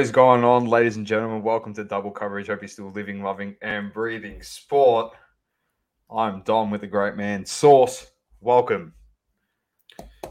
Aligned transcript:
What 0.00 0.04
is 0.04 0.12
going 0.12 0.44
on, 0.44 0.64
ladies 0.64 0.96
and 0.96 1.06
gentlemen? 1.06 1.42
Welcome 1.42 1.74
to 1.74 1.84
Double 1.84 2.10
Coverage. 2.10 2.46
Hope 2.46 2.62
you're 2.62 2.68
still 2.68 2.90
living, 2.90 3.22
loving, 3.22 3.54
and 3.60 3.92
breathing 3.92 4.42
sport. 4.42 5.12
I'm 6.10 6.40
Dom 6.40 6.70
with 6.70 6.80
the 6.80 6.86
great 6.86 7.16
man 7.16 7.44
Sauce. 7.44 8.06
Welcome. 8.40 8.94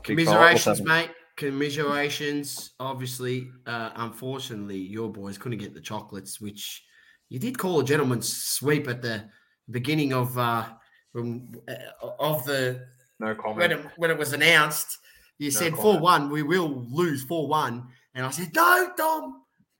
Commiserations, 0.01 0.81
mate. 0.81 1.11
Commiserations. 1.37 2.71
Obviously, 2.79 3.51
uh, 3.67 3.91
unfortunately, 3.97 4.79
your 4.79 5.07
boys 5.07 5.37
couldn't 5.37 5.59
get 5.59 5.75
the 5.75 5.81
chocolates, 5.81 6.41
which 6.41 6.83
you 7.29 7.37
did 7.37 7.55
call 7.55 7.79
a 7.79 7.83
gentleman's 7.83 8.35
sweep 8.35 8.87
at 8.87 9.03
the 9.03 9.29
beginning 9.69 10.13
of 10.13 10.35
uh, 10.35 10.65
from, 11.11 11.51
uh, 11.67 12.07
of 12.19 12.43
the 12.45 12.87
no 13.19 13.35
comment 13.35 13.57
when 13.59 13.71
it, 13.71 13.85
when 13.97 14.09
it 14.09 14.17
was 14.17 14.33
announced. 14.33 14.97
You 15.37 15.51
No 15.51 15.59
said 15.59 15.75
four 15.75 15.99
one, 15.99 16.31
we 16.31 16.41
will 16.41 16.87
lose 16.89 17.23
four 17.23 17.47
one, 17.47 17.87
and 18.15 18.25
I 18.25 18.31
said 18.31 18.49
no, 18.55 18.89
Dom, 18.97 19.38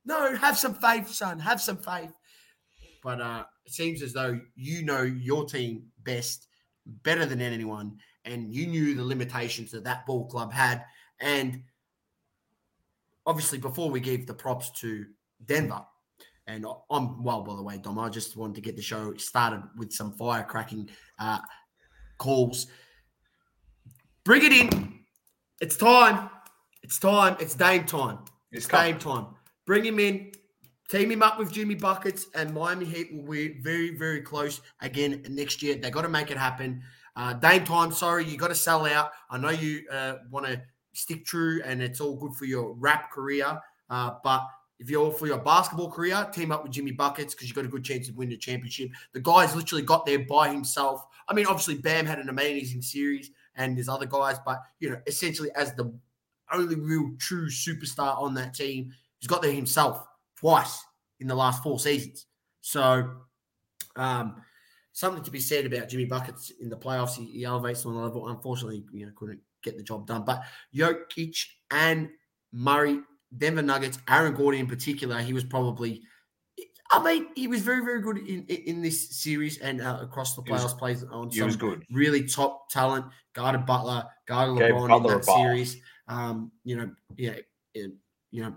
no, 0.10 0.36
have 0.36 0.58
some 0.58 0.74
faith, 0.74 1.08
son, 1.08 1.38
have 1.40 1.62
some 1.62 1.78
faith. 1.78 2.12
But 3.04 3.22
uh, 3.22 3.44
it 3.66 3.72
seems 3.72 4.02
as 4.02 4.12
though 4.12 4.40
you 4.56 4.84
know 4.84 5.04
your 5.04 5.46
team 5.46 5.84
best, 6.04 6.48
better 7.04 7.26
than 7.26 7.42
anyone, 7.42 7.98
and 8.26 8.52
you 8.52 8.66
knew 8.66 8.96
the 8.96 9.06
limitations 9.06 9.72
that 9.72 9.84
that 9.84 10.08
ball 10.08 10.26
club 10.26 10.52
had. 10.52 10.84
And 11.22 11.62
obviously, 13.26 13.60
before 13.60 13.92
we 13.92 14.00
gave 14.00 14.26
the 14.26 14.34
props 14.34 14.72
to 14.82 15.06
Denver, 15.46 15.86
and 16.48 16.66
I'm 16.90 17.24
well, 17.24 17.44
by 17.44 17.56
the 17.56 17.62
way, 17.62 17.78
Dom, 17.78 18.00
I 18.00 18.10
just 18.10 18.36
wanted 18.36 18.56
to 18.56 18.62
get 18.62 18.76
the 18.76 18.82
show 18.82 19.16
started 19.16 19.62
with 19.78 19.94
some 19.94 20.12
firecracking 20.18 20.90
uh, 21.20 21.40
calls. 22.18 22.66
Bring 24.24 24.44
it 24.44 24.54
in. 24.54 25.00
It's 25.62 25.78
time. 25.78 26.32
It's 26.82 26.98
time. 26.98 27.38
It's 27.40 27.54
Dame 27.54 27.86
time. 27.86 28.20
It's 28.52 28.66
It's. 28.66 28.84
Dame 28.84 28.98
time. 28.98 29.28
Bring 29.70 29.86
him 29.86 30.00
in. 30.00 30.32
Team 30.90 31.12
him 31.12 31.22
up 31.22 31.38
with 31.38 31.52
Jimmy 31.52 31.76
Buckets, 31.76 32.26
and 32.34 32.56
Miami 32.56 32.86
Heat 32.86 33.14
will 33.14 33.32
be 33.32 33.60
very, 33.62 33.96
very 33.96 34.20
close 34.20 34.62
again 34.82 35.24
next 35.30 35.62
year. 35.62 35.76
They 35.76 35.92
got 35.92 36.02
to 36.02 36.10
make 36.10 36.32
it 36.32 36.38
happen. 36.38 36.82
Uh, 37.16 37.34
Dame 37.34 37.66
time. 37.66 37.92
Sorry, 37.92 38.26
you 38.26 38.36
got 38.36 38.48
to 38.48 38.56
sell 38.56 38.88
out. 38.88 39.12
I 39.30 39.38
know 39.38 39.52
you 39.52 39.84
uh, 39.92 40.16
want 40.32 40.48
to 40.48 40.60
stick 40.94 41.24
true, 41.24 41.62
and 41.64 41.84
it's 41.84 42.02
all 42.02 42.16
good 42.16 42.34
for 42.34 42.46
your 42.46 42.74
rap 42.80 43.12
career. 43.12 43.62
Uh, 43.92 44.16
but 44.24 44.48
if 44.80 44.90
you're 44.90 45.04
all 45.04 45.12
for 45.12 45.28
your 45.28 45.38
basketball 45.38 45.92
career, 45.92 46.28
team 46.34 46.52
up 46.52 46.64
with 46.64 46.72
Jimmy 46.72 46.94
Buckets 46.94 47.36
because 47.36 47.48
you 47.48 47.54
got 47.54 47.66
a 47.66 47.68
good 47.68 47.84
chance 47.84 48.10
of 48.10 48.18
winning 48.18 48.32
the 48.32 48.38
championship. 48.38 48.90
The 49.14 49.20
guy's 49.20 49.56
literally 49.56 49.84
got 49.84 50.04
there 50.08 50.26
by 50.28 50.50
himself. 50.50 51.06
I 51.28 51.36
mean, 51.36 51.46
obviously, 51.46 51.76
Bam 51.76 52.08
had 52.08 52.18
an 52.18 52.30
amazing 52.30 52.82
series, 52.82 53.30
and 53.56 53.78
there's 53.78 53.88
other 53.88 54.08
guys, 54.08 54.38
but 54.44 54.64
you 54.80 54.90
know, 54.90 55.00
essentially 55.06 55.52
as 55.56 55.76
the 55.76 55.94
only 56.52 56.74
real 56.74 57.12
true 57.20 57.50
superstar 57.50 58.20
on 58.20 58.34
that 58.34 58.56
team, 58.56 58.92
he's 59.20 59.28
got 59.28 59.42
there 59.42 59.52
himself 59.52 60.06
twice 60.38 60.84
in 61.20 61.28
the 61.28 61.36
last 61.36 61.62
four 61.64 61.80
seasons. 61.80 62.26
So, 62.62 63.10
um, 63.96 64.42
something 64.94 65.24
to 65.24 65.32
be 65.32 65.40
said 65.40 65.66
about 65.66 65.90
Jimmy 65.90 66.06
Buckets 66.06 66.52
in 66.62 66.70
the 66.70 66.78
playoffs. 66.78 67.16
He, 67.16 67.26
he 67.26 67.46
elevates 67.46 67.86
on 67.86 67.94
a 67.96 68.04
level. 68.04 68.28
Unfortunately, 68.30 68.84
you 68.92 69.06
know, 69.06 69.12
couldn't 69.16 69.40
get 69.64 69.78
the 69.78 69.84
job 69.84 70.08
done. 70.08 70.24
But 70.26 70.44
Jokic 70.76 71.46
and 71.72 72.10
Murray, 72.52 73.00
Denver 73.38 73.62
Nuggets, 73.62 74.00
Aaron 74.08 74.34
Gordon 74.34 74.62
in 74.62 74.68
particular, 74.68 75.20
he 75.20 75.34
was 75.34 75.44
probably. 75.44 76.02
I 76.92 77.04
mean, 77.04 77.28
he 77.36 77.48
was 77.48 77.62
very, 77.62 77.86
very 77.86 78.02
good 78.02 78.18
in 78.18 78.46
in, 78.46 78.82
this 78.82 79.12
series 79.22 79.60
and 79.60 79.80
uh, 79.80 80.00
across 80.02 80.34
the 80.36 80.42
was- 80.42 80.64
playoffs. 80.66 80.78
plays 80.78 81.04
on 81.04 81.30
He 81.30 81.38
some 81.38 81.46
was 81.46 81.56
good. 81.56 81.84
really 81.92 82.26
top 82.28 82.70
talent. 82.72 83.06
Guarded 83.34 83.66
Butler, 83.68 84.06
guarded 84.28 84.58
Gave 84.58 84.74
LeBron 84.74 84.90
Butler 84.90 85.12
in 85.14 85.18
that 85.20 85.26
series. 85.26 85.78
Um, 86.08 86.52
you 86.64 86.76
know, 86.78 86.92
yeah, 87.16 87.36
you 87.76 88.42
know, 88.42 88.56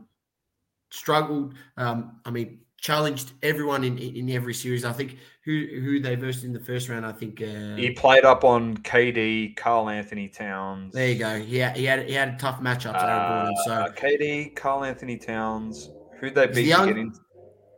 struggled. 0.93 1.55
Um, 1.77 2.21
I 2.25 2.31
mean, 2.31 2.61
challenged 2.79 3.33
everyone 3.43 3.83
in, 3.85 3.99
in 3.99 4.31
every 4.31 4.55
series. 4.55 4.85
I 4.85 4.93
think 4.93 5.17
who 5.45 5.67
who 5.83 6.01
they 6.01 6.15
versed 6.15 6.45
in 6.45 6.53
the 6.53 6.61
first 6.61 6.89
round. 6.89 7.05
I 7.07 7.13
think 7.13 7.41
uh, 7.43 7.77
He 7.77 7.91
played 7.91 8.25
up 8.25 8.45
on 8.45 8.77
KD, 8.79 9.57
Karl-Anthony 9.57 10.29
Towns. 10.29 10.93
there 10.95 11.09
you 11.09 11.19
go. 11.19 11.35
Yeah, 11.35 11.73
he 11.75 11.85
had, 11.85 12.07
he 12.07 12.15
had 12.15 12.29
had 12.31 12.39
tough 12.39 12.61
matchup. 12.61 12.93
Gordon. 12.93 13.55
So 13.65 13.73
Uh, 13.73 13.93
KD, 13.93 14.55
Karl-Anthony 14.55 15.17
Towns. 15.19 15.91
Who'd 16.21 16.35
they 16.37 16.47
beat 16.47 16.55
the 16.55 16.73
to 16.73 16.87
get 16.87 16.99
in? 16.99 17.13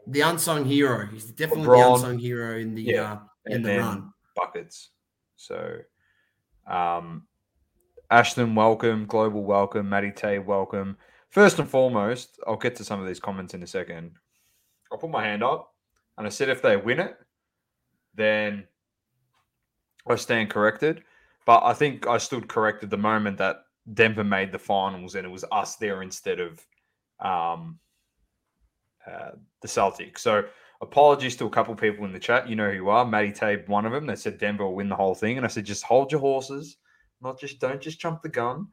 the 0.07 0.21
unsung 0.21 0.67
hero. 0.67 1.07
He's 1.07 1.25
definitely 1.25 1.65
LeBron. 1.69 1.79
the 1.89 1.95
unsung 1.95 2.19
hero 2.19 2.59
in 2.59 2.75
the 2.75 2.83
Yeah. 2.83 3.13
uh, 3.13 3.19
in 3.47 3.53
And 3.57 3.65
the 3.65 3.79
run. 3.79 4.13
buckets. 4.37 4.91
So, 5.37 5.79
um, 6.67 7.27
Ashton, 8.11 8.55
welcome. 8.55 9.07
Global, 9.07 9.43
welcome. 9.43 9.89
Matty 9.89 10.13
Tay, 10.13 10.39
welcome. 10.39 10.97
First 11.35 11.59
and 11.59 11.69
foremost, 11.69 12.39
I'll 12.47 12.55
get 12.55 12.77
to 12.77 12.85
some 12.85 13.01
of 13.01 13.09
these 13.09 13.19
comments 13.19 13.55
in 13.55 13.63
a 13.65 13.67
second. 13.67 14.13
I'll 14.93 14.99
put 14.99 15.11
my 15.11 15.25
hand 15.25 15.43
up 15.43 15.75
and 16.17 16.29
I 16.29 16.31
said 16.31 16.49
if 16.49 16.63
they 16.63 16.77
win 16.77 17.01
it, 17.01 17.17
then 18.15 18.69
I 20.09 20.15
stand 20.15 20.51
corrected. 20.51 21.03
But 21.45 21.65
I 21.65 21.73
think 21.73 22.07
I 22.07 22.19
stood 22.19 22.49
corrected 22.49 22.89
the 22.89 22.99
moment 22.99 23.37
that 23.39 23.65
Denver 23.95 24.23
made 24.23 24.53
the 24.53 24.61
finals 24.61 25.17
and 25.17 25.27
it 25.27 25.29
was 25.29 25.45
us 25.51 25.75
there 25.75 26.03
instead 26.03 26.39
of 26.39 26.65
um, 27.19 27.81
uh, 29.05 29.33
the 29.61 29.67
Celtics. 29.67 30.21
So 30.21 30.45
apologies 30.83 31.35
to 31.39 31.47
a 31.47 31.51
couple 31.51 31.75
people 31.75 32.05
in 32.05 32.13
the 32.13 32.21
chat. 32.21 32.49
You 32.49 32.55
know 32.55 32.71
who 32.71 32.77
you 32.77 32.91
are. 32.91 33.05
Matty 33.05 33.33
Tabe, 33.33 33.69
one 33.69 33.87
of 33.87 33.91
them. 33.91 34.07
They 34.07 34.15
said 34.15 34.39
Denver 34.39 34.67
will 34.67 34.77
win 34.77 34.89
the 34.89 34.95
whole 34.95 35.17
thing, 35.17 35.37
and 35.37 35.45
I 35.45 35.49
said 35.49 35.65
just 35.65 35.83
hold 35.83 36.13
your 36.13 36.21
horses, 36.21 36.77
not 37.21 37.41
just 37.41 37.59
don't 37.59 37.83
just 37.83 37.99
jump 37.99 38.23
the 38.23 38.29
gun. 38.29 38.69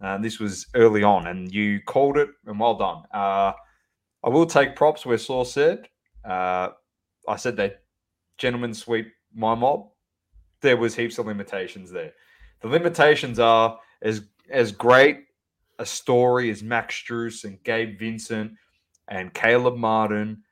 And 0.00 0.24
this 0.24 0.38
was 0.38 0.66
early 0.74 1.02
on, 1.02 1.26
and 1.26 1.52
you 1.52 1.80
called 1.80 2.16
it, 2.16 2.28
and 2.46 2.58
well 2.60 2.76
done. 2.76 3.02
Uh, 3.12 3.52
I 4.24 4.28
will 4.28 4.46
take 4.46 4.76
props 4.76 5.04
where 5.04 5.18
Saw 5.18 5.44
said. 5.44 5.88
Uh, 6.24 6.68
I 7.26 7.36
said 7.36 7.56
that 7.56 7.82
gentlemen 8.36 8.74
sweep 8.74 9.12
my 9.34 9.54
mob. 9.54 9.88
There 10.60 10.76
was 10.76 10.94
heaps 10.94 11.18
of 11.18 11.26
limitations 11.26 11.90
there. 11.90 12.12
The 12.60 12.68
limitations 12.68 13.38
are 13.38 13.78
as 14.02 14.22
as 14.50 14.72
great 14.72 15.24
a 15.78 15.86
story 15.86 16.50
as 16.50 16.62
Max 16.62 16.94
Strus 16.94 17.44
and 17.44 17.62
Gabe 17.62 17.98
Vincent 17.98 18.52
and 19.08 19.32
Caleb 19.32 19.76
Martin, 19.76 20.42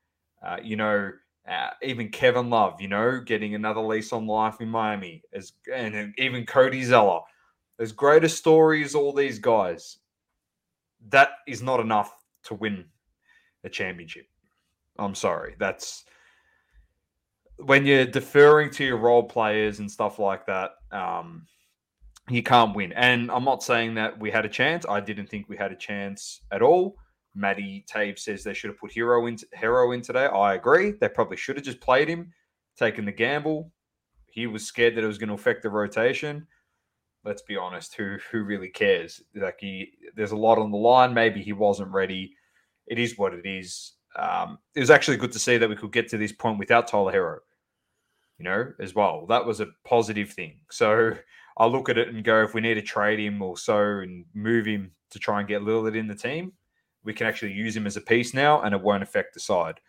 uh, 0.44 0.58
you 0.62 0.76
know, 0.76 1.10
uh, 1.48 1.70
even 1.82 2.08
Kevin 2.08 2.50
Love, 2.50 2.80
you 2.80 2.88
know, 2.88 3.20
getting 3.20 3.54
another 3.54 3.80
lease 3.80 4.12
on 4.12 4.26
life 4.26 4.60
in 4.60 4.68
Miami, 4.68 5.22
as 5.32 5.52
and 5.72 6.14
even 6.18 6.46
Cody 6.46 6.82
Zeller. 6.82 7.20
As 7.78 7.92
great 7.92 8.24
a 8.24 8.28
story 8.28 8.82
as 8.84 8.94
all 8.94 9.12
these 9.12 9.38
guys, 9.38 9.98
that 11.08 11.30
is 11.46 11.62
not 11.62 11.80
enough 11.80 12.24
to 12.44 12.54
win 12.54 12.84
a 13.64 13.68
championship. 13.68 14.26
I'm 14.98 15.14
sorry. 15.14 15.54
That's 15.58 16.04
when 17.58 17.86
you're 17.86 18.06
deferring 18.06 18.70
to 18.70 18.84
your 18.84 18.98
role 18.98 19.22
players 19.22 19.78
and 19.78 19.90
stuff 19.90 20.18
like 20.18 20.46
that. 20.46 20.72
Um, 20.90 21.46
you 22.28 22.42
can't 22.42 22.74
win. 22.74 22.92
And 22.94 23.30
I'm 23.30 23.44
not 23.44 23.62
saying 23.62 23.94
that 23.94 24.18
we 24.18 24.30
had 24.30 24.44
a 24.44 24.48
chance. 24.48 24.84
I 24.88 25.00
didn't 25.00 25.28
think 25.28 25.48
we 25.48 25.56
had 25.56 25.72
a 25.72 25.76
chance 25.76 26.40
at 26.50 26.62
all. 26.62 26.96
Maddie 27.34 27.84
Tave 27.86 28.18
says 28.18 28.42
they 28.42 28.54
should 28.54 28.70
have 28.70 28.78
put 28.78 28.92
Herro 28.92 29.28
in, 29.28 29.36
Herro 29.54 29.94
in 29.94 30.00
today. 30.00 30.26
I 30.26 30.54
agree. 30.54 30.92
They 30.92 31.08
probably 31.08 31.36
should 31.36 31.56
have 31.56 31.64
just 31.64 31.80
played 31.80 32.08
him, 32.08 32.32
taken 32.76 33.04
the 33.04 33.12
gamble. 33.12 33.70
He 34.26 34.46
was 34.46 34.64
scared 34.64 34.96
that 34.96 35.04
it 35.04 35.06
was 35.06 35.18
going 35.18 35.28
to 35.28 35.34
affect 35.34 35.62
the 35.62 35.70
rotation. 35.70 36.46
Let's 37.26 37.42
be 37.42 37.56
honest. 37.56 37.94
Who 37.96 38.18
who 38.30 38.44
really 38.44 38.68
cares? 38.68 39.20
Like 39.34 39.56
he, 39.60 39.90
there's 40.14 40.30
a 40.30 40.36
lot 40.36 40.58
on 40.58 40.70
the 40.70 40.76
line. 40.78 41.12
Maybe 41.12 41.42
he 41.42 41.52
wasn't 41.52 41.90
ready. 41.90 42.32
It 42.86 43.00
is 43.00 43.18
what 43.18 43.34
it 43.34 43.44
is. 43.44 43.94
Um, 44.16 44.58
it 44.74 44.80
was 44.80 44.90
actually 44.90 45.16
good 45.16 45.32
to 45.32 45.38
see 45.40 45.58
that 45.58 45.68
we 45.68 45.76
could 45.76 45.92
get 45.92 46.08
to 46.10 46.18
this 46.18 46.32
point 46.32 46.58
without 46.58 46.86
Tyler 46.86 47.12
Herro. 47.12 47.38
You 48.38 48.44
know, 48.44 48.72
as 48.80 48.94
well. 48.94 49.26
That 49.26 49.44
was 49.44 49.60
a 49.60 49.68
positive 49.84 50.30
thing. 50.30 50.60
So 50.70 51.12
I 51.58 51.66
look 51.66 51.88
at 51.88 51.98
it 51.98 52.08
and 52.08 52.22
go, 52.22 52.44
if 52.44 52.54
we 52.54 52.60
need 52.60 52.74
to 52.74 52.82
trade 52.82 53.18
him 53.18 53.42
or 53.42 53.56
so 53.56 53.80
and 53.80 54.24
move 54.34 54.66
him 54.66 54.92
to 55.10 55.18
try 55.18 55.40
and 55.40 55.48
get 55.48 55.62
Lillard 55.62 55.96
in 55.96 56.06
the 56.06 56.14
team, 56.14 56.52
we 57.02 57.14
can 57.14 57.26
actually 57.26 57.52
use 57.52 57.74
him 57.74 57.86
as 57.86 57.96
a 57.96 58.00
piece 58.00 58.34
now 58.34 58.60
and 58.62 58.74
it 58.74 58.80
won't 58.80 59.02
affect 59.02 59.34
the 59.34 59.40
side. 59.40 59.80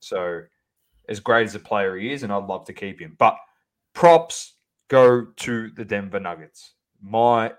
So, 0.00 0.42
as 1.08 1.20
great 1.20 1.44
as 1.44 1.54
a 1.54 1.60
player 1.60 1.96
he 1.96 2.12
is, 2.12 2.22
and 2.22 2.32
I'd 2.32 2.44
love 2.44 2.66
to 2.66 2.72
keep 2.72 3.00
him. 3.00 3.16
But 3.18 3.36
props 3.94 4.53
go 4.88 5.26
to 5.36 5.70
the 5.70 5.84
Denver 5.84 6.20
Nuggets. 6.20 6.74
My 7.02 7.52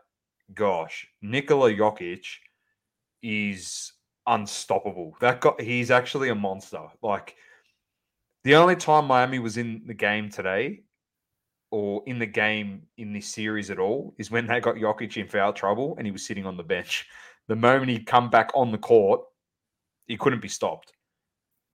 gosh, 0.54 1.08
Nikola 1.22 1.74
Jokic 1.74 2.26
is 3.22 3.94
unstoppable. 4.28 5.16
That 5.22 5.42
guy, 5.42 5.52
he's 5.60 5.92
actually 5.92 6.30
a 6.30 6.36
monster. 6.36 6.84
Like, 7.02 7.36
the 8.44 8.56
only 8.56 8.76
time 8.76 9.06
Miami 9.06 9.40
was 9.40 9.58
in 9.58 9.84
the 9.86 9.94
game 9.94 10.30
today 10.30 10.82
or 11.72 12.04
in 12.06 12.20
the 12.20 12.26
game 12.26 12.84
in 12.98 13.12
this 13.12 13.28
series 13.28 13.72
at 13.72 13.80
all 13.80 14.14
is 14.18 14.30
when 14.30 14.46
they 14.46 14.60
got 14.60 14.76
Jokic 14.76 15.18
in 15.18 15.28
foul 15.28 15.52
trouble 15.52 15.96
and 15.98 16.06
he 16.06 16.12
was 16.12 16.26
sitting 16.26 16.46
on 16.46 16.58
the 16.58 16.64
bench. 16.64 17.08
The 17.48 17.56
moment 17.56 17.90
he'd 17.92 18.06
come 18.06 18.30
back 18.30 18.52
on 18.54 18.72
the 18.72 18.78
court, 18.78 19.22
he 20.08 20.18
couldn't 20.18 20.42
be 20.42 20.48
stopped. 20.48 20.94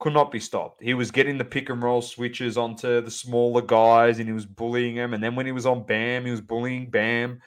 Could 0.02 0.14
not 0.14 0.32
be 0.32 0.40
stopped. 0.40 0.82
He 0.82 0.96
was 0.96 1.12
getting 1.12 1.38
the 1.38 1.46
pick 1.46 1.70
and 1.70 1.82
roll 1.82 2.02
switches 2.02 2.58
onto 2.58 3.02
the 3.02 3.12
smaller 3.12 3.62
guys 3.62 4.18
and 4.18 4.28
he 4.28 4.34
was 4.34 4.48
bullying 4.48 4.96
them. 4.96 5.14
And 5.14 5.24
then 5.24 5.36
when 5.36 5.46
he 5.46 5.52
was 5.52 5.68
on 5.68 5.84
Bam, 5.84 6.26
he 6.26 6.32
was 6.32 6.42
bullying 6.42 6.90
Bam. 6.90 7.40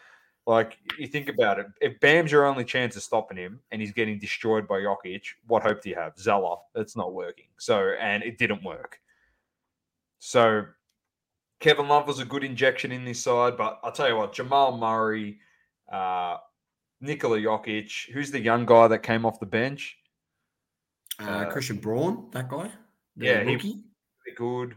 Like 0.46 0.78
you 0.96 1.08
think 1.08 1.28
about 1.28 1.58
it, 1.58 1.66
if 1.80 1.98
Bam's 1.98 2.30
your 2.30 2.46
only 2.46 2.64
chance 2.64 2.94
of 2.94 3.02
stopping 3.02 3.38
him 3.38 3.58
and 3.72 3.80
he's 3.80 3.90
getting 3.90 4.20
destroyed 4.20 4.68
by 4.68 4.78
Jokic, 4.78 5.24
what 5.48 5.64
hope 5.64 5.82
do 5.82 5.88
you 5.88 5.96
have? 5.96 6.16
Zeller, 6.16 6.54
it's 6.76 6.96
not 6.96 7.12
working. 7.12 7.46
So 7.58 7.94
and 8.00 8.22
it 8.22 8.38
didn't 8.38 8.62
work. 8.62 9.00
So 10.20 10.66
Kevin 11.58 11.88
Love 11.88 12.06
was 12.06 12.20
a 12.20 12.24
good 12.24 12.44
injection 12.44 12.92
in 12.92 13.04
this 13.04 13.20
side, 13.20 13.56
but 13.56 13.80
I'll 13.82 13.90
tell 13.90 14.08
you 14.08 14.16
what, 14.16 14.32
Jamal 14.32 14.78
Murray, 14.78 15.40
uh, 15.92 16.36
Nikola 17.00 17.38
Jokic, 17.38 18.12
who's 18.12 18.30
the 18.30 18.40
young 18.40 18.64
guy 18.64 18.86
that 18.86 19.02
came 19.02 19.26
off 19.26 19.40
the 19.40 19.46
bench? 19.46 19.96
Uh, 21.20 21.24
Uh, 21.24 21.50
Christian 21.50 21.76
Braun, 21.76 22.28
that 22.32 22.48
guy. 22.48 22.70
The 23.16 23.26
yeah, 23.26 23.38
rookie. 23.40 23.84
Really 24.26 24.36
good. 24.36 24.76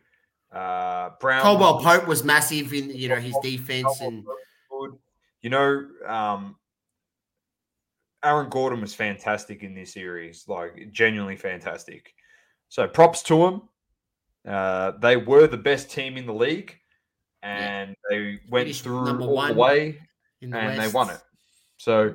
Uh, 0.52 1.10
Braun. 1.20 1.42
Caldwell 1.42 1.80
Pope 1.82 2.08
was 2.08 2.24
massive 2.24 2.74
in 2.74 2.90
you 2.92 3.10
know 3.10 3.16
his 3.16 3.36
defense 3.42 4.00
and 4.02 4.24
good. 4.70 4.98
You 5.42 5.50
know, 5.50 5.88
um, 6.06 6.56
Aaron 8.24 8.50
Gordon 8.50 8.82
was 8.82 8.94
fantastic 8.94 9.64
in 9.64 9.74
this 9.74 9.94
series, 9.94 10.48
like 10.48 10.92
genuinely 10.92 11.36
fantastic. 11.36 12.14
So 12.70 12.88
props 12.88 13.24
to 13.24 13.46
him. 13.46 13.62
Uh, 14.48 14.92
they 15.00 15.18
were 15.18 15.48
the 15.48 15.58
best 15.58 15.92
team 15.92 16.18
in 16.18 16.26
the 16.26 16.34
league, 16.34 16.78
and 17.42 17.96
they 18.10 18.40
went 18.50 18.74
through 18.76 19.22
all 19.22 19.36
one 19.36 19.54
the 19.54 19.60
way, 19.60 20.00
in 20.42 20.52
the 20.52 20.58
and 20.58 20.80
they 20.80 20.88
won 20.90 21.10
it. 21.10 21.22
So 21.78 22.14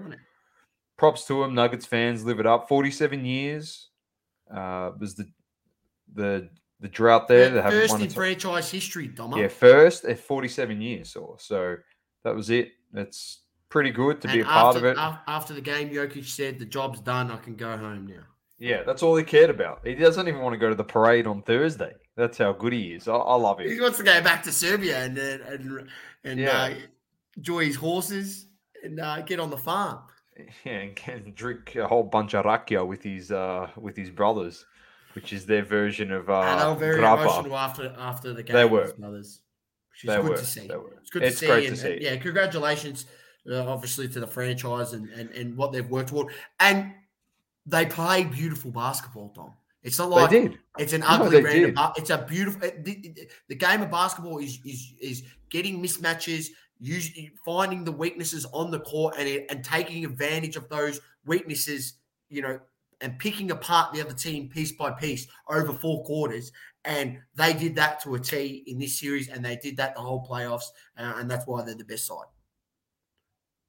props 0.97 1.27
to 1.27 1.43
them, 1.43 1.55
Nuggets 1.55 1.87
fans. 1.87 2.25
Live 2.25 2.41
it 2.41 2.47
up. 2.47 2.69
Forty-seven 2.69 3.25
years 3.25 3.89
uh, 4.55 4.93
was 4.99 5.15
the 5.15 5.27
the 6.15 6.49
the 6.81 6.89
drought 6.89 7.29
there. 7.29 7.49
They 7.51 7.63
First 7.63 8.01
in 8.01 8.11
franchise 8.11 8.71
history, 8.71 9.09
Doma. 9.09 9.37
yeah, 9.39 9.49
first 9.49 10.05
at 10.05 10.19
47 10.19 10.81
years 10.81 11.15
or 11.17 11.37
so. 11.39 11.77
That 12.25 12.35
was 12.35 12.51
it. 12.51 12.73
It's 12.95 13.41
pretty 13.69 13.91
good 13.91 14.21
to 14.23 14.29
be 14.29 14.41
a 14.41 14.43
And 14.43 14.47
part 14.49 14.77
of 14.77 14.85
it. 14.85 14.97
After 14.99 15.55
the 15.55 15.61
game, 15.61 15.91
Jokic 15.91 16.25
said, 16.27 16.59
"The 16.59 16.65
job's 16.67 17.01
done. 17.01 17.31
I 17.31 17.37
can 17.37 17.57
go 17.57 17.77
home 17.77 18.07
now." 18.07 18.23
yeah, 18.59 18.83
that's 18.85 19.03
all 19.03 19.17
he 19.17 19.25
cared 19.25 19.51
about. 19.51 19.85
He 19.85 19.95
doesn't 19.95 20.29
even 20.29 20.41
want 20.41 20.53
to 20.55 20.59
go 20.59 20.69
to 20.69 20.75
the 20.77 20.85
parade 20.85 21.27
on 21.27 21.43
Thursday. 21.43 21.93
That's 22.17 22.39
how 22.39 22.53
good 22.53 22.73
he 22.73 22.93
is. 22.95 23.09
I, 23.09 23.15
I 23.15 23.35
love 23.35 23.59
him. 23.59 23.69
He 23.71 23.81
wants 23.81 23.99
to 23.99 24.05
go 24.05 24.21
back 24.23 24.43
to 24.45 24.53
Serbia 24.53 25.05
and 25.05 25.17
and 25.19 25.41
and, 25.43 25.89
and 26.25 26.41
Yeah. 26.41 26.63
uh, 26.63 26.75
enjoy 27.37 27.65
his 27.65 27.77
horses 27.77 28.47
and 28.85 29.01
uh, 29.01 29.23
get 29.23 29.41
on 29.41 29.51
the 29.51 29.57
farm. 29.57 30.01
Yeah, 30.65 30.73
and 30.73 30.97
can 30.97 31.33
drink 31.35 31.77
a 31.77 31.87
whole 31.87 32.03
bunch 32.03 32.35
of 32.35 32.45
rakia 32.45 32.87
with 32.87 33.03
his 33.03 33.31
uh 33.31 33.69
with 33.77 33.97
his 33.97 34.11
brothers, 34.11 34.65
which 35.15 35.33
is 35.33 35.45
their 35.47 35.63
version 35.63 36.11
of 36.13 36.31
uh 36.31 36.41
and 36.41 36.61
they 36.61 36.67
were 36.67 36.75
very 36.75 37.01
grappa. 37.01 37.23
emotional 37.23 37.57
after 37.57 37.95
after 37.99 38.33
the 38.33 38.43
game. 38.43 38.55
They 38.55 38.63
his 38.63 38.71
were. 38.71 38.93
brothers, 38.99 39.41
which 39.91 40.05
is 40.05 40.09
They 40.09 40.17
good 40.17 40.31
were, 40.31 40.37
to 40.37 40.45
see. 40.47 40.67
they 40.69 40.77
were. 40.77 40.97
It's 41.01 41.11
good 41.11 41.23
It's 41.23 41.35
to 41.41 41.41
see. 41.41 41.47
great 41.47 41.69
to 41.69 41.77
see. 41.77 41.93
and, 41.93 42.03
yeah, 42.03 42.17
congratulations, 42.17 43.07
uh, 43.51 43.67
obviously, 43.71 44.09
to 44.09 44.21
the 44.21 44.27
franchise 44.27 44.95
and, 44.95 45.09
and 45.11 45.31
and 45.31 45.57
what 45.57 45.73
they've 45.73 45.89
worked 45.89 46.09
toward. 46.09 46.33
And 46.59 46.93
they 47.67 47.87
play 47.87 48.25
beautiful 48.25 48.71
basketball, 48.71 49.29
Tom. 49.31 49.53
It's 49.83 49.99
not 49.99 50.11
like 50.11 50.31
they 50.31 50.43
did. 50.49 50.59
It's 50.79 50.93
an 50.95 51.03
ugly 51.03 51.29
they 51.37 51.43
brand. 51.43 51.79
Of, 51.79 51.95
did. 51.95 52.01
it's 52.03 52.11
a 52.11 52.19
beautiful. 52.19 52.63
it- 52.63 52.85
the- 52.85 53.29
the 53.49 53.55
game 53.57 53.83
of 53.83 53.91
basketball 53.91 54.39
is 54.39 54.59
is 54.65 54.95
is 55.01 55.23
getting 55.51 55.83
mismatches, 55.83 56.47
using 56.83 57.31
finding 57.45 57.85
the 57.85 57.93
weaknesses 57.93 58.45
on 58.53 58.71
the 58.71 58.81
court, 58.81 59.15
and 59.19 59.45
and 59.49 59.65
taking 59.65 60.05
advantage 60.05 60.57
of 60.57 60.69
those 60.69 61.01
weaknesses. 61.25 61.95
You 62.29 62.43
know, 62.43 62.61
and 63.03 63.19
picking 63.19 63.51
apart 63.51 63.93
the 63.93 64.01
other 64.01 64.15
team 64.15 64.49
piece 64.49 64.73
by 64.73 64.91
piece 64.93 65.27
over 65.49 65.73
four 65.73 66.05
quarters. 66.05 66.53
And 66.85 67.19
they 67.35 67.53
did 67.53 67.75
that 67.77 68.01
to 68.03 68.15
a 68.15 68.19
T 68.19 68.65
in 68.67 68.79
this 68.79 68.99
series, 68.99 69.29
and 69.29 69.45
they 69.45 69.57
did 69.57 69.77
that 69.77 69.95
the 69.95 70.01
whole 70.01 70.27
playoffs, 70.27 70.65
uh, 70.97 71.15
and 71.17 71.31
that's 71.31 71.47
why 71.47 71.63
they're 71.63 71.75
the 71.75 71.85
best 71.85 72.07
side. 72.07 72.27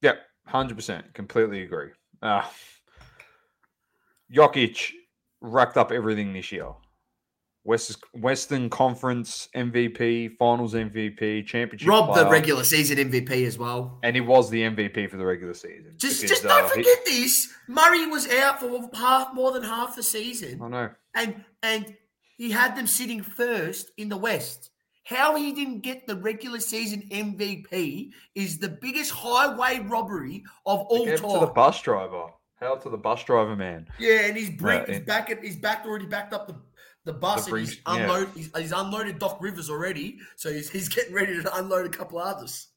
Yep, 0.01 0.17
hundred 0.45 0.75
percent. 0.75 1.13
Completely 1.13 1.63
agree. 1.63 1.89
Uh, 2.21 2.43
Jokic 4.33 4.91
racked 5.41 5.77
up 5.77 5.91
everything 5.91 6.33
this 6.33 6.51
year. 6.51 6.69
West, 7.65 7.97
Western 8.13 8.69
Conference 8.69 9.47
MVP, 9.55 10.35
Finals 10.37 10.73
MVP, 10.73 11.45
Championship. 11.45 11.87
Rob, 11.87 12.13
the 12.15 12.29
regular 12.29 12.63
season 12.63 12.97
MVP 12.97 13.45
as 13.47 13.57
well. 13.57 13.99
and 14.03 14.15
he 14.15 14.21
was 14.21 14.49
the 14.49 14.61
MVP 14.63 15.09
for 15.09 15.17
the 15.17 15.25
regular 15.25 15.53
season. 15.53 15.93
Just, 15.97 16.21
because, 16.21 16.41
just 16.41 16.43
don't 16.43 16.65
uh, 16.65 16.67
he- 16.75 16.83
forget 16.83 17.05
this. 17.05 17.53
Murray 17.67 18.05
was 18.07 18.27
out 18.29 18.59
for 18.59 18.89
half, 18.93 19.33
more 19.33 19.51
than 19.53 19.63
half 19.63 19.95
the 19.95 20.03
season. 20.03 20.61
I 20.61 20.67
know. 20.67 20.89
and 21.15 21.43
and 21.61 21.95
he 22.37 22.51
had 22.51 22.75
them 22.75 22.87
sitting 22.87 23.21
first 23.23 23.91
in 23.97 24.09
the 24.09 24.17
West. 24.17 24.69
How 25.05 25.35
he 25.35 25.51
didn't 25.53 25.81
get 25.81 26.07
the 26.07 26.15
regular 26.15 26.59
season 26.59 27.03
MVP 27.11 28.11
is 28.35 28.57
the 28.57 28.69
biggest 28.69 29.11
highway 29.11 29.79
robbery 29.87 30.43
of 30.65 30.79
all 30.79 31.05
time. 31.05 31.17
to 31.17 31.39
the 31.45 31.51
bus 31.53 31.81
driver. 31.81 32.25
Hell 32.59 32.77
to 32.79 32.89
the 32.89 32.97
bus 32.97 33.23
driver, 33.25 33.55
man. 33.57 33.87
yeah, 33.99 34.21
and 34.27 34.37
he's 34.37 34.49
bring, 34.49 34.79
Right, 34.79 35.05
back 35.05 35.43
he's 35.43 35.57
back 35.57 35.85
already 35.85 36.05
backed 36.05 36.33
up 36.33 36.47
the, 36.47 36.55
the 37.05 37.13
bus 37.13 37.45
The 37.45 37.51
and 37.55 37.59
he's 37.59 37.75
yeah. 37.85 37.95
unload 37.95 38.29
he's, 38.35 38.49
he's 38.57 38.71
unloaded 38.71 39.19
Doc 39.19 39.37
Rivers 39.41 39.69
already, 39.69 40.19
so 40.35 40.51
he's, 40.51 40.69
he's 40.69 40.89
getting 40.89 41.13
ready 41.13 41.41
to 41.41 41.55
unload 41.57 41.85
a 41.85 41.89
couple 41.89 42.19
others. 42.19 42.67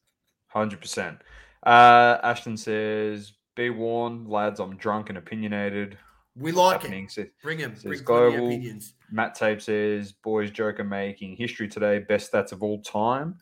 Hundred 0.47 0.81
percent. 0.81 1.19
Uh, 1.65 2.17
Ashton 2.23 2.57
says, 2.57 3.33
"Be 3.55 3.69
warned, 3.69 4.27
lads. 4.27 4.59
I'm 4.59 4.77
drunk 4.77 5.09
and 5.09 5.17
opinionated." 5.17 5.97
We 6.39 6.51
like 6.51 6.85
it. 6.85 7.11
Says- 7.11 7.27
Bring 7.41 7.57
him. 7.57 7.73
says 7.75 7.83
Bring 7.83 8.03
global. 8.03 8.47
opinions. 8.47 8.93
Matt 9.11 9.33
Tape 9.33 9.59
says, 9.59 10.11
boys 10.11 10.51
Joker 10.51 10.83
making 10.83 11.35
history 11.35 11.67
today, 11.67 11.99
best 11.99 12.31
stats 12.31 12.51
of 12.51 12.61
all 12.61 12.79
time. 12.83 13.37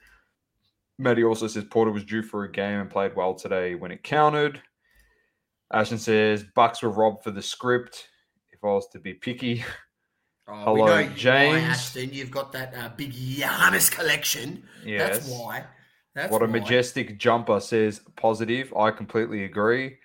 Matty 0.98 1.24
also 1.26 1.48
says 1.48 1.66
Porter 1.66 1.92
was 1.92 2.06
due 2.06 2.24
for 2.24 2.46
a 2.46 2.52
game 2.52 2.80
and 2.80 2.90
played 2.90 3.14
well 3.16 3.34
today 3.34 3.76
when 3.76 3.92
it 3.92 4.02
counted. 4.04 4.62
Ashton 5.74 5.98
says 5.98 6.46
Bucks 6.56 6.82
were 6.82 6.90
robbed 6.90 7.24
for 7.24 7.32
the 7.32 7.42
script. 7.42 8.08
If 8.54 8.64
I 8.64 8.68
was 8.68 8.88
to 8.90 9.00
be 9.00 9.14
picky, 9.14 9.66
Oh, 10.48 10.54
Hello, 10.64 10.74
we 10.74 10.82
know 10.82 10.98
you- 11.00 11.10
why, 11.10 11.16
James. 11.16 11.64
Ashton, 11.64 12.14
you've 12.14 12.32
got 12.32 12.52
that 12.52 12.74
uh, 12.78 12.90
big 12.96 13.14
Giannis 13.14 13.90
collection. 13.92 14.64
yes. 14.86 15.18
That's 15.20 15.30
why. 15.30 15.64
That's 16.14 16.32
what 16.32 16.44
a 16.44 16.48
majestic 16.48 17.18
jumper 17.18 17.60
says 17.60 18.00
positive. 18.16 18.74
I 18.74 18.92
completely 18.92 19.44
agree. 19.44 19.98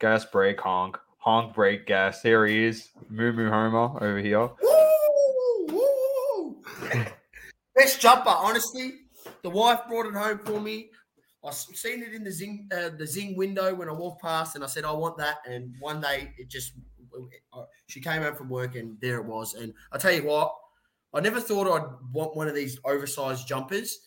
Gas 0.00 0.24
break 0.26 0.60
honk. 0.60 0.96
Honk 1.18 1.54
break 1.54 1.86
gas. 1.86 2.22
Here 2.22 2.46
he 2.46 2.64
is. 2.66 2.90
Moo 3.08 3.32
Moo 3.32 3.50
Homer 3.50 3.96
over 4.04 4.18
here. 4.18 4.48
Woo. 4.62 6.62
Best 7.74 8.00
jumper, 8.00 8.30
honestly. 8.30 8.92
The 9.42 9.50
wife 9.50 9.80
brought 9.88 10.06
it 10.06 10.14
home 10.14 10.38
for 10.44 10.60
me. 10.60 10.90
I 11.44 11.50
seen 11.50 12.02
it 12.02 12.12
in 12.12 12.24
the 12.24 12.32
zing 12.32 12.68
uh, 12.72 12.90
the 12.96 13.06
zing 13.06 13.36
window 13.36 13.74
when 13.74 13.88
I 13.88 13.92
walked 13.92 14.22
past, 14.22 14.54
and 14.56 14.64
I 14.64 14.66
said 14.68 14.84
I 14.84 14.92
want 14.92 15.16
that. 15.18 15.36
And 15.48 15.74
one 15.80 16.00
day 16.00 16.32
it 16.38 16.48
just 16.48 16.72
she 17.86 18.00
came 18.00 18.22
home 18.22 18.34
from 18.34 18.48
work, 18.48 18.74
and 18.74 18.96
there 19.00 19.18
it 19.18 19.24
was. 19.24 19.54
And 19.54 19.72
I 19.92 19.98
tell 19.98 20.12
you 20.12 20.24
what, 20.24 20.54
I 21.14 21.20
never 21.20 21.40
thought 21.40 21.68
I'd 21.68 22.12
want 22.12 22.36
one 22.36 22.48
of 22.48 22.54
these 22.54 22.78
oversized 22.84 23.46
jumpers. 23.48 24.00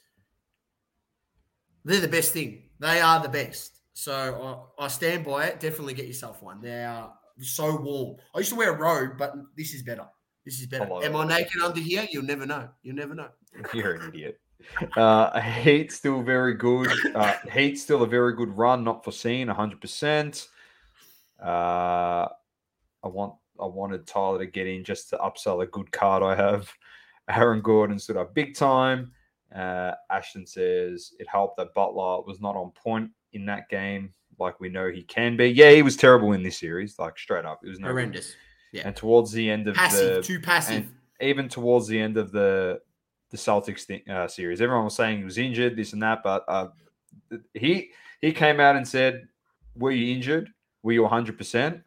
They're 1.85 2.01
the 2.01 2.07
best 2.07 2.33
thing. 2.33 2.69
They 2.79 2.99
are 3.01 3.21
the 3.21 3.29
best. 3.29 3.79
So 3.93 4.67
I, 4.79 4.85
I 4.85 4.87
stand 4.87 5.25
by 5.25 5.45
it. 5.47 5.59
Definitely 5.59 5.93
get 5.93 6.07
yourself 6.07 6.41
one. 6.41 6.61
They 6.61 6.83
are 6.83 7.13
so 7.41 7.75
warm. 7.77 8.17
I 8.35 8.39
used 8.39 8.51
to 8.51 8.55
wear 8.55 8.73
a 8.73 8.77
robe, 8.77 9.17
but 9.17 9.33
this 9.57 9.73
is 9.73 9.83
better. 9.83 10.05
This 10.45 10.59
is 10.59 10.67
better. 10.67 10.89
love 10.89 11.03
Am 11.03 11.15
it. 11.15 11.17
I 11.17 11.27
naked 11.27 11.61
under 11.61 11.79
here? 11.79 12.07
You'll 12.11 12.23
never 12.23 12.45
know. 12.45 12.69
You'll 12.83 12.95
never 12.95 13.15
know. 13.15 13.29
You're 13.73 13.95
an 13.95 14.09
idiot. 14.09 14.39
Uh, 14.95 15.39
Heat 15.39 15.91
still 15.91 16.21
very 16.21 16.53
good. 16.53 16.89
Uh, 17.15 17.35
Heat 17.53 17.75
still 17.77 18.03
a 18.03 18.07
very 18.07 18.35
good 18.35 18.55
run, 18.55 18.83
not 18.83 19.03
foreseen, 19.03 19.47
100%. 19.47 20.47
Uh, 21.41 22.27
I 23.03 23.07
want 23.07 23.33
I 23.59 23.65
wanted 23.65 24.07
Tyler 24.07 24.39
to 24.39 24.45
get 24.45 24.67
in 24.67 24.83
just 24.83 25.09
to 25.09 25.17
upsell 25.17 25.63
a 25.63 25.67
good 25.67 25.91
card 25.91 26.23
I 26.23 26.35
have. 26.35 26.71
Aaron 27.29 27.61
Gordon 27.61 27.99
stood 27.99 28.17
up 28.17 28.33
big 28.33 28.55
time. 28.55 29.11
Uh, 29.55 29.91
Ashton 30.09 30.45
says 30.45 31.13
it 31.19 31.27
helped 31.27 31.57
that 31.57 31.73
Butler 31.73 32.21
was 32.21 32.39
not 32.39 32.55
on 32.55 32.71
point 32.71 33.09
in 33.33 33.45
that 33.45 33.69
game, 33.69 34.13
like 34.39 34.59
we 34.59 34.69
know 34.69 34.89
he 34.89 35.03
can 35.03 35.37
be. 35.37 35.47
Yeah, 35.47 35.71
he 35.71 35.81
was 35.81 35.95
terrible 35.95 36.33
in 36.33 36.43
this 36.43 36.57
series, 36.57 36.97
like 36.99 37.17
straight 37.17 37.45
up. 37.45 37.61
It 37.63 37.69
was 37.69 37.79
no 37.79 37.87
good. 37.87 37.93
Horrendous. 37.93 38.35
Yeah. 38.71 38.83
And 38.85 38.95
towards 38.95 39.31
the 39.31 39.49
end 39.49 39.67
of 39.67 39.75
Passive. 39.75 40.17
the 40.17 40.21
too 40.21 40.39
passive. 40.39 40.87
even 41.21 41.49
towards 41.49 41.87
the 41.87 41.99
end 41.99 42.17
of 42.17 42.31
the 42.31 42.81
the 43.31 43.37
Celtics 43.37 44.09
uh, 44.09 44.27
series, 44.27 44.61
everyone 44.61 44.85
was 44.85 44.95
saying 44.95 45.19
he 45.19 45.23
was 45.23 45.37
injured, 45.37 45.75
this 45.75 45.93
and 45.93 46.01
that, 46.01 46.23
but 46.23 46.43
uh, 46.47 46.67
he 47.53 47.89
he 48.21 48.31
came 48.31 48.59
out 48.59 48.75
and 48.75 48.87
said, 48.87 49.27
"Were 49.75 49.91
you 49.91 50.15
injured? 50.15 50.49
Were 50.83 50.93
you 50.93 51.03
100 51.03 51.37
percent?" 51.37 51.81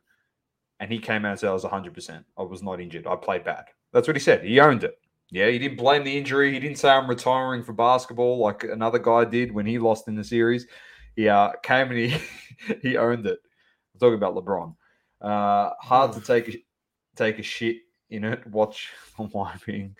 And 0.82 0.90
he 0.90 0.98
came 0.98 1.24
out 1.24 1.30
and 1.30 1.40
said, 1.40 1.50
"I 1.50 1.54
was 1.54 1.62
100 1.62 1.94
percent. 1.94 2.26
I 2.36 2.42
was 2.42 2.60
not 2.60 2.80
injured. 2.80 3.06
I 3.06 3.14
played 3.14 3.44
bad." 3.44 3.66
That's 3.92 4.08
what 4.08 4.16
he 4.16 4.20
said. 4.20 4.44
He 4.44 4.58
owned 4.58 4.82
it. 4.82 4.98
Yeah, 5.30 5.48
he 5.48 5.58
didn't 5.58 5.78
blame 5.78 6.02
the 6.02 6.18
injury. 6.18 6.52
He 6.52 6.58
didn't 6.58 6.78
say 6.78 6.90
I'm 6.90 7.08
retiring 7.08 7.62
for 7.62 7.72
basketball 7.72 8.38
like 8.38 8.64
another 8.64 8.98
guy 8.98 9.24
did 9.24 9.52
when 9.52 9.64
he 9.64 9.78
lost 9.78 10.08
in 10.08 10.16
the 10.16 10.24
series. 10.24 10.66
He 11.14 11.28
uh, 11.28 11.52
came 11.62 11.90
and 11.90 11.98
he 11.98 12.16
he 12.82 12.96
owned 12.96 13.26
it. 13.26 13.38
I'm 13.94 14.00
talking 14.00 14.14
about 14.14 14.34
LeBron. 14.34 14.74
Uh, 15.20 15.70
hard 15.80 16.12
to 16.14 16.20
take 16.20 16.48
a, 16.48 16.64
take 17.14 17.38
a 17.38 17.42
shit 17.42 17.76
in 18.10 18.24
it. 18.24 18.44
Watch 18.48 18.90
the 19.16 19.22
wiping. 19.22 19.94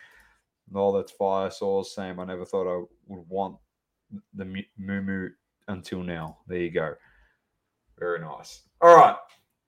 No, 0.71 0.95
that's 0.97 1.13
fire 1.13 1.51
sauce. 1.51 1.95
Same. 1.95 2.19
I 2.19 2.25
never 2.25 2.45
thought 2.45 2.67
I 2.67 2.85
would 3.07 3.29
want 3.29 3.57
the 4.35 4.45
Moo 4.45 4.63
Moo 5.01 5.29
until 5.69 6.03
now. 6.03 6.39
There 6.47 6.59
you 6.59 6.71
go. 6.71 6.95
Very 7.99 8.21
nice. 8.21 8.63
All 8.81 8.97
right. 8.97 9.17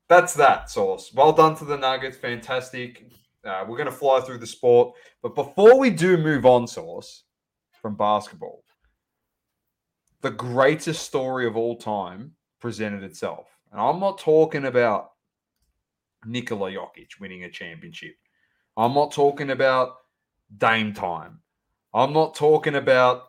That's 0.08 0.34
that, 0.34 0.70
Sauce. 0.70 1.12
Well 1.14 1.32
done 1.32 1.56
to 1.56 1.64
the 1.64 1.76
Nuggets. 1.76 2.16
Fantastic. 2.16 3.10
Uh, 3.44 3.64
we're 3.66 3.76
going 3.76 3.90
to 3.90 3.92
fly 3.92 4.20
through 4.20 4.38
the 4.38 4.46
sport. 4.46 4.94
But 5.22 5.34
before 5.34 5.78
we 5.78 5.90
do 5.90 6.16
move 6.16 6.46
on, 6.46 6.66
Sauce, 6.66 7.24
from 7.80 7.96
basketball, 7.96 8.64
the 10.20 10.30
greatest 10.30 11.02
story 11.02 11.46
of 11.46 11.56
all 11.56 11.76
time 11.76 12.32
presented 12.60 13.02
itself. 13.02 13.46
And 13.72 13.80
I'm 13.80 14.00
not 14.00 14.18
talking 14.18 14.66
about 14.66 15.12
Nikola 16.24 16.70
Jokic 16.70 17.20
winning 17.20 17.44
a 17.44 17.50
championship. 17.50 18.14
I'm 18.76 18.94
not 18.94 19.12
talking 19.12 19.50
about 19.50 19.96
Dame 20.56 20.92
time. 20.92 21.40
I'm 21.92 22.12
not 22.12 22.34
talking 22.34 22.76
about 22.76 23.24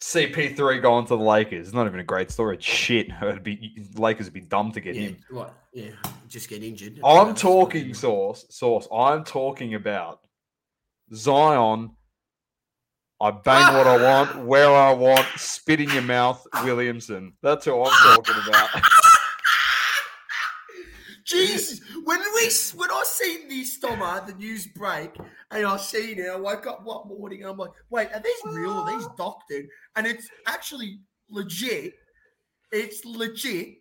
CP3 0.00 0.80
going 0.80 1.04
to 1.06 1.16
the 1.16 1.22
Lakers. 1.22 1.68
It's 1.68 1.74
not 1.74 1.86
even 1.86 1.98
a 2.00 2.04
great 2.04 2.30
story. 2.30 2.56
It's 2.56 2.64
shit. 2.64 3.08
It'd 3.22 3.42
be 3.42 3.84
Lakers 3.94 4.26
would 4.26 4.32
be 4.34 4.40
dumb 4.40 4.72
to 4.72 4.80
get 4.80 4.94
Yeah, 4.94 5.02
him. 5.08 5.16
what? 5.30 5.54
Yeah, 5.72 5.90
just 6.28 6.48
get 6.48 6.62
injured. 6.62 7.00
I'm 7.04 7.34
talking 7.34 7.92
Sauce. 7.94 8.46
Sauce. 8.50 8.86
I'm 8.94 9.24
talking 9.24 9.74
about 9.74 10.20
Zion. 11.12 11.90
I 13.20 13.32
bang 13.32 13.74
what 13.74 13.86
I 13.88 14.00
want, 14.00 14.44
where 14.46 14.70
I 14.72 14.92
want, 14.92 15.26
spit 15.36 15.80
in 15.80 15.90
your 15.90 16.02
mouth, 16.02 16.46
Williamson. 16.62 17.32
That's 17.42 17.64
who 17.64 17.82
I'm 17.82 18.14
talking 18.14 18.34
about. 18.48 18.68
Jesus, 21.28 21.80
when 22.04 22.20
we 22.20 22.50
when 22.74 22.90
I 22.90 23.02
seen 23.04 23.48
this 23.48 23.78
Thomas, 23.78 24.30
the 24.30 24.38
news 24.38 24.66
break, 24.66 25.14
and 25.50 25.66
I 25.66 25.76
seen 25.76 26.18
it, 26.18 26.28
I 26.28 26.36
woke 26.36 26.66
up 26.66 26.84
one 26.84 27.06
morning 27.06 27.42
and 27.42 27.50
I'm 27.50 27.58
like, 27.58 27.70
wait, 27.90 28.08
are 28.14 28.20
these 28.20 28.54
real? 28.54 28.70
Are 28.70 28.98
these 28.98 29.06
doctored? 29.18 29.66
And 29.96 30.06
it's 30.06 30.28
actually 30.46 31.00
legit. 31.28 31.92
It's 32.72 33.04
legit. 33.04 33.76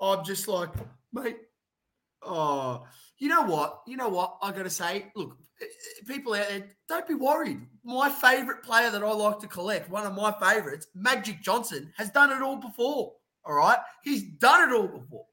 I'm 0.00 0.24
just 0.24 0.48
like, 0.48 0.70
mate. 1.12 1.36
Oh, 2.22 2.84
you 3.18 3.28
know 3.28 3.42
what? 3.42 3.82
You 3.86 3.96
know 3.96 4.08
what? 4.08 4.38
I 4.42 4.50
gotta 4.50 4.70
say, 4.70 5.12
look, 5.14 5.36
eh, 5.60 5.66
eh, 5.66 6.12
people 6.12 6.34
out 6.34 6.48
there, 6.48 6.68
don't 6.88 7.06
be 7.06 7.14
worried. 7.14 7.60
My 7.84 8.08
favorite 8.08 8.62
player 8.62 8.90
that 8.90 9.04
I 9.04 9.12
like 9.12 9.38
to 9.40 9.46
collect, 9.46 9.90
one 9.90 10.06
of 10.06 10.14
my 10.14 10.32
favorites, 10.40 10.88
Magic 10.94 11.42
Johnson, 11.42 11.92
has 11.96 12.10
done 12.10 12.32
it 12.32 12.42
all 12.42 12.56
before. 12.56 13.12
All 13.44 13.54
right, 13.54 13.78
he's 14.02 14.22
done 14.38 14.68
it 14.68 14.74
all 14.74 14.88
before. 14.88 15.26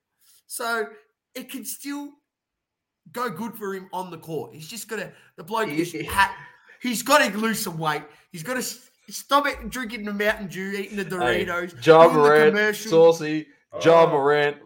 So 0.48 0.88
it 1.36 1.50
can 1.52 1.66
still 1.66 2.10
go 3.12 3.30
good 3.30 3.54
for 3.56 3.74
him 3.76 3.88
on 3.94 4.10
the 4.12 4.18
court. 4.18 4.54
He's 4.54 4.68
just 4.68 4.88
got 4.88 4.98
to 4.98 5.12
the 5.38 5.44
bloke. 5.44 5.70
is 5.70 5.94
Yeah. 5.94 6.04
ha- 6.12 6.36
he's 6.82 7.04
got 7.04 7.20
to 7.32 7.38
lose 7.38 7.62
some 7.64 7.78
weight. 7.78 8.04
He's 8.32 8.44
got 8.44 8.56
to 8.56 8.64
stop 9.12 9.46
it 9.48 9.70
drinking 9.70 10.06
the 10.06 10.14
Mountain 10.14 10.48
Dew, 10.48 10.72
eating 10.72 10.98
the 10.98 11.06
Doritos. 11.06 11.86
Ja 11.86 12.04
doing 12.04 12.14
the 12.16 12.20
Morant, 12.20 12.50
commercial. 12.56 12.90
Saucy, 12.92 13.48
Ja 13.84 14.04
Oh. 14.04 14.08
Morant, 14.08 14.58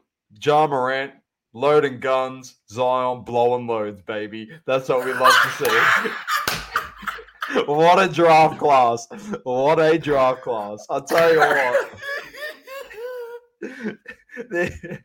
Ja 0.42 0.68
Morant, 0.68 1.14
loading 1.54 2.00
guns, 2.00 2.56
Zion 2.70 3.24
blowing 3.24 3.68
loads, 3.68 4.02
baby. 4.04 4.50
That's 4.66 4.88
what 4.90 5.04
we 5.04 5.14
love 5.14 5.34
to 5.34 5.50
see. 5.66 7.64
what 7.66 8.00
a 8.02 8.08
draft 8.08 8.60
class. 8.60 9.08
What 9.44 9.80
a 9.80 9.98
draft 9.98 10.44
class. 10.44 10.86
I'll 10.90 11.02
tell 11.04 11.34
you 11.34 11.40
what. 11.40 11.90
There- 14.50 15.02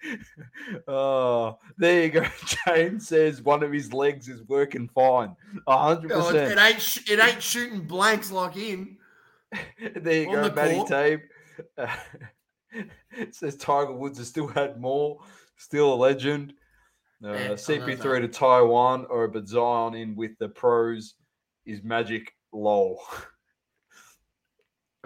oh, 0.87 1.59
there 1.79 2.03
you 2.05 2.11
go. 2.11 2.27
James 2.67 3.09
says 3.09 3.41
one 3.43 3.63
of 3.63 3.73
his 3.73 3.93
legs 3.93 4.29
is 4.29 4.43
working 4.49 4.89
fine. 4.95 5.35
Hundred 5.67 6.13
Oh, 6.13 6.29
it, 6.29 6.37
it 6.53 6.59
ain't 6.59 6.81
sh- 6.81 7.11
it 7.11 7.19
ain't 7.21 7.43
shooting 7.43 7.81
blanks 7.83 8.31
like 8.31 8.55
him. 8.55 8.99
There 9.97 10.23
you 10.23 10.29
on 10.29 10.35
go, 10.35 10.49
the 10.49 10.55
Matty. 10.55 10.85
Tape. 10.85 11.23
it 13.13 13.35
says 13.35 13.57
Tiger 13.57 13.93
Woods 13.93 14.19
has 14.19 14.29
still 14.29 14.49
had 14.49 14.81
more, 14.81 15.21
still 15.57 15.95
a 15.95 15.97
legend. 15.97 16.53
Uh, 17.25 17.29
love 17.29 17.39
CP3 17.59 17.99
that. 18.03 18.21
to 18.21 18.29
Taiwan 18.29 19.07
or 19.09 19.29
but 19.29 19.49
Zion 19.49 19.95
in 19.95 20.15
with 20.17 20.33
the 20.39 20.49
pros 20.49 21.15
is 21.65 21.83
magic. 21.83 22.33
Lol. 22.53 23.01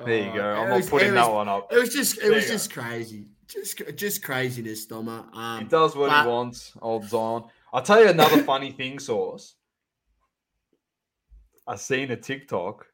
There 0.04 0.22
you 0.24 0.30
Oh, 0.30 0.34
go. 0.34 0.42
I'm 0.50 0.68
not 0.68 0.76
was- 0.76 0.90
putting 0.90 1.08
it 1.10 1.14
that 1.14 1.30
one 1.32 1.48
up. 1.48 1.72
It 1.72 1.78
was 1.78 1.92
just 1.92 2.18
it 2.18 2.22
There 2.22 2.32
was 2.34 2.44
you 2.44 2.48
go. 2.50 2.54
just 2.54 2.72
crazy. 2.72 3.26
Just 3.48 3.82
just 3.96 4.22
craziness, 4.22 4.86
Doma. 4.86 5.30
He 5.32 5.38
Um, 5.64 5.68
does 5.68 5.96
what 5.96 6.10
but- 6.10 6.22
he 6.24 6.28
wants, 6.28 6.72
old 6.82 7.04
Zion. 7.04 7.44
I'll 7.72 7.82
tell 7.82 8.00
you 8.02 8.08
another 8.10 8.42
funny 8.44 8.72
thing, 8.72 8.98
Sauce. 8.98 9.54
I 11.66 11.76
seen 11.76 12.10
a 12.10 12.16
TikTok 12.16 12.86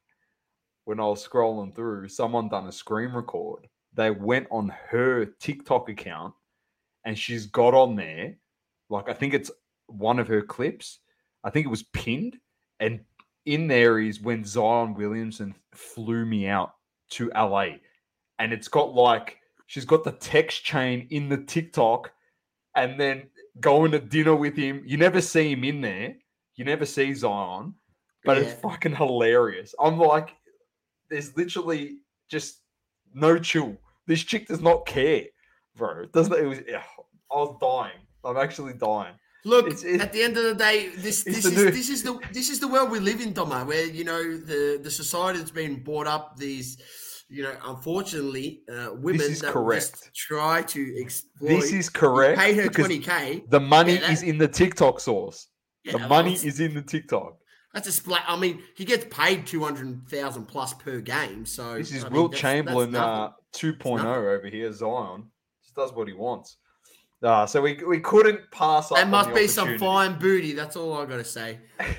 when 0.84 0.98
I 1.00 1.04
was 1.04 1.26
scrolling 1.26 1.74
through. 1.74 2.08
Someone 2.08 2.48
done 2.48 2.66
a 2.66 2.72
screen 2.72 3.10
record. 3.12 3.68
They 3.92 4.10
went 4.10 4.48
on 4.50 4.68
her 4.68 5.26
TikTok 5.26 5.88
account, 5.88 6.34
and 7.04 7.16
she's 7.18 7.46
got 7.46 7.74
on 7.74 7.94
there, 7.96 8.36
like 8.90 9.08
I 9.08 9.12
think 9.12 9.34
it's 9.34 9.50
one 9.86 10.18
of 10.18 10.28
her 10.28 10.42
clips. 10.42 10.98
I 11.44 11.50
think 11.50 11.66
it 11.66 11.70
was 11.70 11.82
pinned, 11.84 12.38
and 12.80 13.04
in 13.44 13.68
there 13.68 13.98
is 14.00 14.20
when 14.20 14.44
Zion 14.44 14.94
Williamson 14.94 15.54
flew 15.72 16.24
me 16.26 16.46
out 16.48 16.74
to 17.10 17.30
LA, 17.34 17.76
and 18.38 18.52
it's 18.52 18.68
got 18.68 18.94
like 18.94 19.38
she's 19.66 19.84
got 19.84 20.04
the 20.04 20.12
text 20.12 20.64
chain 20.64 21.06
in 21.10 21.28
the 21.28 21.38
TikTok 21.38 22.12
and 22.74 22.98
then 22.98 23.24
going 23.60 23.92
to 23.92 23.98
dinner 24.00 24.34
with 24.34 24.56
him. 24.56 24.82
You 24.86 24.96
never 24.96 25.20
see 25.20 25.52
him 25.52 25.64
in 25.64 25.80
there. 25.80 26.16
You 26.56 26.64
never 26.64 26.86
see 26.86 27.12
Zion, 27.14 27.74
but 28.24 28.38
it's 28.38 28.54
fucking 28.60 28.94
hilarious. 28.96 29.74
I'm 29.80 29.98
like, 29.98 30.30
there's 31.10 31.36
literally 31.36 31.98
just 32.28 32.60
no 33.12 33.38
chill. 33.38 33.76
This 34.06 34.22
chick 34.22 34.46
does 34.46 34.60
not 34.60 34.86
care, 34.86 35.24
bro. 35.76 36.02
It 36.02 36.12
doesn't 36.12 36.32
it 36.34 36.46
was? 36.46 36.60
yeah, 36.68 36.82
I 37.30 37.36
was 37.36 37.56
dying. 37.60 37.98
I'm 38.24 38.36
actually 38.36 38.74
dying. 38.74 39.14
Look, 39.44 39.66
It's- 39.66 39.84
it's- 39.84 40.00
at 40.00 40.12
the 40.12 40.22
end 40.22 40.36
of 40.38 40.44
the 40.44 40.54
day, 40.54 40.88
this 40.96 41.22
this 41.24 41.44
is 41.44 41.52
new- 41.56 41.70
this 41.70 41.90
is 41.90 42.02
the 42.02 42.18
this 42.32 42.48
is 42.48 42.60
the 42.60 42.68
world 42.68 42.90
we 42.90 42.98
live 43.00 43.20
in, 43.20 43.34
Doma, 43.34 43.66
where 43.66 43.84
you 43.84 44.04
know 44.04 44.22
the 44.38 44.80
the 44.82 44.90
society 44.90 45.38
that's 45.38 45.50
been 45.50 45.82
brought 45.82 46.06
up. 46.06 46.36
These, 46.38 46.78
you 47.34 47.42
know, 47.42 47.56
unfortunately, 47.64 48.62
uh, 48.72 48.90
women 48.94 49.20
is 49.22 49.40
that 49.40 49.52
correct. 49.52 49.90
just 50.02 50.14
try 50.14 50.62
to 50.62 51.00
exploit. 51.00 51.48
This 51.48 51.72
is 51.72 51.88
correct. 51.90 52.38
Pay 52.38 52.54
her 52.54 52.68
twenty 52.68 53.00
k. 53.00 53.42
The 53.48 53.58
money 53.60 53.94
Yeah, 53.94 54.00
that- 54.02 54.10
is 54.10 54.22
in 54.22 54.38
the 54.38 54.46
TikTok 54.48 55.00
Sauce. 55.00 55.48
the 55.84 55.98
money 55.98 56.34
is 56.34 56.60
in 56.60 56.74
the 56.74 56.82
TikTok. 56.82 57.36
That's 57.72 57.88
a 57.88 57.92
splat. 57.92 58.22
I 58.28 58.36
mean, 58.38 58.62
he 58.76 58.84
gets 58.84 59.06
paid 59.10 59.46
two 59.48 59.64
hundred 59.64 60.08
thousand 60.08 60.46
plus 60.46 60.74
per 60.74 61.00
game. 61.00 61.44
So 61.44 61.74
This 61.74 61.92
is 61.92 62.04
I 62.04 62.08
mean, 62.08 62.30
that's- 62.30 62.30
that's 62.30 62.40
Chamberlain 62.40 62.92
nothing. 62.92 63.10
uh, 63.10 63.30
2.0 63.52 64.04
over 64.04 64.46
here. 64.48 64.72
Zion 64.72 65.30
just 65.62 65.74
does 65.74 65.92
what 65.92 66.06
he 66.06 66.14
wants. 66.14 66.56
Uh, 67.22 67.46
so 67.46 67.60
we, 67.62 67.74
we 67.84 67.98
couldn't 68.00 68.40
pass 68.52 68.92
up. 68.92 68.98
There 68.98 69.06
must 69.06 69.32
be 69.34 69.46
some 69.48 69.78
fine 69.78 70.18
booty. 70.18 70.52
That's 70.52 70.76
all 70.76 70.92
I 70.94 71.06
got 71.06 71.16
to 71.16 71.24
say. 71.24 71.58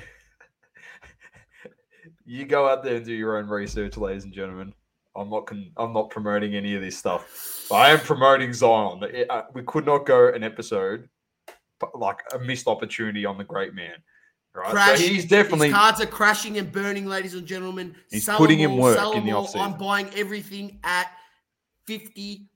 You 2.28 2.44
go 2.44 2.68
out 2.68 2.82
there 2.82 2.96
and 2.96 3.04
do 3.06 3.12
your 3.12 3.36
own 3.38 3.48
research, 3.48 3.96
ladies 3.96 4.24
and 4.24 4.32
gentlemen. 4.32 4.74
I'm 5.16 5.30
not 5.30 5.46
con- 5.46 5.72
I'm 5.76 5.92
not 5.92 6.10
promoting 6.10 6.54
any 6.54 6.74
of 6.74 6.82
this 6.82 6.98
stuff. 6.98 7.66
But 7.68 7.76
I 7.76 7.90
am 7.90 8.00
promoting 8.00 8.52
Zion. 8.52 9.02
It- 9.04 9.30
uh, 9.30 9.44
we 9.54 9.62
could 9.62 9.86
not 9.86 10.06
go 10.06 10.28
an 10.28 10.42
episode 10.42 11.08
like 11.94 12.22
a 12.34 12.38
missed 12.38 12.66
opportunity 12.68 13.24
on 13.24 13.38
the 13.38 13.44
great 13.44 13.74
man. 13.74 13.94
Right? 14.54 14.70
Crash. 14.70 14.98
So 14.98 15.06
he's 15.06 15.26
definitely 15.26 15.68
His 15.68 15.76
cards 15.76 16.00
are 16.00 16.06
crashing 16.06 16.56
and 16.56 16.72
burning, 16.72 17.06
ladies 17.06 17.34
and 17.34 17.46
gentlemen. 17.46 17.94
He's 18.10 18.24
Sell 18.24 18.38
putting 18.38 18.58
them 18.58 18.72
in 18.72 18.78
work 18.78 19.14
in 19.14 19.24
the 19.24 19.32
offseason. 19.32 19.60
I'm 19.60 19.76
buying 19.76 20.08
everything 20.16 20.78
at 20.82 21.08
50, 21.86 22.48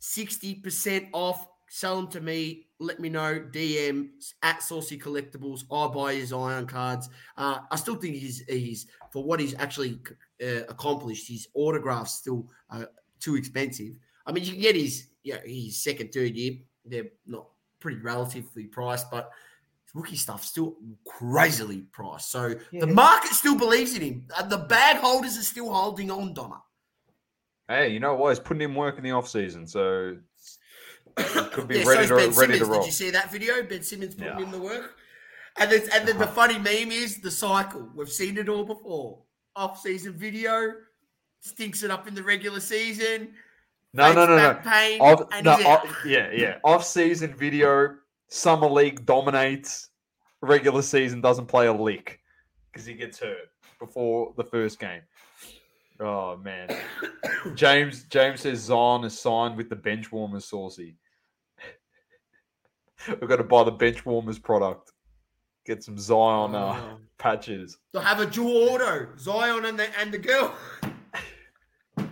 60% 0.00 1.08
off. 1.12 1.48
Sell 1.70 1.96
them 1.96 2.08
to 2.12 2.20
me. 2.20 2.66
Let 2.80 3.00
me 3.00 3.08
know. 3.08 3.40
DM 3.52 4.08
at 4.42 4.62
Saucy 4.62 4.98
Collectibles. 4.98 5.64
I 5.70 5.92
buy 5.92 6.14
his 6.14 6.32
Iron 6.32 6.66
cards. 6.66 7.08
Uh, 7.36 7.58
I 7.70 7.76
still 7.76 7.96
think 7.96 8.14
he's 8.16 8.40
he's 8.48 8.86
for 9.12 9.22
what 9.24 9.40
he's 9.40 9.54
actually 9.54 9.98
uh, 10.42 10.62
accomplished. 10.68 11.28
His 11.28 11.48
autographs 11.54 12.14
still 12.14 12.48
uh, 12.70 12.84
too 13.20 13.36
expensive. 13.36 13.96
I 14.26 14.32
mean, 14.32 14.44
you 14.44 14.52
can 14.52 14.60
get 14.62 14.76
his 14.76 15.08
yeah 15.22 15.38
his 15.44 15.82
second, 15.82 16.12
third 16.12 16.34
year. 16.36 16.54
They're 16.84 17.10
not 17.26 17.48
pretty 17.80 17.98
relatively 18.00 18.64
priced, 18.64 19.10
but 19.10 19.30
rookie 19.94 20.16
stuff 20.16 20.44
still 20.44 20.76
crazily 21.06 21.82
priced. 21.92 22.30
So 22.30 22.54
Yeah. 22.70 22.80
the 22.80 22.86
market 22.86 23.32
still 23.32 23.56
believes 23.56 23.94
in 23.94 24.02
him. 24.02 24.26
Uh, 24.36 24.46
the 24.46 24.58
bag 24.58 24.96
holders 24.98 25.36
are 25.38 25.42
still 25.42 25.72
holding 25.72 26.10
on, 26.10 26.32
Donna. 26.34 26.62
hey, 27.68 27.88
you 27.88 28.00
know 28.00 28.14
what? 28.14 28.30
He's 28.30 28.38
putting 28.38 28.62
in 28.62 28.74
work 28.74 28.96
in 28.98 29.04
the 29.04 29.10
off 29.10 29.28
season, 29.28 29.66
so 29.66 30.10
he 30.12 30.18
could 31.52 31.68
be 31.68 31.78
Yeah, 31.80 31.84
ready 31.86 32.06
so's 32.06 32.08
to 32.08 32.16
Ben 32.16 32.48
ready 32.48 32.58
to 32.58 32.64
roll. 32.66 32.80
Did 32.80 32.86
you 32.86 32.92
see 32.92 33.10
that 33.10 33.30
video? 33.30 33.62
Ben 33.62 33.82
Simmons 33.82 34.14
putting 34.14 34.38
Yeah. 34.38 34.44
in 34.44 34.50
the 34.50 34.58
work. 34.60 34.96
And 35.58 35.70
then, 35.72 35.82
and 35.92 36.06
then 36.06 36.18
the 36.18 36.24
Uh-huh. 36.24 36.34
funny 36.34 36.58
meme 36.58 36.92
is 36.92 37.20
the 37.20 37.30
cycle. 37.30 37.90
We've 37.94 38.10
seen 38.10 38.38
it 38.38 38.48
all 38.48 38.64
before. 38.64 39.22
Off-season 39.56 40.12
video 40.12 40.72
stinks 41.40 41.82
it 41.82 41.90
up 41.90 42.06
in 42.06 42.14
the 42.14 42.22
regular 42.22 42.60
season. 42.60 43.34
No, 43.92 44.12
no, 44.12 44.26
no, 44.26 44.36
no. 44.36 44.54
Pain, 44.62 45.00
Off, 45.00 45.22
no, 45.42 45.56
he's 45.56 45.66
off- 45.66 45.96
yeah, 46.06 46.30
yeah. 46.30 46.58
Off 46.62 46.84
season 46.84 47.34
video, 47.34 47.96
summer 48.28 48.68
league 48.68 49.04
dominates. 49.06 49.88
Regular 50.42 50.82
season 50.82 51.20
doesn't 51.20 51.46
play 51.46 51.66
a 51.66 51.72
lick 51.72 52.20
because 52.70 52.86
he 52.86 52.94
gets 52.94 53.18
hurt 53.18 53.48
before 53.80 54.34
the 54.36 54.44
first 54.44 54.78
game. 54.78 55.02
Oh 55.98 56.36
man. 56.36 56.68
James 57.56 58.04
James 58.04 58.42
says 58.42 58.60
Zion 58.60 59.02
is 59.04 59.18
signed 59.18 59.56
with 59.56 59.68
the 59.68 59.74
bench 59.74 60.12
warmers 60.12 60.44
saucy. 60.44 60.94
We've 63.06 63.28
got 63.28 63.36
to 63.36 63.44
buy 63.44 63.64
the 63.64 63.70
bench 63.70 64.04
warmers 64.04 64.38
product. 64.38 64.92
Get 65.64 65.82
some 65.84 65.98
Zion 65.98 66.54
uh, 66.54 66.76
Oh. 66.80 66.98
patches. 67.18 67.78
They'll 67.92 68.02
have 68.02 68.20
a 68.20 68.26
dual 68.26 68.70
auto, 68.70 69.08
Zion 69.18 69.64
and 69.66 69.78
the 69.78 69.86
and 70.00 70.12
the 70.12 70.18
girl. 70.18 70.54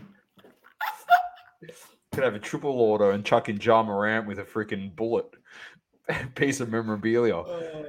Could 2.12 2.24
have 2.24 2.34
a 2.34 2.38
triple 2.38 2.80
auto 2.80 3.10
and 3.10 3.24
chuck 3.24 3.48
in 3.48 3.58
Ja 3.60 3.82
Morant 3.82 4.26
with 4.26 4.38
a 4.38 4.44
freaking 4.44 4.94
bullet. 4.96 5.26
Piece 6.34 6.60
of 6.60 6.70
memorabilia. 6.70 7.34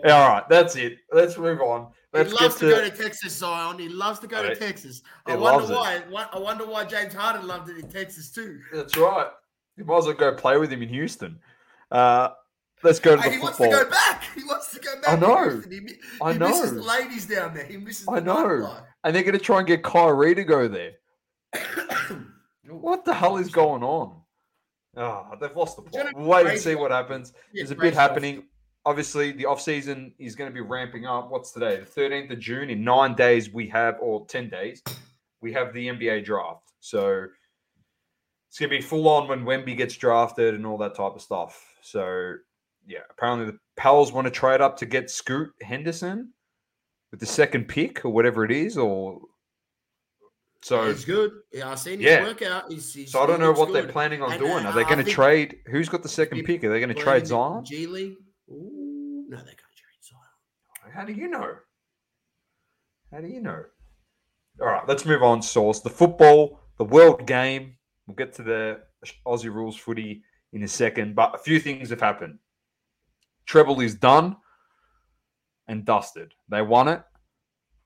Yeah, 0.03 0.19
all 0.19 0.29
right, 0.29 0.43
that's 0.49 0.75
it. 0.75 0.97
Let's 1.13 1.37
move 1.37 1.61
on. 1.61 1.91
Let's 2.13 2.31
he 2.31 2.37
loves 2.43 2.55
get 2.55 2.59
to, 2.67 2.75
to, 2.75 2.81
go 2.81 2.89
to 2.89 3.03
Texas, 3.03 3.33
Zion. 3.37 3.77
He 3.79 3.89
loves 3.89 4.19
to 4.19 4.27
go 4.27 4.41
to 4.41 4.49
Right. 4.49 4.59
Texas. 4.59 5.01
He 5.27 5.33
I 5.33 5.35
wonder 5.35 5.59
loves 5.59 5.69
it. 5.69 5.75
why. 5.75 6.01
Why- 6.09 6.27
I 6.33 6.39
wonder 6.39 6.65
why 6.65 6.83
James 6.85 7.13
Harden 7.13 7.45
loved 7.47 7.69
it 7.69 7.77
in 7.77 7.89
Texas 7.89 8.31
too. 8.31 8.59
That's 8.73 8.97
right. 8.97 9.27
You 9.77 9.85
might 9.85 9.97
as 9.99 10.05
well 10.05 10.15
go 10.15 10.33
play 10.33 10.57
with 10.57 10.71
him 10.71 10.81
in 10.81 10.89
Houston. 10.89 11.39
Uh, 11.91 12.29
let's 12.83 12.99
go 12.99 13.15
to 13.15 13.21
And 13.21 13.31
the 13.31 13.35
he 13.37 13.41
wants 13.41 13.57
to 13.57 13.67
go 13.69 13.89
back. 13.89 14.23
He 14.35 14.43
wants 14.43 14.71
to 14.73 14.79
go 14.79 15.01
back. 15.01 15.09
I 15.09 15.15
know. 15.15 15.49
Houston. 15.49 15.71
He, 15.71 15.79
mi- 15.79 15.93
I 16.21 16.33
he 16.33 16.39
misses 16.39 16.71
know. 16.73 16.79
the 16.79 16.83
ladies 16.85 17.25
down 17.25 17.53
there. 17.53 17.65
He 17.65 17.77
misses. 17.77 18.05
I 18.07 18.19
know. 18.19 18.35
nightlife. 18.45 18.83
And 19.03 19.15
they're 19.15 19.23
going 19.23 19.37
to 19.37 19.43
try 19.43 19.57
and 19.59 19.67
get 19.67 19.83
Kyrie 19.83 20.35
to 20.35 20.43
go 20.43 20.67
there. 20.67 20.93
What 22.69 23.05
the 23.05 23.13
hell 23.13 23.37
is 23.37 23.49
going 23.49 23.81
on? 23.83 24.21
Ah, 24.97 25.35
they've 25.39 25.55
lost 25.55 25.77
the 25.77 25.83
Do 25.83 25.97
you 25.97 26.03
plot. 26.03 26.15
We'll 26.17 26.27
wait 26.27 26.47
and 26.47 26.59
see 26.59 26.75
what 26.75 26.91
happens. 26.91 27.31
Yeah, 27.53 27.61
There's 27.61 27.71
a 27.71 27.75
crazy 27.75 27.91
bit 27.91 27.97
off- 27.97 28.09
happening. 28.09 28.43
Obviously, 28.85 29.31
the 29.31 29.45
off 29.45 29.61
season 29.61 30.13
is 30.19 30.35
going 30.35 30.49
to 30.49 30.53
be 30.53 30.61
ramping 30.61 31.05
up. 31.05 31.29
What's 31.31 31.51
today? 31.51 31.79
The 31.79 31.85
13th 32.01 32.31
of 32.31 32.39
June. 32.39 32.69
In 32.69 32.83
nine 32.83 33.15
days, 33.15 33.51
we 33.53 33.67
have, 33.69 33.95
or 34.01 34.25
10 34.27 34.49
days, 34.49 34.81
we 35.41 35.53
have 35.53 35.73
the 35.73 35.87
NBA 35.87 36.25
draft. 36.25 36.71
So 36.79 37.27
it's 38.49 38.59
going 38.59 38.69
to 38.69 38.77
be 38.77 38.81
full 38.81 39.07
on 39.07 39.27
when 39.27 39.43
Wemby 39.45 39.75
gets 39.77 39.95
drafted 39.95 40.53
and 40.55 40.65
all 40.65 40.77
that 40.79 40.95
type 40.95 41.13
of 41.15 41.21
stuff. 41.21 41.61
So, 41.81 42.35
yeah, 42.87 42.99
apparently 43.09 43.45
the 43.45 43.59
Pels 43.75 44.11
want 44.11 44.25
to 44.25 44.31
trade 44.31 44.61
up 44.61 44.77
to 44.77 44.85
get 44.85 45.09
Scoot 45.11 45.51
Henderson 45.61 46.31
with 47.11 47.19
the 47.19 47.25
second 47.25 47.67
pick 47.67 48.03
or 48.05 48.09
whatever 48.09 48.43
it 48.45 48.51
is. 48.51 48.77
Or 48.77 49.19
so, 50.61 50.87
he's 50.89 51.05
good. 51.05 51.31
Yeah, 51.53 51.69
I've 51.71 51.79
seen 51.79 51.99
his 51.99 52.09
Yeah. 52.09 52.23
workout. 52.23 52.71
He's, 52.71 52.93
he's, 52.93 53.11
so 53.11 53.21
I 53.21 53.27
don't 53.27 53.39
know 53.39 53.51
what 53.51 53.71
they're 53.73 53.87
planning 53.87 54.21
on 54.21 54.31
And, 54.33 54.39
doing. 54.41 54.65
uh, 54.65 54.69
Are 54.69 54.73
they 54.73 54.83
going 54.83 55.03
to 55.03 55.11
trade? 55.11 55.59
Who's 55.67 55.89
got 55.89 56.01
the 56.03 56.09
second 56.09 56.43
pick? 56.43 56.63
Are 56.63 56.69
they 56.69 56.79
going 56.79 56.93
to 56.93 56.95
trade 56.95 57.27
Zion? 57.27 57.63
G 57.65 57.85
League. 57.87 58.15
Ooh, 58.49 59.25
no, 59.29 59.37
they 59.37 59.43
can't 59.43 59.57
trade 59.57 60.01
Zion. 60.01 60.91
How 60.93 61.05
do 61.05 61.13
you 61.13 61.27
know? 61.27 61.55
How 63.11 63.21
do 63.21 63.27
you 63.27 63.41
know? 63.41 63.63
All 64.59 64.67
right, 64.67 64.87
let's 64.87 65.05
move 65.05 65.21
on. 65.21 65.41
Sauce 65.41 65.81
the 65.81 65.89
football, 65.89 66.61
the 66.77 66.83
world 66.83 67.27
game. 67.27 67.75
We'll 68.07 68.15
get 68.15 68.33
to 68.33 68.43
the 68.43 68.79
Aussie 69.25 69.53
rules 69.53 69.77
footy 69.77 70.23
in 70.53 70.63
a 70.63 70.67
second, 70.67 71.13
but 71.15 71.35
a 71.35 71.37
few 71.37 71.59
things 71.59 71.89
have 71.91 72.01
happened. 72.01 72.39
Treble 73.47 73.79
is 73.79 73.95
done 73.95 74.35
and 75.67 75.85
dusted. 75.85 76.33
They 76.49 76.61
won 76.61 76.87
it. 76.89 77.01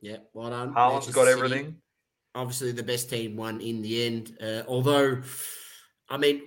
Yeah, 0.02 0.18
well 0.34 0.50
done. 0.50 0.74
Haaland's 0.74 1.08
got 1.12 1.28
City. 1.28 1.32
everything. 1.32 1.76
obviously 2.34 2.72
the 2.72 2.84
best 2.84 3.10
team 3.10 3.38
won 3.38 3.62
in 3.62 3.82
the 3.82 4.06
end. 4.06 4.36
Uh, 4.42 4.64
although, 4.68 5.22
I 6.10 6.18
mean, 6.18 6.42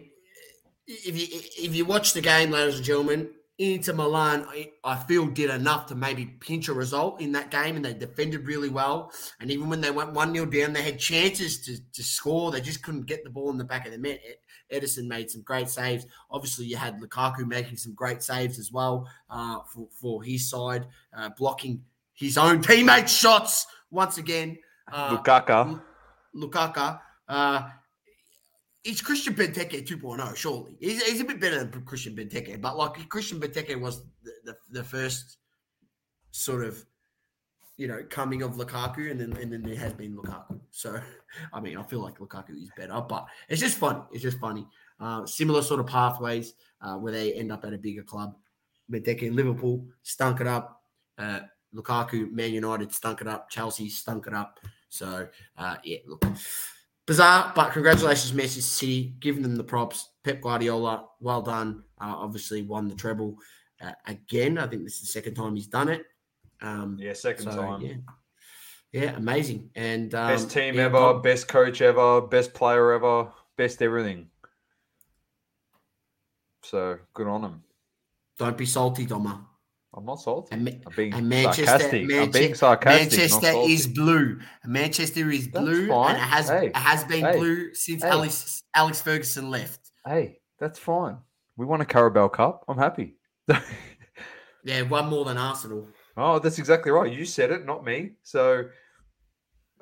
if 0.86 1.16
you 1.16 1.40
if 1.64 1.74
you 1.74 1.84
watch 1.84 2.12
the 2.12 2.20
game, 2.20 2.50
ladies 2.50 2.76
and 2.76 2.84
gentlemen, 2.84 3.30
Inter 3.58 3.92
Milan, 3.92 4.44
I, 4.48 4.72
I 4.82 4.96
feel 4.96 5.26
did 5.26 5.50
enough 5.50 5.86
to 5.86 5.94
maybe 5.94 6.26
pinch 6.26 6.68
a 6.68 6.72
result 6.72 7.20
in 7.20 7.30
that 7.32 7.52
game, 7.52 7.76
and 7.76 7.84
they 7.84 7.94
defended 7.94 8.46
really 8.46 8.68
well. 8.68 9.12
And 9.40 9.50
even 9.50 9.70
when 9.70 9.80
they 9.80 9.92
went 9.92 10.12
one 10.12 10.34
0 10.34 10.46
down, 10.46 10.72
they 10.72 10.82
had 10.82 10.98
chances 10.98 11.64
to, 11.66 11.76
to 11.92 12.02
score. 12.02 12.50
They 12.50 12.60
just 12.60 12.82
couldn't 12.82 13.06
get 13.06 13.22
the 13.22 13.30
ball 13.30 13.50
in 13.50 13.58
the 13.58 13.64
back 13.64 13.86
of 13.86 13.92
the 13.92 13.98
net. 13.98 14.20
Ederson 14.72 15.06
made 15.06 15.30
some 15.30 15.42
great 15.42 15.68
saves. 15.68 16.06
Obviously, 16.30 16.66
you 16.66 16.76
had 16.76 17.00
Lukaku 17.00 17.46
making 17.46 17.76
some 17.76 17.94
great 17.94 18.22
saves 18.22 18.58
as 18.58 18.72
well 18.72 19.08
uh, 19.30 19.60
for 19.72 19.88
for 19.90 20.22
his 20.22 20.48
side, 20.48 20.86
uh, 21.16 21.30
blocking 21.36 21.82
his 22.14 22.38
own 22.38 22.62
teammates' 22.62 23.12
shots 23.12 23.66
once 23.90 24.18
again. 24.18 24.58
Uh, 24.92 25.16
Lukaka. 25.16 25.80
Lukaka. 26.34 27.00
Uh, 27.28 27.68
he's 28.82 29.00
Christian 29.00 29.34
Benteke 29.34 29.86
2.0, 29.86 30.36
surely. 30.36 30.76
He's, 30.78 31.02
he's 31.02 31.20
a 31.20 31.24
bit 31.24 31.40
better 31.40 31.64
than 31.64 31.82
Christian 31.84 32.14
Benteke, 32.14 32.60
but 32.60 32.76
like 32.76 33.08
Christian 33.08 33.40
Benteke 33.40 33.80
was 33.80 34.04
the, 34.22 34.32
the, 34.44 34.56
the 34.70 34.84
first 34.84 35.38
sort 36.30 36.64
of, 36.64 36.84
you 37.76 37.88
know, 37.88 38.02
coming 38.08 38.42
of 38.42 38.56
Lukaku, 38.56 39.10
and 39.10 39.20
then 39.20 39.36
and 39.40 39.52
then 39.52 39.62
there 39.62 39.76
has 39.76 39.92
been 39.92 40.16
Lukaku. 40.16 40.60
So, 40.70 41.00
I 41.52 41.60
mean, 41.60 41.76
I 41.76 41.82
feel 41.82 42.00
like 42.00 42.18
Lukaku 42.18 42.62
is 42.62 42.70
better, 42.76 43.00
but 43.08 43.26
it's 43.48 43.60
just 43.60 43.78
funny. 43.78 44.00
It's 44.12 44.22
just 44.22 44.38
funny. 44.38 44.66
Uh, 45.00 45.26
similar 45.26 45.62
sort 45.62 45.80
of 45.80 45.86
pathways 45.86 46.54
uh, 46.80 46.96
where 46.96 47.12
they 47.12 47.32
end 47.32 47.50
up 47.50 47.64
at 47.64 47.72
a 47.72 47.78
bigger 47.78 48.02
club. 48.02 48.36
Benteke 48.90 49.22
in 49.22 49.36
Liverpool 49.36 49.86
stunk 50.02 50.40
it 50.40 50.46
up. 50.46 50.82
Uh, 51.18 51.40
Lukaku, 51.74 52.30
Man 52.30 52.52
United 52.52 52.92
stunk 52.92 53.20
it 53.20 53.26
up. 53.26 53.50
Chelsea 53.50 53.88
stunk 53.88 54.26
it 54.26 54.34
up. 54.34 54.60
So, 54.88 55.26
uh, 55.58 55.76
yeah, 55.82 55.98
look, 56.06 56.24
bizarre, 57.06 57.52
but 57.56 57.72
congratulations, 57.72 58.32
Manchester 58.32 58.60
City, 58.60 59.16
giving 59.18 59.42
them 59.42 59.56
the 59.56 59.64
props. 59.64 60.10
Pep 60.22 60.40
Guardiola, 60.40 61.06
well 61.20 61.42
done. 61.42 61.82
Uh, 62.00 62.14
obviously, 62.16 62.62
won 62.62 62.88
the 62.88 62.94
treble 62.94 63.36
uh, 63.80 63.92
again. 64.06 64.58
I 64.58 64.68
think 64.68 64.84
this 64.84 64.94
is 64.94 65.00
the 65.00 65.06
second 65.06 65.34
time 65.34 65.56
he's 65.56 65.66
done 65.66 65.88
it. 65.88 66.04
Um, 66.60 66.96
Yeah, 67.00 67.12
second 67.12 67.50
so, 67.52 67.56
time. 67.56 67.80
yeah, 67.82 67.94
yeah, 68.92 69.16
amazing. 69.16 69.70
And 69.74 70.14
um, 70.14 70.28
Best 70.28 70.50
team 70.50 70.74
yeah, 70.74 70.84
ever, 70.84 71.14
best 71.20 71.48
coach 71.48 71.80
ever, 71.82 72.20
best 72.22 72.54
player 72.54 72.92
ever, 72.92 73.28
best 73.56 73.82
everything. 73.82 74.28
So 76.62 76.98
good 77.12 77.26
on 77.26 77.42
him. 77.44 77.62
Don't 78.38 78.56
be 78.56 78.66
salty, 78.66 79.06
Doma. 79.06 79.44
I'm 79.96 80.04
not 80.04 80.20
salty. 80.20 80.54
And, 80.56 80.68
I'm 80.86 80.92
being 80.96 81.14
and 81.14 81.28
Manchester, 81.28 81.64
sarcastic. 81.66 82.12
I'm 82.12 82.30
being 82.30 82.54
sarcastic. 82.54 83.18
Manchester 83.18 83.52
is 83.68 83.86
blue. 83.86 84.40
Manchester 84.64 85.30
is 85.30 85.48
That's 85.50 85.64
blue, 85.64 85.88
fine. 85.88 86.16
and 86.16 86.18
it 86.18 86.26
has 86.26 86.48
Hey, 86.48 86.66
it 86.66 86.76
has 86.76 87.04
been 87.04 87.24
hey, 87.24 87.36
blue 87.38 87.74
since 87.74 88.02
hey. 88.02 88.08
Alex 88.08 88.62
Alex 88.74 89.00
Ferguson 89.00 89.50
left. 89.50 89.78
Hey, 90.04 90.38
that's 90.58 90.78
fine. 90.80 91.18
We 91.56 91.66
won 91.66 91.80
a 91.80 91.84
Carabao 91.84 92.28
Cup. 92.28 92.64
I'm 92.66 92.78
happy. 92.78 93.16
Yeah, 94.66 94.80
one 94.82 95.10
more 95.10 95.26
than 95.26 95.36
Arsenal. 95.36 95.86
Oh, 96.16 96.38
that's 96.38 96.58
exactly 96.58 96.90
right. 96.92 97.12
You 97.12 97.24
said 97.24 97.50
it, 97.50 97.64
not 97.66 97.84
me. 97.84 98.12
So 98.22 98.64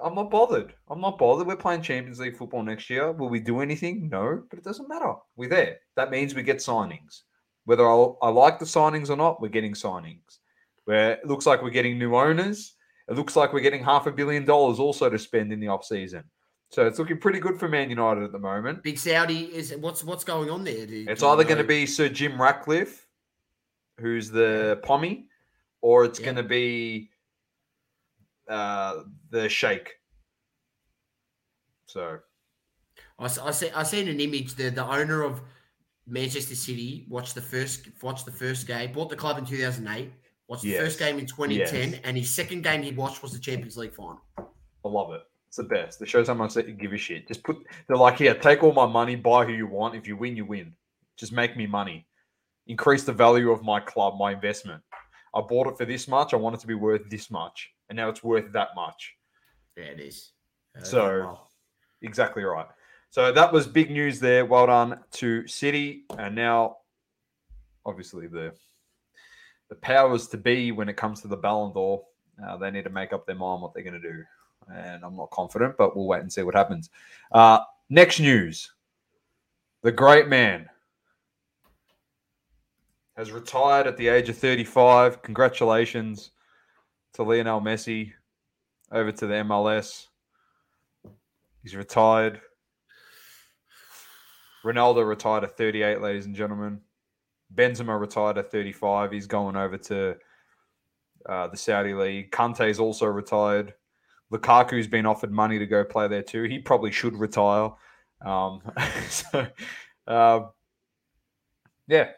I'm 0.03 0.14
not 0.14 0.31
bothered. 0.31 0.75
I'm 0.88 1.01
not 1.01 1.18
bothered. 1.18 1.47
We're 1.47 1.57
playing 1.57 1.83
Champions 1.83 2.21
League 2.21 2.37
football 2.37 2.62
next 2.62 2.90
year. 2.90 3.12
Will 3.12 3.29
we 3.29 3.40
do 3.40 3.61
anything? 3.61 4.09
No, 4.09 4.42
but 4.51 4.59
it 4.59 4.64
doesn't 4.64 4.88
matter. 4.88 5.14
We're 5.37 5.49
there. 5.49 5.79
That 5.97 6.11
means 6.11 6.35
we 6.35 6.42
get 6.42 6.59
signings. 6.59 7.23
Whether 7.64 7.88
I, 7.88 8.07
I 8.23 8.29
like 8.31 8.59
the 8.59 8.64
signings 8.64 9.11
or 9.11 9.16
not, 9.16 9.40
we're 9.40 9.49
getting 9.49 9.75
signings. 9.75 10.38
Where 10.85 11.12
it 11.12 11.27
looks 11.27 11.47
like 11.47 11.62
we're 11.62 11.71
getting 11.71 11.99
new 11.99 12.16
owners. 12.16 12.75
It 13.09 13.14
looks 13.14 13.37
like 13.37 13.53
we're 13.53 13.61
getting 13.61 13.85
half 13.85 14.07
a 14.07 14.12
billion 14.12 14.45
dollars 14.45 14.79
also 14.79 15.09
to 15.09 15.18
spend 15.18 15.53
in 15.53 15.61
the 15.61 15.68
off 15.68 15.85
season. 15.85 16.25
So 16.71 16.87
it's 16.87 16.99
looking 16.99 17.18
pretty 17.18 17.38
good 17.38 17.59
for 17.61 17.68
Man 17.68 17.90
United 17.90 18.25
at 18.25 18.33
the 18.33 18.38
moment. 18.38 18.83
Big 18.83 18.99
Saudi 18.99 19.45
is 19.55 19.75
what's 19.77 20.03
what's 20.03 20.25
going 20.25 20.49
on 20.51 20.64
there? 20.64 20.87
Do- 20.87 21.05
It's 21.09 21.21
do 21.21 21.27
either 21.29 21.45
going 21.45 21.59
to 21.59 21.64
be 21.64 21.85
Sir 21.85 22.09
Jim 22.09 22.40
Ratcliffe, 22.40 23.07
who's 24.01 24.31
the 24.31 24.81
pommy, 24.83 25.27
or 25.83 26.05
it's 26.07 26.18
Yeah. 26.18 26.25
going 26.27 26.37
to 26.37 26.42
be 26.42 27.11
uh, 28.49 29.03
the 29.31 29.49
Sheikh. 29.49 29.92
So 31.87 32.18
I 33.18 33.29
see 33.29 33.71
I 33.71 33.83
seen 33.83 34.09
an 34.09 34.18
image. 34.21 34.55
The 34.55 34.71
the 34.71 34.85
owner 34.85 35.23
of 35.23 35.42
Manchester 36.07 36.55
City 36.55 37.07
watched 37.09 37.35
the 37.35 37.42
first 37.42 37.88
watched 38.03 38.25
the 38.25 38.33
first 38.33 38.66
game. 38.66 38.92
Bought 38.92 39.11
the 39.11 39.16
club 39.16 39.38
in 39.38 39.45
two 39.45 39.59
thousand 39.59 39.87
eight. 39.88 40.11
Watched 40.49 40.62
the 40.62 40.75
first 40.77 40.99
game 40.99 41.18
in 41.18 41.27
twenty 41.27 41.59
ten, 41.64 41.92
Yes. 41.92 42.01
and 42.05 42.16
his 42.16 42.31
second 42.35 42.62
game 42.62 42.83
he 42.83 42.92
watched 42.92 43.23
was 43.23 43.33
the 43.33 43.38
Champions 43.38 43.77
League 43.77 43.95
final. 43.95 44.21
I 44.38 44.88
love 44.88 45.12
it. 45.12 45.23
It's 45.49 45.59
the 45.59 45.64
best. 45.64 46.01
It 46.03 46.09
shows 46.09 46.29
how 46.29 46.35
much 46.35 46.55
they 46.55 46.62
give 46.62 46.92
a 46.92 46.99
shit. 46.99 47.29
Just 47.29 47.42
put. 47.45 47.59
They're 47.87 47.97
like, 47.97 48.16
here, 48.16 48.35
take 48.35 48.62
all 48.62 48.73
my 48.73 48.87
money, 48.87 49.16
buy 49.16 49.45
who 49.45 49.53
you 49.53 49.66
want. 49.66 49.95
If 49.95 50.09
you 50.09 50.16
win, 50.16 50.35
you 50.37 50.45
win. 50.47 50.73
Just 51.16 51.33
make 51.33 51.57
me 51.57 51.66
money. 51.66 52.07
Increase 52.66 53.05
the 53.05 53.12
value 53.12 53.51
of 53.51 53.62
my 53.62 53.79
club, 53.81 54.18
my 54.18 54.33
investment. 54.33 54.83
I 55.35 55.40
bought 55.40 55.66
it 55.66 55.79
for 55.79 55.85
this 55.85 56.09
much. 56.09 56.35
I 56.35 56.37
want 56.37 56.55
it 56.55 56.61
to 56.61 56.66
be 56.66 56.75
worth 56.75 57.09
this 57.09 57.31
much, 57.31 57.73
and 57.88 57.97
now 57.97 58.09
it's 58.09 58.23
worth 58.23 58.53
that 58.53 58.68
much. 58.77 59.14
Yeah, 59.77 59.85
it 59.85 60.01
is. 60.01 60.33
Uh, 60.79 60.83
So- 60.85 61.18
well, 61.21 61.49
Exactly 62.05 62.42
right. 62.42 62.66
So 63.11 63.31
that 63.31 63.53
was 63.53 63.68
big 63.68 63.90
news 63.90 64.18
there. 64.18 64.45
Well 64.45 64.66
done 64.66 64.99
to 65.12 65.47
City, 65.47 66.05
and 66.18 66.35
now, 66.35 66.79
obviously 67.87 68.27
the 68.27 68.55
the 69.68 69.75
powers 69.77 70.27
to 70.29 70.37
be 70.37 70.73
when 70.73 70.88
it 70.88 70.97
comes 70.97 71.21
to 71.23 71.29
the 71.29 71.37
Ballon 71.37 71.73
d'Or, 71.73 72.05
uh, 72.45 72.57
they 72.59 72.71
need 72.71 72.85
to 72.85 72.90
make 72.90 73.12
up 73.12 73.25
their 73.25 73.37
mind 73.37 73.62
what 73.62 73.73
they're 73.73 73.83
going 73.85 74.01
to 74.01 74.12
do. 74.12 74.25
And 74.75 75.03
I'm 75.05 75.16
not 75.16 75.31
confident, 75.31 75.77
but 75.79 75.97
we'll 75.97 76.07
wait 76.07 76.21
and 76.21 76.33
see 76.33 76.42
what 76.42 76.55
happens. 76.55 76.90
Uh, 77.31 77.61
next 77.88 78.18
news: 78.21 78.73
the 79.83 79.92
great 79.92 80.29
man 80.29 80.68
has 83.16 83.31
retired 83.31 83.87
at 83.87 83.96
the 83.96 84.09
age 84.09 84.29
of 84.29 84.38
35. 84.38 85.22
Congratulations 85.22 86.31
to 87.14 87.22
Lionel 87.22 87.61
Messi 87.61 88.12
over 88.90 89.12
to 89.12 89.27
the 89.27 89.35
MLS. 89.35 90.07
He's 91.62 91.77
retired. 91.77 92.40
Ronaldo 94.64 95.07
retired 95.07 95.44
at 95.44 95.57
38, 95.57 96.01
ladies 96.01 96.27
and 96.27 96.35
gentlemen. 96.35 96.81
Benzema 97.55 97.98
retired 97.98 98.38
at 98.38 98.51
35. 98.51 99.12
He's 99.12 99.27
going 99.27 99.57
over 99.57 99.77
to 99.77 100.16
uh, 101.29 101.48
the 101.48 101.57
Saudi 101.57 101.94
league. 101.94 102.31
Kante's 102.31 102.79
also 102.79 103.07
retired. 103.07 103.75
Lukaku's 104.31 104.87
been 104.87 105.05
offered 105.05 105.31
money 105.31 105.59
to 105.59 105.66
go 105.66 105.85
play 105.85 106.09
there 106.09 106.22
too. 106.22 106.44
He 106.44 106.59
probably 106.59 106.90
should 106.90 107.14
retire. 107.14 107.70
Um, 108.25 108.62
so, 109.09 109.46
uh, 110.07 110.40
yeah, 111.88 112.11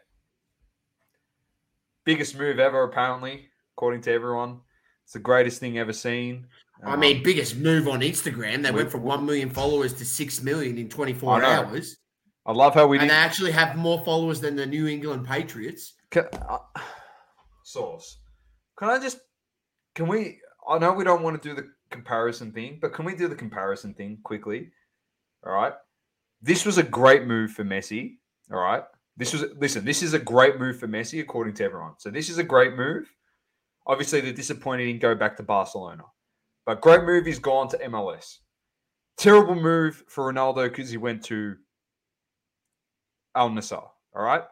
biggest 2.05 2.37
move 2.37 2.59
ever 2.59 2.83
apparently, 2.83 3.49
according 3.75 4.01
to 4.01 4.11
everyone. 4.11 4.61
It's 5.03 5.13
the 5.13 5.19
greatest 5.19 5.59
thing 5.59 5.77
ever 5.77 5.93
seen. 5.93 6.47
Um, 6.83 6.93
I 6.93 6.95
mean, 6.95 7.23
biggest 7.23 7.57
move 7.57 7.87
on 7.87 8.01
Instagram. 8.01 8.63
They 8.63 8.71
went 8.71 8.91
from 8.91 9.03
one 9.03 9.25
million 9.25 9.49
followers 9.49 9.93
to 9.95 10.05
six 10.05 10.41
million 10.41 10.77
in 10.77 10.89
24 10.89 11.43
hours. 11.43 11.97
I 12.45 12.51
love 12.51 12.73
how 12.75 12.85
we 12.87 12.99
and 12.99 13.09
they 13.09 13.13
actually 13.13 13.51
have 13.51 13.75
more 13.75 14.03
followers 14.05 14.39
than 14.39 14.55
the 14.55 14.65
New 14.65 14.87
England 14.87 15.25
Patriots. 15.25 15.93
Can, 16.11 16.25
uh, 16.47 16.59
Sauce. 17.63 18.19
Can 18.77 18.89
I 18.89 18.99
just? 18.99 19.19
Can 19.95 20.07
we? 20.07 20.39
I 20.67 20.77
know 20.77 20.93
we 20.93 21.03
don't 21.03 21.23
want 21.23 21.41
to 21.41 21.49
do 21.49 21.55
the 21.55 21.67
comparison 21.89 22.51
thing, 22.51 22.77
but 22.81 22.93
can 22.93 23.05
we 23.05 23.15
do 23.15 23.27
the 23.27 23.35
comparison 23.35 23.93
thing 23.93 24.19
quickly? 24.23 24.69
All 25.45 25.53
right. 25.53 25.73
This 26.41 26.65
was 26.65 26.77
a 26.77 26.83
great 26.83 27.25
move 27.25 27.51
for 27.51 27.63
Messi. 27.63 28.17
All 28.51 28.59
right. 28.59 28.83
This 29.17 29.33
was 29.33 29.45
listen. 29.57 29.85
This 29.85 30.03
is 30.03 30.13
a 30.13 30.19
great 30.19 30.59
move 30.59 30.79
for 30.79 30.87
Messi, 30.87 31.21
according 31.21 31.53
to 31.55 31.63
everyone. 31.63 31.93
So 31.97 32.09
this 32.09 32.29
is 32.29 32.37
a 32.37 32.43
great 32.43 32.75
move. 32.75 33.09
Obviously, 33.87 34.19
they're 34.19 34.33
disappointed 34.33 34.87
in 34.87 34.99
go 34.99 35.15
back 35.15 35.37
to 35.37 35.43
Barcelona, 35.43 36.03
but 36.65 36.81
great 36.81 37.03
move. 37.03 37.25
He's 37.25 37.39
gone 37.39 37.69
to 37.69 37.77
MLS. 37.77 38.39
Terrible 39.17 39.55
move 39.55 40.03
for 40.07 40.31
Ronaldo 40.31 40.69
because 40.69 40.89
he 40.89 40.97
went 40.97 41.23
to 41.25 41.55
Al 43.35 43.49
Nassr. 43.49 43.87
All 44.15 44.23
right. 44.23 44.43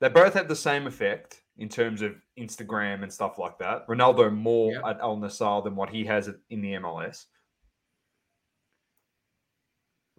They 0.00 0.08
both 0.08 0.34
had 0.34 0.48
the 0.48 0.56
same 0.56 0.86
effect 0.86 1.42
in 1.58 1.68
terms 1.68 2.02
of 2.02 2.14
Instagram 2.38 3.02
and 3.02 3.12
stuff 3.12 3.38
like 3.38 3.58
that. 3.58 3.86
Ronaldo 3.88 4.32
more 4.34 4.72
yep. 4.72 4.82
at 4.86 5.00
Al 5.00 5.16
Nassr 5.16 5.64
than 5.64 5.74
what 5.74 5.90
he 5.90 6.04
has 6.04 6.30
in 6.50 6.60
the 6.60 6.72
MLS. 6.72 7.24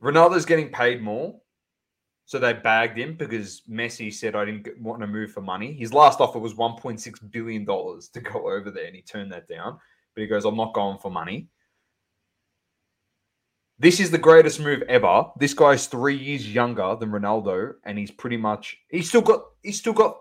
Ronaldo's 0.01 0.45
getting 0.45 0.69
paid 0.69 1.01
more. 1.01 1.39
So 2.27 2.39
they 2.39 2.51
bagged 2.51 2.97
him 2.97 3.15
because 3.15 3.61
Messi 3.69 4.13
said, 4.13 4.35
I 4.35 4.43
didn't 4.43 4.81
want 4.81 4.99
to 4.99 5.07
move 5.07 5.31
for 5.31 5.39
money. 5.39 5.71
His 5.71 5.93
last 5.93 6.19
offer 6.19 6.39
was 6.39 6.55
$1.6 6.55 7.31
billion 7.31 7.65
to 7.65 8.19
go 8.21 8.51
over 8.51 8.69
there, 8.69 8.85
and 8.85 8.95
he 8.95 9.01
turned 9.01 9.31
that 9.31 9.47
down. 9.47 9.79
But 10.13 10.21
he 10.21 10.27
goes, 10.27 10.43
I'm 10.43 10.57
not 10.57 10.73
going 10.73 10.97
for 10.97 11.09
money. 11.09 11.47
This 13.79 14.01
is 14.01 14.11
the 14.11 14.17
greatest 14.17 14.59
move 14.59 14.81
ever. 14.89 15.25
This 15.39 15.53
guy's 15.53 15.87
three 15.87 16.17
years 16.17 16.53
younger 16.53 16.97
than 16.99 17.11
Ronaldo, 17.11 17.75
and 17.85 17.97
he's 17.97 18.11
pretty 18.11 18.37
much 18.37 18.75
he's 18.89 19.07
still 19.07 19.21
got 19.21 19.43
he's 19.61 19.77
still 19.77 19.93
got 19.93 20.17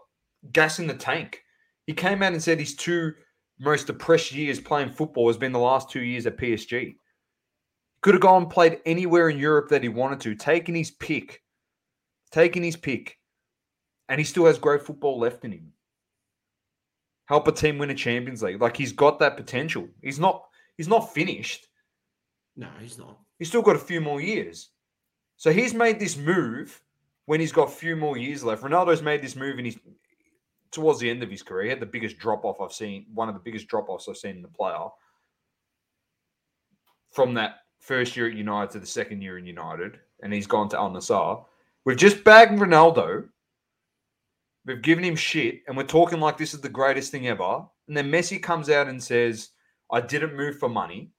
gas 0.52 0.78
in 0.78 0.86
the 0.86 0.94
tank. 0.94 1.42
He 1.86 1.94
came 1.94 2.22
out 2.22 2.34
and 2.34 2.42
said 2.42 2.60
his 2.60 2.76
two 2.76 3.14
most 3.58 3.86
depressed 3.86 4.32
years 4.32 4.60
playing 4.60 4.90
football 4.90 5.26
has 5.28 5.38
been 5.38 5.52
the 5.52 5.58
last 5.58 5.90
two 5.90 6.02
years 6.02 6.26
at 6.26 6.36
PSG. 6.36 6.96
Could 8.02 8.14
have 8.14 8.20
gone 8.20 8.42
and 8.42 8.50
played 8.50 8.80
anywhere 8.84 9.30
in 9.30 9.38
Europe 9.38 9.70
that 9.70 9.82
he 9.82 9.88
wanted 9.88 10.20
to, 10.20 10.34
taken 10.34 10.74
his 10.74 10.90
pick, 10.90 11.42
taken 12.30 12.62
his 12.62 12.76
pick, 12.76 13.18
and 14.08 14.18
he 14.18 14.24
still 14.24 14.46
has 14.46 14.58
great 14.58 14.82
football 14.82 15.18
left 15.18 15.44
in 15.44 15.52
him. 15.52 15.72
Help 17.26 17.48
a 17.48 17.52
team 17.52 17.78
win 17.78 17.90
a 17.90 17.94
Champions 17.94 18.42
League. 18.42 18.60
Like 18.60 18.76
he's 18.76 18.92
got 18.92 19.18
that 19.18 19.36
potential. 19.36 19.88
He's 20.02 20.20
not 20.20 20.44
he's 20.76 20.88
not 20.88 21.12
finished. 21.12 21.66
No, 22.56 22.68
he's 22.80 22.98
not. 22.98 23.18
He's 23.38 23.48
still 23.48 23.62
got 23.62 23.76
a 23.76 23.80
few 23.80 24.00
more 24.00 24.20
years. 24.20 24.70
So 25.36 25.52
he's 25.52 25.74
made 25.74 25.98
this 25.98 26.16
move 26.16 26.80
when 27.26 27.40
he's 27.40 27.52
got 27.52 27.68
a 27.68 27.72
few 27.72 27.96
more 27.96 28.16
years 28.16 28.44
left. 28.44 28.62
Ronaldo's 28.62 29.02
made 29.02 29.22
this 29.22 29.36
move 29.36 29.58
and 29.58 29.66
he's 29.66 29.78
towards 30.70 31.00
the 31.00 31.10
end 31.10 31.22
of 31.22 31.30
his 31.30 31.42
career. 31.42 31.64
He 31.64 31.70
had 31.70 31.80
the 31.80 31.86
biggest 31.86 32.18
drop 32.18 32.44
off 32.44 32.60
I've 32.60 32.72
seen, 32.72 33.06
one 33.12 33.28
of 33.28 33.34
the 33.34 33.40
biggest 33.40 33.66
drop 33.66 33.88
offs 33.88 34.08
I've 34.08 34.16
seen 34.16 34.36
in 34.36 34.42
the 34.42 34.48
player 34.48 34.86
from 37.12 37.34
that 37.34 37.60
first 37.80 38.16
year 38.16 38.28
at 38.28 38.34
United 38.34 38.70
to 38.72 38.78
the 38.78 38.86
second 38.86 39.22
year 39.22 39.38
in 39.38 39.46
United, 39.46 39.98
and 40.22 40.32
he's 40.32 40.46
gone 40.46 40.68
to 40.68 40.78
Al 40.78 40.90
Nassr. 40.90 41.44
We've 41.86 41.96
just 41.96 42.24
bagged 42.24 42.58
Ronaldo. 42.58 43.28
We've 44.66 44.82
given 44.82 45.04
him 45.04 45.14
shit, 45.14 45.62
and 45.68 45.76
we're 45.76 45.84
talking 45.84 46.18
like 46.18 46.36
this 46.36 46.52
is 46.52 46.60
the 46.60 46.68
greatest 46.68 47.12
thing 47.12 47.28
ever. 47.28 47.64
And 47.86 47.96
then 47.96 48.10
Messi 48.10 48.42
comes 48.42 48.68
out 48.68 48.88
and 48.88 49.00
says, 49.00 49.50
I 49.92 50.00
didn't 50.00 50.36
move 50.36 50.58
for 50.58 50.68
money. 50.68 51.12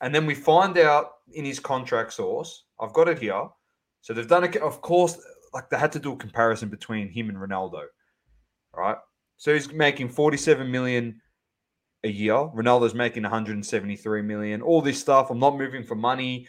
And 0.00 0.12
then 0.12 0.26
we 0.26 0.34
find 0.34 0.76
out 0.76 1.10
in 1.32 1.44
his 1.44 1.60
contract 1.60 2.12
Sauce, 2.12 2.64
I've 2.80 2.92
got 2.92 3.08
it 3.08 3.20
here. 3.20 3.48
So 4.00 4.12
they've 4.12 4.26
done 4.26 4.42
it, 4.42 4.56
of 4.56 4.82
course, 4.82 5.18
like 5.54 5.70
they 5.70 5.78
had 5.78 5.92
to 5.92 6.00
do 6.00 6.14
a 6.14 6.16
comparison 6.16 6.68
between 6.68 7.08
him 7.08 7.28
and 7.28 7.38
Ronaldo. 7.38 7.84
Right. 8.74 8.96
So 9.36 9.54
he's 9.54 9.72
making 9.72 10.08
47 10.08 10.68
million 10.68 11.20
a 12.02 12.08
year. 12.08 12.34
Ronaldo's 12.34 12.94
making 12.94 13.22
173 13.22 14.22
million. 14.22 14.62
All 14.62 14.82
this 14.82 14.98
stuff. 14.98 15.30
I'm 15.30 15.38
not 15.38 15.56
moving 15.56 15.84
for 15.84 15.94
money. 15.94 16.48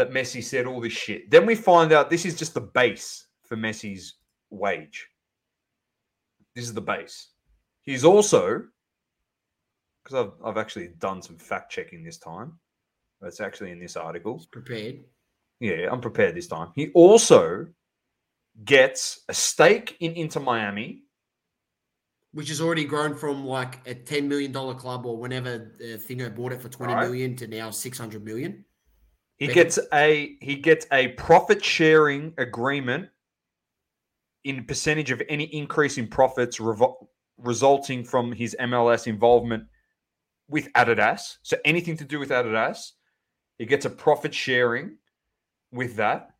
That 0.00 0.12
Messi 0.12 0.42
said 0.42 0.64
all 0.64 0.80
this 0.80 0.94
shit. 0.94 1.30
Then 1.30 1.44
we 1.44 1.54
find 1.54 1.92
out 1.92 2.08
this 2.08 2.24
is 2.24 2.34
just 2.34 2.54
the 2.54 2.62
base 2.62 3.26
for 3.44 3.54
Messi's 3.54 4.14
wage. 4.48 5.06
This 6.54 6.64
is 6.64 6.72
the 6.72 6.80
base. 6.80 7.28
He's 7.82 8.02
also 8.02 8.64
because 10.02 10.24
I've, 10.24 10.32
I've 10.42 10.56
actually 10.56 10.88
done 10.98 11.20
some 11.20 11.36
fact 11.36 11.70
checking 11.70 12.02
this 12.02 12.16
time. 12.16 12.58
It's 13.20 13.42
actually 13.42 13.72
in 13.72 13.78
this 13.78 13.94
article. 13.94 14.38
He's 14.38 14.46
prepared. 14.46 15.00
Yeah, 15.60 15.90
I'm 15.92 16.00
prepared 16.00 16.34
this 16.34 16.46
time. 16.46 16.68
He 16.74 16.88
also 16.92 17.66
gets 18.64 19.20
a 19.28 19.34
stake 19.34 19.98
in 20.00 20.12
Inter 20.12 20.40
Miami, 20.40 21.02
which 22.32 22.48
has 22.48 22.62
already 22.62 22.86
grown 22.86 23.14
from 23.14 23.44
like 23.44 23.86
a 23.86 23.92
ten 23.92 24.30
million 24.30 24.50
dollar 24.50 24.74
club 24.74 25.04
or 25.04 25.18
whenever 25.18 25.74
the 25.78 26.00
Thingo 26.08 26.34
bought 26.34 26.52
it 26.52 26.62
for 26.62 26.70
twenty 26.70 26.94
right. 26.94 27.04
million 27.06 27.36
to 27.36 27.46
now 27.46 27.70
six 27.70 27.98
hundred 27.98 28.24
million. 28.24 28.64
He 29.40 29.46
gets 29.48 29.78
a 29.94 30.36
he 30.42 30.54
gets 30.56 30.86
a 30.92 31.08
profit 31.08 31.64
sharing 31.64 32.34
agreement 32.36 33.08
in 34.44 34.64
percentage 34.64 35.10
of 35.10 35.22
any 35.30 35.44
increase 35.44 35.96
in 35.96 36.08
profits 36.08 36.58
revo- 36.58 37.06
resulting 37.38 38.04
from 38.04 38.32
his 38.32 38.54
MLS 38.60 39.06
involvement 39.06 39.64
with 40.48 40.70
Adidas. 40.74 41.38
So 41.42 41.56
anything 41.64 41.96
to 41.96 42.04
do 42.04 42.18
with 42.18 42.28
Adidas, 42.28 42.92
he 43.58 43.64
gets 43.64 43.86
a 43.86 43.90
profit 43.90 44.34
sharing 44.34 44.98
with 45.72 45.96
that. 45.96 46.34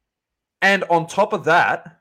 And 0.61 0.85
on 0.85 1.07
top 1.07 1.33
of 1.33 1.45
that, 1.45 2.00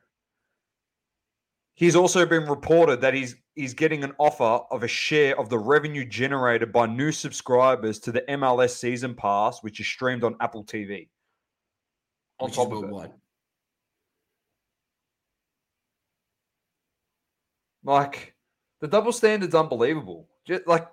he's 1.79 1.95
also 1.95 2.25
been 2.25 2.45
reported 2.45 2.99
that 2.99 3.13
he's 3.13 3.35
he's 3.55 3.73
getting 3.73 4.03
an 4.03 4.13
offer 4.19 4.59
of 4.69 4.83
a 4.83 4.87
share 4.87 5.39
of 5.39 5.49
the 5.49 5.57
revenue 5.57 6.05
generated 6.05 6.71
by 6.73 6.85
new 6.85 7.11
subscribers 7.11 7.99
to 7.99 8.11
the 8.11 8.21
MLS 8.29 8.71
season 8.71 9.15
pass, 9.15 9.63
which 9.63 9.79
is 9.79 9.87
streamed 9.87 10.23
on 10.23 10.35
Apple 10.41 10.65
TV. 10.65 11.07
On 12.39 12.47
which 12.47 12.55
top 12.55 12.71
of 12.71 12.83
it. 12.83 13.11
Like 17.83 18.35
the 18.81 18.87
double 18.87 19.13
standard's 19.13 19.55
unbelievable. 19.55 20.27
Just 20.45 20.67
like 20.67 20.89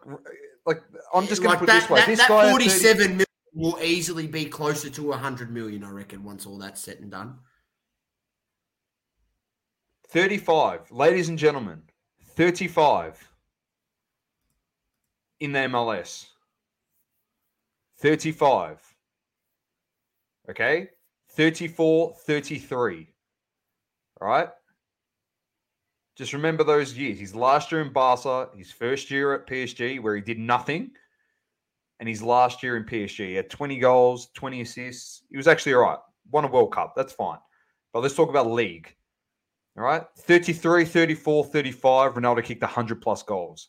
like 0.64 0.82
I'm 1.12 1.26
just 1.26 1.42
like 1.42 1.54
to 1.54 1.58
put 1.58 1.66
that, 1.66 1.80
this 1.80 1.90
way: 1.90 2.00
that, 2.00 2.06
this 2.06 2.18
that 2.20 2.28
guy 2.28 2.50
47 2.50 2.96
30... 2.96 3.08
million 3.08 3.26
will 3.54 3.78
easily 3.82 4.28
be 4.28 4.44
closer 4.44 4.90
to 4.90 5.02
100 5.02 5.50
million, 5.50 5.82
I 5.82 5.90
reckon, 5.90 6.22
once 6.22 6.46
all 6.46 6.58
that's 6.58 6.80
said 6.80 6.98
and 6.98 7.10
done. 7.10 7.38
35, 10.08 10.90
ladies 10.92 11.28
and 11.28 11.38
gentlemen, 11.38 11.82
35 12.22 13.28
in 15.40 15.52
the 15.52 15.58
MLS. 15.60 16.26
35. 17.98 18.78
Okay? 20.50 20.88
34, 21.30 22.14
33. 22.24 23.08
All 24.20 24.28
right? 24.28 24.48
Just 26.16 26.32
remember 26.32 26.64
those 26.64 26.96
years. 26.96 27.18
His 27.18 27.34
last 27.34 27.70
year 27.70 27.82
in 27.82 27.92
Barca, 27.92 28.48
his 28.56 28.72
first 28.72 29.10
year 29.10 29.34
at 29.34 29.46
PSG, 29.46 30.00
where 30.00 30.16
he 30.16 30.22
did 30.22 30.38
nothing, 30.38 30.90
and 32.00 32.08
his 32.08 32.22
last 32.22 32.62
year 32.62 32.76
in 32.76 32.84
PSG. 32.84 33.28
He 33.28 33.34
had 33.34 33.50
20 33.50 33.78
goals, 33.78 34.28
20 34.34 34.62
assists. 34.62 35.22
He 35.30 35.36
was 35.36 35.48
actually 35.48 35.74
all 35.74 35.82
right. 35.82 35.98
Won 36.30 36.44
a 36.44 36.48
World 36.48 36.72
Cup. 36.72 36.94
That's 36.96 37.12
fine. 37.12 37.38
But 37.92 38.02
let's 38.02 38.14
talk 38.14 38.30
about 38.30 38.50
league. 38.50 38.94
All 39.76 39.84
right. 39.84 40.02
33, 40.18 40.84
34, 40.84 41.44
35. 41.44 42.14
Ronaldo 42.14 42.42
kicked 42.42 42.62
100 42.62 43.00
plus 43.02 43.22
goals 43.22 43.68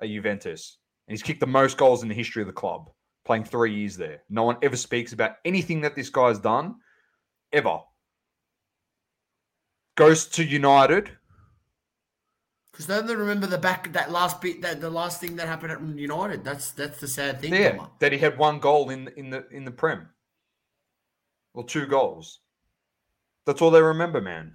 at 0.00 0.08
Juventus. 0.08 0.78
And 1.08 1.12
he's 1.12 1.22
kicked 1.22 1.40
the 1.40 1.46
most 1.46 1.76
goals 1.76 2.02
in 2.02 2.08
the 2.08 2.14
history 2.14 2.42
of 2.42 2.46
the 2.46 2.52
club, 2.52 2.90
playing 3.24 3.44
three 3.44 3.74
years 3.74 3.96
there. 3.96 4.22
No 4.28 4.44
one 4.44 4.58
ever 4.62 4.76
speaks 4.76 5.12
about 5.12 5.36
anything 5.44 5.80
that 5.80 5.96
this 5.96 6.08
guy's 6.08 6.38
done, 6.38 6.76
ever 7.52 7.80
goes 9.96 10.26
to 10.26 10.44
United. 10.44 11.10
Because 12.72 12.86
don't 12.86 13.06
they 13.06 13.16
remember 13.16 13.46
the 13.46 13.58
back 13.58 13.92
that 13.92 14.10
last 14.10 14.40
bit 14.40 14.62
that 14.62 14.80
the 14.80 14.88
last 14.88 15.20
thing 15.20 15.36
that 15.36 15.46
happened 15.46 15.72
at 15.72 15.82
United? 15.82 16.44
That's 16.44 16.70
that's 16.70 17.00
the 17.00 17.08
sad 17.08 17.40
thing. 17.40 17.52
Yeah, 17.52 17.86
that 17.98 18.12
he 18.12 18.18
had 18.18 18.38
one 18.38 18.58
goal 18.58 18.90
in 18.90 19.08
in 19.16 19.30
the 19.30 19.46
in 19.50 19.64
the 19.64 19.70
Prem, 19.70 20.08
or 21.52 21.64
two 21.64 21.86
goals. 21.86 22.40
That's 23.44 23.60
all 23.60 23.70
they 23.70 23.82
remember, 23.82 24.20
man. 24.20 24.54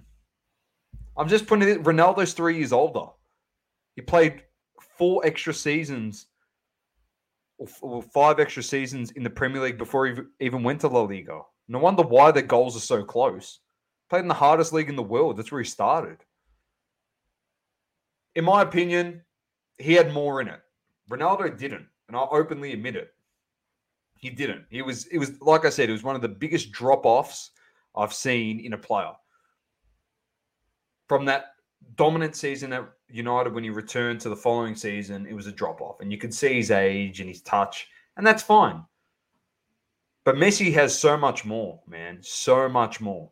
I'm 1.16 1.28
just 1.28 1.46
putting 1.46 1.68
it. 1.68 1.82
Ronaldo's 1.82 2.32
three 2.32 2.58
years 2.58 2.72
older. 2.72 3.06
He 3.94 4.02
played 4.02 4.42
four 4.98 5.24
extra 5.24 5.54
seasons, 5.54 6.26
or, 7.58 8.02
five 8.02 8.38
extra 8.38 8.62
seasons 8.62 9.12
in 9.12 9.22
the 9.22 9.30
Premier 9.30 9.62
League 9.62 9.78
before 9.78 10.06
he 10.06 10.14
even 10.40 10.62
went 10.62 10.80
to 10.82 10.88
La 10.88 11.02
Liga. 11.02 11.40
No 11.68 11.78
wonder 11.78 12.02
why 12.02 12.30
their 12.30 12.42
goals 12.42 12.76
are 12.76 12.80
so 12.80 13.02
close. 13.02 13.60
Played 14.10 14.20
in 14.20 14.28
the 14.28 14.34
hardest 14.34 14.72
league 14.72 14.88
in 14.88 14.96
the 14.96 15.02
world. 15.02 15.36
That's 15.36 15.50
where 15.50 15.62
he 15.62 15.68
started. 15.68 16.18
In 18.34 18.44
my 18.44 18.62
opinion, 18.62 19.22
he 19.78 19.94
had 19.94 20.12
more 20.12 20.40
in 20.40 20.48
it. 20.48 20.60
Ronaldo 21.10 21.56
didn't, 21.58 21.86
and 22.08 22.16
I'll 22.16 22.28
openly 22.30 22.72
admit 22.72 22.96
it. 22.96 23.08
He 24.18 24.30
didn't. 24.30 24.64
He 24.70 24.82
was. 24.82 25.06
It 25.06 25.18
was 25.18 25.40
like 25.40 25.64
I 25.64 25.70
said. 25.70 25.88
It 25.88 25.92
was 25.92 26.02
one 26.02 26.16
of 26.16 26.22
the 26.22 26.28
biggest 26.28 26.72
drop 26.72 27.04
offs 27.04 27.50
I've 27.96 28.12
seen 28.14 28.60
in 28.60 28.74
a 28.74 28.78
player. 28.78 29.12
From 31.08 31.24
that 31.26 31.46
dominant 31.96 32.34
season 32.36 32.72
at 32.72 32.88
United, 33.08 33.54
when 33.54 33.64
he 33.64 33.70
returned 33.70 34.20
to 34.20 34.28
the 34.28 34.36
following 34.36 34.74
season, 34.74 35.26
it 35.26 35.34
was 35.34 35.46
a 35.46 35.52
drop 35.52 35.80
off, 35.80 36.00
and 36.00 36.10
you 36.10 36.18
could 36.18 36.34
see 36.34 36.54
his 36.54 36.70
age 36.70 37.20
and 37.20 37.28
his 37.28 37.42
touch, 37.42 37.88
and 38.16 38.26
that's 38.26 38.42
fine. 38.42 38.84
But 40.24 40.34
Messi 40.36 40.72
has 40.74 40.98
so 40.98 41.16
much 41.16 41.44
more, 41.44 41.80
man, 41.86 42.18
so 42.20 42.68
much 42.68 43.00
more, 43.00 43.30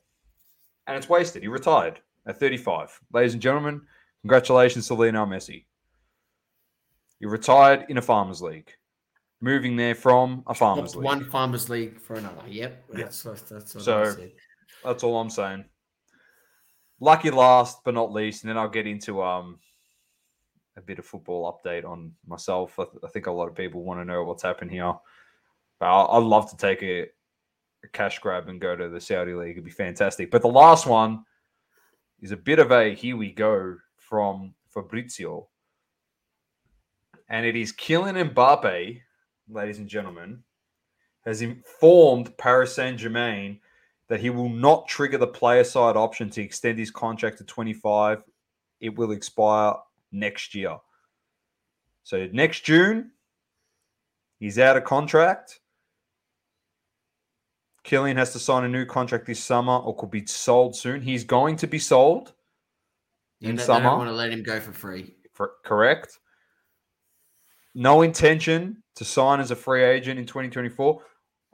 and 0.87 0.97
it's 0.97 1.09
wasted. 1.09 1.43
He 1.43 1.49
retired 1.49 2.01
at 2.27 2.39
35. 2.39 3.01
Ladies 3.13 3.33
and 3.33 3.43
gentlemen, 3.43 3.83
congratulations 4.23 4.87
to 4.87 4.95
Lionel 4.95 5.27
Messi. 5.27 5.65
He 7.19 7.27
retired 7.27 7.87
in 7.89 7.99
a 7.99 8.03
farmers 8.03 8.41
league, 8.41 8.71
moving 9.41 9.77
there 9.77 9.95
from 9.95 10.45
a 10.47 10.55
farmers 10.55 10.95
league. 10.95 11.05
one 11.05 11.25
farmers 11.25 11.69
league 11.69 12.01
for 12.01 12.15
another. 12.15 12.43
Yep. 12.47 12.85
That's 12.93 13.23
that's, 13.23 13.43
that's 13.43 13.73
So- 13.85 14.05
said. 14.13 14.33
That's 14.85 15.03
all 15.03 15.19
I'm 15.19 15.31
saying. 15.31 15.65
Lucky 17.01 17.31
last 17.31 17.79
but 17.85 17.95
not 17.95 18.13
least, 18.13 18.43
and 18.43 18.51
then 18.51 18.59
I'll 18.59 18.69
get 18.69 18.87
into 18.87 19.23
um 19.23 19.59
a 20.77 20.81
bit 20.81 20.99
of 20.99 21.07
football 21.07 21.53
update 21.53 21.85
on 21.85 22.13
myself. 22.27 22.79
I, 22.79 22.85
th- 22.85 22.97
I 23.05 23.09
think 23.09 23.27
a 23.27 23.33
lot 23.33 23.49
of 23.49 23.55
people 23.55 23.85
want 23.85 24.01
to 24.01 24.05
know 24.05 24.25
what's 24.25 24.43
happened 24.43 24.71
here. 24.73 24.93
But 25.79 25.87
I- 25.87 26.17
I'd 26.17 26.23
love 26.25 26.51
to 26.51 26.57
take 26.57 26.83
a, 26.83 27.03
a 27.03 27.89
cash 27.93 28.19
grab 28.19 28.49
and 28.49 28.61
go 28.61 28.75
to 28.75 28.89
the 28.89 29.01
Saudi 29.01 29.35
League. 29.35 29.53
It'd 29.53 29.65
be 29.65 29.71
fantastic. 29.71 30.31
But 30.31 30.43
the 30.43 30.49
last 30.49 30.87
one 30.87 31.25
is 32.21 32.33
a 32.33 32.37
bit 32.37 32.59
of 32.59 32.73
a 32.73 32.95
here 32.95 33.17
we 33.17 33.31
go 33.31 33.77
from 33.97 34.55
Fabrizio. 34.69 35.49
And 37.29 37.47
it 37.47 37.57
is 37.57 37.73
Kylian 37.73 38.33
Mbappe, 38.33 39.01
ladies 39.49 39.79
and 39.79 39.89
gentlemen, 39.89 40.43
has 41.25 41.41
informed 41.41 42.37
Paris 42.37 42.75
Saint 42.75 42.99
Germain 42.99 43.61
that 44.09 44.21
he 44.21 44.31
will 44.31 44.49
not 44.49 44.87
trigger 44.87 45.19
the 45.19 45.27
player 45.27 45.64
side 45.64 45.97
option 45.97 46.31
to 46.31 46.43
extend 46.43 46.79
his 46.79 46.90
contract 46.90 47.38
to 47.38 47.45
25. 47.45 48.23
It 48.81 48.97
will 48.97 49.12
expire 49.12 49.75
next 50.12 50.55
year. 50.55 50.77
So 52.03 52.29
next 52.33 52.64
June, 52.64 53.12
he's 54.38 54.59
out 54.59 54.77
of 54.77 54.85
contract. 54.85 55.61
Kylian 57.85 58.17
has 58.17 58.33
to 58.33 58.38
sign 58.38 58.64
a 58.64 58.69
new 58.69 58.87
contract 58.87 59.27
this 59.27 59.43
summer 59.43 59.77
or 59.77 59.95
could 59.97 60.11
be 60.11 60.25
sold 60.27 60.75
soon. 60.77 61.03
He's 61.03 61.25
going 61.25 61.57
to 61.57 61.67
be 61.67 61.79
sold 61.79 62.33
in 63.40 63.51
And 63.51 63.59
they, 63.59 63.62
they 63.62 63.67
summer. 63.67 63.85
don't 63.85 63.99
want 63.99 64.11
to 64.11 64.14
let 64.14 64.33
him 64.33 64.43
go 64.43 64.61
for 64.61 64.73
free. 64.73 65.14
For, 65.33 65.53
correct. 65.64 66.19
No 67.75 68.03
intention 68.03 68.83
to 68.97 69.05
sign 69.05 69.40
as 69.40 69.51
a 69.51 69.57
free 69.57 69.83
agent 69.83 70.19
in 70.19 70.27
2024. 70.27 71.03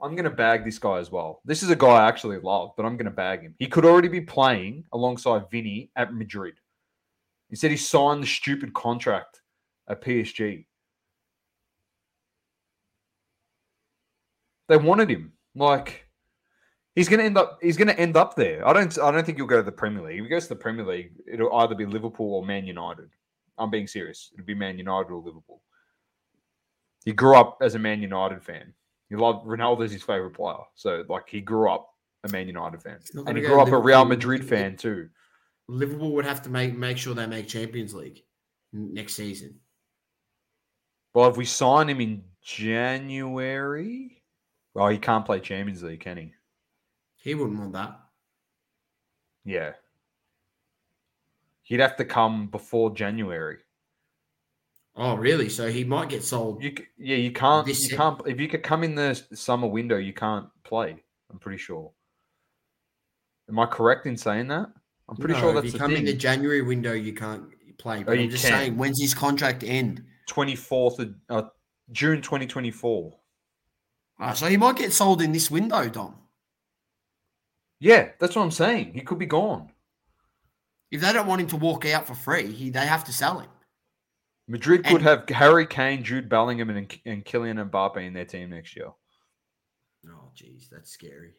I'm 0.01 0.15
going 0.15 0.25
to 0.25 0.29
bag 0.29 0.65
this 0.65 0.79
guy 0.79 0.97
as 0.97 1.11
well. 1.11 1.41
This 1.45 1.61
is 1.61 1.69
a 1.69 1.75
guy 1.75 1.87
I 1.87 2.07
actually 2.07 2.39
love, 2.39 2.71
but 2.75 2.85
I'm 2.85 2.97
going 2.97 3.05
to 3.05 3.11
bag 3.11 3.41
him. 3.41 3.55
He 3.59 3.67
could 3.67 3.85
already 3.85 4.07
be 4.07 4.21
playing 4.21 4.83
alongside 4.93 5.49
Vinny 5.51 5.91
at 5.95 6.13
Madrid. 6.13 6.55
Instead, 7.51 7.71
he 7.71 7.77
signed 7.77 8.23
the 8.23 8.27
stupid 8.27 8.73
contract 8.73 9.41
at 9.87 10.01
PSG. 10.01 10.65
They 14.69 14.77
wanted 14.77 15.09
him. 15.09 15.33
Like 15.53 16.07
he's 16.95 17.09
going 17.09 17.19
to 17.19 17.25
end 17.25 17.37
up. 17.37 17.59
He's 17.61 17.75
going 17.75 17.89
to 17.89 17.99
end 17.99 18.15
up 18.15 18.35
there. 18.35 18.65
I 18.65 18.71
don't. 18.71 18.97
I 18.99 19.11
don't 19.11 19.25
think 19.25 19.37
he'll 19.37 19.45
go 19.45 19.57
to 19.57 19.63
the 19.63 19.71
Premier 19.71 20.01
League. 20.01 20.19
If 20.19 20.23
he 20.23 20.29
goes 20.29 20.43
to 20.43 20.49
the 20.49 20.55
Premier 20.55 20.85
League, 20.85 21.11
it'll 21.31 21.53
either 21.57 21.75
be 21.75 21.85
Liverpool 21.85 22.35
or 22.35 22.45
Man 22.45 22.65
United. 22.65 23.09
I'm 23.57 23.69
being 23.69 23.87
serious. 23.87 24.31
It'll 24.33 24.45
be 24.45 24.55
Man 24.55 24.77
United 24.77 25.11
or 25.11 25.21
Liverpool. 25.21 25.61
He 27.03 27.11
grew 27.11 27.35
up 27.35 27.57
as 27.61 27.75
a 27.75 27.79
Man 27.79 28.01
United 28.01 28.41
fan. 28.43 28.73
He 29.11 29.17
loved 29.17 29.45
Ronaldo's 29.45 29.91
his 29.91 30.03
favorite 30.03 30.31
player. 30.31 30.63
So 30.75 31.03
like 31.09 31.27
he 31.27 31.41
grew 31.41 31.69
up 31.69 31.89
a 32.23 32.29
Man 32.29 32.47
United 32.47 32.81
fan. 32.81 32.99
And 33.27 33.37
he 33.37 33.43
grew 33.43 33.59
up 33.59 33.67
a 33.67 33.77
Real 33.77 34.05
Madrid 34.05 34.47
fan 34.47 34.77
too. 34.77 35.09
Liverpool 35.67 36.13
would 36.13 36.23
have 36.23 36.41
to 36.43 36.49
make 36.49 36.77
make 36.77 36.97
sure 36.97 37.13
they 37.13 37.27
make 37.27 37.49
Champions 37.49 37.93
League 37.93 38.23
next 38.71 39.15
season. 39.15 39.59
Well, 41.13 41.29
if 41.29 41.35
we 41.35 41.43
sign 41.43 41.89
him 41.89 41.99
in 41.99 42.23
January, 42.41 44.23
well, 44.73 44.87
he 44.87 44.97
can't 44.97 45.25
play 45.25 45.41
Champions 45.41 45.83
League, 45.83 45.99
can 45.99 46.15
he? 46.15 46.33
He 47.17 47.35
wouldn't 47.35 47.59
want 47.59 47.73
that. 47.73 47.99
Yeah. 49.43 49.73
He'd 51.63 51.81
have 51.81 51.97
to 51.97 52.05
come 52.05 52.47
before 52.47 52.95
January. 52.95 53.57
Oh, 55.03 55.15
really? 55.15 55.49
So 55.49 55.67
he 55.67 55.83
might 55.83 56.09
get 56.09 56.23
sold. 56.23 56.63
You 56.63 56.75
yeah, 56.95 57.15
you 57.15 57.31
can't 57.31 57.67
you 57.67 57.73
se- 57.73 57.95
can't 57.97 58.21
if 58.27 58.39
you 58.39 58.47
could 58.47 58.61
come 58.61 58.83
in 58.83 58.93
the 58.93 59.19
summer 59.33 59.67
window, 59.67 59.97
you 59.97 60.13
can't 60.13 60.47
play. 60.63 60.95
I'm 61.31 61.39
pretty 61.39 61.57
sure. 61.57 61.91
Am 63.49 63.57
I 63.57 63.65
correct 63.65 64.05
in 64.05 64.15
saying 64.15 64.49
that? 64.49 64.69
I'm 65.09 65.15
pretty 65.17 65.33
No, 65.33 65.39
sure 65.39 65.57
if 65.57 65.65
you 65.65 65.71
the 65.71 65.79
come 65.79 65.95
in 65.95 66.05
the. 66.05 66.13
January 66.13 66.61
window, 66.61 66.93
you 66.93 67.13
can't 67.13 67.45
play. 67.79 68.03
But 68.03 68.19
you 68.19 68.25
I'm 68.25 68.29
just 68.29 68.45
can. 68.45 68.51
saying, 68.51 68.77
when's 68.77 69.01
his 69.01 69.15
contract 69.15 69.63
end? 69.63 70.03
24th 70.29 70.99
of 70.99 71.15
uh, 71.29 71.49
June 71.91 72.21
2024. 72.21 73.11
Ah, 74.19 74.33
so 74.33 74.45
he 74.45 74.55
might 74.55 74.75
get 74.75 74.93
sold 74.93 75.23
in 75.23 75.31
this 75.31 75.49
window, 75.49 75.89
Dom. 75.89 76.13
Yeah, 77.79 78.09
that's 78.19 78.35
what 78.35 78.43
I'm 78.43 78.51
saying. 78.51 78.93
He 78.93 79.01
could 79.01 79.17
be 79.17 79.25
gone. 79.25 79.71
If 80.91 81.01
they 81.01 81.11
don't 81.11 81.25
want 81.25 81.41
him 81.41 81.47
to 81.47 81.55
walk 81.57 81.87
out 81.87 82.05
for 82.05 82.13
free, 82.13 82.51
he, 82.51 82.69
they 82.69 82.85
have 82.85 83.03
to 83.05 83.11
sell 83.13 83.39
him. 83.39 83.49
Madrid 84.51 84.83
could 84.83 84.97
and, 84.97 85.03
have 85.03 85.29
Harry 85.29 85.65
Kane, 85.65 86.03
Jude 86.03 86.27
Bellingham, 86.27 86.69
and, 86.69 86.99
and 87.05 87.23
Kylian 87.23 87.69
Mbappe 87.69 88.05
in 88.05 88.11
their 88.11 88.25
team 88.25 88.49
next 88.49 88.75
year. 88.75 88.89
Oh, 90.09 90.29
geez, 90.35 90.67
that's 90.69 90.91
scary. 90.91 91.35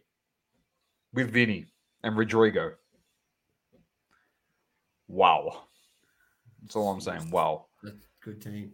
With 1.12 1.31
Vinny 1.31 1.66
and 2.03 2.16
Rodrygo. 2.16 2.72
Wow. 5.09 5.64
That's 6.62 6.75
all 6.75 6.90
I'm 6.90 7.03
saying. 7.03 7.31
Wow. 7.31 7.66
Good 8.25 8.40
team. 8.40 8.72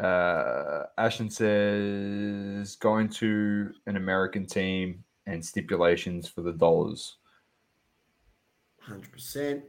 Uh, 0.00 0.84
Ashton 0.96 1.28
says 1.28 2.76
going 2.76 3.08
to 3.08 3.72
an 3.86 3.96
American 3.96 4.46
team 4.46 5.02
and 5.26 5.44
stipulations 5.44 6.28
for 6.28 6.42
the 6.42 6.52
dollars. 6.52 7.16
100%. 8.88 9.62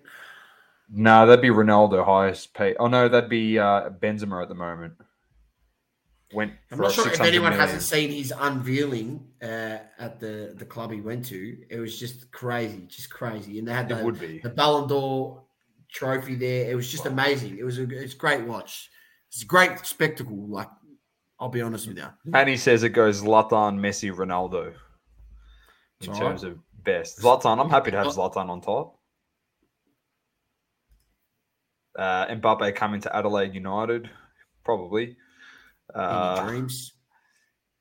No, 0.89 1.03
nah, 1.03 1.25
that'd 1.25 1.41
be 1.41 1.49
Ronaldo 1.49 2.05
highest 2.05 2.53
pay. 2.53 2.75
Oh 2.79 2.87
no, 2.87 3.09
that'd 3.09 3.29
be 3.29 3.59
uh, 3.59 3.89
Benzema 3.89 4.41
at 4.41 4.49
the 4.49 4.55
moment. 4.55 4.93
Went. 6.33 6.53
I'm 6.71 6.79
not 6.79 6.91
sure 6.91 7.07
if 7.07 7.19
anyone 7.21 7.51
million. 7.51 7.59
hasn't 7.59 7.83
seen 7.83 8.11
his 8.11 8.33
unveiling 8.37 9.25
uh, 9.41 9.77
at 9.99 10.19
the 10.19 10.53
the 10.57 10.65
club 10.65 10.91
he 10.91 11.01
went 11.01 11.25
to. 11.25 11.57
It 11.69 11.79
was 11.79 11.97
just 11.99 12.31
crazy, 12.31 12.85
just 12.87 13.09
crazy, 13.09 13.59
and 13.59 13.67
they 13.67 13.73
had 13.73 13.87
the, 13.89 14.39
the 14.43 14.49
Ballon 14.49 14.87
d'Or 14.87 15.43
trophy 15.91 16.35
there. 16.35 16.69
It 16.69 16.75
was 16.75 16.89
just 16.89 17.05
wow. 17.05 17.11
amazing. 17.11 17.57
It 17.57 17.63
was 17.63 17.79
a 17.79 17.89
it's 17.89 18.13
great 18.13 18.45
watch. 18.45 18.89
It's 19.29 19.43
a 19.43 19.45
great 19.45 19.85
spectacle. 19.85 20.47
Like 20.47 20.69
I'll 21.39 21.49
be 21.49 21.61
honest 21.61 21.87
with 21.87 21.97
you. 21.97 22.07
And 22.33 22.49
he 22.49 22.57
says 22.57 22.83
it 22.83 22.89
goes 22.89 23.21
Zlatan, 23.21 23.79
Messi, 23.79 24.13
Ronaldo 24.13 24.73
in 26.01 26.13
terms 26.13 26.43
right. 26.43 26.53
of 26.53 26.59
best. 26.83 27.19
Zlatan, 27.19 27.59
I'm 27.59 27.69
happy 27.69 27.91
to 27.91 27.97
have 27.97 28.07
Zlatan 28.07 28.49
on 28.49 28.61
top. 28.61 28.96
Uh, 31.97 32.27
Mbappe 32.27 32.75
coming 32.75 33.01
to 33.01 33.15
Adelaide 33.15 33.55
United, 33.55 34.09
probably. 34.63 35.17
Uh, 35.93 36.45
dreams? 36.45 36.93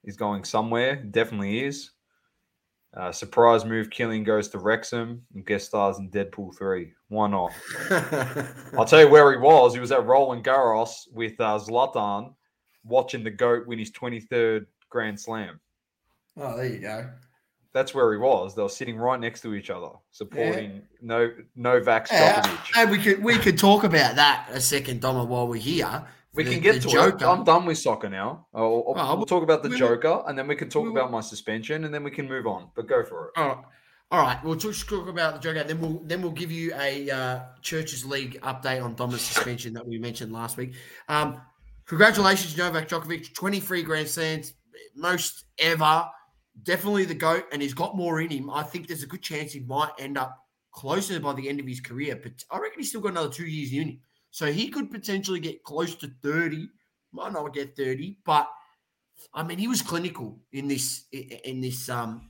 he's 0.05 0.17
going 0.17 0.43
somewhere, 0.45 0.97
definitely 0.97 1.65
is. 1.65 1.91
Uh, 2.97 3.13
surprise 3.13 3.65
move: 3.67 3.91
Kylian 3.91 4.25
goes 4.25 4.49
to 4.49 4.59
Wrexham 4.59 5.21
and 5.35 5.45
guest 5.45 5.67
stars 5.67 5.99
in 5.99 6.11
Deadpool 6.11 6.57
three. 6.57 6.93
Why 7.09 7.29
not? 7.29 7.53
I'll 8.79 8.87
tell 8.87 9.01
you 9.01 9.09
where 9.09 9.31
he 9.33 9.39
was. 9.39 9.75
He 9.75 9.81
was 9.81 9.93
at 9.93 10.07
Roland 10.07 10.45
Garros 10.45 10.93
with 11.13 11.39
uh, 11.39 11.59
Zlatan, 11.59 12.33
watching 12.85 13.23
the 13.23 13.31
goat 13.31 13.67
win 13.67 13.79
his 13.79 13.91
twenty 13.91 14.21
third 14.21 14.67
Grand 14.89 15.21
Slam. 15.21 15.61
oh, 16.39 16.57
there 16.57 16.67
you 16.67 16.79
go. 16.79 17.11
That's 17.77 17.95
where 17.95 18.11
he 18.13 18.19
was. 18.19 18.55
They 18.55 18.63
were 18.63 18.69
sitting 18.69 18.97
right 18.97 19.21
next 19.21 19.43
to 19.43 19.55
each 19.55 19.71
other, 19.71 19.91
supporting 20.11 20.83
no 21.03 21.31
Novak 21.55 22.09
Yeah, 22.11 22.43
Djokovic. 22.43 22.77
and 22.81 22.91
we 22.91 22.99
could 22.99 23.23
we 23.23 23.39
could 23.39 23.59
talk 23.59 23.85
about 23.85 24.17
that 24.17 24.49
a 24.51 24.61
second, 24.61 25.01
Doma, 25.03 25.27
while 25.27 25.47
we're 25.47 25.61
here. 25.61 26.05
We 26.35 26.45
The- 26.45 26.53
can 26.53 26.61
get 26.63 26.83
to 26.83 26.89
it. 26.89 27.23
I'm 27.23 27.45
done 27.45 27.65
with 27.67 27.79
soccer 27.79 28.09
now. 28.11 28.47
I'll, 28.55 28.85
I'll- 28.89 28.95
Well, 28.95 29.17
we'll 29.19 29.27
talk 29.27 29.43
about 29.43 29.63
the 29.63 29.69
we 29.71 29.75
will- 29.81 29.89
Joker, 29.97 30.23
and 30.27 30.39
then 30.39 30.47
we 30.47 30.55
can 30.57 30.69
talk 30.69 30.83
we 30.85 30.91
will- 30.91 30.99
about 30.99 31.11
my 31.11 31.21
suspension, 31.21 31.85
and 31.85 31.93
then 31.95 32.03
we 32.05 32.11
can 32.11 32.29
move 32.29 32.47
on. 32.47 32.71
But 32.75 32.87
go 32.87 33.05
for 33.05 33.27
it. 33.29 33.41
All 33.41 33.49
right. 33.49 33.65
All 34.13 34.23
right, 34.23 34.39
we'll 34.45 34.55
just 34.55 34.89
talk 34.89 35.09
about 35.09 35.35
the 35.35 35.41
Joker. 35.41 35.65
Then 35.65 35.81
we'll 35.81 36.01
then 36.05 36.23
we'll 36.23 36.31
give 36.43 36.53
you 36.53 36.73
a 36.79 37.11
uh, 37.11 37.41
Churches 37.61 38.05
League 38.05 38.41
update 38.43 38.81
on 38.85 38.95
Doma's 38.95 39.21
suspension 39.23 39.73
that 39.75 39.85
we 39.87 39.99
mentioned 39.99 40.33
last 40.33 40.57
week. 40.57 40.75
Um, 41.09 41.41
congratulations, 41.87 42.57
Novak 42.57 42.89
Djokovic, 42.89 43.35
twenty 43.35 43.59
three 43.61 43.83
Grand 43.83 44.07
Slams, 44.09 44.53
most 44.95 45.45
ever. 45.59 46.09
Definitely 46.63 47.05
the 47.05 47.15
goat, 47.15 47.45
and 47.53 47.61
he's 47.61 47.75
got 47.75 47.97
more 47.97 48.21
in 48.21 48.31
him. 48.31 48.51
I 48.51 48.63
think 48.63 48.87
there's 48.87 49.03
a 49.03 49.09
good 49.09 49.23
chance 49.23 49.53
he 49.53 49.61
might 49.61 49.93
end 49.99 50.17
up 50.17 50.37
closer 50.73 51.21
by 51.21 51.33
the 51.35 51.49
end 51.49 51.61
of 51.61 51.67
his 51.67 51.81
career. 51.81 52.19
But 52.21 52.45
I 52.51 52.59
reckon 52.59 52.81
he's 52.81 52.89
still 52.89 53.01
got 53.01 53.13
another 53.13 53.33
two 53.33 53.47
years 53.47 53.73
in 53.73 53.89
him, 53.89 54.01
so 54.31 54.51
he 54.51 54.69
could 54.69 54.91
potentially 54.91 55.41
get 55.41 55.65
close 55.65 55.95
to 55.97 56.11
thirty. 56.23 56.69
Might 57.13 57.33
not 57.33 57.55
get 57.55 57.77
thirty, 57.77 58.19
but 58.25 58.49
I 59.35 59.43
mean, 59.43 59.59
he 59.59 59.69
was 59.69 59.83
clinical 59.83 60.39
in 60.53 60.69
this 60.69 61.05
in 61.13 61.61
this 61.61 61.89
um 61.89 62.29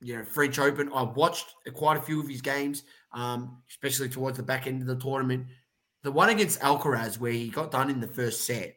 you 0.00 0.18
know 0.18 0.24
French 0.24 0.58
Open. 0.58 0.90
I 0.94 1.02
watched 1.02 1.54
quite 1.74 1.96
a 1.96 2.02
few 2.02 2.20
of 2.20 2.28
his 2.28 2.42
games, 2.42 2.82
um, 3.12 3.62
especially 3.70 4.08
towards 4.08 4.36
the 4.36 4.42
back 4.42 4.66
end 4.66 4.82
of 4.82 4.86
the 4.86 4.96
tournament. 4.96 5.46
The 6.02 6.12
one 6.12 6.28
against 6.28 6.60
Alcaraz, 6.60 7.18
where 7.18 7.32
he 7.32 7.48
got 7.48 7.70
done 7.70 7.90
in 7.90 8.00
the 8.00 8.06
first 8.06 8.44
set, 8.46 8.76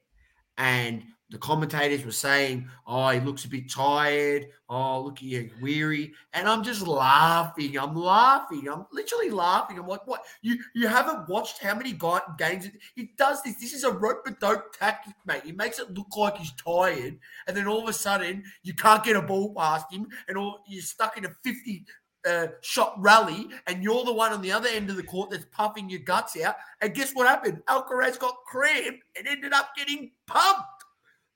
and 0.58 1.04
the 1.30 1.38
commentators 1.38 2.06
were 2.06 2.12
saying, 2.12 2.70
"Oh, 2.86 3.10
he 3.10 3.20
looks 3.20 3.46
a 3.46 3.50
bit 3.50 3.70
tired. 3.70 4.48
Oh, 4.70 5.02
look, 5.02 5.22
you 5.22 5.50
weary." 5.62 6.14
And 6.34 6.48
I'm 6.48 6.64
just 6.64 6.88
laughing. 6.88 7.78
I'm 7.78 7.96
laughing. 7.96 8.68
I'm 8.70 8.86
literally 8.92 9.30
laughing. 9.30 9.78
I'm 9.78 9.88
like, 9.88 10.08
"What? 10.08 10.24
You 10.42 10.58
you 10.74 10.88
haven't 10.88 11.28
watched 11.28 11.62
how 11.62 11.76
many 11.76 11.92
guy, 11.92 12.22
games 12.38 12.68
he 12.96 13.12
does 13.18 13.42
this? 13.44 13.60
This 13.60 13.74
is 13.74 13.84
a 13.84 13.92
rope 13.92 14.26
a 14.26 14.32
dope 14.32 14.78
tactic, 14.78 15.16
mate. 15.26 15.44
He 15.44 15.52
makes 15.52 15.80
it 15.80 15.94
look 15.94 16.16
like 16.16 16.38
he's 16.38 16.54
tired, 16.54 17.20
and 17.48 17.58
then 17.58 17.68
all 17.68 17.84
of 17.84 17.90
a 17.90 17.94
sudden 17.94 18.44
you 18.64 18.74
can't 18.74 19.04
get 19.04 19.16
a 19.16 19.22
ball 19.22 19.54
past 19.54 19.92
him, 19.92 20.08
and 20.28 20.38
all 20.38 20.64
you're 20.68 20.82
stuck 20.82 21.18
in 21.18 21.26
a 21.26 21.30
50 21.44 21.86
uh, 22.28 22.48
shot 22.62 22.96
rally, 23.00 23.48
and 23.68 23.84
you're 23.84 24.04
the 24.04 24.14
one 24.14 24.34
on 24.34 24.42
the 24.42 24.52
other 24.52 24.70
end 24.70 24.90
of 24.90 24.96
the 24.96 25.04
court 25.04 25.30
that's 25.30 25.46
puffing 25.52 25.90
your 25.90 26.02
guts 26.02 26.40
out. 26.42 26.56
And 26.82 26.94
guess 26.94 27.14
what 27.14 27.28
happened? 27.28 27.62
Alcaraz 27.68 28.20
got 28.20 28.36
cramped 28.46 29.04
and 29.18 29.28
ended 29.28 29.54
up 29.54 29.70
getting 29.76 30.12
pumped. 30.26 30.77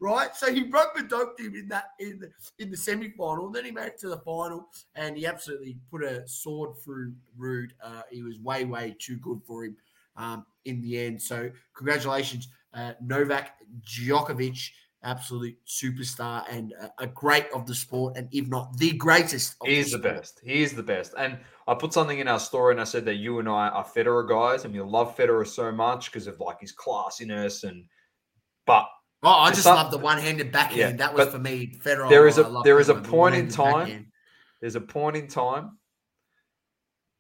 Right, 0.04 0.36
so 0.36 0.52
he 0.52 0.62
a 0.64 1.04
doped 1.08 1.40
him 1.40 1.54
in 1.54 1.68
that 1.68 1.92
in 2.00 2.20
the 2.20 2.32
in 2.58 2.72
the 2.72 2.78
semi 2.78 3.10
final. 3.12 3.52
Then 3.52 3.66
he 3.66 3.72
made 3.72 3.86
it 3.86 4.00
to 4.00 4.10
the 4.10 4.18
final, 4.18 4.68
and 4.96 5.16
he 5.16 5.28
absolutely 5.28 5.78
put 5.92 6.04
a 6.04 6.28
sword 6.28 6.76
through 6.84 7.14
Ruud. 7.40 7.70
Uh, 7.84 8.02
he 8.10 8.24
was 8.24 8.40
way 8.40 8.66
way 8.66 8.96
too 8.98 9.18
good 9.18 9.42
for 9.46 9.64
him 9.64 9.78
um, 10.16 10.44
in 10.66 10.82
the 10.82 10.98
end. 10.98 11.22
So 11.22 11.52
congratulations, 11.76 12.48
uh, 12.74 12.94
Novak 13.00 13.58
Djokovic, 13.84 14.72
absolute 15.04 15.56
superstar 15.68 16.46
and 16.50 16.74
a, 16.82 17.04
a 17.04 17.08
great 17.08 17.46
of 17.54 17.68
the 17.68 17.76
sport, 17.76 18.18
and 18.18 18.28
if 18.32 18.48
not 18.48 18.76
the 18.78 18.94
greatest. 18.94 19.56
Of 19.62 19.68
He's 19.68 19.92
the 19.92 20.00
sport. 20.00 20.16
best. 20.16 20.42
He 20.44 20.64
is 20.64 20.74
the 20.74 20.82
best. 20.82 21.14
And 21.16 21.38
I 21.68 21.76
put 21.76 21.94
something 21.94 22.18
in 22.18 22.28
our 22.28 22.40
story, 22.40 22.74
and 22.74 22.82
I 22.82 22.86
said 22.86 23.06
that 23.06 23.18
you 23.18 23.38
and 23.38 23.48
I 23.48 23.70
are 23.70 23.86
Federer 23.86 24.28
guys, 24.28 24.66
and 24.66 24.74
we 24.74 24.82
love 24.82 25.16
Federer 25.16 25.46
so 25.46 25.72
much 25.72 26.12
because 26.12 26.26
of 26.26 26.40
like 26.40 26.60
his 26.60 26.76
classiness 26.76 27.64
and. 27.64 27.86
But 28.68 28.88
Oh, 29.24 29.30
I 29.30 29.50
just 29.52 29.64
some- 29.64 29.76
love 29.76 29.92
the 29.92 29.98
one-handed 30.00 30.52
backhand. 30.52 31.00
Yeah, 31.00 31.06
that 31.08 31.14
was 31.14 31.30
for 31.30 31.40
me. 31.40 31.76
Federer. 31.84 32.10
there 32.10 32.28
is 32.28 32.38
a- 32.38 32.62
there 32.64 32.80
is 32.80 32.90
a 32.90 32.96
point 32.96 33.36
in 33.36 33.48
time 33.50 33.80
backhand. 33.86 34.12
there's 34.62 34.76
a 34.76 34.82
point 34.82 35.16
in 35.16 35.28
time 35.28 35.78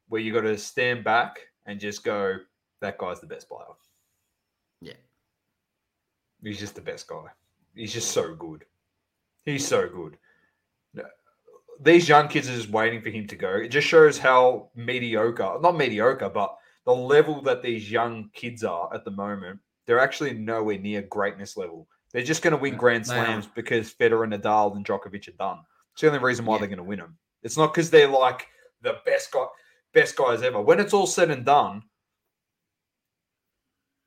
where 0.08 0.20
you 0.22 0.34
got 0.34 0.42
to 0.42 0.58
stand 0.58 1.04
back 1.04 1.40
and 1.66 1.80
just 1.80 2.04
go, 2.04 2.38
"That 2.80 2.98
guy's 2.98 3.20
the 3.22 3.28
best 3.28 3.48
player." 3.48 3.66
Yeah. 4.82 4.94
He's 6.42 6.60
just 6.60 6.76
the 6.76 6.82
best 6.82 7.08
guy. 7.08 7.26
He's 7.76 7.94
just 7.94 8.12
so 8.12 8.34
good. 8.36 8.66
He's 9.46 9.68
so 9.68 9.88
good. 9.88 10.18
These 11.84 12.08
young 12.08 12.28
kids 12.28 12.48
are 12.48 12.56
just 12.56 12.70
waiting 12.70 13.02
for 13.02 13.10
him 13.10 13.26
to 13.26 13.36
go. 13.36 13.56
It 13.56 13.70
just 13.70 13.88
shows 13.88 14.20
how 14.20 14.70
mediocre, 14.76 15.58
not 15.62 15.76
mediocre, 15.76 16.30
but 16.30 16.56
the 16.86 16.94
level 16.94 17.42
that 17.42 17.64
these 17.64 17.90
young 17.90 18.30
kids 18.34 18.64
are 18.64 18.94
at 18.94 19.04
the 19.04 19.10
moment. 19.10 19.60
They're 19.88 20.00
actually 20.00 20.34
nowhere 20.34 20.78
near 20.78 21.02
greatness 21.04 21.58
level. 21.58 21.88
They're 22.14 22.24
just 22.24 22.42
going 22.42 22.52
to 22.52 22.58
win 22.62 22.76
Grand. 22.76 23.06
Slams 23.06 23.48
because 23.48 23.94
Federer, 23.94 24.28
Nadal, 24.32 24.76
and 24.76 24.86
Djokovic 24.86 25.28
are 25.30 25.32
done. 25.32 25.60
It's 25.94 26.02
the 26.02 26.08
only 26.08 26.20
reason 26.20 26.46
why 26.46 26.56
Yeah. 26.56 26.60
they're 26.60 26.68
going 26.68 26.78
to 26.78 26.84
win 26.84 27.00
them. 27.00 27.18
It's 27.44 27.58
not 27.58 27.74
because 27.74 27.90
they're 27.90 28.08
like 28.08 28.48
the 28.82 28.98
best 29.06 29.32
guy, 29.32 29.46
best 29.94 30.16
guys 30.16 30.42
ever. 30.44 30.62
When 30.62 30.80
it's 30.80 30.94
all 30.94 31.08
said 31.08 31.32
and 31.32 31.46
done, 31.46 31.84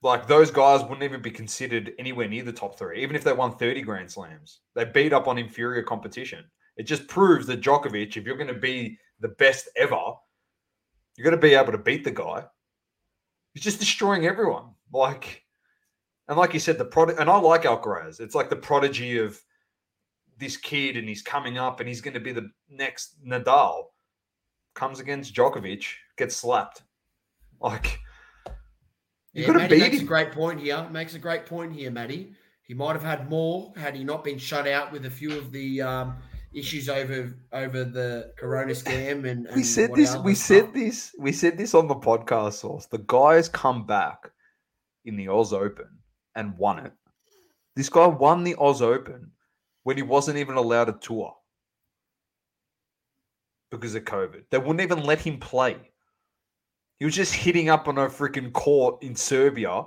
like 0.03 0.27
those 0.27 0.51
guys 0.51 0.83
wouldn't 0.83 1.03
even 1.03 1.23
be 1.23 1.31
considered 1.31 1.93
anywhere 1.99 2.29
near 2.29 2.45
the 2.45 2.53
top 2.53 2.79
three, 2.79 3.03
even 3.03 3.17
if 3.17 3.25
they 3.25 3.33
won 3.33 3.57
30 3.57 3.81
Grand 3.83 4.11
Slams. 4.11 4.61
They 4.75 4.85
beat 4.85 5.13
up 5.15 5.27
on 5.29 5.39
inferior 5.39 5.83
competition. 5.83 6.45
It 6.77 6.83
just 6.85 7.07
proves 7.09 7.47
that 7.47 7.61
Djokovic, 7.63 8.17
if 8.17 8.25
you're 8.27 8.37
going 8.37 8.49
to 8.53 8.55
be 8.55 8.99
the 9.21 9.29
best 9.29 9.69
ever, 9.77 10.13
you're 11.17 11.25
going 11.25 11.37
to 11.37 11.39
be 11.39 11.55
able 11.55 11.73
to 11.73 11.79
beat 11.79 12.05
the 12.05 12.11
guy. 12.11 12.45
He's 13.55 13.63
just 13.63 13.79
destroying 13.79 14.27
everyone. 14.27 14.75
Like, 14.93 15.44
and 16.29 16.39
like 16.39 16.55
you 16.55 16.61
said, 16.61 16.79
the 16.79 16.85
product, 16.85 17.21
and 17.21 17.29
I 17.29 17.37
like 17.37 17.63
Alcaraz. 17.63 18.21
It's 18.21 18.35
like 18.35 18.49
the 18.49 18.57
prodigy 18.57 19.19
of 19.19 19.39
this 20.39 20.57
kid, 20.57 20.97
and 20.97 21.09
he's 21.09 21.23
coming 21.23 21.59
up, 21.59 21.81
and 21.81 21.89
he's 21.89 22.01
going 22.01 22.15
to 22.15 22.21
be 22.21 22.33
the 22.33 22.51
next 22.69 23.17
Nadal. 23.25 23.85
Comes 24.75 25.01
against 25.01 25.35
Djokovic, 25.35 25.85
gets 26.17 26.37
slapped. 26.37 26.83
Like, 27.61 28.01
you 29.33 29.43
Yeah, 29.43 29.53
got 29.53 29.59
to 29.63 29.69
beat 29.69 29.81
makes 29.81 30.01
a 30.01 30.05
great 30.05 30.33
point 30.33 30.61
here. 30.61 30.89
Makes 30.91 31.15
a 31.15 31.19
great 31.19 31.47
point 31.47 31.73
here, 31.73 31.91
Matty. 31.91 32.33
He 32.63 32.75
might 32.75 32.95
have 32.95 33.05
had 33.05 33.29
more 33.29 33.73
had 33.77 33.95
he 33.95 34.03
not 34.03 34.25
been 34.25 34.39
shut 34.39 34.67
out 34.67 34.91
with 34.91 35.05
a 35.05 35.11
few 35.11 35.37
of 35.39 35.53
the 35.53 35.83
um, 35.83 36.17
issues 36.55 36.89
over 36.89 37.35
over 37.53 37.85
the 37.85 38.33
Corona 38.37 38.73
scam. 38.73 39.29
And, 39.29 39.47
we 39.55 39.63
said 39.63 39.95
this. 39.95 40.17
We 40.17 40.35
stuff. 40.35 40.47
said 40.47 40.75
this. 40.75 41.15
We 41.19 41.33
said 41.33 41.59
this 41.59 41.75
on 41.75 41.87
the 41.87 41.95
podcast 41.95 42.55
Sauce. 42.55 42.87
The 42.87 43.05
guy's 43.07 43.49
come 43.49 43.87
back 43.87 44.31
in 45.05 45.17
the 45.17 45.29
Oz 45.29 45.53
Open 45.53 45.89
and 46.37 46.57
won 46.57 46.79
it. 46.81 46.93
This 47.77 47.89
guy 47.89 48.07
won 48.07 48.45
the 48.45 48.57
Oz 48.59 48.83
Open 48.83 49.31
when 49.83 49.97
he 49.97 50.03
wasn't 50.03 50.39
even 50.39 50.57
allowed 50.57 50.89
a 50.89 50.99
tour 51.01 51.35
because 53.71 53.95
of 53.95 54.05
COVID. 54.05 54.45
They 54.51 54.59
wouldn't 54.59 54.81
even 54.81 55.03
let 55.03 55.21
him 55.21 55.39
play. 55.39 55.77
He 56.99 57.05
was 57.05 57.15
just 57.15 57.35
hitting 57.35 57.69
up 57.69 57.89
on 57.89 57.99
a 57.99 58.07
freaking 58.07 58.53
court 58.53 59.03
in 59.03 59.17
Serbia, 59.17 59.85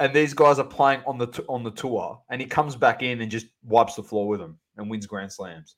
and 0.00 0.12
these 0.12 0.34
guys 0.34 0.58
are 0.58 0.64
playing 0.64 1.02
on 1.06 1.18
the 1.18 1.28
t- 1.28 1.44
on 1.48 1.62
the 1.62 1.70
tour, 1.70 2.20
and 2.28 2.40
he 2.40 2.46
comes 2.46 2.74
back 2.74 3.02
in 3.02 3.20
and 3.20 3.30
just 3.30 3.46
wipes 3.62 3.94
the 3.94 4.02
floor 4.02 4.26
with 4.26 4.40
them 4.40 4.58
and 4.76 4.90
wins 4.90 5.06
Grand 5.06 5.32
Slams. 5.32 5.76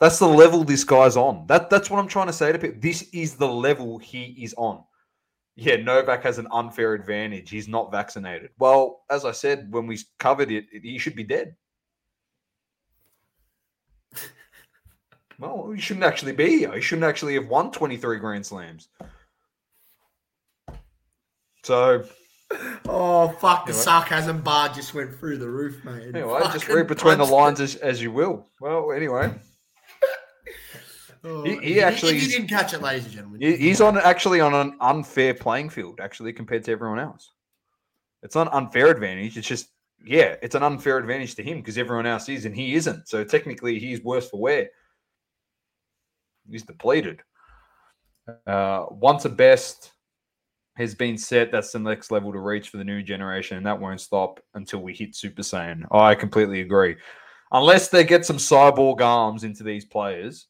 That's 0.00 0.18
the 0.18 0.28
level 0.28 0.64
this 0.64 0.84
guy's 0.84 1.16
on. 1.16 1.46
That 1.46 1.70
that's 1.70 1.88
what 1.90 1.98
I'm 1.98 2.08
trying 2.08 2.26
to 2.26 2.32
say 2.32 2.52
to 2.52 2.58
people. 2.58 2.80
This 2.80 3.02
is 3.14 3.36
the 3.36 3.48
level 3.48 3.98
he 3.98 4.36
is 4.38 4.54
on. 4.58 4.84
Yeah, 5.56 5.76
Novak 5.76 6.24
has 6.24 6.38
an 6.38 6.48
unfair 6.50 6.94
advantage. 6.94 7.48
He's 7.48 7.68
not 7.68 7.92
vaccinated. 7.92 8.50
Well, 8.58 9.04
as 9.08 9.24
I 9.24 9.30
said 9.32 9.72
when 9.72 9.86
we 9.86 9.98
covered 10.18 10.50
it, 10.50 10.66
he 10.70 10.98
should 10.98 11.16
be 11.16 11.24
dead. 11.24 11.56
Well, 15.36 15.72
he 15.72 15.80
shouldn't 15.80 16.04
actually 16.04 16.30
be 16.30 16.58
here. 16.60 16.72
He 16.72 16.80
shouldn't 16.80 17.04
actually 17.04 17.34
have 17.34 17.48
won 17.48 17.72
23 17.72 18.18
Grand 18.20 18.46
Slams. 18.46 18.88
So, 21.64 22.04
Oh 22.86 23.28
fuck! 23.40 23.66
The 23.66 23.72
sarcasm 23.72 24.42
bar 24.42 24.68
just 24.68 24.94
went 24.94 25.12
through 25.18 25.38
the 25.38 25.48
roof, 25.48 25.84
mate. 25.84 26.14
anyway, 26.14 26.40
just 26.52 26.68
read 26.68 26.86
between 26.86 27.18
the 27.18 27.24
lines 27.24 27.60
as, 27.60 27.74
as 27.76 28.00
you 28.00 28.12
will. 28.12 28.46
Well, 28.60 28.92
anyway. 28.92 29.34
Oh, 31.24 31.42
He- 31.42 31.56
he 31.58 31.80
actually 31.80 32.18
you 32.18 32.28
didn't 32.28 32.48
catch 32.48 32.74
it, 32.74 32.82
ladies 32.82 33.06
and 33.06 33.14
gentlemen, 33.14 33.40
he's 33.40 33.80
on 33.80 33.96
actually 33.98 34.40
on 34.40 34.54
an 34.54 34.76
unfair 34.80 35.32
playing 35.34 35.70
field, 35.70 36.00
actually, 36.00 36.32
compared 36.32 36.64
to 36.64 36.72
everyone 36.72 36.98
else. 36.98 37.32
It's 38.22 38.34
not 38.34 38.48
an 38.48 38.52
unfair 38.54 38.88
advantage. 38.88 39.36
It's 39.38 39.46
just, 39.48 39.68
yeah, 40.04 40.36
it's 40.42 40.54
an 40.54 40.62
unfair 40.62 40.98
advantage 40.98 41.34
to 41.36 41.42
him 41.42 41.58
because 41.58 41.78
everyone 41.78 42.06
else 42.06 42.28
is 42.28 42.44
and 42.44 42.54
he 42.54 42.74
isn't. 42.74 43.08
So 43.08 43.24
technically, 43.24 43.78
he's 43.78 44.02
worse 44.02 44.28
for 44.28 44.38
wear. 44.40 44.68
He's 46.50 46.62
depleted. 46.62 47.22
Uh, 48.46 48.86
once 48.90 49.24
a 49.24 49.30
best 49.30 49.92
has 50.76 50.94
been 50.94 51.16
set, 51.16 51.52
that's 51.52 51.72
the 51.72 51.78
next 51.78 52.10
level 52.10 52.32
to 52.32 52.38
reach 52.38 52.68
for 52.68 52.78
the 52.78 52.84
new 52.84 53.02
generation, 53.02 53.56
and 53.56 53.66
that 53.66 53.80
won't 53.80 54.00
stop 54.00 54.40
until 54.54 54.80
we 54.80 54.92
hit 54.94 55.14
Super 55.14 55.42
Saiyan. 55.42 55.84
I 55.90 56.14
completely 56.14 56.60
agree. 56.60 56.96
Unless 57.52 57.88
they 57.88 58.04
get 58.04 58.26
some 58.26 58.38
cyborg 58.38 59.00
arms 59.00 59.44
into 59.44 59.62
these 59.62 59.84
players, 59.84 60.48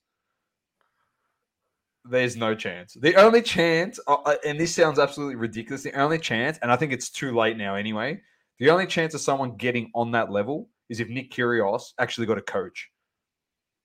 there's 2.05 2.37
no 2.37 2.55
chance. 2.55 2.95
The 2.95 3.17
only 3.17 3.43
chance, 3.43 3.99
uh, 4.07 4.17
uh, 4.25 4.37
and 4.45 4.59
this 4.61 4.75
sounds 4.75 4.99
absolutely 4.99 5.37
ridiculous, 5.37 5.83
the 5.83 5.99
only 5.99 6.19
chance, 6.19 6.59
and 6.63 6.71
I 6.71 6.77
think 6.77 6.93
it's 6.93 7.11
too 7.11 7.35
late 7.35 7.57
now 7.57 7.77
anyway, 7.77 8.21
the 8.59 8.71
only 8.71 8.87
chance 8.87 9.15
of 9.15 9.21
someone 9.21 9.57
getting 9.57 9.91
on 9.95 10.13
that 10.13 10.31
level 10.31 10.69
is 10.89 11.01
if 11.01 11.09
Nick 11.09 11.31
Kyrgios 11.31 11.93
actually 11.99 12.27
got 12.27 12.39
a 12.39 12.43
coach. 12.43 12.91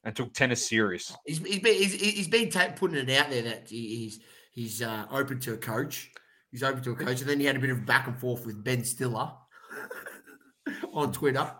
and 0.04 0.16
took 0.16 0.34
tennis 0.34 0.68
serious. 0.68 1.16
He's, 1.26 1.40
he's 1.40 1.60
been 1.60 1.74
he's, 1.76 1.94
he's 1.94 2.28
been 2.28 2.50
ta- 2.50 2.74
putting 2.76 2.98
it 2.98 3.10
out 3.18 3.30
there 3.30 3.42
that 3.44 3.70
he's 3.70 4.20
he's 4.52 4.82
uh, 4.82 5.06
open 5.12 5.40
to 5.42 5.54
a 5.54 5.58
coach. 5.58 6.12
He's 6.52 6.64
open 6.64 6.82
to 6.84 6.92
a 6.92 6.96
coach, 6.96 7.22
and 7.22 7.30
then 7.30 7.40
he 7.40 7.46
had 7.46 7.56
a 7.56 7.60
bit 7.60 7.70
of 7.70 7.86
back 7.86 8.08
and 8.08 8.18
forth 8.18 8.46
with 8.46 8.64
Ben 8.64 8.84
Stiller 8.84 9.32
on 10.94 11.12
Twitter. 11.12 11.52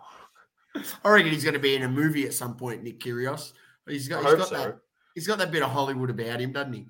I 1.04 1.10
reckon 1.10 1.32
he's 1.32 1.44
going 1.44 1.54
to 1.54 1.60
be 1.60 1.74
in 1.74 1.82
a 1.82 1.88
movie 1.88 2.26
at 2.26 2.34
some 2.34 2.56
point. 2.56 2.82
Nick 2.82 3.00
Kyrgios. 3.00 3.52
He's 3.86 4.08
got 4.08 4.24
he's 4.24 4.34
got 4.34 4.48
so. 4.48 4.56
that 4.56 4.78
he's 5.14 5.26
got 5.26 5.38
that 5.38 5.50
bit 5.50 5.62
of 5.62 5.70
Hollywood 5.70 6.10
about 6.10 6.40
him, 6.40 6.52
doesn't 6.52 6.72
he? 6.72 6.86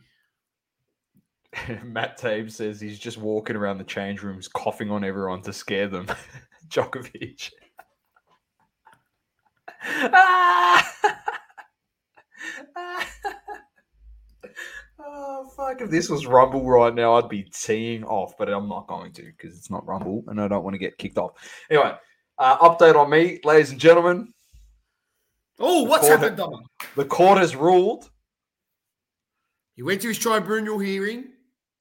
Matt 1.85 2.17
Tabe 2.17 2.51
says 2.51 2.81
he's 2.81 2.99
just 2.99 3.19
walking 3.19 3.57
around 3.57 3.79
the 3.79 3.85
change 3.85 4.23
rooms 4.23 4.49
coughing 4.49 4.91
on 4.91 5.05
everyone 5.05 5.43
to 5.43 5.53
scare 5.53 5.89
them. 5.89 6.07
Djokovic. 6.69 7.51
Ah! 9.83 10.93
oh, 15.01 15.51
fuck. 15.57 15.81
If 15.81 15.91
this 15.91 16.09
was 16.09 16.27
Rumble 16.27 16.69
right 16.69 16.95
now, 16.95 17.15
I'd 17.15 17.29
be 17.29 17.43
teeing 17.43 18.05
off, 18.05 18.37
but 18.39 18.49
I'm 18.49 18.69
not 18.69 18.87
going 18.87 19.13
to 19.15 19.23
because 19.23 19.57
it's 19.57 19.71
not 19.71 19.87
Rumble 19.87 20.23
and 20.29 20.41
I 20.41 20.49
don't 20.49 20.63
want 20.63 20.75
to 20.75 20.79
get 20.79 20.99
kicked 20.99 21.19
off. 21.19 21.33
Anyway, 21.71 21.93
uh, 22.39 22.59
update 22.59 22.97
on 22.97 23.11
me, 23.11 23.41
ladies 23.45 23.71
and 23.71 23.81
gentlemen. 23.81 24.33
Oh, 25.61 25.83
what's 25.83 26.09
Record 26.09 26.21
happened, 26.21 26.37
Dom? 26.39 26.63
The 26.97 27.05
court 27.05 27.39
has 27.39 27.55
ruled. 27.55 28.11
He 29.77 29.83
went 29.83 30.01
to 30.03 30.09
his 30.09 30.19
tribunal 30.19 30.79
hearing 30.79 31.25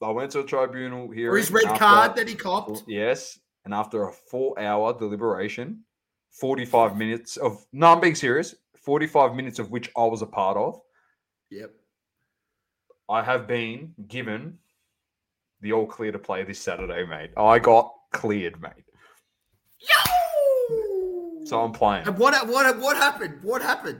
I 0.01 0.11
went 0.11 0.32
to 0.32 0.39
a 0.39 0.43
tribunal 0.43 1.09
hearing. 1.11 1.32
for 1.32 1.38
his 1.38 1.51
red 1.51 1.77
card 1.77 2.15
that 2.15 2.27
he 2.27 2.36
copped. 2.36 2.84
Yes, 2.88 3.38
and 3.65 3.73
after 3.73 4.07
a 4.07 4.11
four-hour 4.11 4.97
deliberation, 4.97 5.84
forty-five 6.32 6.95
minutes 6.95 7.38
of 7.38 7.65
no, 7.73 7.93
I'm 7.93 7.99
being 7.99 8.15
serious. 8.15 8.55
Forty-five 8.77 9.36
minutes 9.36 9.59
of 9.59 9.71
which 9.71 9.89
I 9.97 10.05
was 10.05 10.21
a 10.21 10.25
part 10.25 10.55
of. 10.55 10.80
Yep. 11.51 11.71
I 13.09 13.23
have 13.23 13.47
been 13.47 13.93
given 14.07 14.57
the 15.61 15.73
all 15.73 15.86
clear 15.86 16.11
to 16.11 16.19
play 16.19 16.43
this 16.43 16.59
Saturday, 16.59 17.05
mate. 17.05 17.32
I 17.36 17.59
got 17.59 17.91
cleared, 18.13 18.61
mate. 18.61 18.86
Yo! 19.82 20.18
So 21.45 21.61
I'm 21.61 21.71
playing. 21.71 22.07
And 22.07 22.17
what 22.17 22.47
what 22.47 22.77
what 22.79 22.97
happened? 22.97 23.39
What 23.43 23.61
happened? 23.61 23.99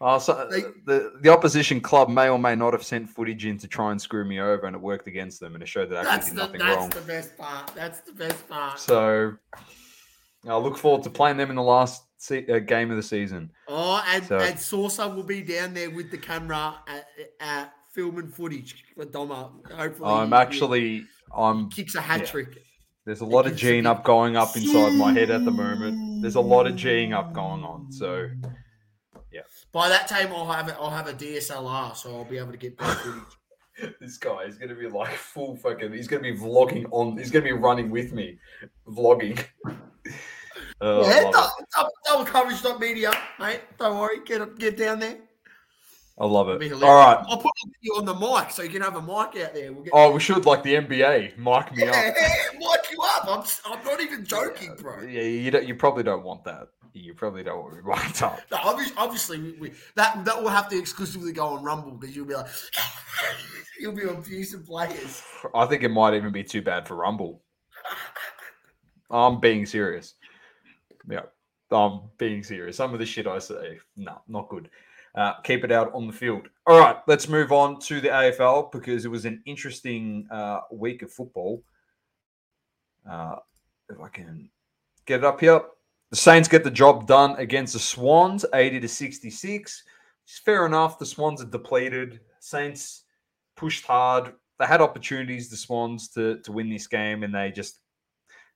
Uh, 0.00 0.18
so 0.18 0.46
They- 0.50 0.60
the 0.84 1.12
the 1.22 1.30
opposition 1.30 1.80
club 1.80 2.08
may 2.10 2.28
or 2.28 2.38
may 2.38 2.54
not 2.54 2.74
have 2.74 2.82
sent 2.84 3.08
footage 3.08 3.46
in 3.46 3.56
to 3.58 3.68
try 3.68 3.90
and 3.92 4.00
screw 4.00 4.24
me 4.24 4.40
over, 4.40 4.66
and 4.66 4.76
it 4.76 4.82
worked 4.82 5.06
against 5.06 5.40
them, 5.40 5.54
and 5.54 5.62
it 5.62 5.68
showed 5.68 5.88
that 5.90 6.00
I 6.00 6.04
That's 6.04 6.28
the 6.30 6.34
did 6.34 6.38
nothing 6.42 6.58
that's 6.60 6.76
wrong. 6.76 6.90
the 6.90 7.00
best 7.00 7.36
part. 7.38 7.72
That's 7.74 8.00
the 8.00 8.12
best 8.12 8.48
part. 8.48 8.78
So 8.78 9.36
I 10.46 10.56
look 10.56 10.76
forward 10.76 11.02
to 11.04 11.10
playing 11.10 11.38
them 11.38 11.48
in 11.50 11.56
the 11.56 11.62
last 11.62 12.02
se- 12.18 12.46
uh, 12.46 12.58
game 12.58 12.90
of 12.90 12.96
the 12.98 13.02
season. 13.02 13.50
Oh, 13.68 14.04
and 14.06 14.24
So- 14.26 14.38
and 14.38 14.58
Saucer 14.58 15.08
will 15.08 15.22
be 15.24 15.40
down 15.42 15.72
there 15.72 15.90
with 15.90 16.10
the 16.10 16.18
camera 16.18 16.74
at, 16.86 17.06
at 17.40 17.72
filming 17.94 18.28
footage 18.28 18.84
for 18.94 19.06
Doma. 19.06 19.50
Hopefully, 19.72 20.10
I'm 20.12 20.34
actually 20.34 21.06
I'm 21.34 21.70
kicks 21.70 21.94
a 21.94 22.02
hat 22.02 22.20
yeah. 22.20 22.26
trick. 22.26 22.48
There's 23.06 23.20
a 23.20 23.24
lot 23.24 23.46
of 23.46 23.52
gives 23.52 23.62
a 23.62 23.66
G'ing 23.66 23.86
up 23.86 24.04
going 24.04 24.36
up 24.36 24.54
inside 24.56 24.92
my 24.94 25.12
head 25.12 25.30
at 25.30 25.44
the 25.44 25.50
moment. 25.50 26.20
There's 26.20 26.34
a 26.34 26.40
lot 26.40 26.66
of 26.66 26.74
G'ing 26.74 27.14
up 27.14 27.32
going 27.32 27.62
on. 27.62 27.90
So 27.90 28.28
yeah. 29.32 29.42
By 29.72 29.88
that 29.88 30.08
time, 30.08 30.32
I'll 30.32 30.50
have 30.50 30.68
it. 30.68 30.76
I'll 30.78 30.90
have 30.90 31.06
a 31.06 31.12
DSLR, 31.12 31.96
so 31.96 32.16
I'll 32.16 32.24
be 32.24 32.36
able 32.36 32.52
to 32.52 32.58
get 32.58 32.76
that 32.78 32.98
footage. 32.98 33.94
this 34.00 34.16
guy 34.18 34.42
is 34.42 34.56
gonna 34.56 34.74
be 34.74 34.88
like 34.88 35.12
full 35.12 35.54
fucking 35.56 35.92
he's 35.92 36.08
gonna 36.08 36.22
be 36.22 36.34
vlogging 36.34 36.86
on 36.92 37.16
he's 37.18 37.30
gonna 37.30 37.44
be 37.44 37.52
running 37.52 37.90
with 37.90 38.12
me. 38.12 38.38
Vlogging. 38.88 39.42
Oh, 40.80 41.02
I 41.02 41.08
yeah, 41.08 41.22
love 41.22 41.32
double, 41.32 41.66
double, 41.74 41.90
double 42.04 42.24
coverage 42.26 42.62
dot 42.62 42.78
media, 42.78 43.10
mate. 43.38 43.62
Don't 43.78 43.98
worry, 43.98 44.18
get 44.26 44.42
up, 44.42 44.58
get 44.58 44.76
down 44.76 45.00
there. 45.00 45.16
I 46.18 46.24
love 46.24 46.48
it. 46.48 46.72
All 46.82 46.94
right. 46.94 47.22
I'll 47.28 47.36
put 47.36 47.52
you 47.82 47.92
on 47.92 48.06
the 48.06 48.14
mic 48.14 48.50
so 48.50 48.62
you 48.62 48.70
can 48.70 48.80
have 48.80 48.96
a 48.96 49.02
mic 49.02 49.42
out 49.44 49.52
there. 49.52 49.70
We'll 49.70 49.82
get 49.82 49.92
Oh, 49.94 50.12
we 50.12 50.20
should 50.20 50.46
like 50.46 50.62
the 50.62 50.74
NBA. 50.74 51.36
Mic 51.36 51.76
me 51.76 51.84
yeah, 51.84 51.90
up. 51.90 52.14
mic 52.54 52.90
you 52.90 52.98
up. 53.02 53.26
I'm, 53.28 53.44
I'm 53.70 53.84
not 53.84 54.00
even 54.00 54.24
joking, 54.24 54.74
bro. 54.80 55.02
Yeah, 55.02 55.22
you 55.22 55.50
don't, 55.50 55.66
you 55.68 55.74
probably 55.74 56.04
don't 56.04 56.24
want 56.24 56.42
that. 56.44 56.68
You 56.94 57.12
probably 57.12 57.42
don't 57.42 57.60
want 57.60 57.76
to 57.76 57.82
be 57.82 57.88
mic'd 57.88 58.22
up. 58.22 58.40
No, 58.50 58.56
obviously, 58.64 58.94
obviously 58.96 59.38
we, 59.38 59.52
we, 59.52 59.72
that 59.96 60.24
that 60.24 60.42
will 60.42 60.48
have 60.48 60.70
to 60.70 60.78
exclusively 60.78 61.32
go 61.32 61.48
on 61.48 61.62
Rumble 61.62 61.90
because 61.90 62.16
you'll 62.16 62.24
be 62.24 62.34
like, 62.34 62.46
you'll 63.78 63.92
be 63.92 64.04
abusing 64.04 64.62
players. 64.62 65.22
I 65.54 65.66
think 65.66 65.82
it 65.82 65.90
might 65.90 66.14
even 66.14 66.32
be 66.32 66.42
too 66.42 66.62
bad 66.62 66.88
for 66.88 66.94
Rumble. 66.94 67.42
I'm 69.10 69.38
being 69.38 69.66
serious. 69.66 70.14
Yeah, 71.06 71.22
I'm 71.70 72.00
being 72.16 72.42
serious. 72.42 72.78
Some 72.78 72.94
of 72.94 72.98
the 72.98 73.06
shit 73.06 73.26
I 73.26 73.38
say, 73.38 73.78
no, 73.96 74.22
not 74.26 74.48
good. 74.48 74.70
Uh, 75.16 75.32
keep 75.42 75.64
it 75.64 75.72
out 75.72 75.90
on 75.94 76.06
the 76.06 76.12
field. 76.12 76.48
All 76.66 76.78
right, 76.78 76.96
let's 77.06 77.26
move 77.26 77.50
on 77.50 77.80
to 77.80 78.02
the 78.02 78.08
AFL 78.08 78.70
because 78.70 79.06
it 79.06 79.08
was 79.08 79.24
an 79.24 79.42
interesting 79.46 80.28
uh, 80.30 80.60
week 80.70 81.00
of 81.00 81.10
football. 81.10 81.62
Uh, 83.10 83.36
if 83.88 83.98
I 83.98 84.08
can 84.08 84.50
get 85.06 85.20
it 85.20 85.24
up 85.24 85.40
here, 85.40 85.62
the 86.10 86.16
Saints 86.16 86.48
get 86.48 86.64
the 86.64 86.70
job 86.70 87.06
done 87.06 87.34
against 87.36 87.72
the 87.72 87.78
Swans, 87.78 88.44
80 88.52 88.80
to 88.80 88.88
66. 88.88 89.84
It's 90.24 90.38
fair 90.38 90.66
enough. 90.66 90.98
The 90.98 91.06
Swans 91.06 91.40
are 91.40 91.46
depleted. 91.46 92.20
Saints 92.40 93.04
pushed 93.56 93.86
hard. 93.86 94.34
They 94.58 94.66
had 94.66 94.80
opportunities, 94.80 95.48
the 95.48 95.56
Swans, 95.56 96.08
to 96.10 96.40
to 96.40 96.52
win 96.52 96.70
this 96.70 96.86
game, 96.86 97.22
and 97.22 97.34
they 97.34 97.50
just 97.50 97.80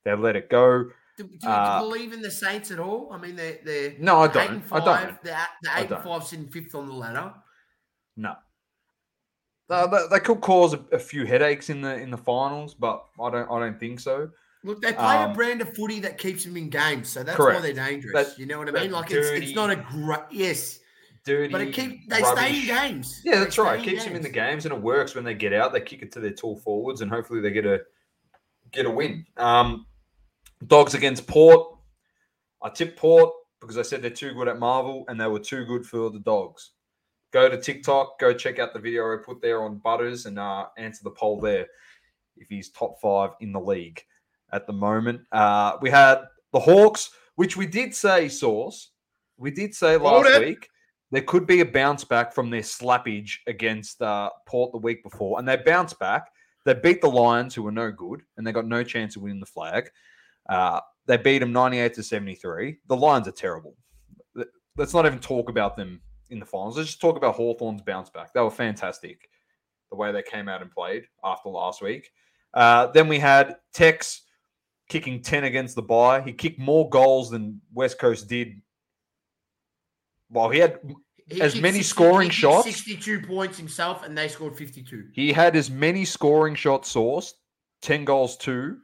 they 0.05 0.15
let 0.15 0.37
it 0.37 0.49
go. 0.51 0.87
Do, 1.21 1.29
do 1.29 1.39
you 1.43 1.49
Uh, 1.49 1.81
believe 1.81 2.13
in 2.13 2.23
the 2.23 2.31
Saints 2.31 2.71
at 2.71 2.81
all? 2.81 3.11
I 3.13 3.19
mean, 3.19 3.37
they're, 3.37 3.59
they're 3.65 3.95
No, 3.99 4.21
I 4.21 4.27
eight 4.27 4.33
don't. 4.33 4.51
and 4.51 4.63
I 4.73 4.79
don't. 4.79 4.85
five. 4.87 5.19
They're, 5.23 5.47
they're 5.63 5.79
eight 5.85 5.91
and 5.91 6.03
five, 6.03 6.25
sitting 6.25 6.49
fifth 6.49 6.75
on 6.75 6.87
the 6.87 6.95
ladder. 6.95 7.35
No. 8.17 8.35
Uh, 9.69 9.87
they, 9.87 9.99
they 10.11 10.21
could 10.21 10.41
cause 10.41 10.75
a, 10.75 10.81
a 10.93 10.99
few 10.99 11.25
headaches 11.27 11.71
in 11.71 11.81
the 11.81 11.95
in 11.97 12.11
the 12.11 12.17
finals, 12.19 12.75
but 12.75 13.05
I 13.23 13.31
don't 13.31 13.51
I 13.51 13.61
don't 13.61 13.79
think 13.79 14.01
so. 14.01 14.31
Look, 14.65 14.81
they 14.83 14.93
play 14.93 15.17
Um, 15.17 15.31
a 15.31 15.35
brand 15.35 15.61
of 15.63 15.75
footy 15.77 16.01
that 16.01 16.19
keeps 16.19 16.45
them 16.45 16.57
in 16.57 16.69
games, 16.71 17.09
so 17.09 17.23
that's 17.23 17.39
why 17.39 17.61
they're 17.61 17.73
dangerous. 17.73 18.39
You 18.39 18.47
know 18.47 18.59
what 18.59 18.69
I 18.69 18.73
mean? 18.83 18.91
Like 18.91 19.11
it's, 19.11 19.29
it's 19.29 19.55
not 19.55 19.71
a 19.71 19.77
great 19.77 20.21
yes, 20.31 20.81
Dirty, 21.25 21.53
but 21.53 21.61
it 21.61 21.73
keep 21.73 22.09
they 22.11 22.23
stay 22.23 22.61
in 22.61 22.67
games. 22.67 23.21
Yeah, 23.25 23.39
that's 23.41 23.59
right. 23.59 23.79
It 23.79 23.85
keeps 23.85 24.05
them 24.05 24.17
in 24.17 24.23
the 24.23 24.29
games. 24.29 24.65
games, 24.65 24.67
and 24.67 24.75
it 24.75 24.81
works 24.81 25.15
when 25.15 25.23
they 25.25 25.35
get 25.35 25.53
out. 25.53 25.73
They 25.73 25.81
kick 25.81 26.03
it 26.03 26.11
to 26.13 26.21
their 26.21 26.33
tall 26.33 26.57
forwards, 26.57 27.01
and 27.03 27.11
hopefully 27.11 27.41
they 27.41 27.51
get 27.53 27.65
a 27.67 27.81
get 28.73 28.87
a 28.87 28.91
win. 28.91 29.25
Um, 29.37 29.87
dogs 30.67 30.95
against 30.95 31.27
Port. 31.27 31.77
I 32.63 32.69
tipped 32.69 32.99
Port 32.99 33.33
because 33.61 33.79
I 33.79 33.83
said 33.83 34.03
they're 34.03 34.11
too 34.11 34.35
good 34.35 34.49
at 34.49 34.59
Marvel, 34.59 35.05
and 35.09 35.21
they 35.21 35.27
were 35.27 35.39
too 35.39 35.65
good 35.65 35.85
for 35.85 36.11
the 36.11 36.21
dogs. 36.21 36.73
Go 37.33 37.49
to 37.49 37.61
TikTok, 37.61 38.19
go 38.19 38.33
check 38.33 38.59
out 38.59 38.73
the 38.73 38.81
video 38.81 39.13
I 39.13 39.19
put 39.25 39.41
there 39.41 39.63
on 39.63 39.79
Butters, 39.79 40.27
and 40.27 40.39
uh, 40.39 40.67
answer 40.79 41.03
the 41.05 41.11
poll 41.11 41.41
there 41.41 41.67
if 42.37 42.49
he's 42.49 42.71
top 42.71 43.01
five 43.01 43.31
in 43.41 43.53
the 43.53 43.61
league 43.61 44.03
at 44.53 44.67
the 44.67 44.73
moment. 44.73 45.21
Uh, 45.31 45.77
we 45.81 45.91
had 45.91 46.23
the 46.53 46.61
Hawks, 46.61 47.11
which 47.37 47.57
we 47.57 47.67
did 47.67 47.95
say, 47.95 48.29
Sauce, 48.29 48.91
we 49.37 49.51
did 49.51 49.75
say 49.75 49.99
Hold 49.99 50.25
last 50.25 50.41
it. 50.41 50.47
week 50.47 50.69
there 51.11 51.23
could 51.23 51.47
be 51.47 51.61
a 51.61 51.67
bounce 51.67 52.05
back 52.05 52.33
from 52.33 52.51
their 52.51 52.61
slappage 52.61 53.39
against 53.47 54.01
uh, 54.01 54.31
Port 54.47 54.73
the 54.73 54.79
week 54.79 55.03
before, 55.03 55.39
and 55.39 55.49
they 55.49 55.57
bounced 55.57 55.99
back. 55.99 56.29
They 56.65 56.75
beat 56.75 57.01
the 57.01 57.11
Lions, 57.11 57.55
who 57.55 57.63
were 57.63 57.73
no 57.73 57.91
good, 57.91 58.23
and 58.37 58.47
they 58.47 58.53
got 58.53 58.67
no 58.67 58.85
chance 58.85 59.17
of 59.17 59.23
winning 59.23 59.41
the 59.41 59.47
flag. 59.47 59.91
Uh, 60.51 60.81
they 61.07 61.17
beat 61.17 61.39
them 61.39 61.53
98 61.53 61.95
to 61.95 62.03
73. 62.03 62.77
The 62.89 62.97
Lions 62.97 63.27
are 63.29 63.33
terrible. 63.33 63.77
Let's 64.77 64.93
not 64.95 65.07
even 65.07 65.19
talk 65.21 65.49
about 65.49 65.77
them 65.77 66.01
in 66.31 66.39
the 66.39 66.45
finals. 66.47 66.77
Let's 66.77 66.91
just 66.91 67.01
talk 67.01 67.17
about 67.17 67.35
Hawthorn's 67.37 67.83
bounce 67.83 68.11
back. 68.11 68.33
They 68.35 68.41
were 68.41 68.51
fantastic 68.51 69.29
the 69.91 69.97
way 69.97 70.13
they 70.13 70.23
came 70.23 70.49
out 70.49 70.61
and 70.63 70.71
played 70.71 71.05
after 71.25 71.49
last 71.49 71.83
week. 71.83 72.11
Uh, 72.55 72.87
then 72.89 73.09
we 73.09 73.19
had 73.19 73.57
Tex 73.73 74.23
kicking 74.89 75.23
10 75.23 75.45
against 75.45 75.75
the 75.77 75.83
bye. 75.83 76.21
He 76.21 76.33
kicked 76.33 76.59
more 76.59 76.89
goals 76.89 77.31
than 77.31 77.61
West 77.73 77.99
Coast 77.99 78.29
did. 78.29 78.61
Well, 80.31 80.49
he 80.51 80.59
had 80.61 80.79
He 81.27 81.41
as 81.41 81.55
many 81.57 81.79
60 81.79 81.83
scoring 81.83 82.29
he 82.31 82.35
shots- 82.35 82.65
Sixty-two 82.67 83.23
points 83.27 83.59
himself, 83.59 84.05
and 84.05 84.17
they 84.17 84.29
scored 84.29 84.57
fifty-two. 84.57 85.09
He 85.13 85.33
had 85.33 85.57
as 85.57 85.71
many 85.71 86.05
scoring 86.05 86.55
shots 86.55 86.93
sourced, 86.95 87.33
10 87.83 88.05
goals, 88.05 88.37
two, 88.37 88.79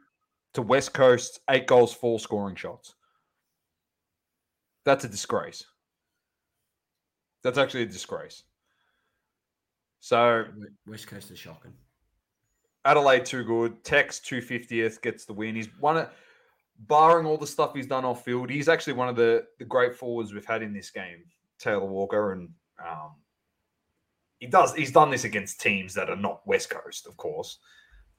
to 0.56 0.62
West 0.62 0.92
Coast, 0.92 1.40
eight 1.50 1.66
goals, 1.66 1.92
four 1.92 2.18
scoring 2.18 2.56
shots. 2.56 2.94
That's 4.84 5.04
a 5.04 5.08
disgrace. 5.08 5.64
That's 7.42 7.58
actually 7.58 7.82
a 7.82 7.86
disgrace. 7.86 8.42
So 10.00 10.46
West 10.86 11.06
Coast 11.08 11.30
is 11.30 11.38
shocking. 11.38 11.72
Adelaide 12.84 13.26
too 13.26 13.44
good. 13.44 13.84
Tex 13.84 14.18
250th 14.20 15.02
gets 15.02 15.26
the 15.26 15.32
win. 15.32 15.56
He's 15.56 15.68
one 15.78 15.98
of 15.98 16.10
barring 16.78 17.26
all 17.26 17.36
the 17.36 17.46
stuff 17.46 17.74
he's 17.74 17.86
done 17.86 18.04
off 18.04 18.24
field, 18.24 18.50
he's 18.50 18.68
actually 18.68 18.92
one 18.94 19.08
of 19.08 19.16
the, 19.16 19.44
the 19.58 19.64
great 19.64 19.94
forwards 19.94 20.32
we've 20.32 20.44
had 20.44 20.62
in 20.62 20.72
this 20.72 20.90
game. 20.90 21.24
Taylor 21.58 21.86
Walker 21.86 22.32
and 22.32 22.48
um, 22.82 23.12
he 24.38 24.46
does 24.46 24.74
he's 24.74 24.92
done 24.92 25.10
this 25.10 25.24
against 25.24 25.60
teams 25.60 25.94
that 25.94 26.10
are 26.10 26.16
not 26.16 26.46
West 26.46 26.70
Coast, 26.70 27.06
of 27.06 27.16
course, 27.16 27.58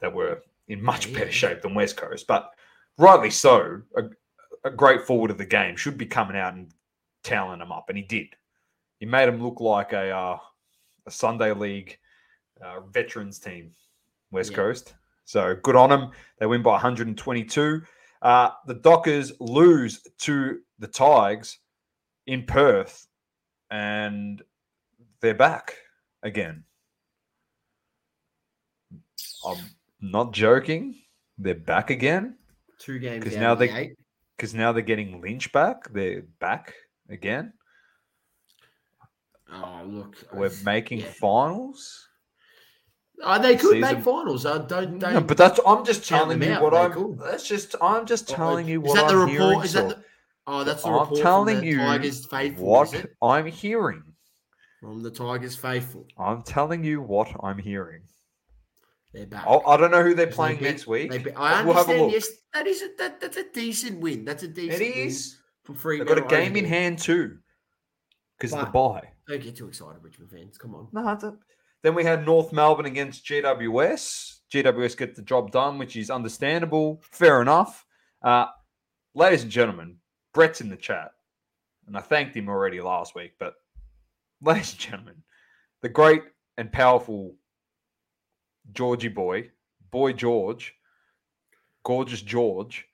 that 0.01 0.13
were 0.13 0.41
in 0.67 0.83
much 0.83 1.13
better 1.13 1.31
shape 1.31 1.61
than 1.61 1.73
West 1.73 1.97
Coast, 1.97 2.27
but 2.27 2.51
rightly 2.97 3.29
so. 3.29 3.81
A, 3.95 4.03
a 4.63 4.71
great 4.71 5.01
forward 5.03 5.31
of 5.31 5.37
the 5.37 5.45
game 5.45 5.75
should 5.75 5.97
be 5.97 6.05
coming 6.05 6.35
out 6.35 6.53
and 6.53 6.71
tallying 7.23 7.59
them 7.59 7.71
up, 7.71 7.85
and 7.89 7.97
he 7.97 8.03
did. 8.03 8.27
he 8.99 9.05
made 9.05 9.27
them 9.27 9.41
look 9.41 9.59
like 9.61 9.93
a 9.93 10.09
uh, 10.11 10.37
a 11.05 11.11
Sunday 11.11 11.53
League 11.53 11.97
uh, 12.61 12.81
veterans 12.81 13.39
team, 13.39 13.71
West 14.31 14.51
Yeah. 14.51 14.57
Coast. 14.57 14.95
So 15.25 15.55
good 15.61 15.75
on 15.75 15.89
them. 15.89 16.11
They 16.39 16.45
win 16.47 16.61
by 16.63 16.71
122. 16.71 17.81
Uh, 18.21 18.49
the 18.65 18.73
Dockers 18.75 19.31
lose 19.39 20.01
to 20.19 20.59
the 20.79 20.87
Tigers 20.87 21.59
in 22.25 22.43
Perth, 22.45 23.07
and 23.69 24.41
they're 25.21 25.33
back 25.33 25.75
again. 26.23 26.63
I'm 29.45 29.57
not 30.01 30.33
joking. 30.33 30.95
They're 31.37 31.55
back 31.55 31.89
again 31.89 32.37
Two 32.79 32.99
games 32.99 33.23
'Cause 33.23 33.35
out 33.35 33.39
now 33.41 33.55
they- 33.55 33.95
because 34.35 34.53
now 34.53 34.71
they're 34.71 34.81
getting 34.83 35.21
Lynch 35.21 35.51
back. 35.51 35.91
They're 35.93 36.23
back 36.39 36.73
again. 37.09 37.53
Oh, 39.51 39.81
look. 39.85 40.15
We're 40.33 40.51
making 40.63 40.99
yeah. 40.99 41.11
finals. 41.19 42.07
Oh, 43.23 43.41
they 43.41 43.55
could 43.55 43.71
season- 43.71 43.81
make 43.95 44.03
finals. 44.03 44.45
I 44.45 44.57
don't. 44.59 44.99
don't 44.99 45.13
No, 45.13 45.21
but 45.21 45.37
that's 45.37 45.59
I'm 45.65 45.83
just 45.85 46.07
telling 46.07 46.41
you 46.41 46.51
out, 46.53 46.61
what 46.61 46.73
I'm. 46.75 46.91
could. 46.91 47.17
That's 47.19 47.47
just 47.47 47.75
I'm 47.81 48.05
just 48.05 48.31
Oh, 48.31 48.35
telling 48.35 48.67
you 48.67 48.81
is 48.83 48.89
what 48.89 48.95
that 48.95 49.05
I'm 49.05 49.17
the 49.27 49.39
report? 49.39 49.65
Is 49.65 49.73
that 49.73 49.89
the, 49.89 50.03
oh, 50.45 50.63
that's 50.63 50.83
the 50.83 50.89
I'm 50.89 50.99
report 50.99 51.19
telling 51.21 51.55
from 51.57 51.65
the 51.65 51.71
you 51.71 51.77
Tigers 51.77 52.25
faithful. 52.27 52.65
what 52.65 52.93
Is? 52.93 53.05
I'm 53.23 53.45
hearing. 53.47 54.03
From 54.81 55.01
the 55.01 55.09
Tigers 55.09 55.55
faithful, 55.55 56.05
I'm 56.19 56.43
telling 56.43 56.83
you 56.83 57.01
what 57.01 57.29
I'm 57.41 57.57
hearing. 57.57 58.03
They're 59.17 59.25
back. 59.25 59.45
I, 59.47 59.55
I 59.57 59.77
don't 59.77 59.91
know 59.91 60.03
who 60.03 60.13
they're 60.13 60.27
Because 60.27 60.35
they 60.35 60.35
playing 60.35 60.57
beat- 60.59 60.63
next 60.65 60.87
week. 60.87 61.23
Be- 61.23 61.31
I 61.33 61.63
we'll 61.63 61.73
have 61.73 61.89
a 61.89 61.91
understand. 61.93 62.11
yes, 62.11 62.27
that 62.53 62.67
is 62.67 62.81
a, 62.83 62.89
that, 62.99 63.19
that's 63.19 63.37
a 63.37 63.45
decent 63.51 63.99
win. 63.99 64.23
That's 64.25 64.43
a 64.43 64.47
decent. 64.47 64.81
It 64.81 64.95
win 64.95 65.07
is. 65.07 65.37
for 65.63 65.73
free. 65.73 65.97
They've 65.97 66.07
got 66.07 66.17
a 66.19 66.21
game 66.21 66.55
in 66.55 66.65
hand 66.65 66.99
too, 66.99 67.37
because 68.37 68.53
of 68.53 68.59
the 68.59 68.65
bye. 68.67 69.09
Don't 69.27 69.41
get 69.41 69.55
too 69.55 69.67
excited, 69.67 70.01
Richmond 70.03 70.31
fans. 70.31 70.57
Come 70.57 70.75
on. 70.75 70.87
No, 70.93 71.07
a- 71.07 71.37
then 71.83 71.95
we 71.95 72.03
had 72.03 72.25
North 72.25 72.53
Melbourne 72.53 72.85
against 72.85 73.25
GWS. 73.25 74.39
GWS 74.53 74.97
get 74.97 75.15
the 75.15 75.21
job 75.21 75.51
done, 75.51 75.77
which 75.77 75.95
is 75.95 76.09
understandable. 76.09 77.01
Fair 77.11 77.41
enough. 77.41 77.85
Uh, 78.21 78.45
ladies 79.13 79.43
and 79.43 79.51
gentlemen, 79.51 79.97
Brett's 80.33 80.61
in 80.61 80.69
the 80.69 80.75
chat, 80.77 81.11
and 81.87 81.97
I 81.97 82.01
thanked 82.01 82.35
him 82.35 82.49
already 82.49 82.81
last 82.81 83.13
week. 83.15 83.33
But, 83.39 83.53
ladies 84.41 84.71
and 84.71 84.79
gentlemen, 84.79 85.23
the 85.81 85.89
great 85.89 86.23
and 86.57 86.71
powerful 86.71 87.35
Georgie 88.73 89.07
boy, 89.07 89.49
boy 89.91 90.13
George, 90.13 90.75
gorgeous 91.83 92.21
George, 92.21 92.85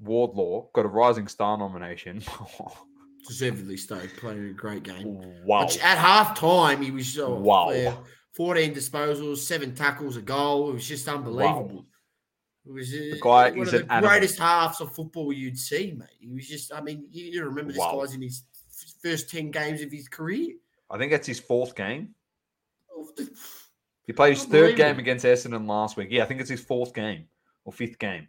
Wardlaw, 0.00 0.66
got 0.74 0.84
a 0.84 0.88
Rising 0.88 1.28
Star 1.28 1.56
nomination. 1.56 2.22
Deservedly 3.28 3.76
stoked. 3.78 4.16
Playing 4.18 4.50
a 4.50 4.52
great 4.52 4.82
game. 4.82 5.20
wow. 5.46 5.64
Which 5.64 5.78
at 5.78 5.96
half 5.98 6.38
time, 6.38 6.82
he 6.82 6.90
was 6.90 7.18
oh, 7.18 7.34
Wow. 7.36 7.70
uh, 7.70 7.96
14 8.32 8.74
disposals, 8.74 9.38
seven 9.38 9.74
tackles, 9.74 10.16
a 10.16 10.22
goal. 10.22 10.68
It 10.70 10.74
was 10.74 10.86
just 10.86 11.08
unbelievable. 11.08 11.86
It 12.66 12.72
was 12.72 12.92
uh, 12.92 13.16
guy 13.22 13.50
one 13.50 13.66
of 13.68 13.74
an 13.74 13.86
the 13.86 13.92
animal. 13.92 14.10
greatest 14.10 14.38
halves 14.38 14.80
of 14.80 14.94
football 14.94 15.32
you'd 15.32 15.58
see, 15.58 15.94
mate. 15.96 16.08
He 16.18 16.28
was 16.32 16.46
just, 16.48 16.72
I 16.72 16.80
mean, 16.80 17.06
you, 17.10 17.24
you 17.26 17.44
remember 17.44 17.72
this 17.72 17.78
Wow. 17.78 18.00
guy's 18.00 18.14
in 18.14 18.22
his 18.22 18.44
first 19.02 19.30
10 19.30 19.50
games 19.50 19.80
of 19.82 19.90
his 19.92 20.08
career. 20.08 20.54
I 20.90 20.98
think 20.98 21.12
that's 21.12 21.26
his 21.26 21.40
fourth 21.40 21.74
game. 21.74 22.14
He 24.06 24.12
played 24.12 24.34
his 24.34 24.44
third 24.44 24.76
game 24.76 24.98
against 24.98 25.24
Essendon 25.24 25.66
last 25.66 25.96
week. 25.96 26.08
Yeah, 26.10 26.24
I 26.24 26.26
think 26.26 26.40
it's 26.40 26.50
his 26.50 26.62
fourth 26.62 26.92
game 26.94 27.26
or 27.64 27.72
fifth 27.72 27.98
game. 27.98 28.28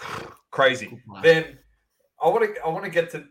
Crazy. 0.50 1.02
Then 1.22 1.58
I 2.22 2.28
want 2.28 2.54
to 2.54 2.62
I 2.62 2.68
want 2.68 2.84
to 2.84 2.90
get 2.90 3.10
to 3.10 3.24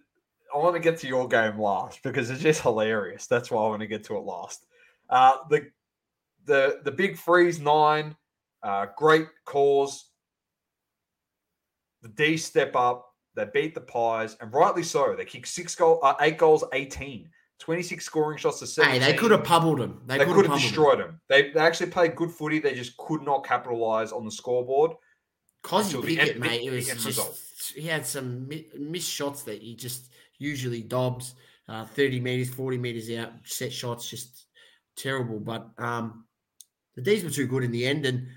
I 0.53 0.57
want 0.57 0.75
to 0.75 0.81
get 0.81 0.97
to 0.99 1.07
your 1.07 1.27
game 1.27 1.59
last 1.59 2.03
because 2.03 2.29
it's 2.29 2.41
just 2.41 2.61
hilarious. 2.61 3.27
That's 3.27 3.49
why 3.49 3.63
I 3.63 3.67
want 3.69 3.81
to 3.81 3.87
get 3.87 4.03
to 4.05 4.17
it 4.17 4.21
last. 4.21 4.65
Uh, 5.09 5.37
the 5.49 5.67
the 6.45 6.79
the 6.83 6.91
big 6.91 7.17
freeze 7.17 7.59
nine, 7.59 8.15
uh, 8.63 8.87
great 8.97 9.27
cause. 9.45 10.05
The 12.01 12.09
D 12.09 12.37
step 12.37 12.75
up. 12.75 13.11
They 13.35 13.45
beat 13.53 13.75
the 13.75 13.81
Pies, 13.81 14.37
and 14.39 14.53
rightly 14.53 14.83
so. 14.83 15.13
They 15.15 15.25
kicked 15.25 15.47
six 15.47 15.75
goal, 15.75 15.99
uh, 16.03 16.13
eight 16.21 16.37
goals, 16.37 16.63
18. 16.71 17.29
26 17.59 18.03
scoring 18.03 18.37
shots 18.37 18.59
to 18.73 18.83
hey, 18.83 18.99
they 18.99 19.13
could 19.13 19.31
have 19.31 19.43
pummeled 19.43 19.79
him. 19.79 20.01
They, 20.05 20.17
They, 20.17 20.25
could 20.25 20.35
have 20.35 20.37
have 20.37 20.45
pummeled 20.45 20.61
him. 20.61 20.67
destroyed 20.67 20.99
him. 20.99 21.21
They, 21.29 21.51
they 21.51 21.59
actually 21.59 21.89
played 21.89 22.15
good 22.15 22.31
footy. 22.31 22.59
They 22.59 22.73
just 22.73 22.97
could 22.97 23.21
not 23.21 23.45
capitalize 23.45 24.11
on 24.11 24.25
the 24.25 24.31
scoreboard. 24.31 24.91
Kozzy 25.63 26.03
Pickett, 26.03 26.39
mate, 26.39 26.61
it 26.61 26.69
was 26.69 26.85
just 26.87 27.05
result. 27.05 27.41
he 27.73 27.87
had 27.87 28.05
some 28.05 28.47
missed 28.77 29.09
shots 29.09 29.41
that 29.43 29.61
he 29.61 29.75
just 29.75 30.11
usually 30.37 30.83
dobs 30.83 31.33
uh, 31.67 31.85
30 31.85 32.19
meters, 32.19 32.49
40 32.53 32.77
meters 32.77 33.09
out, 33.17 33.31
set 33.45 33.73
shots, 33.73 34.07
just 34.09 34.45
terrible. 34.95 35.39
But 35.39 35.69
um, 35.79 36.25
the 36.95 37.01
D's 37.01 37.23
were 37.23 37.29
too 37.31 37.47
good 37.47 37.63
in 37.63 37.71
the 37.71 37.85
end. 37.85 38.05
And 38.05 38.27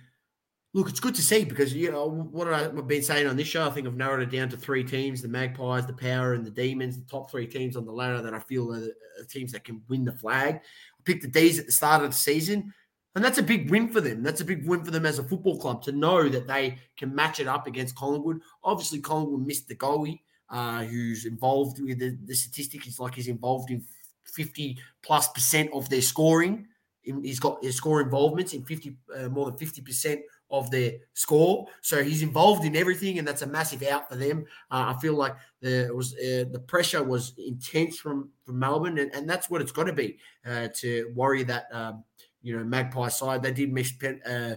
look, 0.75 0.89
it's 0.89 1.01
good 1.01 1.15
to 1.15 1.23
see 1.23 1.45
because, 1.45 1.75
you 1.75 1.91
know, 1.91 2.09
what 2.09 2.53
I've 2.53 2.87
been 2.87 3.03
saying 3.03 3.27
on 3.27 3.37
this 3.37 3.49
show, 3.49 3.67
I 3.67 3.71
think 3.71 3.87
I've 3.87 3.97
narrowed 3.97 4.23
it 4.23 4.37
down 4.37 4.49
to 4.51 4.57
three 4.57 4.85
teams 4.85 5.23
the 5.23 5.29
Magpies, 5.29 5.87
the 5.87 5.93
Power, 5.93 6.35
and 6.35 6.45
the 6.45 6.51
Demons, 6.51 6.99
the 6.99 7.07
top 7.07 7.31
three 7.31 7.47
teams 7.47 7.77
on 7.77 7.85
the 7.85 7.93
ladder 7.93 8.21
that 8.23 8.35
I 8.35 8.41
feel 8.41 8.73
are 8.73 8.81
the 8.81 9.25
teams 9.29 9.53
that 9.53 9.65
can 9.65 9.83
win 9.89 10.05
the 10.05 10.13
flag. 10.13 10.57
I 10.57 11.03
picked 11.05 11.23
the 11.23 11.29
D's 11.29 11.59
at 11.59 11.67
the 11.67 11.73
start 11.73 12.05
of 12.05 12.11
the 12.11 12.17
season. 12.17 12.73
And 13.15 13.25
that's 13.25 13.39
a 13.39 13.43
big 13.43 13.71
win 13.71 13.89
for 13.89 14.01
them. 14.01 14.23
That's 14.23 14.43
a 14.43 14.45
big 14.45 14.69
win 14.69 14.85
for 14.85 14.91
them 14.91 15.07
as 15.07 15.19
a 15.19 15.25
football 15.25 15.59
club 15.59 15.83
to 15.85 15.93
know 15.93 16.29
that 16.29 16.47
they 16.47 16.79
can 16.97 17.13
match 17.13 17.41
it 17.41 17.49
up 17.49 17.67
against 17.67 17.97
Collingwood. 17.97 18.41
Obviously, 18.63 19.01
Collingwood 19.01 19.45
missed 19.45 19.67
the 19.67 19.75
goalie, 19.75 20.21
uh, 20.51 20.85
who's 20.85 21.25
involved 21.25 21.81
with 21.81 21.99
the, 21.99 22.17
the 22.25 22.35
statistic. 22.35 22.87
It's 22.87 23.01
like 23.01 23.15
he's 23.15 23.27
involved 23.27 23.71
in 23.71 23.83
50 24.25 24.79
plus 25.03 25.29
percent 25.31 25.71
of 25.73 25.89
their 25.89 26.03
scoring. 26.03 26.69
He's 27.03 27.41
got 27.41 27.65
his 27.65 27.77
score 27.77 28.03
involvements 28.03 28.53
in 28.53 28.65
50, 28.65 28.97
uh, 29.17 29.29
more 29.31 29.47
than 29.47 29.59
50 29.59 29.81
percent 29.81 30.21
of 30.51 30.71
their 30.71 30.93
score. 31.15 31.67
So 31.83 32.03
he's 32.03 32.23
involved 32.23 32.65
in 32.65 32.77
everything, 32.77 33.19
and 33.19 33.27
that's 33.29 33.43
a 33.43 33.47
massive 33.47 33.83
out 33.83 34.09
for 34.09 34.17
them. 34.17 34.45
Uh, 34.71 34.95
I 34.95 35.01
feel 35.01 35.15
like 35.15 35.37
the 35.61 35.87
it 35.87 35.95
was 35.97 36.15
uh, 36.15 36.45
the 36.51 36.63
pressure 36.67 37.03
was 37.03 37.35
intense 37.39 37.99
from 37.99 38.31
from 38.45 38.59
Melbourne, 38.59 38.99
and, 38.99 39.15
and 39.15 39.29
that's 39.29 39.51
what 39.51 39.61
it's 39.61 39.73
got 39.73 39.85
to 39.85 39.93
be 39.93 40.19
uh, 40.47 40.69
to 40.77 41.13
worry 41.15 41.43
that 41.45 41.67
um, 41.73 42.05
you 42.43 42.57
know 42.57 42.65
Magpie 42.65 43.09
side. 43.09 43.43
They 43.43 43.53
did 43.53 43.73
miss 43.73 43.93
pen, 43.93 44.21
uh, 44.23 44.57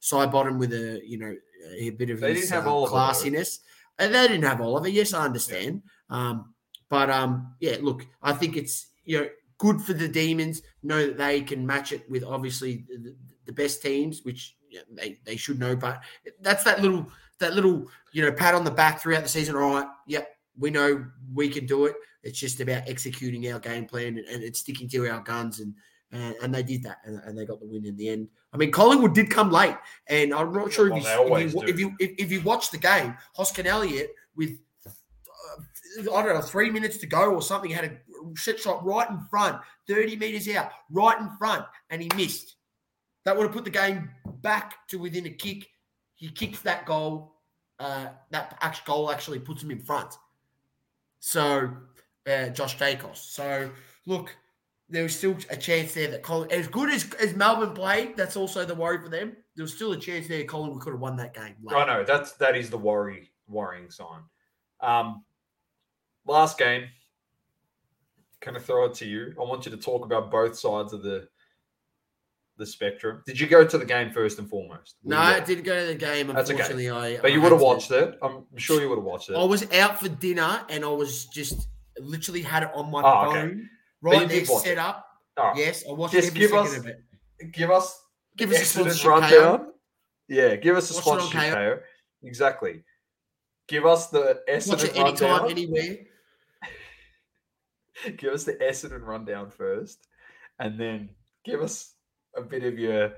side 0.00 0.30
bottom 0.30 0.58
with 0.58 0.72
a 0.72 1.00
you 1.04 1.18
know 1.18 1.34
a 1.76 1.90
bit 1.90 2.10
of 2.10 2.20
They 2.20 2.34
his, 2.34 2.42
didn't 2.42 2.52
have 2.52 2.66
uh, 2.66 2.72
Oliver, 2.74 2.90
though. 2.92 2.96
classiness. 2.96 3.60
And 3.98 4.14
they 4.14 4.26
didn't 4.28 4.44
have 4.44 4.60
Oliver. 4.60 4.88
Yes, 4.88 5.12
I 5.12 5.24
understand. 5.24 5.82
Um, 6.08 6.54
but 6.88 7.10
um, 7.10 7.54
yeah, 7.60 7.76
look, 7.80 8.06
I 8.22 8.32
think 8.32 8.56
it's 8.56 8.88
you 9.04 9.20
know 9.20 9.28
good 9.58 9.80
for 9.80 9.92
the 9.92 10.08
Demons. 10.08 10.62
Know 10.82 11.06
that 11.06 11.18
they 11.18 11.42
can 11.42 11.66
match 11.66 11.92
it 11.92 12.08
with 12.10 12.24
obviously 12.24 12.84
the, 12.88 13.14
the 13.46 13.52
best 13.52 13.82
teams, 13.82 14.22
which 14.22 14.56
yeah, 14.70 14.80
they, 14.90 15.18
they 15.24 15.36
should 15.36 15.58
know. 15.58 15.76
But 15.76 16.02
that's 16.40 16.64
that 16.64 16.82
little 16.82 17.06
that 17.38 17.54
little 17.54 17.88
you 18.12 18.22
know 18.22 18.32
pat 18.32 18.54
on 18.54 18.64
the 18.64 18.70
back 18.70 19.00
throughout 19.00 19.22
the 19.22 19.28
season. 19.28 19.56
All 19.56 19.74
right, 19.74 19.86
yep, 20.06 20.36
we 20.58 20.70
know 20.70 21.04
we 21.34 21.48
can 21.48 21.66
do 21.66 21.86
it. 21.86 21.94
It's 22.22 22.38
just 22.38 22.60
about 22.60 22.88
executing 22.88 23.50
our 23.52 23.58
game 23.58 23.86
plan 23.86 24.18
and, 24.18 24.26
and 24.28 24.42
it's 24.42 24.60
sticking 24.60 24.88
to 24.90 25.08
our 25.08 25.20
guns 25.20 25.60
and. 25.60 25.74
And, 26.14 26.34
and 26.42 26.54
they 26.54 26.62
did 26.62 26.82
that, 26.82 26.98
and, 27.06 27.22
and 27.24 27.38
they 27.38 27.46
got 27.46 27.58
the 27.58 27.66
win 27.66 27.86
in 27.86 27.96
the 27.96 28.10
end. 28.10 28.28
I 28.52 28.58
mean, 28.58 28.70
Collingwood 28.70 29.14
did 29.14 29.30
come 29.30 29.50
late, 29.50 29.76
and 30.08 30.34
I'm 30.34 30.52
not 30.52 30.70
sure 30.70 30.90
Well, 30.90 31.36
if, 31.36 31.54
you, 31.54 31.62
if, 31.62 31.80
you, 31.80 31.96
if 31.98 32.10
you 32.10 32.12
if, 32.18 32.24
if 32.26 32.32
you 32.32 32.42
watch 32.42 32.70
the 32.70 32.76
game, 32.76 33.16
Hoskin 33.34 33.64
Elliott 33.64 34.10
with 34.36 34.58
uh, 34.86 34.90
I 36.00 36.22
don't 36.22 36.34
know 36.34 36.42
three 36.42 36.68
minutes 36.68 36.98
to 36.98 37.06
go 37.06 37.32
or 37.32 37.40
something 37.40 37.70
had 37.70 37.84
a 37.86 37.92
set 38.36 38.60
shot 38.60 38.84
right 38.84 39.08
in 39.08 39.20
front, 39.30 39.58
thirty 39.88 40.16
meters 40.16 40.48
out, 40.50 40.72
right 40.90 41.18
in 41.18 41.30
front, 41.38 41.64
and 41.88 42.02
he 42.02 42.10
missed. 42.14 42.56
That 43.24 43.36
would 43.36 43.44
have 43.44 43.52
put 43.52 43.64
the 43.64 43.70
game 43.70 44.10
back 44.42 44.86
to 44.88 44.98
within 44.98 45.26
a 45.26 45.30
kick. 45.30 45.68
He 46.14 46.28
kicks 46.28 46.60
that 46.62 46.86
goal. 46.86 47.36
Uh, 47.78 48.08
that 48.30 48.58
actual 48.60 48.94
goal 48.94 49.10
actually 49.10 49.38
puts 49.38 49.62
him 49.62 49.70
in 49.70 49.80
front. 49.80 50.14
So, 51.20 51.70
uh, 52.26 52.48
Josh 52.48 52.78
Daicos. 52.78 53.16
So, 53.16 53.70
look, 54.06 54.36
there 54.88 55.04
was 55.04 55.16
still 55.16 55.36
a 55.50 55.56
chance 55.56 55.94
there 55.94 56.10
that 56.10 56.22
Colin, 56.22 56.50
as 56.52 56.68
good 56.68 56.90
as, 56.90 57.10
as 57.14 57.34
Melbourne 57.34 57.74
played, 57.74 58.16
that's 58.16 58.36
also 58.36 58.64
the 58.64 58.74
worry 58.74 59.00
for 59.00 59.08
them. 59.08 59.36
There 59.56 59.62
was 59.62 59.74
still 59.74 59.92
a 59.92 59.96
chance 59.96 60.28
there 60.28 60.44
Collingwood 60.44 60.82
could 60.82 60.92
have 60.92 61.00
won 61.00 61.16
that 61.16 61.34
game. 61.34 61.54
late. 61.62 61.76
I 61.76 61.86
know 61.86 62.04
that's 62.04 62.32
that 62.32 62.56
is 62.56 62.70
the 62.70 62.78
worry 62.78 63.30
worrying 63.48 63.90
sign. 63.90 64.20
Um, 64.80 65.24
last 66.26 66.58
game. 66.58 66.88
Can 68.40 68.56
I 68.56 68.58
throw 68.58 68.86
it 68.86 68.94
to 68.94 69.06
you? 69.06 69.34
I 69.40 69.44
want 69.44 69.64
you 69.64 69.70
to 69.70 69.76
talk 69.76 70.04
about 70.04 70.30
both 70.30 70.58
sides 70.58 70.92
of 70.92 71.02
the 71.02 71.28
the 72.62 72.66
spectrum. 72.66 73.22
Did 73.26 73.38
you 73.40 73.46
go 73.48 73.66
to 73.66 73.76
the 73.78 73.84
game 73.84 74.12
first 74.12 74.38
and 74.38 74.48
foremost? 74.48 74.96
No, 75.02 75.18
I 75.18 75.40
did. 75.40 75.46
didn't 75.46 75.64
go 75.64 75.80
to 75.80 75.86
the 75.86 75.94
game. 75.94 76.28
That's 76.28 76.50
okay. 76.50 76.88
I. 76.90 77.18
But 77.20 77.32
you 77.32 77.40
would 77.40 77.50
have 77.50 77.52
had 77.52 77.58
to- 77.58 77.64
watched 77.64 77.90
it. 77.90 78.18
I'm 78.22 78.44
sure 78.56 78.80
you 78.80 78.88
would 78.88 78.98
have 78.98 79.04
watched 79.04 79.30
it. 79.30 79.34
I 79.36 79.44
was 79.44 79.70
out 79.72 79.98
for 80.00 80.08
dinner 80.08 80.64
and 80.68 80.84
I 80.84 80.88
was 80.88 81.26
just 81.26 81.68
literally 81.98 82.42
had 82.42 82.62
it 82.62 82.70
on 82.74 82.90
my 82.90 83.02
Oh, 83.04 83.32
phone 83.32 83.68
But 84.00 84.10
right 84.10 84.28
there 84.28 84.44
set 84.44 84.72
it. 84.72 84.78
up. 84.78 85.06
All 85.36 85.48
right. 85.48 85.56
Yes, 85.56 85.84
I 85.88 85.92
watched 85.92 86.14
Just 86.14 86.28
every 86.28 86.40
give 86.40 86.50
second 86.50 86.66
us- 86.66 86.76
of 86.78 86.86
it. 86.86 87.52
Give 87.52 87.70
us 87.70 87.98
Give 88.36 88.50
us 88.50 88.56
a 88.56 88.60
Exodus 88.60 89.00
sponsorship, 89.00 89.38
Kayo. 89.38 89.50
rundown. 89.50 89.72
Yeah, 90.28 90.56
give 90.56 90.76
us 90.76 90.90
a 90.90 90.94
Watch 90.94 91.02
sponsorship, 91.04 91.40
Kayo. 91.40 91.54
Kayo. 91.54 91.80
Exactly. 92.22 92.84
Give 93.68 93.84
us 93.86 94.06
the 94.08 94.20
Watch 94.20 94.38
Essendon 94.48 94.84
it 94.84 94.96
anytime, 94.96 95.30
rundown. 95.30 95.50
anywhere. 95.50 95.96
give 98.16 98.32
us 98.32 98.44
the 98.44 98.54
Essendon 98.54 99.04
rundown 99.06 99.50
first, 99.50 100.06
and 100.58 100.78
then 100.80 101.10
give 101.44 101.60
us 101.60 101.94
a 102.36 102.42
bit 102.42 102.64
of 102.64 102.78
your. 102.78 103.12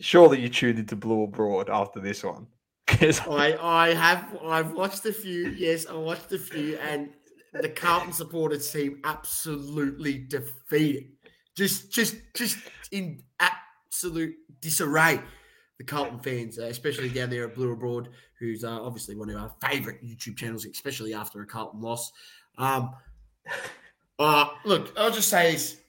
Surely 0.00 0.40
you 0.40 0.48
tuned 0.48 0.78
into 0.78 0.96
Blue 0.96 1.24
Abroad 1.24 1.70
after 1.70 2.00
this 2.00 2.24
one. 2.24 2.48
I 2.88 3.56
I 3.60 3.94
have 3.94 4.38
I've 4.44 4.72
watched 4.72 5.04
a 5.06 5.12
few. 5.12 5.50
Yes, 5.50 5.86
I 5.86 5.94
watched 5.94 6.32
a 6.32 6.38
few, 6.38 6.76
and 6.78 7.10
the 7.52 7.68
Carlton 7.68 8.12
supporters 8.12 8.68
seem 8.68 9.00
absolutely 9.04 10.18
defeated. 10.18 11.04
Just 11.56 11.92
just 11.92 12.16
just 12.34 12.58
in 12.90 13.22
absolute 13.40 14.34
disarray. 14.60 15.20
The 15.78 15.84
Carlton 15.84 16.20
fans, 16.20 16.58
uh, 16.58 16.66
especially 16.66 17.08
down 17.08 17.30
there 17.30 17.48
at 17.48 17.54
Blue 17.54 17.72
Abroad, 17.72 18.10
who's 18.38 18.62
uh, 18.62 18.80
obviously 18.80 19.16
one 19.16 19.28
of 19.30 19.36
our 19.36 19.52
favourite 19.60 20.04
YouTube 20.04 20.36
channels, 20.36 20.64
especially 20.66 21.14
after 21.14 21.42
a 21.42 21.46
Carlton 21.46 21.80
loss. 21.80 22.12
Um, 22.58 22.94
uh, 24.18 24.48
look, 24.64 24.92
I'll 24.96 25.10
just 25.10 25.28
say 25.28 25.52
this: 25.52 25.80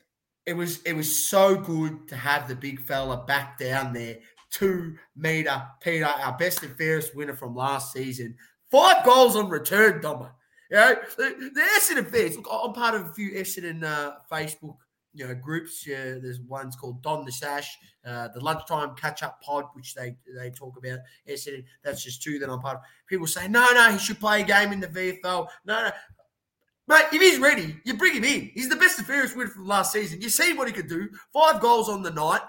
it 0.45 0.53
was 0.53 0.81
it 0.83 0.93
was 0.93 1.27
so 1.27 1.55
good 1.55 2.07
to 2.07 2.15
have 2.15 2.47
the 2.47 2.55
big 2.55 2.79
fella 2.81 3.23
back 3.25 3.57
down 3.57 3.93
there 3.93 4.17
two 4.55 4.95
meter 5.15 5.63
Peter, 5.81 6.05
our 6.05 6.37
best 6.37 6.63
and 6.63 6.75
fairest 6.77 7.15
winner 7.15 7.35
from 7.35 7.55
last 7.55 7.93
season. 7.93 8.35
Five 8.71 9.03
goals 9.05 9.35
on 9.35 9.49
return. 9.49 10.01
You 10.03 10.77
know, 10.77 10.95
the, 11.17 11.51
the 11.53 11.61
Essendon 11.77 12.09
fans. 12.09 12.37
Look, 12.37 12.47
I'm 12.51 12.73
part 12.73 12.95
of 12.95 13.07
a 13.07 13.13
few 13.13 13.31
Essendon 13.31 13.83
uh, 13.83 14.13
Facebook 14.31 14.77
you 15.13 15.27
know 15.27 15.35
groups. 15.35 15.85
Uh, 15.87 16.19
there's 16.21 16.39
ones 16.41 16.75
called 16.75 17.01
Don 17.01 17.25
the 17.25 17.31
Sash, 17.31 17.77
uh, 18.05 18.29
the 18.29 18.39
lunchtime 18.39 18.95
catch 18.95 19.23
up 19.23 19.41
pod, 19.41 19.65
which 19.73 19.93
they 19.93 20.15
they 20.37 20.49
talk 20.49 20.77
about 20.77 20.99
Essendon. 21.29 21.63
That's 21.83 22.03
just 22.03 22.23
two 22.23 22.39
that 22.39 22.49
I'm 22.49 22.59
part 22.59 22.77
of. 22.77 22.83
People 23.07 23.27
say, 23.27 23.47
no, 23.47 23.67
no, 23.73 23.91
he 23.91 23.97
should 23.97 24.19
play 24.19 24.41
a 24.41 24.45
game 24.45 24.71
in 24.71 24.79
the 24.79 24.87
VFL. 24.87 25.47
No, 25.65 25.83
no. 25.83 25.91
Mate, 26.87 27.05
if 27.11 27.21
he's 27.21 27.39
ready, 27.39 27.77
you 27.83 27.95
bring 27.97 28.13
him 28.15 28.23
in. 28.23 28.51
He's 28.53 28.69
the 28.69 28.75
best 28.75 28.99
and 28.99 29.07
fairest 29.07 29.35
winner 29.35 29.49
from 29.49 29.65
last 29.65 29.91
season. 29.91 30.21
You 30.21 30.29
see 30.29 30.53
what 30.53 30.67
he 30.67 30.73
could 30.73 30.87
do. 30.87 31.09
Five 31.33 31.59
goals 31.59 31.89
on 31.89 32.03
the 32.03 32.11
night 32.11 32.41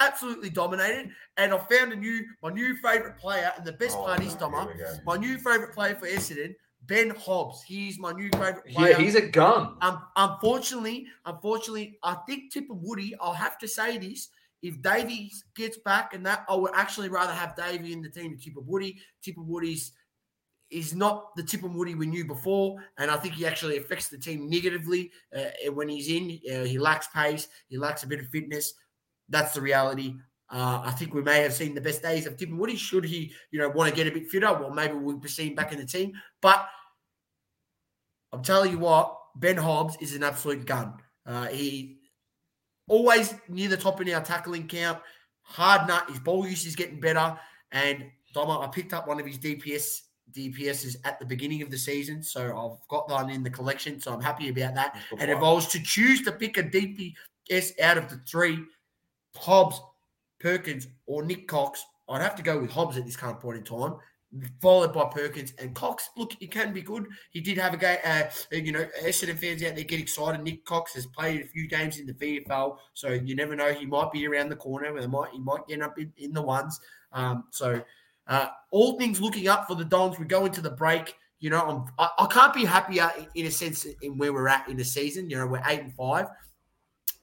absolutely 0.00 0.50
dominated. 0.50 1.10
And 1.36 1.52
I 1.52 1.58
found 1.58 1.92
a 1.92 1.96
new 1.96 2.24
my 2.42 2.50
new 2.50 2.76
favorite 2.76 3.18
player, 3.18 3.52
and 3.56 3.64
the 3.64 3.72
best 3.72 3.96
Oh, 3.98 4.04
part 4.04 4.20
is 4.20 4.34
here 4.34 5.02
my 5.04 5.16
new 5.16 5.36
favorite 5.38 5.72
player 5.72 5.94
for 5.96 6.06
Essendon, 6.06 6.54
Ben 6.86 7.10
Hobbs. 7.10 7.62
He's 7.62 7.98
my 7.98 8.12
new 8.12 8.30
favorite 8.32 8.66
player. 8.66 8.90
yeah, 8.90 8.98
he's 8.98 9.14
a 9.14 9.20
gun. 9.28 9.76
um, 9.80 10.02
unfortunately, 10.16 11.06
unfortunately, 11.24 11.98
I 12.02 12.14
think 12.26 12.52
Tip 12.52 12.64
Tipper 12.64 12.74
Woody. 12.74 13.14
I'll 13.20 13.32
have 13.32 13.58
to 13.58 13.68
say 13.68 13.98
this: 13.98 14.28
if 14.62 14.80
Davies 14.82 15.44
gets 15.54 15.78
back, 15.78 16.14
and 16.14 16.24
that 16.26 16.44
I 16.48 16.54
would 16.56 16.72
actually 16.74 17.08
rather 17.08 17.32
have 17.32 17.54
Davey 17.56 17.92
in 17.92 18.02
the 18.02 18.08
team 18.10 18.32
than 18.32 18.38
Tipper 18.40 18.60
Woody. 18.60 18.98
Tipper 19.22 19.42
Woody's 19.42 19.92
is 20.70 20.94
not 20.94 21.34
the 21.36 21.42
Tipper 21.42 21.68
Woody 21.68 21.94
we 21.94 22.06
knew 22.06 22.24
before, 22.24 22.76
and 22.98 23.10
I 23.10 23.16
think 23.16 23.34
he 23.34 23.46
actually 23.46 23.78
affects 23.78 24.08
the 24.08 24.18
team 24.18 24.50
negatively 24.50 25.10
uh, 25.36 25.72
when 25.72 25.88
he's 25.88 26.08
in. 26.08 26.38
Uh, 26.50 26.64
he 26.64 26.78
lacks 26.78 27.08
pace, 27.08 27.48
he 27.68 27.78
lacks 27.78 28.02
a 28.02 28.06
bit 28.06 28.20
of 28.20 28.28
fitness. 28.28 28.74
That's 29.28 29.54
the 29.54 29.60
reality. 29.60 30.16
Uh, 30.50 30.80
I 30.84 30.92
think 30.92 31.12
we 31.12 31.22
may 31.22 31.42
have 31.42 31.52
seen 31.52 31.74
the 31.74 31.80
best 31.80 32.02
days 32.02 32.26
of 32.26 32.36
Tipper 32.36 32.56
Woody. 32.56 32.76
Should 32.76 33.04
he, 33.04 33.32
you 33.50 33.58
know, 33.58 33.68
want 33.68 33.90
to 33.90 33.96
get 33.96 34.06
a 34.06 34.10
bit 34.10 34.28
fitter, 34.28 34.52
well, 34.52 34.70
maybe 34.70 34.94
we'll 34.94 35.18
be 35.18 35.28
seeing 35.28 35.50
him 35.50 35.54
back 35.54 35.72
in 35.72 35.78
the 35.78 35.86
team. 35.86 36.12
But 36.40 36.66
I'm 38.32 38.42
telling 38.42 38.72
you 38.72 38.78
what, 38.78 39.16
Ben 39.36 39.56
Hobbs 39.56 39.96
is 40.00 40.14
an 40.14 40.22
absolute 40.22 40.64
gun. 40.64 40.94
Uh, 41.26 41.46
he 41.46 41.98
always 42.88 43.34
near 43.48 43.68
the 43.68 43.76
top 43.76 44.00
in 44.00 44.12
our 44.12 44.22
tackling 44.22 44.66
count. 44.66 44.98
Hard 45.42 45.86
nut. 45.86 46.08
His 46.08 46.20
ball 46.20 46.46
use 46.46 46.66
is 46.66 46.76
getting 46.76 47.00
better. 47.00 47.38
And 47.70 48.06
Doma, 48.34 48.66
I 48.66 48.68
picked 48.68 48.94
up 48.94 49.06
one 49.06 49.20
of 49.20 49.26
his 49.26 49.38
DPS 49.38 50.00
DPSs 50.32 50.96
at 51.04 51.18
the 51.18 51.26
beginning 51.26 51.62
of 51.62 51.70
the 51.70 51.78
season, 51.78 52.22
so 52.22 52.42
I've 52.56 52.88
got 52.88 53.08
that 53.08 53.30
in 53.30 53.42
the 53.42 53.50
collection. 53.50 54.00
So 54.00 54.12
I'm 54.12 54.20
happy 54.20 54.48
about 54.48 54.74
that. 54.74 55.00
And 55.18 55.30
if 55.30 55.38
I 55.38 55.52
was 55.52 55.66
to 55.68 55.82
choose 55.82 56.22
to 56.22 56.32
pick 56.32 56.58
a 56.58 56.62
DPS 56.62 57.80
out 57.80 57.98
of 57.98 58.08
the 58.08 58.20
three, 58.28 58.58
Hobbs, 59.36 59.80
Perkins, 60.40 60.88
or 61.06 61.22
Nick 61.22 61.48
Cox, 61.48 61.84
I'd 62.08 62.22
have 62.22 62.36
to 62.36 62.42
go 62.42 62.58
with 62.58 62.70
Hobbs 62.70 62.96
at 62.96 63.04
this 63.04 63.16
current 63.16 63.40
point 63.40 63.58
in 63.58 63.64
time, 63.64 63.96
followed 64.60 64.92
by 64.92 65.04
Perkins 65.04 65.52
and 65.58 65.74
Cox. 65.74 66.10
Look, 66.16 66.32
he 66.38 66.46
can 66.46 66.72
be 66.72 66.82
good. 66.82 67.06
He 67.30 67.40
did 67.40 67.58
have 67.58 67.74
a 67.74 67.76
game. 67.76 67.98
Uh, 68.04 68.24
you 68.50 68.72
know, 68.72 68.86
Essendon 69.02 69.36
fans 69.36 69.62
out 69.62 69.74
there 69.74 69.84
get 69.84 70.00
excited. 70.00 70.42
Nick 70.42 70.64
Cox 70.64 70.94
has 70.94 71.06
played 71.06 71.42
a 71.42 71.46
few 71.46 71.68
games 71.68 71.98
in 71.98 72.06
the 72.06 72.14
VFL, 72.14 72.78
so 72.94 73.10
you 73.10 73.34
never 73.34 73.54
know. 73.54 73.72
He 73.72 73.86
might 73.86 74.12
be 74.12 74.26
around 74.26 74.48
the 74.48 74.56
corner. 74.56 74.92
Where 74.92 75.02
they 75.02 75.08
might 75.08 75.30
he 75.32 75.38
might 75.38 75.60
end 75.70 75.82
up 75.82 75.98
in, 75.98 76.12
in 76.16 76.32
the 76.32 76.42
ones. 76.42 76.80
Um, 77.12 77.44
so 77.50 77.82
uh, 78.28 78.48
all 78.70 78.98
things 78.98 79.20
looking 79.20 79.48
up 79.48 79.66
for 79.66 79.74
the 79.74 79.84
Dons. 79.84 80.18
We 80.18 80.26
go 80.26 80.44
into 80.46 80.60
the 80.60 80.70
break. 80.70 81.14
You 81.40 81.50
know, 81.50 81.60
I'm, 81.60 81.84
I, 81.98 82.24
I 82.24 82.26
can't 82.26 82.52
be 82.52 82.64
happier 82.64 83.10
in, 83.16 83.26
in 83.34 83.46
a 83.46 83.50
sense 83.50 83.86
in 84.02 84.18
where 84.18 84.32
we're 84.32 84.48
at 84.48 84.68
in 84.68 84.76
the 84.76 84.84
season. 84.84 85.30
You 85.30 85.38
know, 85.38 85.46
we're 85.46 85.62
eight 85.66 85.80
and 85.80 85.94
five. 85.94 86.26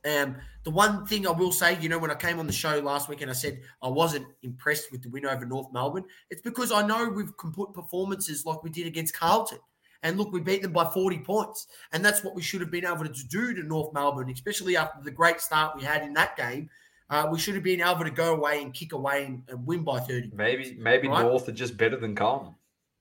Um, 0.05 0.35
the 0.63 0.71
one 0.71 1.05
thing 1.05 1.27
I 1.27 1.31
will 1.31 1.51
say, 1.51 1.79
you 1.79 1.89
know, 1.89 1.97
when 1.97 2.11
I 2.11 2.15
came 2.15 2.39
on 2.39 2.47
the 2.47 2.53
show 2.53 2.79
last 2.79 3.09
week 3.09 3.21
and 3.21 3.29
I 3.29 3.33
said 3.33 3.59
I 3.81 3.87
wasn't 3.87 4.27
impressed 4.43 4.91
with 4.91 5.01
the 5.01 5.09
win 5.09 5.25
over 5.25 5.45
North 5.45 5.73
Melbourne, 5.73 6.05
it's 6.29 6.41
because 6.41 6.71
I 6.71 6.85
know 6.85 7.09
we've 7.09 7.35
can 7.37 7.51
put 7.51 7.73
performances 7.73 8.45
like 8.45 8.63
we 8.63 8.69
did 8.69 8.87
against 8.87 9.17
Carlton. 9.17 9.59
And 10.03 10.17
look, 10.19 10.31
we 10.31 10.39
beat 10.39 10.61
them 10.61 10.71
by 10.73 10.85
40 10.85 11.19
points. 11.19 11.65
And 11.91 12.05
that's 12.05 12.23
what 12.23 12.35
we 12.35 12.41
should 12.43 12.61
have 12.61 12.69
been 12.69 12.85
able 12.85 13.05
to 13.05 13.27
do 13.27 13.55
to 13.55 13.63
North 13.63 13.91
Melbourne, 13.91 14.29
especially 14.29 14.77
after 14.77 15.03
the 15.03 15.09
great 15.09 15.41
start 15.41 15.75
we 15.75 15.83
had 15.83 16.03
in 16.03 16.13
that 16.13 16.37
game. 16.37 16.69
Uh, 17.09 17.27
we 17.31 17.37
should 17.39 17.53
have 17.53 17.63
been 17.63 17.81
able 17.81 18.03
to 18.03 18.09
go 18.11 18.33
away 18.33 18.61
and 18.63 18.73
kick 18.73 18.93
away 18.93 19.25
and, 19.25 19.43
and 19.47 19.65
win 19.65 19.83
by 19.83 19.99
30. 19.99 20.31
Maybe 20.33 20.75
maybe 20.79 21.07
Right. 21.07 21.21
North 21.21 21.47
are 21.47 21.51
just 21.53 21.77
better 21.77 21.97
than 21.97 22.15
Carlton. 22.15 22.55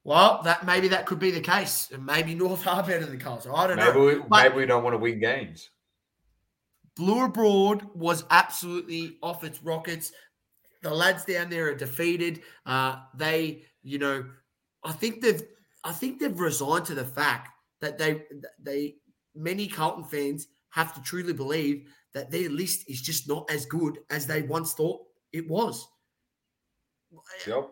Well, 0.04 0.42
that 0.44 0.66
maybe 0.66 0.88
that 0.88 1.06
could 1.06 1.18
be 1.18 1.30
the 1.30 1.40
case. 1.40 1.88
And 1.92 2.04
maybe 2.04 2.34
North 2.34 2.66
are 2.66 2.82
better 2.82 3.06
than 3.06 3.18
Carlton. 3.18 3.52
I 3.54 3.66
don't 3.66 3.76
Maybe 3.76 3.98
know. 3.98 4.04
we, 4.04 4.14
But- 4.28 4.42
maybe 4.42 4.56
we 4.56 4.66
don't 4.66 4.84
want 4.84 4.94
to 4.94 4.98
win 4.98 5.18
games. 5.20 5.70
Blue 6.96 7.24
Abroad 7.24 7.82
was 7.94 8.24
absolutely 8.30 9.16
off 9.22 9.42
its 9.42 9.62
rockets. 9.62 10.12
The 10.82 10.90
lads 10.94 11.24
down 11.24 11.50
there 11.50 11.68
are 11.68 11.74
defeated. 11.74 12.42
Uh, 12.66 12.96
they, 13.16 13.62
you 13.82 13.98
know, 13.98 14.26
I 14.84 14.92
think 14.92 15.20
they've, 15.22 15.42
I 15.82 15.92
think 15.92 16.20
they've 16.20 16.38
resigned 16.38 16.84
to 16.86 16.94
the 16.94 17.04
fact 17.04 17.48
that 17.80 17.98
they, 17.98 18.22
they, 18.62 18.96
many 19.34 19.66
Carlton 19.66 20.04
fans 20.04 20.46
have 20.70 20.94
to 20.94 21.02
truly 21.02 21.32
believe 21.32 21.88
that 22.14 22.30
their 22.30 22.48
list 22.48 22.88
is 22.88 23.02
just 23.02 23.28
not 23.28 23.50
as 23.50 23.66
good 23.66 23.98
as 24.10 24.26
they 24.26 24.42
once 24.42 24.72
thought 24.74 25.00
it 25.32 25.48
was. 25.48 25.86
Yep. 27.46 27.70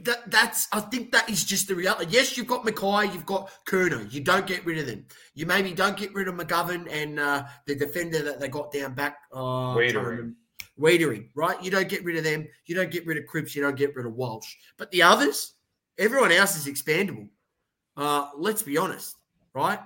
That, 0.00 0.28
that's 0.30 0.66
I 0.72 0.80
think 0.80 1.12
that 1.12 1.30
is 1.30 1.44
just 1.44 1.68
the 1.68 1.74
reality. 1.74 2.06
Yes, 2.10 2.36
you've 2.36 2.48
got 2.48 2.64
McKay, 2.64 3.12
you've 3.12 3.26
got 3.26 3.50
Curnow. 3.66 4.10
You 4.12 4.20
don't 4.20 4.46
get 4.46 4.64
rid 4.66 4.78
of 4.78 4.86
them. 4.86 5.04
You 5.34 5.46
maybe 5.46 5.72
don't 5.72 5.96
get 5.96 6.12
rid 6.14 6.26
of 6.26 6.34
McGovern 6.34 6.90
and 6.90 7.20
uh, 7.20 7.44
the 7.66 7.76
defender 7.76 8.22
that 8.22 8.40
they 8.40 8.48
got 8.48 8.72
down 8.72 8.94
back. 8.94 9.18
Uh, 9.32 9.74
Weitering. 9.76 9.92
trying 9.92 9.92
to 9.92 10.00
remember- 10.00 10.36
Weitering, 10.80 11.28
right? 11.34 11.62
You 11.62 11.70
don't 11.70 11.88
get 11.88 12.02
rid 12.02 12.16
of 12.16 12.24
them. 12.24 12.48
You 12.66 12.74
don't 12.74 12.90
get 12.90 13.06
rid 13.06 13.18
of 13.18 13.26
Cripps. 13.26 13.54
You 13.54 13.62
don't 13.62 13.76
get 13.76 13.94
rid 13.94 14.06
of 14.06 14.14
Walsh. 14.14 14.52
But 14.78 14.90
the 14.90 15.02
others, 15.02 15.54
everyone 15.98 16.32
else 16.32 16.56
is 16.56 16.66
expandable. 16.66 17.28
Uh, 17.96 18.30
let's 18.36 18.62
be 18.62 18.78
honest, 18.78 19.14
right? 19.54 19.78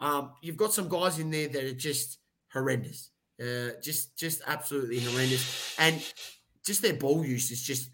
Um, 0.00 0.32
you've 0.40 0.56
got 0.56 0.72
some 0.72 0.88
guys 0.88 1.18
in 1.18 1.30
there 1.30 1.46
that 1.48 1.62
are 1.64 1.74
just 1.74 2.18
horrendous, 2.52 3.10
uh, 3.40 3.80
just 3.82 4.16
just 4.18 4.42
absolutely 4.46 5.00
horrendous, 5.00 5.78
and 5.78 6.02
just 6.64 6.82
their 6.82 6.94
ball 6.94 7.24
use 7.24 7.50
is 7.50 7.62
just 7.62 7.90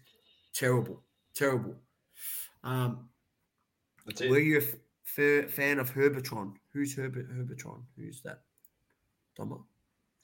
terrible, 0.53 1.03
terrible. 1.33 1.75
Um, 2.63 3.09
were 4.05 4.39
you 4.39 4.59
a 4.59 4.63
f- 4.63 5.51
fan 5.51 5.79
of 5.79 5.91
Herbertron? 5.91 6.55
Who's 6.73 6.95
Herbert 6.95 7.29
Herbertron? 7.29 7.83
Who's 7.95 8.21
that? 8.21 8.43
Domo. 9.35 9.65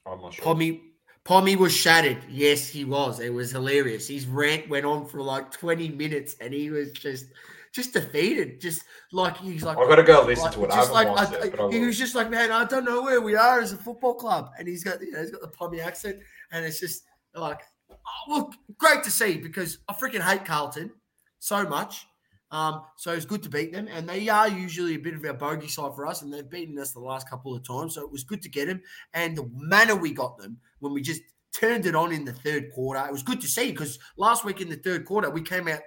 I'm 0.05 0.21
not 0.21 0.34
sure. 0.34 0.43
Pommy 0.43 0.93
Pommy 1.24 1.55
was 1.55 1.74
shattered. 1.74 2.24
Yes, 2.30 2.67
he 2.67 2.84
was. 2.84 3.19
It 3.19 3.34
was 3.34 3.51
hilarious. 3.51 4.07
His 4.07 4.28
rant 4.28 4.67
went 4.67 4.86
on 4.86 5.05
for 5.07 5.21
like 5.21 5.51
20 5.51 5.89
minutes 5.89 6.36
and 6.41 6.53
he 6.53 6.69
was 6.69 6.91
just 6.91 7.28
just 7.74 7.93
defeated. 7.93 8.61
Just 8.61 8.84
like 9.11 9.38
he's 9.38 9.63
like 9.63 9.78
I've 9.78 9.89
got 9.89 9.95
to 9.95 10.03
go 10.03 10.24
listen 10.24 10.45
like, 10.45 10.53
to 10.53 10.63
it. 10.65 10.71
I 10.71 10.76
just 10.76 10.93
haven't 10.93 11.15
like 11.15 11.30
I- 11.30 11.47
it, 11.47 11.59
I 11.59 11.69
he 11.71 11.86
was 11.86 11.97
just 11.97 12.15
like, 12.15 12.30
man, 12.30 12.51
I 12.51 12.65
don't 12.65 12.86
know 12.86 13.01
where 13.01 13.21
we 13.21 13.36
are 13.36 13.59
as 13.59 13.74
a 13.74 13.78
football 13.78 14.13
club. 14.13 14.51
And 14.57 14.67
he's 14.67 14.84
got 14.84 15.01
you 15.01 15.11
know, 15.11 15.21
he's 15.21 15.32
got 15.32 15.41
the 15.41 15.47
Pommy 15.47 15.82
accent, 15.82 16.19
and 16.51 16.65
it's 16.65 16.80
just 16.80 17.03
like 17.36 17.61
oh, 17.89 18.36
look, 18.36 18.53
great 18.78 19.03
to 19.03 19.11
see 19.11 19.38
because 19.38 19.80
I 19.88 19.93
freaking 19.93 20.21
hate 20.21 20.45
Carlton 20.45 20.91
so 21.39 21.63
much. 21.63 22.05
Um, 22.51 22.84
so 22.97 23.13
it's 23.13 23.26
good 23.26 23.41
to 23.43 23.49
beat 23.49 23.74
them, 23.74 23.88
and 23.88 24.07
they 24.07 24.30
are 24.30 24.47
usually 24.47 24.93
a 24.93 24.99
bit 24.99 25.15
of 25.15 25.26
our 25.26 25.34
bogey 25.34 25.67
side 25.67 25.95
for 25.95 26.05
us, 26.05 26.21
and 26.21 26.32
they've 26.32 26.47
beaten 26.47 26.78
us 26.78 26.91
the 26.91 26.99
last 26.99 27.28
couple 27.28 27.55
of 27.55 27.67
times. 27.67 27.95
So 27.95 28.03
it 28.03 28.11
was 28.11 28.24
good 28.24 28.43
to 28.43 28.49
get 28.49 28.67
them, 28.67 28.82
and 29.15 29.36
the 29.36 29.49
manner 29.55 29.95
we 29.95 30.11
got 30.13 30.38
them 30.38 30.59
when 30.80 30.93
we 30.93 31.01
just 31.01 31.21
turned 31.51 31.88
it 31.88 31.95
on 31.95 32.11
in 32.11 32.26
the 32.26 32.34
third 32.34 32.71
quarter, 32.71 33.03
it 33.05 33.11
was 33.11 33.24
good 33.24 33.41
to 33.41 33.47
see 33.47 33.71
because 33.71 33.97
last 34.17 34.45
week 34.45 34.61
in 34.61 34.69
the 34.69 34.76
third 34.76 35.05
quarter 35.05 35.30
we 35.30 35.41
came 35.41 35.67
out 35.67 35.80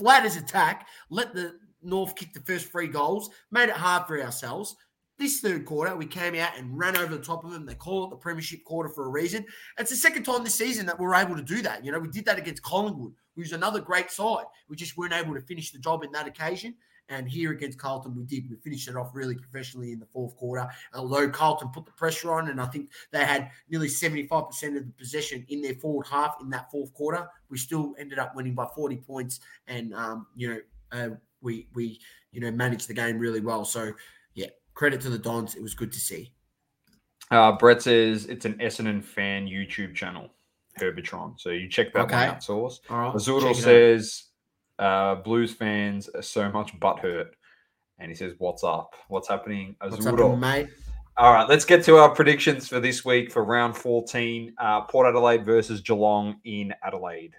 flat 0.00 0.24
as 0.24 0.36
attack, 0.36 0.88
let 1.10 1.34
the 1.34 1.56
North 1.82 2.16
kick 2.16 2.32
the 2.32 2.40
first 2.40 2.72
three 2.72 2.88
goals, 2.88 3.28
made 3.50 3.68
it 3.68 3.76
hard 3.76 4.06
for 4.06 4.20
ourselves. 4.20 4.74
This 5.18 5.40
third 5.40 5.66
quarter, 5.66 5.94
we 5.94 6.06
came 6.06 6.34
out 6.34 6.56
and 6.56 6.78
ran 6.78 6.96
over 6.96 7.14
the 7.14 7.22
top 7.22 7.44
of 7.44 7.50
them. 7.50 7.66
They 7.66 7.74
call 7.74 8.04
it 8.04 8.10
the 8.10 8.16
Premiership 8.16 8.64
quarter 8.64 8.88
for 8.88 9.04
a 9.04 9.10
reason. 9.10 9.44
It's 9.78 9.90
the 9.90 9.96
second 9.96 10.22
time 10.22 10.42
this 10.42 10.54
season 10.54 10.86
that 10.86 10.98
we're 10.98 11.14
able 11.14 11.36
to 11.36 11.42
do 11.42 11.60
that. 11.60 11.84
You 11.84 11.92
know, 11.92 11.98
we 11.98 12.08
did 12.08 12.24
that 12.24 12.38
against 12.38 12.62
Collingwood, 12.62 13.12
who's 13.36 13.52
another 13.52 13.80
great 13.80 14.10
side. 14.10 14.46
We 14.70 14.76
just 14.76 14.96
weren't 14.96 15.12
able 15.12 15.34
to 15.34 15.42
finish 15.42 15.72
the 15.72 15.78
job 15.78 16.04
in 16.04 16.12
that 16.12 16.26
occasion. 16.26 16.74
And 17.10 17.28
here 17.28 17.50
against 17.50 17.76
Carlton, 17.78 18.14
we 18.16 18.22
did. 18.24 18.48
We 18.48 18.56
finished 18.56 18.88
it 18.88 18.96
off 18.96 19.10
really 19.12 19.34
professionally 19.34 19.92
in 19.92 19.98
the 19.98 20.06
fourth 20.06 20.36
quarter. 20.36 20.68
Although 20.94 21.28
Carlton 21.28 21.68
put 21.70 21.84
the 21.84 21.92
pressure 21.92 22.32
on, 22.32 22.48
and 22.48 22.60
I 22.60 22.66
think 22.66 22.90
they 23.10 23.24
had 23.24 23.50
nearly 23.68 23.88
75% 23.88 24.76
of 24.76 24.86
the 24.86 24.92
possession 24.96 25.44
in 25.48 25.60
their 25.60 25.74
forward 25.74 26.06
half 26.06 26.36
in 26.40 26.48
that 26.50 26.70
fourth 26.70 26.94
quarter, 26.94 27.28
we 27.50 27.58
still 27.58 27.94
ended 27.98 28.18
up 28.20 28.34
winning 28.36 28.54
by 28.54 28.66
40 28.74 28.96
points. 28.98 29.40
And, 29.66 29.92
um, 29.92 30.28
you 30.36 30.48
know, 30.48 30.60
uh, 30.92 31.08
we, 31.42 31.66
we, 31.74 32.00
you 32.32 32.40
know, 32.40 32.50
managed 32.52 32.88
the 32.88 32.94
game 32.94 33.18
really 33.18 33.40
well. 33.40 33.64
So, 33.64 33.92
yeah, 34.34 34.46
credit 34.74 35.00
to 35.02 35.10
the 35.10 35.18
Dons. 35.18 35.56
It 35.56 35.62
was 35.62 35.74
good 35.74 35.90
to 35.92 35.98
see. 35.98 36.32
Uh, 37.32 37.52
Brett 37.52 37.82
says 37.82 38.26
it's 38.26 38.44
an 38.44 38.54
Essendon 38.54 39.02
fan 39.02 39.46
YouTube 39.46 39.94
channel, 39.94 40.30
Herbitron. 40.80 41.38
So 41.40 41.50
you 41.50 41.68
check 41.68 41.92
that 41.94 42.02
Okay. 42.04 42.14
one 42.16 42.24
out, 42.28 42.42
Sauce. 42.44 42.80
All 42.88 42.98
right. 42.98 43.14
Azudel 43.14 43.40
check 43.42 43.50
it 43.50 43.58
out. 43.58 43.62
says 43.64 44.24
uh, 44.80 45.16
Blues 45.16 45.52
fans 45.52 46.08
are 46.08 46.22
so 46.22 46.50
much 46.50 46.78
butthurt. 46.80 47.28
And 47.98 48.10
he 48.10 48.14
says, 48.14 48.32
What's 48.38 48.64
up? 48.64 48.94
What's 49.08 49.28
happening? 49.28 49.76
What's 49.80 50.04
up, 50.04 50.38
mate? 50.38 50.68
All 51.16 51.34
right, 51.34 51.46
let's 51.46 51.66
get 51.66 51.84
to 51.84 51.96
our 51.96 52.14
predictions 52.14 52.66
for 52.66 52.80
this 52.80 53.04
week 53.04 53.30
for 53.30 53.44
round 53.44 53.76
14. 53.76 54.54
Uh, 54.56 54.80
Port 54.82 55.06
Adelaide 55.06 55.44
versus 55.44 55.82
Geelong 55.82 56.40
in 56.44 56.72
Adelaide. 56.82 57.34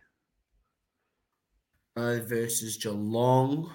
Uh, 1.96 2.20
versus 2.20 2.78
Geelong 2.78 3.74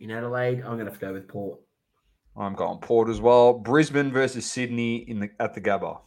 in 0.00 0.10
Adelaide. 0.10 0.62
I'm 0.62 0.72
going 0.76 0.78
to 0.78 0.84
have 0.86 0.94
to 0.94 1.06
go 1.06 1.12
with 1.12 1.28
Port. 1.28 1.60
I'm 2.36 2.54
going 2.54 2.78
Port 2.78 3.08
as 3.08 3.20
well. 3.20 3.52
Brisbane 3.52 4.10
versus 4.10 4.50
Sydney 4.50 5.08
in 5.08 5.20
the 5.20 5.30
at 5.38 5.54
the 5.54 5.60
Gabba. 5.60 6.00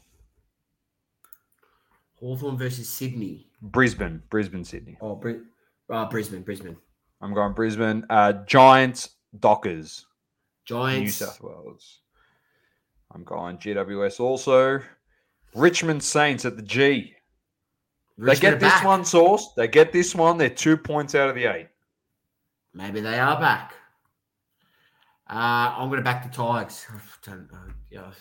Hawthorn 2.19 2.57
versus 2.57 2.89
Sydney. 2.89 3.47
Brisbane, 3.61 4.21
Brisbane, 4.29 4.65
Sydney. 4.65 4.97
Oh, 4.99 5.21
uh, 5.89 6.09
Brisbane, 6.09 6.41
Brisbane. 6.41 6.75
I'm 7.21 7.33
going 7.33 7.53
Brisbane. 7.53 8.05
Uh, 8.09 8.33
Giants, 8.45 9.09
Dockers, 9.39 10.05
Giants. 10.65 11.21
New 11.21 11.27
South 11.27 11.41
Wales. 11.41 12.01
I'm 13.13 13.23
going 13.23 13.57
GWS 13.57 14.19
also. 14.19 14.81
Richmond 15.55 16.03
Saints 16.03 16.45
at 16.45 16.55
the 16.55 16.61
G. 16.61 17.13
They 18.17 18.35
get 18.35 18.59
this 18.59 18.69
back. 18.69 18.83
one, 18.83 19.05
Sauce. 19.05 19.53
They 19.55 19.67
get 19.67 19.91
this 19.91 20.15
one. 20.15 20.37
They're 20.37 20.49
two 20.49 20.75
points 20.77 21.15
out 21.15 21.29
of 21.29 21.35
the 21.35 21.45
eight. 21.45 21.67
Maybe 22.73 22.99
they 22.99 23.19
are 23.19 23.39
back. 23.39 23.73
Uh, 25.29 25.73
I'm 25.77 25.89
going 25.89 25.97
to 25.97 26.03
back 26.03 26.23
the 26.23 26.35
Tigers. 26.35 26.85
I 27.27 27.29
don't 27.29 27.51
know. 27.51 27.59
Yeah, 27.89 28.11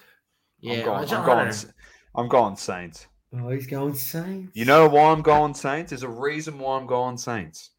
yeah. 0.61 0.73
I'm 0.73 0.85
going, 0.85 0.99
I'm 0.99 1.25
going, 1.25 1.39
don't 1.39 1.49
S- 1.49 1.73
I'm 2.15 2.29
going 2.29 2.57
Saints. 2.57 3.07
Oh, 3.35 3.49
he's 3.51 3.67
going 3.67 3.95
Saints. 3.95 4.53
You 4.55 4.65
know 4.65 4.89
why 4.89 5.11
I'm 5.11 5.23
going 5.23 5.55
Saints? 5.55 5.91
There's 5.91 6.03
a 6.03 6.09
reason 6.09 6.59
why 6.59 6.77
I'm 6.79 6.87
going 6.87 7.17
Saints. 7.17 7.71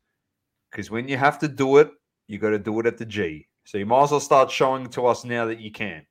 Because 0.72 0.92
when 0.92 1.08
you 1.08 1.18
have 1.18 1.40
to 1.40 1.48
do 1.48 1.78
it, 1.78 1.92
you 2.28 2.38
got 2.38 2.50
to 2.50 2.60
do 2.60 2.80
it 2.80 2.86
at 2.86 2.98
the 2.98 3.06
G. 3.06 3.48
So 3.64 3.78
you 3.78 3.86
might 3.86 4.04
as 4.04 4.12
well 4.12 4.20
start 4.20 4.52
showing 4.52 4.88
to 4.90 5.08
us 5.08 5.24
now 5.24 5.46
that 5.46 5.60
you 5.60 5.72
can. 5.72 6.06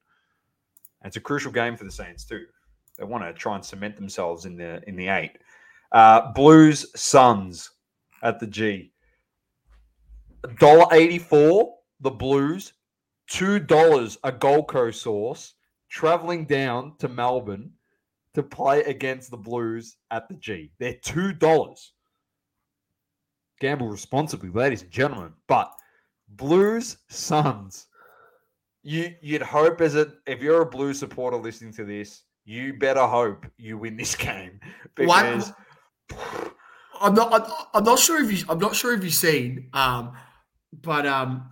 And 1.02 1.08
it's 1.08 1.16
a 1.16 1.20
crucial 1.20 1.52
game 1.52 1.76
for 1.76 1.84
the 1.84 1.90
Saints 1.90 2.24
too. 2.24 2.44
They 2.98 3.04
want 3.04 3.24
to 3.24 3.32
try 3.32 3.54
and 3.54 3.64
cement 3.64 3.96
themselves 3.96 4.46
in 4.46 4.56
the 4.56 4.82
in 4.88 4.96
the 4.96 5.08
eight. 5.08 5.38
Uh, 5.92 6.32
Blues 6.32 6.86
Suns 6.98 7.70
at 8.22 8.40
the 8.40 8.46
G. 8.46 8.92
Dollar 10.58 10.86
eighty 10.92 11.18
four. 11.18 11.74
The 12.00 12.10
Blues. 12.10 12.72
Two 13.28 13.58
dollars 13.58 14.18
a 14.24 14.32
Gold 14.32 14.68
Coast 14.68 15.02
source 15.02 15.54
traveling 15.88 16.44
down 16.46 16.94
to 16.98 17.08
Melbourne 17.08 17.70
to 18.34 18.42
play 18.42 18.82
against 18.84 19.30
the 19.30 19.36
Blues 19.36 19.96
at 20.10 20.28
the 20.28 20.34
G. 20.34 20.70
They're 20.78 20.98
two 21.02 21.32
dollars. 21.32 21.92
Gamble 23.60 23.88
responsibly, 23.88 24.50
ladies 24.50 24.82
and 24.82 24.90
gentlemen. 24.90 25.32
But 25.48 25.72
Blues 26.28 26.98
Suns, 27.08 27.86
you 28.82 29.14
you'd 29.20 29.42
hope 29.42 29.80
as 29.80 29.94
a 29.94 30.12
if 30.26 30.42
you're 30.42 30.62
a 30.62 30.66
Blues 30.66 30.98
supporter 30.98 31.36
listening 31.36 31.72
to 31.74 31.84
this, 31.84 32.22
you 32.44 32.74
better 32.74 33.06
hope 33.06 33.46
you 33.56 33.78
win 33.78 33.96
this 33.96 34.14
game 34.14 34.60
because 34.94 35.52
I'm 37.00 37.14
not. 37.14 37.32
I'm, 37.32 37.52
I'm 37.74 37.84
not 37.84 37.98
sure 37.98 38.22
if 38.22 38.32
you. 38.32 38.44
I'm 38.48 38.58
not 38.58 38.76
sure 38.76 38.92
if 38.92 39.02
you've 39.02 39.14
seen. 39.14 39.68
Um, 39.72 40.12
but 40.82 41.06
um, 41.06 41.50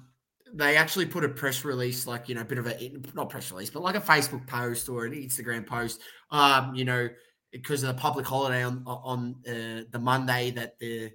they 0.53 0.77
actually 0.77 1.07
put 1.07 1.25
a 1.25 1.29
press 1.29 1.65
release, 1.65 2.07
like 2.07 2.29
you 2.29 2.35
know, 2.35 2.43
a 2.43 2.45
bit 2.45 2.59
of 2.59 2.67
a 2.67 2.93
not 3.15 3.31
press 3.31 3.51
release, 3.51 3.71
but 3.71 3.83
like 3.83 3.97
a 3.97 4.01
Facebook 4.01 4.47
post 4.47 4.89
or 4.89 5.05
an 5.05 5.13
Instagram 5.13 5.67
post. 5.67 6.01
Um, 6.31 6.75
you 6.75 6.85
know, 6.85 7.09
because 7.53 7.83
of 7.83 7.95
the 7.95 8.01
public 8.01 8.27
holiday 8.27 8.63
on 8.63 8.83
on 8.87 9.37
uh, 9.49 9.85
the 9.91 9.99
Monday 9.99 10.51
that 10.53 10.79
the 10.79 11.11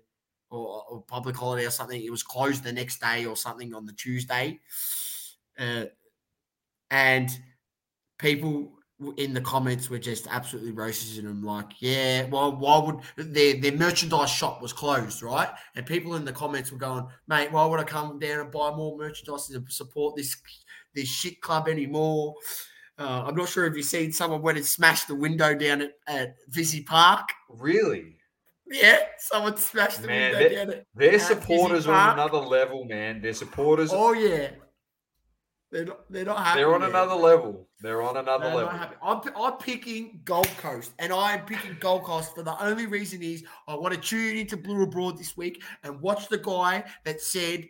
or, 0.50 1.04
public 1.08 1.36
holiday 1.36 1.66
or 1.66 1.72
something, 1.72 2.02
it 2.02 2.12
was 2.12 2.24
closed 2.24 2.64
the 2.64 2.74
next 2.74 3.00
day 3.00 3.26
or 3.26 3.36
something 3.36 3.74
on 3.74 3.86
the 3.86 3.94
Tuesday. 3.94 4.60
Uh, 5.58 5.86
and 6.92 7.30
people 8.18 8.72
in 9.18 9.34
the 9.34 9.42
comments 9.42 9.90
were 9.90 10.00
just 10.00 10.28
absolutely 10.30 10.72
roasting 10.72 11.24
them 11.24 11.42
like 11.42 11.68
yeah 11.80 12.26
well 12.26 12.54
why 12.58 12.78
would 12.78 12.98
their 13.34 13.56
their 13.56 13.72
merchandise 13.72 14.30
shop 14.30 14.62
was 14.62 14.74
closed 14.74 15.24
right 15.24 15.48
and 15.76 15.86
people 15.86 16.16
in 16.16 16.26
the 16.26 16.34
comments 16.34 16.70
were 16.70 16.78
going 16.78 17.06
mate 17.28 17.50
why 17.52 17.66
would 17.66 17.80
i 17.80 17.84
come 17.84 18.20
down 18.20 18.42
and 18.42 18.52
buy 18.52 18.70
more 18.72 18.98
merchandise 18.98 19.48
to 19.48 19.64
support 19.70 20.18
this 20.18 20.36
this 20.94 21.08
shit 21.08 21.40
club 21.40 21.70
anymore 21.70 22.36
uh, 22.98 23.24
i'm 23.26 23.36
not 23.36 23.48
sure 23.48 23.66
if 23.66 23.74
you've 23.74 23.86
seen 23.86 24.12
someone 24.12 24.42
went 24.42 24.58
and 24.58 24.68
smashed 24.68 25.08
the 25.08 25.16
window 25.16 25.56
down 25.56 25.82
at, 25.82 25.94
at 26.08 26.36
Visy 26.50 26.82
Park. 26.84 27.30
really 27.48 28.19
Yeah, 28.72 29.00
someone 29.18 29.58
smashed 29.58 30.02
the 30.02 30.08
Man, 30.08 30.34
they- 30.34 30.56
at. 30.56 30.86
their 30.94 31.20
supporters 31.20 31.88
are 31.88 31.94
on 32.12 32.14
another 32.20 32.38
level, 32.38 32.86
man. 32.86 33.22
Their 33.22 33.34
supporters 33.34 33.90
Oh 33.92 34.14
yeah, 34.14 34.52
they're 35.72 35.86
not. 35.86 36.00
They're 36.12 36.26
not 36.26 36.38
happy. 36.44 36.60
they're 36.60 36.74
on 36.74 36.82
there. 36.82 36.90
another 36.90 37.16
level. 37.16 37.68
They're 37.82 38.02
on 38.02 38.18
another 38.18 38.50
No, 38.50 38.56
level. 38.58 38.80
I'm, 39.02 39.22
I'm 39.36 39.54
picking 39.58 40.22
Gold 40.24 40.50
Coast, 40.58 40.92
and 41.00 41.12
I'm 41.14 41.46
picking 41.46 41.78
Gold 41.80 42.04
Coast 42.04 42.36
for 42.36 42.44
the 42.44 42.62
only 42.64 42.86
reason 42.86 43.24
is 43.24 43.44
I 43.68 43.76
want 43.76 43.94
to 43.96 44.00
tune 44.00 44.38
into 44.38 44.58
Blue 44.58 44.84
Abroad 44.84 45.18
this 45.18 45.36
week 45.38 45.62
and 45.84 46.00
watch 46.02 46.28
the 46.28 46.38
guy 46.40 46.84
that 47.06 47.22
said 47.22 47.66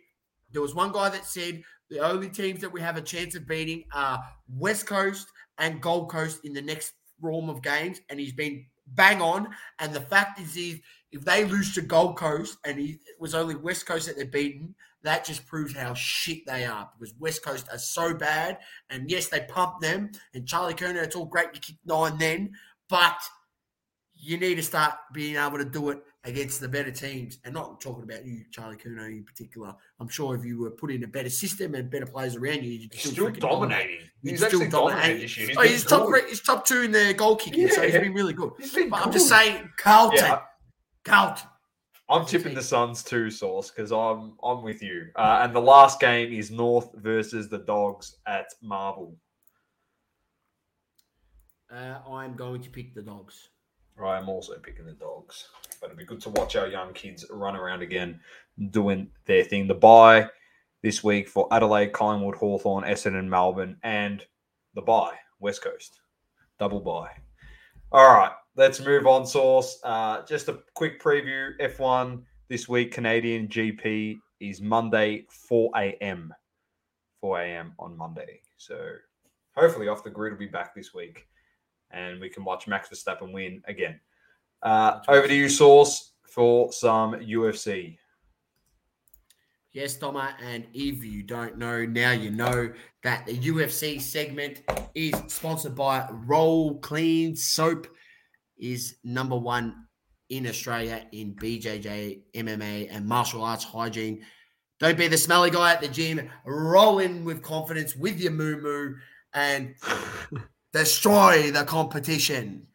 there 0.52 0.62
was 0.62 0.74
one 0.74 0.92
guy 0.92 1.08
that 1.10 1.24
said 1.24 1.62
the 1.90 2.00
only 2.00 2.28
teams 2.28 2.60
that 2.60 2.72
we 2.72 2.80
have 2.80 2.96
a 2.96 3.02
chance 3.02 3.34
of 3.34 3.46
beating 3.46 3.84
are 3.94 4.22
West 4.48 4.86
Coast 4.86 5.28
and 5.58 5.80
Gold 5.80 6.10
Coast 6.10 6.40
in 6.44 6.52
the 6.52 6.62
next 6.62 6.92
realm 7.22 7.48
of 7.50 7.62
games, 7.62 8.00
and 8.08 8.18
he's 8.18 8.32
been 8.32 8.64
bang 8.94 9.20
on. 9.20 9.48
And 9.78 9.92
the 9.92 10.00
fact 10.00 10.40
is, 10.40 10.56
is 10.56 10.80
if 11.12 11.24
they 11.24 11.44
lose 11.44 11.74
to 11.74 11.82
Gold 11.82 12.16
Coast 12.16 12.58
and 12.64 12.78
he, 12.78 12.92
it 13.06 13.20
was 13.20 13.34
only 13.34 13.54
West 13.54 13.86
Coast 13.86 14.06
that 14.06 14.16
they're 14.16 14.26
beaten, 14.26 14.74
that 15.02 15.24
just 15.24 15.46
proves 15.46 15.74
how 15.74 15.94
shit 15.94 16.44
they 16.46 16.66
are 16.66 16.88
because 16.98 17.14
West 17.18 17.42
Coast 17.44 17.68
are 17.72 17.78
so 17.78 18.14
bad. 18.14 18.58
And 18.90 19.10
yes, 19.10 19.28
they 19.28 19.40
pump 19.40 19.80
them. 19.80 20.12
And 20.34 20.46
Charlie 20.46 20.74
Curnow, 20.74 21.02
it's 21.02 21.16
all 21.16 21.24
great 21.24 21.54
to 21.54 21.60
kick 21.60 21.76
nine 21.86 22.18
then, 22.18 22.52
but 22.88 23.18
you 24.22 24.36
need 24.36 24.56
to 24.56 24.62
start 24.62 24.94
being 25.14 25.36
able 25.36 25.56
to 25.58 25.64
do 25.64 25.90
it 25.90 25.98
against 26.24 26.60
the 26.60 26.68
better 26.68 26.90
teams. 26.90 27.38
And 27.44 27.54
not 27.54 27.80
talking 27.80 28.02
about 28.04 28.26
you, 28.26 28.44
Charlie 28.50 28.76
Curnow 28.76 29.06
in 29.06 29.24
particular. 29.24 29.74
I'm 29.98 30.08
sure 30.08 30.34
if 30.34 30.44
you 30.44 30.58
were 30.60 30.70
put 30.70 30.90
in 30.90 31.04
a 31.04 31.06
better 31.06 31.30
system 31.30 31.74
and 31.74 31.90
better 31.90 32.04
players 32.06 32.36
around 32.36 32.62
you, 32.62 32.72
you'd 32.72 32.94
still, 32.94 33.12
still 33.12 33.30
dominating. 33.30 34.00
You'd 34.22 34.32
He's 34.32 34.46
still 34.46 34.68
dominating 34.68 35.20
year. 35.20 35.28
He's 35.48 35.56
Oh, 35.56 35.62
he's 35.62 35.84
top, 35.84 36.06
good. 36.08 36.24
he's 36.28 36.40
top 36.42 36.66
two 36.66 36.82
in 36.82 36.92
the 36.92 37.14
goal 37.14 37.36
kicking, 37.36 37.68
so 37.68 37.82
he's 37.82 37.94
Yeah. 37.94 38.00
been 38.00 38.12
really 38.14 38.34
good. 38.34 38.52
Been 38.74 38.90
But 38.90 39.06
I'm 39.06 39.12
just 39.12 39.28
saying, 39.28 39.70
Carlton, 39.78 40.18
Yeah, 40.18 40.40
Carlton. 41.04 41.48
I'm 42.10 42.26
tipping 42.26 42.54
the 42.54 42.62
Suns 42.62 43.02
too, 43.04 43.30
Sauce, 43.30 43.70
because 43.70 43.92
I'm 43.92 44.36
I'm 44.42 44.62
with 44.62 44.82
you. 44.82 45.10
Uh, 45.16 45.40
and 45.44 45.54
the 45.54 45.60
last 45.60 46.00
game 46.00 46.32
is 46.32 46.50
North 46.50 46.90
versus 46.96 47.48
the 47.48 47.58
Dogs 47.58 48.16
at 48.26 48.46
Marvel. 48.60 49.16
Uh, 51.72 52.00
I'm 52.10 52.34
going 52.34 52.60
to 52.62 52.70
pick 52.70 52.94
the 52.94 53.02
dogs. 53.02 53.48
I'm 54.06 54.28
also 54.28 54.54
picking 54.54 54.86
the 54.86 54.92
Dogs. 54.92 55.48
But 55.80 55.86
it'd 55.86 55.98
be 55.98 56.04
good 56.04 56.20
to 56.22 56.30
watch 56.30 56.56
our 56.56 56.68
young 56.68 56.92
kids 56.92 57.24
run 57.30 57.56
around 57.56 57.82
again, 57.82 58.20
doing 58.70 59.10
their 59.26 59.44
thing. 59.44 59.66
The 59.66 59.74
bye 59.74 60.28
this 60.82 61.02
week 61.02 61.28
for 61.28 61.48
Adelaide, 61.52 61.92
Collingwood, 61.92 62.34
Hawthorn, 62.34 62.84
Essendon, 62.84 63.28
Melbourne, 63.28 63.76
and 63.82 64.24
the 64.74 64.82
bye 64.82 65.16
West 65.38 65.62
Coast. 65.62 66.00
Double 66.58 66.80
bye. 66.80 67.10
All 67.92 68.14
right, 68.14 68.32
let's 68.56 68.80
move 68.80 69.06
on, 69.06 69.26
Sauce. 69.26 69.80
Uh, 69.82 70.24
just 70.26 70.48
a 70.48 70.60
quick 70.74 71.02
preview 71.02 71.58
F1 71.60 72.22
this 72.48 72.68
week, 72.68 72.92
Canadian 72.92 73.48
GP 73.48 74.18
is 74.40 74.60
Monday, 74.60 75.26
4 75.30 75.70
a.m. 75.76 76.34
4 77.20 77.40
a.m. 77.42 77.72
on 77.78 77.96
Monday. 77.96 78.40
So 78.56 78.78
hopefully, 79.56 79.88
off 79.88 80.04
the 80.04 80.10
grid 80.10 80.32
will 80.32 80.38
be 80.38 80.46
back 80.46 80.74
this 80.74 80.92
week 80.92 81.26
and 81.90 82.20
we 82.20 82.28
can 82.28 82.44
watch 82.44 82.66
Max 82.66 82.88
Verstappen 82.88 83.32
win 83.32 83.62
again. 83.66 84.00
Uh, 84.62 85.00
over 85.08 85.26
to 85.26 85.34
you, 85.34 85.48
Source, 85.48 86.12
for 86.22 86.72
some 86.72 87.14
UFC. 87.14 87.96
Yes, 89.72 89.96
Doma, 89.96 90.32
and 90.42 90.66
if 90.74 91.04
you 91.04 91.22
don't 91.22 91.56
know, 91.56 91.86
now 91.86 92.10
you 92.10 92.30
know 92.30 92.72
that 93.04 93.24
the 93.26 93.38
UFC 93.38 94.00
segment 94.00 94.62
is 94.96 95.14
sponsored 95.28 95.76
by 95.76 96.08
Roll 96.10 96.78
Clean 96.80 97.36
Soap, 97.36 97.86
is 98.58 98.96
number 99.04 99.36
one 99.36 99.86
in 100.28 100.46
Australia 100.46 101.06
in 101.12 101.34
BJJ, 101.34 102.20
MMA, 102.34 102.88
and 102.90 103.06
martial 103.06 103.44
arts 103.44 103.64
hygiene. 103.64 104.24
Don't 104.80 104.98
be 104.98 105.08
the 105.08 105.18
smelly 105.18 105.50
guy 105.50 105.72
at 105.72 105.80
the 105.80 105.88
gym. 105.88 106.28
Roll 106.44 106.98
in 106.98 107.24
with 107.24 107.42
confidence 107.42 107.94
with 107.94 108.18
your 108.18 108.32
moo 108.32 108.60
moo 108.60 108.94
and 109.34 109.74
destroy 110.72 111.50
the 111.50 111.64
competition. 111.64 112.66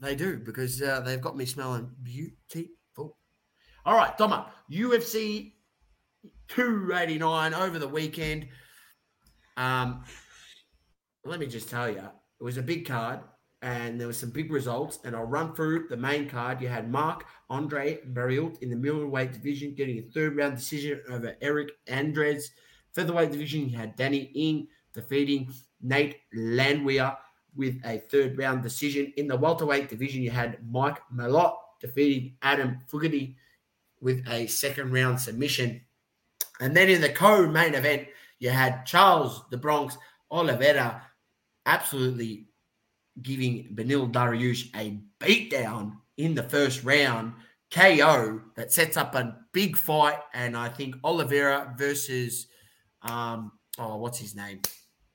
they 0.00 0.14
do 0.14 0.38
because 0.38 0.82
uh, 0.82 1.00
they've 1.00 1.20
got 1.20 1.36
me 1.36 1.44
smelling 1.44 1.90
beautiful. 2.02 3.16
All 3.86 3.96
right, 3.96 4.16
Doma, 4.18 4.46
UFC 4.70 5.54
289 6.48 7.54
over 7.54 7.78
the 7.78 7.88
weekend. 7.88 8.48
Um, 9.56 10.04
let 11.24 11.40
me 11.40 11.46
just 11.46 11.70
tell 11.70 11.88
you, 11.88 12.02
it 12.40 12.44
was 12.44 12.56
a 12.56 12.62
big 12.62 12.86
card 12.86 13.20
and 13.62 14.00
there 14.00 14.06
were 14.06 14.12
some 14.12 14.30
big 14.30 14.50
results. 14.50 14.98
And 15.04 15.14
I'll 15.14 15.24
run 15.24 15.54
through 15.54 15.88
the 15.88 15.96
main 15.96 16.28
card. 16.28 16.60
You 16.60 16.68
had 16.68 16.90
Mark 16.90 17.24
Andre 17.48 18.00
Barriault 18.12 18.62
in 18.62 18.70
the 18.70 18.76
middleweight 18.76 19.32
division 19.32 19.74
getting 19.74 19.98
a 19.98 20.02
third 20.12 20.36
round 20.36 20.56
decision 20.56 21.02
over 21.10 21.36
Eryk 21.42 21.70
Anders. 21.86 22.52
Featherweight 22.92 23.32
division, 23.32 23.68
you 23.68 23.76
had 23.76 23.96
Danny 23.96 24.30
Ing 24.34 24.68
defeating 24.94 25.52
Nate 25.80 26.16
Landwehr 26.34 27.16
with 27.54 27.80
a 27.84 27.98
third 28.10 28.38
round 28.38 28.62
decision. 28.62 29.12
In 29.16 29.28
the 29.28 29.36
welterweight 29.36 29.88
division, 29.88 30.22
you 30.22 30.30
had 30.30 30.58
Mike 30.68 30.98
Malott 31.14 31.54
defeating 31.80 32.36
Adam 32.42 32.78
Fogarty 32.86 33.36
with 34.00 34.26
a 34.28 34.46
second 34.46 34.92
round 34.92 35.20
submission. 35.20 35.80
And 36.60 36.76
then 36.76 36.88
in 36.88 37.00
the 37.00 37.08
co 37.10 37.46
main 37.46 37.74
event, 37.74 38.08
you 38.38 38.50
had 38.50 38.86
Charles 38.86 39.42
the 39.50 39.56
Bronx 39.56 39.96
Oliveira 40.30 41.02
absolutely 41.66 42.49
giving 43.22 43.68
Beneil 43.74 44.10
Dariush 44.10 44.70
a 44.76 44.98
beatdown 45.18 45.96
in 46.16 46.34
the 46.34 46.42
first 46.42 46.84
round. 46.84 47.34
KO 47.72 48.40
that 48.56 48.72
sets 48.72 48.96
up 48.96 49.14
a 49.14 49.36
big 49.52 49.76
fight, 49.76 50.18
and 50.34 50.56
I 50.56 50.68
think 50.68 50.96
Oliveira 51.04 51.72
versus 51.78 52.48
um 53.02 53.52
oh 53.78 53.96
what's 53.96 54.18
his 54.18 54.34
name, 54.34 54.60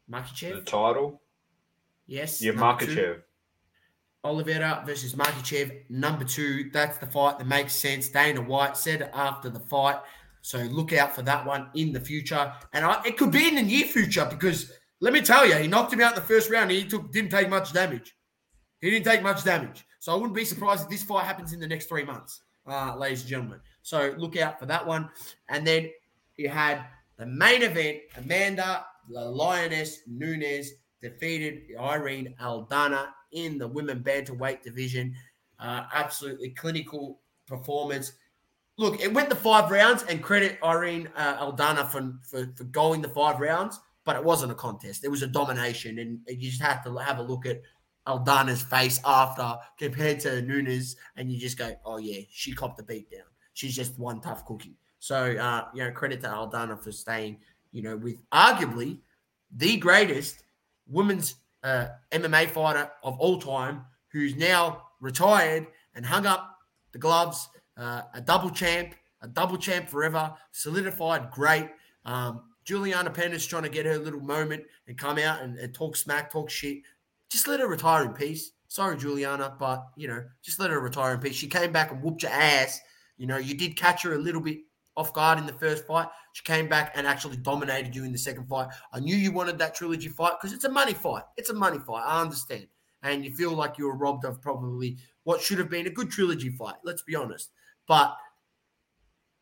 Makhachev. 0.10 0.56
The 0.56 0.62
title. 0.62 1.22
Yes, 2.08 2.42
Yeah. 2.42 2.54
Makhachev. 2.54 3.22
Oliveira 4.24 4.84
versus 4.86 5.14
Makhachev, 5.14 5.84
number 5.90 6.24
two. 6.24 6.70
That's 6.72 6.98
the 6.98 7.06
fight 7.08 7.38
that 7.38 7.46
makes 7.48 7.76
sense. 7.76 8.10
Dana 8.10 8.42
White 8.42 8.76
said 8.78 9.10
after 9.14 9.50
the 9.50 9.60
fight. 9.60 10.00
So 10.42 10.60
look 10.60 10.94
out 10.94 11.16
for 11.16 11.22
that 11.24 11.46
one 11.46 11.70
in 11.76 11.92
the 11.92 12.00
future. 12.00 12.54
And 12.74 12.86
I, 12.86 13.02
it 13.06 13.18
could 13.18 13.32
be 13.32 13.48
in 13.48 13.56
the 13.56 13.64
near 13.64 13.86
future 13.86 14.26
because 14.30 14.72
let 15.02 15.14
me 15.14 15.22
tell 15.22 15.46
you, 15.46 15.56
he 15.56 15.68
knocked 15.68 15.94
him 15.94 16.02
out 16.02 16.14
in 16.14 16.16
the 16.16 16.28
first 16.28 16.50
round. 16.50 16.72
He 16.72 16.86
took 16.86 17.12
didn't 17.12 17.32
take 17.32 17.50
much 17.50 17.74
damage. 17.74 18.16
He 18.82 18.90
didn't 18.90 19.06
take 19.06 19.24
much 19.24 19.44
damage. 19.44 19.86
So 20.00 20.12
I 20.12 20.16
wouldn't 20.16 20.36
be 20.36 20.46
surprised 20.46 20.84
if 20.84 20.90
this 20.90 21.04
fight 21.04 21.26
happens 21.26 21.54
in 21.54 21.60
the 21.60 21.68
next 21.68 21.88
three 21.88 22.06
months, 22.06 22.42
uh, 22.68 22.96
ladies 22.96 23.22
and 23.22 23.30
gentlemen. 23.30 23.60
So 23.82 24.14
look 24.18 24.38
out 24.38 24.60
for 24.60 24.66
that 24.68 24.86
one. 24.86 25.10
And 25.50 25.66
then 25.66 25.90
you 26.38 26.50
had 26.50 26.86
the 27.18 27.26
main 27.26 27.64
event, 27.64 28.00
Amanda 28.18 28.86
the 29.10 29.24
Lioness 29.24 30.00
Nunes 30.08 30.72
defeated 31.02 31.64
Irene 31.80 32.34
Aldana 32.42 33.08
in 33.32 33.58
the 33.58 33.68
women 33.68 34.02
bantamweight 34.02 34.64
division. 34.64 35.16
Uh, 35.60 35.84
absolutely 35.94 36.50
clinical 36.50 37.20
performance. 37.48 38.14
Look, 38.78 39.00
it 39.02 39.14
went 39.14 39.30
the 39.30 39.36
five 39.36 39.72
rounds, 39.72 40.04
and 40.04 40.22
credit 40.22 40.58
Irene 40.64 41.08
uh, 41.16 41.38
Aldana 41.38 41.88
for, 41.88 42.14
for 42.30 42.52
for 42.58 42.66
going 42.66 43.02
the 43.02 43.08
five 43.08 43.40
rounds, 43.40 43.80
but 44.06 44.16
it 44.16 44.24
wasn't 44.24 44.52
a 44.52 44.56
contest. 44.56 45.04
It 45.04 45.12
was 45.12 45.24
a 45.24 45.28
domination, 45.28 46.00
and 46.00 46.20
you 46.28 46.50
just 46.50 46.62
have 46.62 46.84
to 46.86 46.96
have 46.98 47.18
a 47.18 47.24
look 47.24 47.46
at 47.46 47.62
Aldana's 48.08 48.62
face 48.62 49.00
after 49.04 49.58
compared 49.78 50.20
to 50.22 50.42
Nunes, 50.44 50.96
and 51.16 51.32
you 51.32 51.40
just 51.40 51.58
go, 51.58 51.76
"Oh 51.84 51.98
yeah, 51.98 52.22
she 52.30 52.54
copped 52.54 52.78
the 52.78 52.84
beat 52.84 53.10
down. 53.10 53.28
She's 53.54 53.76
just 53.76 53.98
one 54.00 54.22
tough 54.22 54.46
cookie." 54.46 54.78
So, 55.00 55.36
uh, 55.36 55.68
you 55.74 55.84
know, 55.84 55.92
credit 55.92 56.22
to 56.22 56.28
Aldana 56.28 56.82
for 56.82 56.92
staying, 56.92 57.40
you 57.72 57.82
know, 57.82 57.98
with 57.98 58.22
arguably 58.32 59.00
the 59.56 59.78
greatest 59.78 60.44
women's 60.88 61.36
uh, 61.64 61.88
MMA 62.12 62.50
fighter 62.50 62.92
of 63.04 63.20
all 63.20 63.40
time, 63.40 63.86
who's 64.12 64.36
now 64.36 64.84
retired 65.02 65.68
and 65.96 66.06
hung 66.06 66.26
up 66.26 66.58
the 66.92 67.00
gloves, 67.00 67.50
uh, 67.78 68.04
a 68.14 68.22
double 68.22 68.50
champ, 68.50 68.96
a 69.22 69.28
double 69.28 69.58
champ 69.58 69.90
forever, 69.90 70.34
solidified, 70.52 71.32
great. 71.32 71.70
Um, 72.06 72.44
Juliana 72.66 73.12
Peña 73.12 73.48
trying 73.48 73.64
to 73.64 73.70
get 73.70 73.86
her 73.86 73.98
little 73.98 74.20
moment 74.20 74.64
and 74.88 74.98
come 74.98 75.20
out 75.20 75.42
and, 75.42 75.58
and 75.58 75.74
talk 75.74 75.96
smack, 75.96 76.32
talk 76.32 76.50
shit. 76.50 76.80
Just 77.30 77.48
let 77.48 77.60
her 77.60 77.68
retire 77.68 78.04
in 78.04 78.14
peace. 78.14 78.52
Sorry, 78.68 78.98
Juliana, 78.98 79.56
but 79.60 79.88
you 79.96 80.08
know, 80.08 80.24
just 80.42 80.60
let 80.60 80.72
her 80.72 80.80
retire 80.80 81.14
in 81.14 81.20
peace. 81.20 81.36
She 81.36 81.48
came 81.48 81.72
back 81.72 81.92
and 81.92 82.02
whooped 82.02 82.24
your 82.24 82.32
ass. 82.32 82.82
You 83.18 83.28
know, 83.28 83.38
you 83.38 83.56
did 83.56 83.78
catch 83.78 84.04
her 84.04 84.14
a 84.14 84.18
little 84.18 84.42
bit 84.42 84.58
off 84.98 85.14
guard 85.14 85.38
in 85.38 85.46
the 85.46 85.54
first 85.54 85.86
fight. 85.86 86.08
She 86.34 86.44
came 86.44 86.68
back 86.68 86.94
and 86.96 87.06
actually 87.06 87.38
dominated 87.38 87.96
you 87.96 88.04
in 88.04 88.12
the 88.12 88.18
second 88.18 88.48
fight. 88.48 88.70
I 88.92 89.00
knew 89.00 89.16
you 89.16 89.32
wanted 89.32 89.58
that 89.60 89.76
trilogy 89.76 90.10
fight 90.10 90.34
because 90.40 90.54
it's 90.54 90.66
a 90.66 90.70
money 90.70 90.94
fight. 90.94 91.24
It's 91.38 91.50
a 91.50 91.54
money 91.54 91.80
fight. 91.80 92.04
I 92.06 92.22
understand. 92.22 92.68
And 93.04 93.24
you 93.24 93.32
feel 93.32 93.52
like 93.54 93.78
you 93.78 93.86
were 93.86 93.96
robbed 93.96 94.26
of 94.26 94.42
probably 94.42 94.98
what 95.24 95.42
should 95.42 95.60
have 95.60 95.70
been 95.70 95.88
a 95.88 95.92
good 95.92 96.10
trilogy 96.10 96.50
fight. 96.50 96.76
Let's 96.84 97.04
be 97.04 97.16
honest. 97.16 97.52
But 97.88 98.18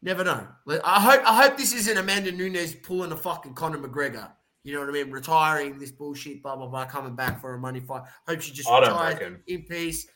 never 0.04 0.24
know. 0.24 0.47
I 0.84 0.99
hope 0.99 1.22
I 1.26 1.41
hope 1.41 1.58
this 1.58 1.74
isn't 1.74 1.97
Amanda 1.97 2.32
Nunes 2.32 2.76
pulling 2.76 3.12
a 3.12 3.18
fucking 3.18 3.54
Conor 3.54 3.80
McGregor. 3.80 4.30
You 4.64 4.74
know 4.74 4.80
what 4.80 4.89
I 4.89 4.91
mean? 4.91 5.12
Retiring 5.12 5.80
this 5.80 5.91
bullshit, 5.91 6.43
blah 6.43 6.56
blah 6.56 6.68
blah, 6.68 6.86
coming 6.86 7.16
back 7.16 7.41
for 7.41 7.54
a 7.54 7.60
money 7.60 7.80
fight. 7.80 8.04
Hope 8.28 8.41
she 8.41 8.51
just 8.51 8.70
retires 8.70 9.39
in 9.47 9.64
peace. 9.64 10.08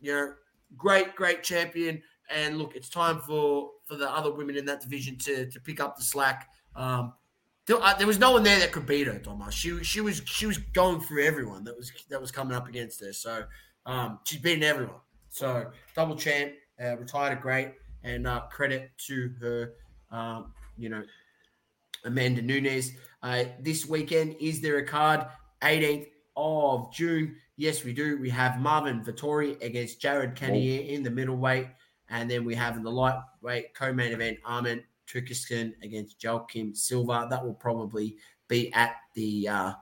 You 0.00 0.12
know, 0.12 0.32
great, 0.76 1.14
great 1.14 1.42
champion. 1.42 2.02
And 2.30 2.58
look, 2.58 2.76
it's 2.76 2.88
time 2.88 3.20
for 3.20 3.70
for 3.86 3.96
the 3.96 4.10
other 4.10 4.32
women 4.32 4.56
in 4.56 4.66
that 4.66 4.80
division 4.80 5.16
to 5.18 5.50
to 5.50 5.60
pick 5.60 5.80
up 5.80 5.96
the 5.96 6.02
slack. 6.02 6.48
Um, 6.76 7.14
there, 7.66 7.82
uh, 7.82 7.94
there 7.94 8.06
was 8.06 8.18
no 8.18 8.32
one 8.32 8.42
there 8.42 8.58
that 8.60 8.72
could 8.72 8.86
beat 8.86 9.06
her, 9.06 9.18
Thomas. 9.18 9.54
She 9.54 9.82
she 9.82 10.00
was 10.00 10.22
she 10.26 10.46
was 10.46 10.58
going 10.58 11.00
through 11.00 11.24
everyone 11.24 11.64
that 11.64 11.76
was 11.76 11.92
that 12.08 12.20
was 12.20 12.30
coming 12.30 12.56
up 12.56 12.68
against 12.68 13.00
her. 13.00 13.12
So 13.12 13.44
um, 13.86 14.20
she's 14.24 14.40
beating 14.40 14.62
everyone. 14.62 15.00
So 15.30 15.70
double 15.94 16.16
champ, 16.16 16.52
uh, 16.82 16.96
retired 16.96 17.36
a 17.36 17.40
great, 17.40 17.72
and 18.04 18.26
uh, 18.26 18.40
credit 18.50 18.90
to 19.06 19.32
her. 19.40 19.72
Um, 20.10 20.52
you 20.76 20.88
know, 20.88 21.02
Amanda 22.04 22.42
Nunes. 22.42 22.92
Uh, 23.22 23.44
this 23.60 23.86
weekend, 23.86 24.36
is 24.40 24.60
there 24.60 24.78
a 24.78 24.86
card? 24.86 25.26
18th 25.62 26.06
of 26.36 26.92
June. 26.92 27.36
Yes, 27.56 27.82
we 27.82 27.92
do. 27.92 28.18
We 28.18 28.30
have 28.30 28.60
Marvin 28.60 29.02
Vettori 29.02 29.60
against 29.62 30.00
Jared 30.00 30.36
Cannonier 30.36 30.82
in 30.82 31.02
the 31.02 31.10
middleweight. 31.10 31.66
And 32.10 32.30
then 32.30 32.44
we 32.44 32.54
have 32.54 32.76
in 32.76 32.84
the 32.84 32.90
lightweight 32.90 33.74
co-main 33.74 34.12
event, 34.12 34.38
Arman 34.46 34.82
Tsarukyan 35.08 35.74
against 35.82 36.22
Joaquim 36.22 36.74
Silva. 36.74 37.26
That 37.28 37.44
will 37.44 37.54
probably 37.54 38.16
be 38.46 38.72
at 38.72 38.96
the 39.14 39.48
uh 39.48 39.72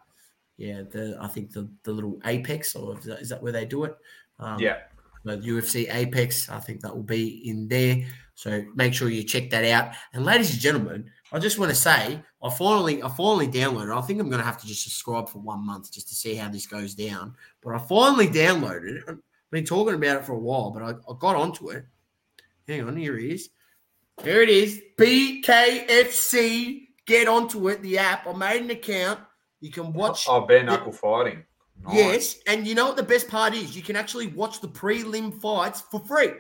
yeah, 0.57 0.83
the 0.91 1.19
I 1.21 1.29
think 1.29 1.53
the 1.53 1.69
the 1.83 1.93
little 1.93 2.19
Apex, 2.25 2.75
or 2.75 2.99
is 2.99 3.05
that, 3.05 3.21
is 3.21 3.29
that 3.29 3.43
where 3.43 3.53
they 3.53 3.67
do 3.67 3.85
it? 3.85 3.97
Um, 4.39 4.59
Yeah. 4.59 4.79
The 5.27 5.37
UFC 5.37 5.93
Apex. 5.93 6.49
I 6.49 6.61
think 6.61 6.81
that 6.81 6.95
will 6.95 7.03
be 7.03 7.49
in 7.49 7.69
there. 7.69 8.05
So 8.35 8.65
make 8.75 8.95
sure 8.95 9.09
you 9.09 9.25
check 9.25 9.51
that 9.51 9.65
out. 9.65 9.93
And 10.13 10.25
ladies 10.25 10.53
and 10.53 10.61
gentlemen, 10.61 11.11
I 11.33 11.39
just 11.39 11.59
want 11.59 11.71
to 11.71 11.77
say 11.77 12.21
I 12.43 12.51
finally 12.51 13.03
I 13.03 13.09
finally 13.09 13.49
downloaded. 13.49 13.97
I 13.97 14.01
think 14.03 14.21
I'm 14.21 14.29
going 14.29 14.41
to 14.41 14.47
have 14.47 14.61
to 14.61 14.67
just 14.67 14.85
subscribe 14.85 15.29
for 15.29 15.39
one 15.39 15.67
month 15.67 15.91
just 15.93 16.09
to 16.11 16.15
see 16.15 16.35
how 16.35 16.49
this 16.49 16.67
goes 16.67 16.95
down. 16.95 17.35
But 17.63 17.75
I 17.75 17.79
finally 17.79 18.29
downloaded 18.29 18.99
it. 18.99 19.05
I've 19.09 19.19
been 19.51 19.65
talking 19.65 19.95
about 19.95 20.19
it 20.19 20.25
for 20.25 20.35
a 20.35 20.39
while, 20.39 20.71
but 20.71 20.83
I, 20.83 20.91
I 20.91 21.15
got 21.19 21.35
onto 21.37 21.71
it. 21.71 21.87
Hang 22.69 22.87
on, 22.87 22.97
here 22.97 23.19
it 23.19 23.25
is. 23.25 23.49
Here 24.23 24.43
it 24.43 24.49
is. 24.49 24.81
BKFC. 24.99 26.83
Get 27.07 27.29
onto 27.29 27.69
it. 27.69 27.83
The 27.83 27.99
app. 27.99 28.27
I 28.27 28.33
made 28.33 28.63
an 28.63 28.71
account. 28.71 29.21
You 29.61 29.71
can 29.71 29.87
oh, 29.87 29.91
watch. 29.91 30.27
Oh, 30.29 30.47
bare 30.47 30.65
knuckle 30.65 30.93
fighting. 30.93 31.45
Nice. 31.85 31.95
Yes, 31.95 32.39
and 32.47 32.67
you 32.67 32.75
know 32.75 32.87
what 32.87 32.97
the 32.97 33.03
best 33.03 33.29
part 33.29 33.55
is? 33.55 33.77
You 33.77 33.83
can 33.83 33.97
actually 33.97 34.29
watch 34.29 34.61
the 34.61 34.69
prelim 34.69 35.41
fights 35.41 35.83
for 35.91 36.01
free, 36.01 36.31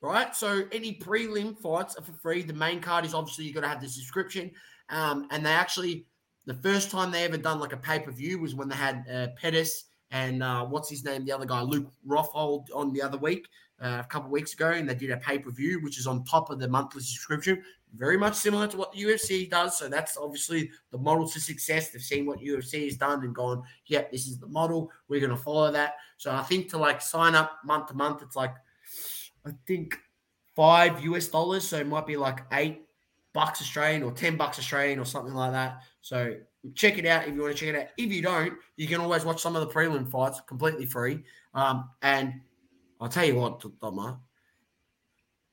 right? 0.00 0.34
So 0.36 0.64
any 0.72 0.98
prelim 0.98 1.58
fights 1.58 1.96
are 1.96 2.02
for 2.02 2.12
free. 2.12 2.42
The 2.42 2.52
main 2.52 2.80
card 2.80 3.04
is 3.04 3.14
obviously 3.14 3.44
you 3.44 3.54
got 3.54 3.62
to 3.62 3.68
have 3.68 3.80
the 3.80 3.88
subscription, 3.88 4.50
um, 4.90 5.28
and 5.30 5.44
they 5.44 5.52
actually 5.52 6.06
the 6.46 6.54
first 6.54 6.90
time 6.90 7.10
they 7.10 7.24
ever 7.24 7.36
done 7.36 7.60
like 7.60 7.72
a 7.72 7.76
pay 7.76 8.00
per 8.00 8.10
view 8.10 8.40
was 8.40 8.54
when 8.54 8.68
they 8.68 8.76
had 8.76 9.04
uh, 9.10 9.28
Pettis 9.40 9.84
and 10.12 10.42
uh, 10.42 10.64
what's 10.64 10.90
his 10.90 11.04
name? 11.04 11.24
The 11.24 11.32
other 11.32 11.46
guy, 11.46 11.62
Luke 11.62 11.90
Rockhold, 12.06 12.66
on 12.74 12.92
the 12.92 13.00
other 13.00 13.16
week, 13.16 13.48
uh, 13.80 14.02
a 14.04 14.06
couple 14.08 14.26
of 14.26 14.32
weeks 14.32 14.52
ago, 14.52 14.70
and 14.70 14.88
they 14.88 14.94
did 14.94 15.10
a 15.10 15.16
pay 15.16 15.38
per 15.38 15.50
view, 15.50 15.80
which 15.82 15.98
is 15.98 16.06
on 16.06 16.22
top 16.24 16.50
of 16.50 16.60
the 16.60 16.68
monthly 16.68 17.00
subscription. 17.00 17.62
Very 17.94 18.16
much 18.16 18.34
similar 18.34 18.66
to 18.68 18.76
what 18.76 18.92
the 18.92 19.02
UFC 19.02 19.50
does. 19.50 19.78
So 19.78 19.88
that's 19.88 20.16
obviously 20.16 20.70
the 20.90 20.98
model 20.98 21.28
to 21.28 21.40
success. 21.40 21.90
They've 21.90 22.02
seen 22.02 22.24
what 22.24 22.40
UFC 22.40 22.84
has 22.86 22.96
done 22.96 23.22
and 23.22 23.34
gone, 23.34 23.62
yep, 23.86 24.10
this 24.10 24.26
is 24.26 24.38
the 24.38 24.46
model. 24.46 24.90
We're 25.08 25.20
going 25.20 25.30
to 25.30 25.36
follow 25.36 25.70
that. 25.70 25.94
So 26.16 26.32
I 26.32 26.42
think 26.42 26.70
to 26.70 26.78
like 26.78 27.02
sign 27.02 27.34
up 27.34 27.58
month 27.64 27.88
to 27.88 27.94
month, 27.94 28.22
it's 28.22 28.36
like, 28.36 28.54
I 29.46 29.50
think 29.66 29.98
five 30.56 31.02
US 31.04 31.28
dollars. 31.28 31.68
So 31.68 31.78
it 31.78 31.86
might 31.86 32.06
be 32.06 32.16
like 32.16 32.40
eight 32.52 32.82
bucks 33.34 33.60
Australian 33.60 34.02
or 34.02 34.12
10 34.12 34.36
bucks 34.36 34.58
Australian 34.58 34.98
or 34.98 35.04
something 35.04 35.34
like 35.34 35.52
that. 35.52 35.82
So 36.00 36.36
check 36.74 36.98
it 36.98 37.06
out 37.06 37.26
if 37.26 37.34
you 37.34 37.42
want 37.42 37.56
to 37.56 37.58
check 37.58 37.74
it 37.74 37.78
out. 37.78 37.88
If 37.96 38.10
you 38.12 38.22
don't, 38.22 38.54
you 38.76 38.86
can 38.86 39.00
always 39.00 39.24
watch 39.24 39.40
some 39.40 39.56
of 39.56 39.66
the 39.66 39.72
prelim 39.72 40.10
fights 40.10 40.40
completely 40.46 40.86
free. 40.86 41.24
Um, 41.54 41.90
and 42.02 42.40
I'll 43.00 43.08
tell 43.08 43.24
you 43.24 43.36
what, 43.36 43.60
Doma, 43.60 44.18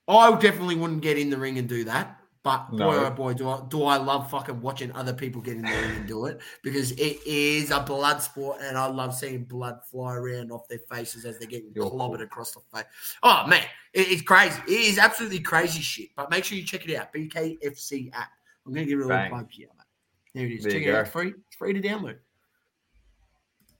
I 0.07 0.31
definitely 0.39 0.75
wouldn't 0.75 1.01
get 1.01 1.17
in 1.17 1.29
the 1.29 1.37
ring 1.37 1.57
and 1.57 1.67
do 1.67 1.83
that. 1.85 2.18
But 2.41 2.71
No. 2.71 2.85
boy, 2.85 2.95
oh 2.95 3.09
boy, 3.11 3.33
do 3.33 3.49
I 3.49 3.61
do 3.67 3.83
I 3.83 3.97
love 3.97 4.31
fucking 4.31 4.61
watching 4.61 4.93
other 4.93 5.13
people 5.13 5.41
get 5.41 5.57
in 5.57 5.63
the 5.63 5.67
ring 5.71 5.95
and 5.97 6.07
do 6.07 6.25
it 6.25 6.39
because 6.63 6.91
it 6.93 7.19
is 7.25 7.69
a 7.69 7.81
blood 7.81 8.21
sport, 8.21 8.59
and 8.61 8.77
I 8.77 8.85
love 8.87 9.13
seeing 9.13 9.43
blood 9.43 9.79
fly 9.91 10.15
around 10.15 10.49
off 10.49 10.65
their 10.69 10.79
faces 10.89 11.25
as 11.25 11.37
they're 11.37 11.49
getting 11.49 11.71
You're 11.75 11.85
clobbered 11.89 12.15
cool. 12.17 12.21
across 12.21 12.51
the 12.53 12.61
face. 12.73 12.85
Oh 13.23 13.45
man, 13.45 13.63
it- 13.93 14.07
it's 14.07 14.21
crazy. 14.21 14.57
It 14.67 14.71
is 14.87 14.97
absolutely 14.97 15.41
crazy 15.41 15.81
shit. 15.81 16.09
But 16.15 16.29
make 16.29 16.45
sure 16.45 16.57
you 16.57 16.63
check 16.63 16.87
it 16.87 16.95
out. 16.95 17.11
BKFC 17.13 18.09
app. 18.13 18.29
I'm 18.65 18.73
gonna 18.73 18.85
give 18.85 18.99
it 18.99 19.03
a 19.03 19.07
little 19.07 19.27
plug 19.29 19.51
here. 19.51 19.67
Mate. 19.77 19.85
There 20.33 20.45
it 20.45 20.51
is. 20.53 20.63
There 20.63 20.71
check 20.71 20.83
it 20.83 20.95
out. 20.95 21.01
It's 21.01 21.09
free. 21.11 21.33
It's 21.47 21.55
free 21.57 21.73
to 21.73 21.81
download. 21.81 22.19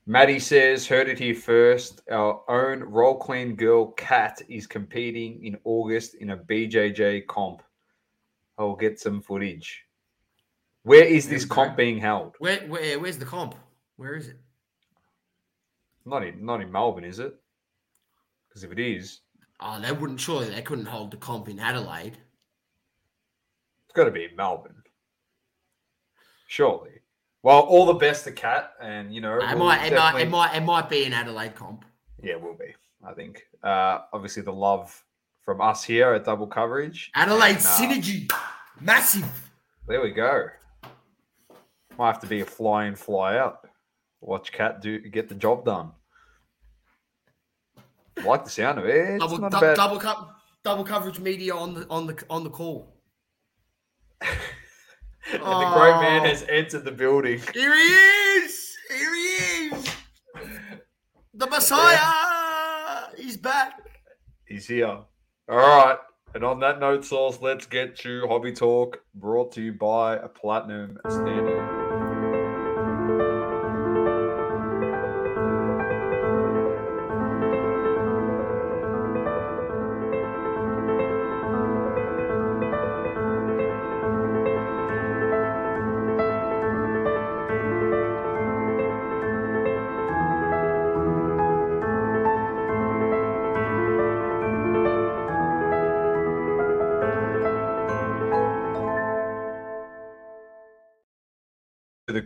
Maddie 0.05 0.39
says, 0.39 0.87
heard 0.87 1.07
it 1.07 1.19
here 1.19 1.35
first. 1.35 2.01
Our 2.11 2.41
own 2.49 2.81
roll 2.83 3.15
clean 3.19 3.55
girl, 3.55 3.91
Kat, 3.91 4.41
is 4.49 4.65
competing 4.65 5.45
in 5.45 5.57
August 5.63 6.15
in 6.15 6.31
a 6.31 6.37
BJJ 6.37 7.27
comp. 7.27 7.61
I'll 8.59 8.75
get 8.75 8.99
some 8.99 9.21
footage. 9.21 9.85
Where 10.83 11.05
is 11.05 11.27
this 11.29 11.45
comp 11.45 11.77
being 11.77 11.97
held? 11.97 12.35
Where, 12.39 12.59
where 12.67 12.99
where's 12.99 13.17
the 13.17 13.25
comp? 13.25 13.55
Where 13.95 14.15
is 14.15 14.27
it? 14.27 14.37
Not 16.05 16.25
in 16.25 16.45
not 16.45 16.61
in 16.61 16.71
Melbourne, 16.71 17.05
is 17.05 17.19
it? 17.19 17.35
Because 18.47 18.63
if 18.63 18.71
it 18.71 18.79
is, 18.79 19.21
Oh, 19.61 19.79
they 19.79 19.91
wouldn't 19.91 20.19
surely 20.19 20.49
they 20.49 20.61
couldn't 20.61 20.85
hold 20.85 21.11
the 21.11 21.17
comp 21.17 21.49
in 21.49 21.59
Adelaide. 21.59 22.17
it's 23.85 23.93
got 23.93 24.05
to 24.05 24.11
be 24.11 24.25
in 24.25 24.35
Melbourne. 24.35 24.83
Surely. 26.47 26.91
Well, 27.43 27.59
all 27.61 27.85
the 27.85 27.93
best 27.93 28.23
to 28.25 28.31
Kat, 28.31 28.73
and 28.81 29.13
you 29.13 29.21
know, 29.21 29.35
It 29.37 29.47
we'll 29.49 29.57
might, 29.59 29.85
it 29.85 29.93
might, 29.95 30.19
it 30.21 30.29
might, 30.29 30.55
it 30.55 30.61
might 30.61 30.89
be 30.89 31.05
an 31.05 31.13
Adelaide 31.13 31.55
comp. 31.55 31.85
Yeah, 32.21 32.33
it 32.33 32.41
will 32.41 32.55
be. 32.55 32.73
I 33.05 33.13
think. 33.13 33.43
Uh, 33.63 33.99
obviously, 34.11 34.43
the 34.43 34.51
love 34.51 35.01
from 35.43 35.61
us 35.61 35.83
here 35.83 36.13
at 36.13 36.25
Double 36.25 36.47
Coverage. 36.47 37.11
Adelaide 37.15 37.55
and, 37.57 37.65
uh, 37.65 37.69
synergy, 37.77 38.31
massive. 38.79 39.25
There 39.87 40.01
we 40.01 40.11
go. 40.11 40.47
Might 41.97 42.07
have 42.07 42.19
to 42.21 42.27
be 42.27 42.41
a 42.41 42.45
fly 42.45 42.85
in, 42.85 42.95
fly 42.95 43.37
out. 43.37 43.67
Watch 44.21 44.51
Kat 44.51 44.81
do 44.81 44.99
get 44.99 45.29
the 45.29 45.35
job 45.35 45.65
done. 45.65 45.91
I 48.17 48.21
like 48.23 48.43
the 48.43 48.49
sound 48.49 48.77
of 48.79 48.85
it. 48.85 49.19
Double, 49.19 49.37
not 49.37 49.51
dou- 49.51 49.59
bad. 49.61 49.75
double, 49.77 49.99
co- 49.99 50.27
double 50.63 50.83
coverage 50.83 51.19
media 51.19 51.55
on 51.55 51.73
the 51.73 51.87
on 51.89 52.05
the 52.05 52.21
on 52.29 52.43
the 52.43 52.49
call. 52.49 52.93
and 54.21 54.29
the 55.31 55.37
great 55.39 56.01
man 56.01 56.21
Oh. 56.21 56.25
has 56.25 56.43
entered 56.49 56.83
the 56.83 56.91
building. 56.91 57.39
Here 57.53 57.73
he 57.73 57.81
is. 57.81 58.75
Here 58.89 59.15
he 59.15 59.67
is. 59.77 59.95
The 61.33 61.47
Messiah. 61.47 63.07
He's 63.17 63.37
back. 63.37 63.79
He's 64.45 64.67
here. 64.67 64.99
All 65.49 65.57
right. 65.57 65.97
And 66.35 66.43
on 66.43 66.59
that 66.59 66.79
note, 66.79 67.03
Sauce, 67.03 67.39
let's 67.41 67.65
get 67.65 67.97
to 67.99 68.27
Hobby 68.27 68.53
Talk, 68.53 68.99
brought 69.15 69.51
to 69.53 69.61
you 69.63 69.73
by 69.73 70.17
a 70.17 70.27
Platinum 70.27 70.99
Standard. 71.09 71.88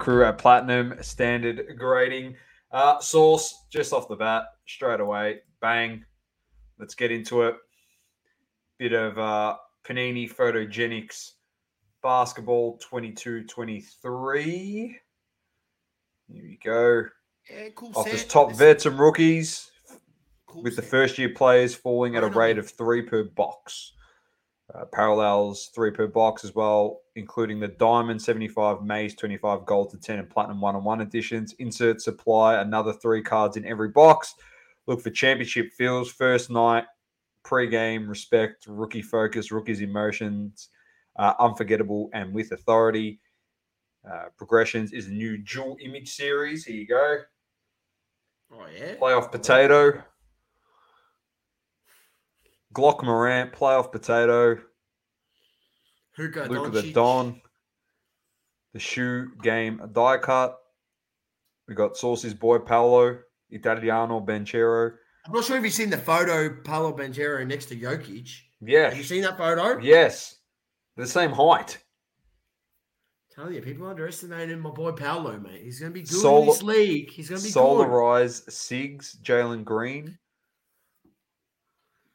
At 0.08 0.38
Platinum 0.38 0.96
Standard 1.02 1.66
Grading. 1.78 2.36
Uh, 2.72 3.00
Sauce, 3.00 3.66
just 3.72 3.94
off 3.94 4.08
the 4.08 4.16
bat, 4.16 4.46
straight 4.66 5.00
away, 5.00 5.40
bang. 5.62 6.04
Let's 6.80 6.96
get 6.96 7.12
into 7.12 7.44
it. 7.44 7.56
Bit 8.80 8.94
of 8.94 9.18
uh, 9.18 9.58
Panini 9.88 10.32
Photogenics 10.34 11.32
Basketball 12.02 12.78
22 12.82 13.46
23. 13.46 15.00
Here 16.28 16.44
we 16.44 16.60
go. 16.64 17.04
Yeah, 17.50 17.70
cool. 17.76 17.92
Offers 17.96 18.22
set. 18.22 18.30
top 18.30 18.54
vets 18.54 18.86
and 18.86 19.00
rookies 19.00 19.72
cool 20.54 20.64
with 20.64 20.76
the 20.76 20.82
first 20.82 21.18
year 21.18 21.30
players 21.30 21.76
falling 21.76 22.16
at 22.16 22.24
a 22.24 22.28
rate 22.28 22.58
of 22.58 22.70
three 22.70 23.02
per 23.02 23.24
box. 23.24 23.94
Uh, 24.74 24.86
parallels 24.86 25.70
three 25.76 25.92
per 25.92 26.08
box 26.08 26.46
as 26.46 26.56
well, 26.56 27.02
including 27.16 27.60
the 27.60 27.68
Diamond 27.68 28.22
75, 28.22 28.82
Maze 28.82 29.14
25, 29.16 29.66
Gold 29.66 29.92
to 29.92 29.98
10, 29.98 30.20
and 30.20 30.30
Platinum 30.30 30.62
1 30.62 30.76
on 30.76 30.84
1 30.84 31.02
editions. 31.02 31.54
Insert 31.60 32.02
supply 32.02 32.62
another 32.62 32.94
three 32.94 33.22
cards 33.22 33.58
in 33.58 33.66
every 33.66 33.90
box. 33.90 34.34
Look 34.88 35.02
for 35.02 35.10
championship 35.10 35.72
feels, 35.78 36.10
first 36.10 36.50
night, 36.50 36.86
pre-game, 37.44 38.08
respect, 38.08 38.66
rookie 38.68 39.02
focus, 39.02 39.52
rookies 39.52 39.82
emotions, 39.82 40.70
uh, 41.20 41.34
unforgettable, 41.40 42.10
and 42.14 42.34
with 42.34 42.52
authority. 42.54 43.20
Uh, 44.10 44.26
progressions 44.38 44.94
is 44.94 45.08
a 45.08 45.12
new 45.12 45.38
dual 45.38 45.78
image 45.82 46.10
series. 46.14 46.66
Here 46.66 46.76
you 46.76 46.88
go. 46.88 47.18
Oh 48.52 48.66
yeah. 48.78 48.96
Playoff 48.96 49.32
potato. 49.32 50.04
Glock 52.74 53.04
Morant, 53.04 53.54
playoff 53.54 53.92
potato. 53.92 54.58
Luka 56.18 56.48
the 56.48 56.92
Don. 56.92 57.42
The 58.74 58.80
shoe 58.80 59.28
game 59.42 59.82
die 59.92 60.18
cut. 60.18 60.58
We 61.68 61.76
got 61.76 61.96
Saucy's 61.96 62.34
boy 62.34 62.60
Paolo, 62.60 63.20
Italiano 63.50 64.20
Banchero. 64.20 64.94
I'm 65.26 65.32
not 65.32 65.46
sure 65.46 65.58
if 65.58 65.64
you've 65.64 65.74
seen 65.74 65.90
the 65.90 65.98
photo 65.98 66.58
Paolo 66.64 66.96
Banchero 66.96 67.46
next 67.48 67.68
to 67.68 67.76
Jokic. 67.76 68.30
Yeah. 68.62 68.90
Have 68.90 68.98
you 68.98 69.04
seen 69.04 69.22
that 69.22 69.38
photo? 69.38 69.80
Yes. 69.80 70.36
The 70.98 71.08
same 71.08 71.32
height. 71.32 71.78
Tell 73.34 73.52
you, 73.52 73.62
people 73.62 73.88
underestimating 73.88 74.60
my 74.60 74.70
boy 74.70 74.92
Paolo, 74.92 75.40
mate. 75.40 75.62
He's 75.64 75.80
going 75.80 75.92
to 75.92 75.94
be 75.94 76.06
good 76.06 76.20
Sol- 76.20 76.42
in 76.42 76.48
this 76.48 76.62
league. 76.62 77.10
He's 77.10 77.30
going 77.30 77.42
to 77.42 77.48
be 77.48 77.52
good. 77.52 77.60
Solarize 77.60 78.48
Sigs, 78.50 79.18
Jalen 79.22 79.64
Green. 79.64 80.18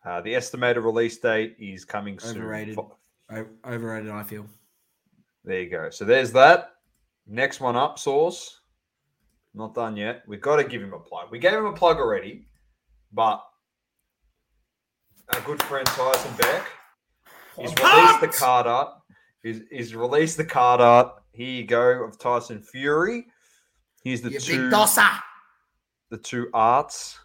Uh, 0.04 0.20
the 0.20 0.34
estimated 0.34 0.82
release 0.82 1.18
date 1.18 1.56
is 1.58 1.84
coming 1.84 2.18
soon. 2.18 2.36
Overrated. 2.38 2.78
O- 2.78 2.96
Overrated, 3.66 4.10
I 4.10 4.22
feel. 4.22 4.46
There 5.44 5.60
you 5.60 5.70
go. 5.70 5.90
So 5.90 6.04
there's 6.04 6.32
that. 6.32 6.72
Next 7.26 7.60
one 7.60 7.76
up, 7.76 7.98
Sauce. 7.98 8.60
Not 9.54 9.74
done 9.74 9.96
yet. 9.96 10.22
We've 10.26 10.40
got 10.40 10.56
to 10.56 10.64
give 10.64 10.82
him 10.82 10.94
a 10.94 10.98
plug. 10.98 11.30
We 11.30 11.38
gave 11.38 11.52
him 11.54 11.66
a 11.66 11.72
plug 11.72 11.98
already, 11.98 12.46
but 13.12 13.42
our 15.34 15.40
good 15.42 15.62
friend 15.64 15.86
Tyson 15.86 16.34
Beck 16.38 16.66
he's 17.58 17.72
I'm 17.78 17.96
released 17.96 18.20
the 18.20 18.28
card 18.28 18.66
art. 18.66 18.94
He's, 19.42 19.60
he's 19.70 19.94
released 19.94 20.36
the 20.36 20.44
card 20.44 20.80
art. 20.80 21.14
Here 21.32 21.48
you 21.48 21.64
go 21.64 22.04
of 22.04 22.18
Tyson 22.18 22.62
Fury. 22.62 23.26
Here's 24.04 24.22
the 24.22 24.30
You 24.30 24.40
two 24.40 24.70
the 26.10 26.18
two 26.18 26.48
arts. 26.54 27.18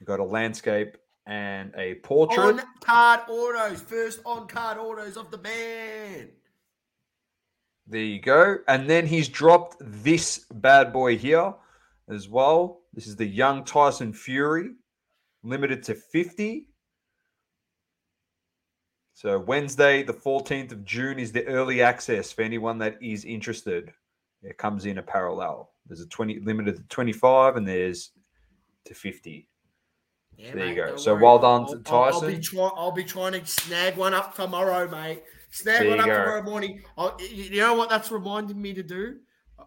You 0.00 0.06
got 0.06 0.20
a 0.20 0.24
landscape 0.24 0.96
and 1.26 1.72
a 1.76 1.94
portrait. 1.96 2.38
On 2.38 2.62
card 2.80 3.20
autos. 3.28 3.80
First 3.80 4.20
on 4.24 4.46
card 4.46 4.78
autos 4.78 5.16
of 5.16 5.30
the 5.30 5.38
band. 5.38 6.30
There 7.88 8.00
you 8.00 8.20
go. 8.20 8.58
And 8.68 8.88
then 8.88 9.06
he's 9.06 9.28
dropped 9.28 9.76
this 9.80 10.44
bad 10.52 10.92
boy 10.92 11.16
here 11.16 11.54
as 12.08 12.28
well. 12.28 12.80
This 12.92 13.06
is 13.06 13.16
the 13.16 13.26
young 13.26 13.64
Tyson 13.64 14.12
Fury, 14.12 14.70
limited 15.42 15.82
to 15.84 15.94
50. 15.94 16.68
So 19.14 19.38
Wednesday, 19.38 20.02
the 20.02 20.12
14th 20.12 20.72
of 20.72 20.84
June, 20.84 21.18
is 21.18 21.32
the 21.32 21.46
early 21.46 21.80
access 21.80 22.32
for 22.32 22.42
anyone 22.42 22.78
that 22.78 22.96
is 23.00 23.24
interested. 23.24 23.92
It 24.42 24.58
comes 24.58 24.84
in 24.84 24.98
a 24.98 25.02
parallel. 25.02 25.70
There's 25.86 26.00
a 26.00 26.08
20 26.08 26.40
limited 26.40 26.76
to 26.76 26.82
25 26.82 27.56
and 27.56 27.66
there's 27.66 28.10
to 28.84 28.94
50. 28.94 29.48
Yeah, 30.38 30.54
There 30.54 30.66
you 30.66 30.74
go. 30.74 30.96
So 30.96 31.14
worry. 31.14 31.22
well 31.22 31.38
done 31.38 31.62
I'll, 31.62 31.82
I'll- 31.94 32.12
I'll 32.14 32.20
be 32.20 32.26
Tyson. 32.34 32.42
try, 32.42 32.70
I'll 32.76 32.92
be 32.92 33.04
trying 33.04 33.32
to 33.32 33.46
snag 33.46 33.96
one 33.96 34.14
up 34.14 34.34
tomorrow, 34.34 34.88
mate. 34.88 35.22
Snag 35.50 35.80
There 35.80 35.90
one 35.90 36.00
up 36.00 36.06
go. 36.06 36.12
tomorrow 36.18 36.42
morning. 36.42 36.82
I'll, 36.98 37.16
you 37.20 37.60
know 37.60 37.74
what 37.74 37.88
that's 37.88 38.10
reminding 38.10 38.60
me 38.60 38.74
to 38.74 38.82
do? 38.82 39.16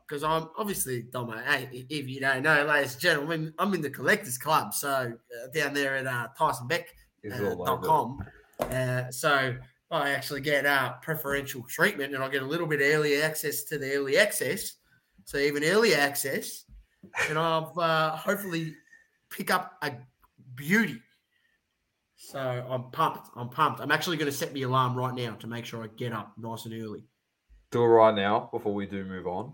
Because 0.07 0.23
I'm 0.23 0.49
obviously, 0.57 1.03
Domo, 1.03 1.37
hey, 1.37 1.85
if 1.89 2.07
you 2.07 2.19
don't 2.19 2.43
know, 2.43 2.65
ladies 2.65 2.93
and 2.93 3.01
gentlemen, 3.01 3.53
I'm 3.57 3.73
in 3.73 3.81
the 3.81 3.89
Collectors 3.89 4.37
Club. 4.37 4.73
So 4.73 4.89
uh, 4.89 5.47
down 5.53 5.73
there 5.73 5.97
at 5.97 6.05
uh, 6.07 6.27
TysonBeck 6.39 6.83
Is 7.23 7.39
uh, 7.39 7.45
all 7.55 7.69
over 7.69 7.83
it. 7.83 7.87
com. 7.87 8.23
Uh, 8.59 9.11
so 9.11 9.55
I 9.91 10.09
actually 10.11 10.41
get 10.41 10.65
uh, 10.67 10.93
preferential 11.01 11.63
treatment 11.67 12.13
and 12.13 12.23
I 12.23 12.29
get 12.29 12.43
a 12.43 12.45
little 12.45 12.67
bit 12.67 12.81
early 12.83 13.21
access 13.21 13.63
to 13.65 13.77
the 13.79 13.93
early 13.95 14.17
access. 14.17 14.73
So 15.25 15.37
even 15.37 15.63
early 15.63 15.93
access, 15.95 16.65
and 17.29 17.37
I've 17.39 17.75
uh, 17.77 18.15
hopefully 18.15 18.75
pick 19.31 19.49
up 19.51 19.73
a 19.83 19.91
beauty. 20.55 21.01
So 22.15 22.39
I'm 22.39 22.91
pumped. 22.91 23.29
I'm 23.35 23.49
pumped. 23.49 23.79
I'm 23.79 23.91
actually 23.91 24.17
going 24.17 24.29
to 24.29 24.37
set 24.37 24.53
the 24.53 24.63
alarm 24.63 24.95
right 24.95 25.13
now 25.13 25.35
to 25.35 25.47
make 25.47 25.65
sure 25.65 25.83
I 25.83 25.87
get 25.95 26.11
up 26.11 26.33
nice 26.37 26.65
and 26.65 26.73
early. 26.73 27.05
Do 27.71 27.83
it 27.83 27.87
right 27.87 28.13
now 28.13 28.49
before 28.51 28.73
we 28.73 28.85
do 28.85 29.05
move 29.05 29.27
on. 29.27 29.53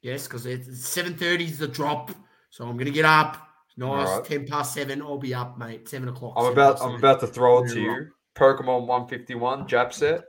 Yes, 0.00 0.26
because 0.26 0.46
it's 0.46 0.86
seven 0.86 1.14
thirty 1.14 1.44
is 1.44 1.58
the 1.58 1.68
drop. 1.68 2.12
So 2.50 2.64
I'm 2.64 2.74
going 2.76 2.86
to 2.86 2.92
get 2.92 3.04
up. 3.04 3.48
Nice, 3.76 4.08
Alright. 4.08 4.24
ten 4.24 4.46
past 4.46 4.74
seven. 4.74 5.02
I'll 5.02 5.18
be 5.18 5.34
up, 5.34 5.58
mate. 5.58 5.88
Seven 5.88 6.08
o'clock. 6.08 6.34
I'm 6.36 6.46
about 6.46 6.80
I'm 6.80 6.94
about 6.94 7.20
to 7.20 7.26
throw 7.26 7.64
it 7.64 7.70
to 7.70 7.80
you. 7.80 8.08
Pokemon 8.34 8.86
151 8.86 9.66
Jap 9.66 9.92
set. 9.92 10.24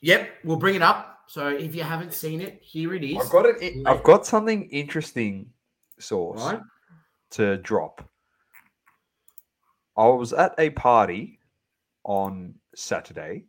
Yep, 0.00 0.30
we'll 0.44 0.56
bring 0.56 0.76
it 0.76 0.82
up. 0.82 1.18
So 1.26 1.48
if 1.48 1.74
you 1.74 1.82
haven't 1.82 2.14
seen 2.14 2.40
it, 2.40 2.60
here 2.62 2.94
it 2.94 3.04
is. 3.04 3.18
I've 3.18 3.30
got 3.30 3.46
it. 3.46 3.86
I've 3.86 4.02
got 4.02 4.26
something 4.26 4.68
interesting, 4.70 5.50
Sauce 5.98 6.42
Right? 6.42 6.60
To 7.32 7.56
drop. 7.58 8.08
I 9.96 10.06
was 10.06 10.32
at 10.32 10.54
a 10.58 10.70
party 10.70 11.38
on 12.04 12.54
Saturday, 12.74 13.44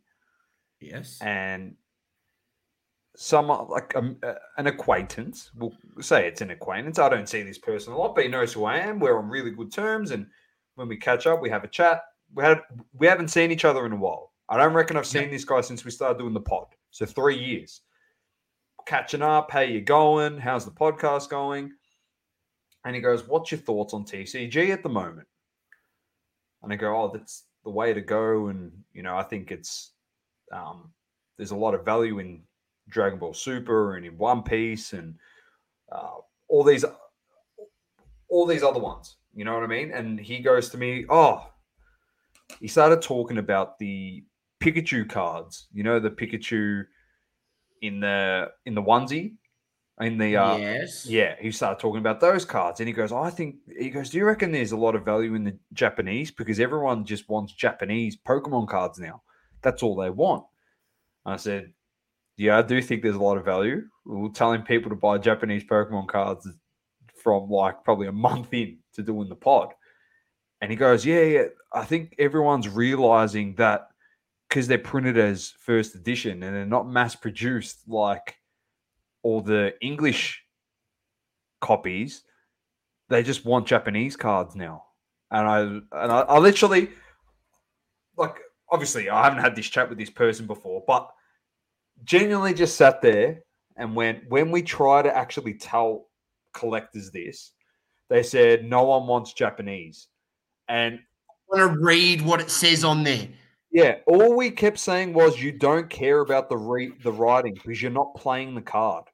Yes. 0.80 1.18
and 1.22 1.76
some 3.16 3.48
like 3.48 3.94
um, 3.96 4.16
uh, 4.22 4.34
an 4.58 4.66
acquaintance. 4.66 5.50
We'll 5.56 5.72
say 6.00 6.26
it's 6.26 6.40
an 6.40 6.50
acquaintance. 6.50 6.98
I 6.98 7.08
don't 7.08 7.28
see 7.28 7.42
this 7.42 7.58
person 7.58 7.92
a 7.92 7.96
lot, 7.98 8.14
but 8.14 8.24
he 8.24 8.30
knows 8.30 8.52
who 8.52 8.64
I 8.64 8.78
am. 8.78 8.98
We're 8.98 9.18
on 9.18 9.28
really 9.28 9.50
good 9.50 9.72
terms, 9.72 10.10
and 10.10 10.26
when 10.74 10.88
we 10.88 10.96
catch 10.96 11.26
up, 11.26 11.40
we 11.40 11.50
have 11.50 11.64
a 11.64 11.68
chat. 11.68 12.02
We 12.34 12.42
had 12.42 12.60
we 12.98 13.06
haven't 13.06 13.28
seen 13.28 13.50
each 13.50 13.64
other 13.64 13.86
in 13.86 13.92
a 13.92 13.96
while. 13.96 14.32
I 14.48 14.56
don't 14.58 14.74
reckon 14.74 14.96
I've 14.96 15.06
seen 15.06 15.30
this 15.30 15.44
guy 15.44 15.60
since 15.62 15.84
we 15.84 15.90
started 15.90 16.18
doing 16.18 16.34
the 16.34 16.40
pod. 16.40 16.66
So 16.90 17.06
three 17.06 17.38
years. 17.38 17.82
Catching 18.86 19.22
up. 19.22 19.50
How 19.50 19.60
you 19.60 19.80
going? 19.80 20.38
How's 20.38 20.64
the 20.64 20.72
podcast 20.72 21.28
going? 21.30 21.72
And 22.84 22.94
he 22.94 23.00
goes, 23.00 23.26
"What's 23.26 23.50
your 23.50 23.60
thoughts 23.60 23.94
on 23.94 24.04
TCG 24.04 24.70
at 24.70 24.82
the 24.82 24.88
moment?" 24.88 25.28
And 26.62 26.72
I 26.72 26.76
go, 26.76 26.96
"Oh, 26.96 27.10
that's 27.12 27.44
the 27.64 27.70
way 27.70 27.92
to 27.92 28.00
go." 28.00 28.48
And 28.48 28.72
you 28.92 29.02
know, 29.02 29.16
I 29.16 29.22
think 29.22 29.50
it's 29.50 29.92
um, 30.52 30.92
there's 31.36 31.52
a 31.52 31.56
lot 31.56 31.74
of 31.74 31.84
value 31.84 32.18
in 32.18 32.42
Dragon 32.88 33.18
Ball 33.18 33.34
Super 33.34 33.96
and 33.96 34.04
in 34.04 34.18
One 34.18 34.42
Piece 34.42 34.92
and 34.92 35.14
uh, 35.90 36.16
all 36.48 36.64
these 36.64 36.84
all 38.28 38.46
these 38.46 38.62
other 38.62 38.80
ones. 38.80 39.16
You 39.34 39.44
know 39.44 39.54
what 39.54 39.62
I 39.62 39.68
mean? 39.68 39.92
And 39.92 40.18
he 40.18 40.40
goes 40.40 40.70
to 40.70 40.78
me, 40.78 41.04
"Oh." 41.08 41.48
He 42.60 42.68
started 42.68 43.00
talking 43.00 43.38
about 43.38 43.78
the 43.78 44.24
Pikachu 44.62 45.08
cards. 45.08 45.68
You 45.72 45.82
know 45.82 45.98
the 45.98 46.10
Pikachu 46.10 46.84
in 47.80 48.00
the 48.00 48.50
in 48.66 48.74
the 48.74 48.82
onesie, 48.82 49.34
in 50.00 50.18
the 50.18 50.36
uh, 50.36 50.56
yes. 50.56 51.06
yeah, 51.06 51.34
he 51.38 51.50
started 51.50 51.80
talking 51.80 52.00
about 52.00 52.20
those 52.20 52.44
cards, 52.44 52.80
and 52.80 52.88
he 52.88 52.92
goes, 52.92 53.12
"I 53.12 53.30
think." 53.30 53.56
He 53.78 53.90
goes, 53.90 54.10
"Do 54.10 54.18
you 54.18 54.24
reckon 54.24 54.50
there's 54.50 54.72
a 54.72 54.76
lot 54.76 54.94
of 54.94 55.04
value 55.04 55.34
in 55.34 55.44
the 55.44 55.56
Japanese 55.72 56.30
because 56.30 56.60
everyone 56.60 57.04
just 57.04 57.28
wants 57.28 57.52
Japanese 57.52 58.16
Pokemon 58.16 58.68
cards 58.68 58.98
now? 58.98 59.22
That's 59.60 59.82
all 59.82 59.96
they 59.96 60.10
want." 60.10 60.44
And 61.26 61.34
I 61.34 61.36
said, 61.36 61.72
"Yeah, 62.36 62.58
I 62.58 62.62
do 62.62 62.80
think 62.80 63.02
there's 63.02 63.16
a 63.16 63.22
lot 63.22 63.36
of 63.36 63.44
value. 63.44 63.82
We 64.06 64.16
We're 64.16 64.30
telling 64.30 64.62
people 64.62 64.90
to 64.90 64.96
buy 64.96 65.18
Japanese 65.18 65.64
Pokemon 65.64 66.08
cards 66.08 66.48
from 67.22 67.50
like 67.50 67.84
probably 67.84 68.06
a 68.08 68.12
month 68.12 68.52
in 68.52 68.78
to 68.94 69.02
doing 69.02 69.28
the 69.28 69.36
pod." 69.36 69.68
And 70.62 70.70
he 70.70 70.76
goes, 70.76 71.04
"Yeah, 71.04 71.22
yeah. 71.22 71.44
I 71.72 71.84
think 71.84 72.14
everyone's 72.18 72.68
realizing 72.68 73.56
that 73.56 73.88
because 74.48 74.68
they're 74.68 74.78
printed 74.78 75.18
as 75.18 75.54
first 75.58 75.94
edition 75.94 76.42
and 76.42 76.56
they're 76.56 76.64
not 76.64 76.88
mass 76.88 77.14
produced 77.14 77.86
like." 77.86 78.36
All 79.22 79.40
the 79.40 79.74
English 79.80 80.42
copies, 81.60 82.24
they 83.08 83.22
just 83.22 83.44
want 83.44 83.66
Japanese 83.66 84.16
cards 84.16 84.54
now. 84.56 84.84
And 85.30 85.46
I 85.48 85.60
and 85.60 86.12
I, 86.12 86.20
I 86.20 86.38
literally 86.38 86.90
like 88.16 88.36
obviously 88.70 89.08
I 89.08 89.24
haven't 89.24 89.40
had 89.40 89.56
this 89.56 89.68
chat 89.68 89.88
with 89.88 89.98
this 89.98 90.10
person 90.10 90.46
before, 90.46 90.82
but 90.86 91.10
genuinely 92.04 92.54
just 92.54 92.76
sat 92.76 93.00
there 93.00 93.42
and 93.76 93.96
went 93.96 94.28
when 94.28 94.50
we 94.50 94.62
try 94.62 95.02
to 95.02 95.16
actually 95.16 95.54
tell 95.54 96.08
collectors 96.52 97.10
this, 97.10 97.52
they 98.10 98.22
said 98.22 98.64
no 98.64 98.84
one 98.84 99.06
wants 99.06 99.32
Japanese. 99.32 100.08
And 100.68 100.98
I 100.98 101.58
want 101.58 101.74
to 101.74 101.80
read 101.80 102.22
what 102.22 102.40
it 102.40 102.50
says 102.50 102.84
on 102.84 103.02
there. 103.04 103.28
yeah, 103.70 103.96
all 104.06 104.36
we 104.36 104.50
kept 104.50 104.78
saying 104.78 105.14
was 105.14 105.40
you 105.40 105.52
don't 105.52 105.88
care 105.88 106.20
about 106.20 106.48
the 106.48 106.56
re- 106.56 106.92
the 107.02 107.12
writing 107.12 107.54
because 107.54 107.80
you're 107.80 107.90
not 107.90 108.14
playing 108.14 108.54
the 108.54 108.62
card. 108.62 109.04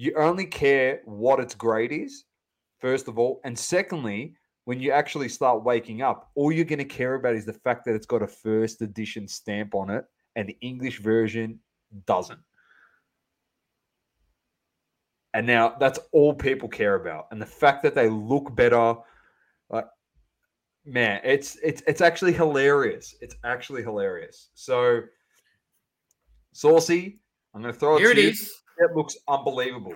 You 0.00 0.14
only 0.16 0.46
care 0.46 1.00
what 1.06 1.40
its 1.40 1.56
grade 1.56 1.90
is, 1.90 2.22
first 2.78 3.08
of 3.08 3.18
all, 3.18 3.40
and 3.44 3.58
secondly, 3.58 4.36
when 4.64 4.78
you 4.78 4.92
actually 4.92 5.28
start 5.28 5.64
waking 5.64 6.02
up, 6.02 6.30
all 6.36 6.52
you're 6.52 6.64
going 6.64 6.78
to 6.78 6.84
care 6.84 7.14
about 7.14 7.34
is 7.34 7.44
the 7.44 7.52
fact 7.52 7.84
that 7.84 7.96
it's 7.96 8.06
got 8.06 8.22
a 8.22 8.28
first 8.28 8.80
edition 8.80 9.26
stamp 9.26 9.74
on 9.74 9.90
it, 9.90 10.04
and 10.36 10.48
the 10.48 10.56
English 10.60 11.00
version 11.00 11.58
doesn't. 12.06 12.38
And 15.34 15.48
now 15.48 15.74
that's 15.80 15.98
all 16.12 16.32
people 16.32 16.68
care 16.68 16.94
about, 16.94 17.26
and 17.32 17.42
the 17.42 17.46
fact 17.46 17.82
that 17.82 17.96
they 17.96 18.08
look 18.08 18.54
better, 18.54 18.94
like 19.68 19.86
man, 20.84 21.20
it's 21.24 21.56
it's 21.56 21.82
it's 21.88 22.02
actually 22.02 22.34
hilarious. 22.34 23.16
It's 23.20 23.34
actually 23.42 23.82
hilarious. 23.82 24.50
So, 24.54 25.00
Saucy, 26.52 27.18
I'm 27.52 27.62
going 27.62 27.74
to 27.74 27.80
throw 27.80 27.96
it 27.96 28.00
Here 28.00 28.14
to 28.14 28.20
it 28.20 28.22
you. 28.22 28.30
is. 28.30 28.54
It 28.78 28.94
looks 28.94 29.16
unbelievable. 29.26 29.94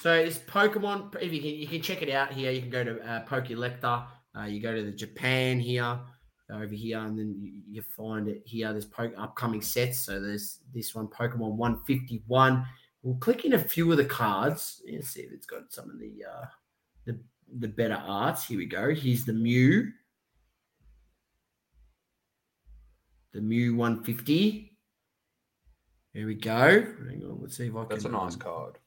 So 0.00 0.12
it's 0.12 0.38
Pokemon. 0.38 1.14
If 1.20 1.32
you 1.32 1.40
can, 1.40 1.50
you 1.50 1.66
can 1.66 1.80
check 1.80 2.02
it 2.02 2.10
out 2.10 2.32
here. 2.32 2.50
You 2.50 2.60
can 2.60 2.70
go 2.70 2.84
to 2.84 3.00
uh. 3.00 4.06
Uh, 4.36 4.46
you 4.46 4.60
go 4.60 4.74
to 4.74 4.82
the 4.82 4.90
Japan 4.90 5.60
here, 5.60 5.96
over 6.50 6.74
here, 6.74 6.98
and 6.98 7.18
then 7.18 7.36
you, 7.38 7.62
you 7.70 7.82
find 7.82 8.28
it 8.28 8.42
here. 8.44 8.72
There's 8.72 8.84
po- 8.84 9.12
upcoming 9.16 9.62
sets. 9.62 10.00
So 10.00 10.20
there's 10.20 10.58
this 10.74 10.94
one, 10.94 11.06
Pokemon 11.06 11.52
151. 11.56 12.66
We'll 13.02 13.14
click 13.16 13.44
in 13.44 13.54
a 13.54 13.58
few 13.58 13.90
of 13.92 13.98
the 13.98 14.04
cards 14.04 14.82
and 14.88 15.04
see 15.04 15.20
if 15.20 15.32
it's 15.32 15.46
got 15.46 15.72
some 15.72 15.90
of 15.90 15.98
the 15.98 16.24
uh, 16.28 16.46
the 17.04 17.18
the 17.60 17.68
better 17.68 17.94
arts. 17.94 18.46
Here 18.46 18.58
we 18.58 18.66
go. 18.66 18.94
Here's 18.94 19.24
the 19.24 19.32
Mew. 19.32 19.92
The 23.32 23.40
Mew 23.40 23.76
150. 23.76 24.73
Here 26.14 26.26
we 26.26 26.34
go. 26.34 26.54
Hang 26.54 27.22
on, 27.24 27.38
let's 27.42 27.56
see 27.56 27.66
if 27.66 27.76
I 27.76 27.80
can. 27.80 27.88
That's 27.90 28.04
a 28.04 28.08
nice 28.08 28.34
um, 28.34 28.40
card. 28.40 28.78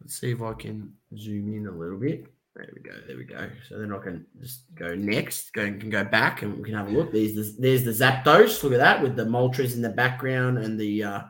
Let's 0.00 0.18
see 0.18 0.32
if 0.32 0.42
I 0.42 0.54
can 0.54 0.94
zoom 1.16 1.54
in 1.54 1.66
a 1.66 1.70
little 1.70 1.98
bit. 1.98 2.26
There 2.56 2.68
we 2.74 2.82
go. 2.82 2.96
There 3.06 3.16
we 3.16 3.24
go. 3.24 3.48
So 3.68 3.78
then 3.78 3.92
I 3.92 3.98
can 3.98 4.26
just 4.40 4.74
go 4.74 4.94
next. 4.94 5.52
Go 5.52 5.64
can 5.64 5.90
go 5.90 6.04
back 6.04 6.42
and 6.42 6.58
we 6.58 6.64
can 6.64 6.74
have 6.74 6.88
a 6.88 6.90
look. 6.90 7.12
There's 7.12 7.34
the 7.34 7.54
there's 7.58 7.84
the 7.84 7.92
Zapdos. 7.92 8.62
Look 8.62 8.72
at 8.72 8.78
that 8.78 9.02
with 9.02 9.16
the 9.16 9.24
Moltres 9.24 9.74
in 9.74 9.82
the 9.82 9.90
background 9.90 10.58
and 10.58 10.78
the 10.80 11.04
uh 11.04 11.22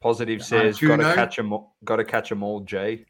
Positive 0.00 0.40
Uh, 0.40 0.44
says, 0.44 0.78
"Got 0.78 0.96
to 0.96 1.14
catch 1.14 1.36
them. 1.36 1.54
Got 1.84 1.96
to 1.96 2.04
catch 2.04 2.28
them 2.28 2.42
all." 2.42 2.60
Jay, 2.60 3.06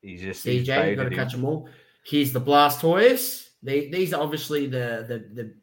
he's 0.00 0.22
just 0.22 0.44
CJ. 0.44 0.96
Got 0.96 1.04
to 1.04 1.14
catch 1.14 1.32
them 1.32 1.44
all. 1.44 1.68
Here's 2.04 2.32
the 2.32 2.40
Blastoise. 2.40 3.48
They, 3.62 3.90
these 3.90 4.14
are 4.14 4.22
obviously 4.22 4.66
the, 4.66 5.04
the 5.06 5.42
the 5.42 5.54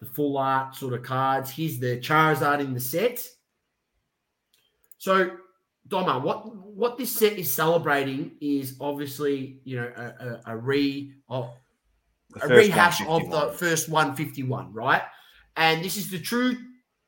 the 0.00 0.06
full 0.06 0.38
art 0.38 0.74
sort 0.74 0.94
of 0.94 1.02
cards. 1.02 1.50
Here's 1.50 1.78
the 1.78 1.98
Charizard 1.98 2.60
in 2.60 2.72
the 2.72 2.80
set. 2.80 3.26
So, 4.98 5.30
Doma, 5.88 6.22
what 6.22 6.54
what 6.54 6.98
this 6.98 7.12
set 7.12 7.38
is 7.38 7.54
celebrating 7.54 8.32
is 8.40 8.76
obviously 8.80 9.60
you 9.64 9.76
know 9.76 9.92
a, 9.96 10.02
a, 10.02 10.40
a 10.46 10.56
re 10.56 11.12
of 11.28 11.50
a 12.42 12.48
rehash 12.48 13.00
of 13.06 13.30
the 13.30 13.52
first 13.56 13.88
151, 13.88 14.72
right? 14.72 15.02
And 15.56 15.84
this 15.84 15.96
is 15.96 16.10
the 16.10 16.18
true 16.18 16.56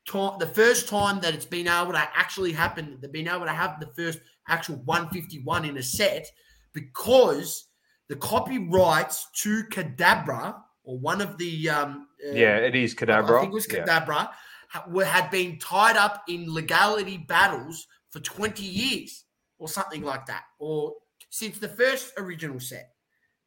time, 0.07 0.39
the 0.39 0.47
first 0.47 0.87
time 0.87 1.19
that 1.21 1.33
it's 1.33 1.45
been 1.45 1.67
able 1.67 1.91
to 1.91 2.09
actually 2.15 2.51
happen. 2.51 2.97
They've 3.01 3.11
been 3.11 3.27
able 3.27 3.45
to 3.45 3.51
have 3.51 3.79
the 3.79 3.87
first 3.87 4.19
actual 4.47 4.77
151 4.85 5.65
in 5.65 5.77
a 5.77 5.83
set 5.83 6.27
because 6.73 7.67
the 8.07 8.15
copyrights 8.15 9.27
to 9.43 9.63
Kadabra 9.65 10.55
or 10.83 10.97
one 10.97 11.21
of 11.21 11.37
the 11.37 11.69
um, 11.69 12.07
uh, 12.27 12.31
Yeah, 12.33 12.57
it 12.57 12.75
is 12.75 12.95
I 13.37 13.41
think 13.41 13.51
it 13.51 13.55
was 13.55 13.67
Yeah. 13.71 14.25
Had 14.69 15.31
been 15.31 15.57
tied 15.57 15.97
up 15.97 16.23
in 16.27 16.53
legality 16.53 17.17
battles 17.17 17.87
for 18.09 18.19
20 18.19 18.63
years 18.63 19.25
or 19.57 19.67
something 19.67 20.03
like 20.03 20.25
that, 20.27 20.43
or 20.59 20.93
since 21.29 21.57
the 21.57 21.67
first 21.67 22.13
original 22.17 22.59
set, 22.59 22.91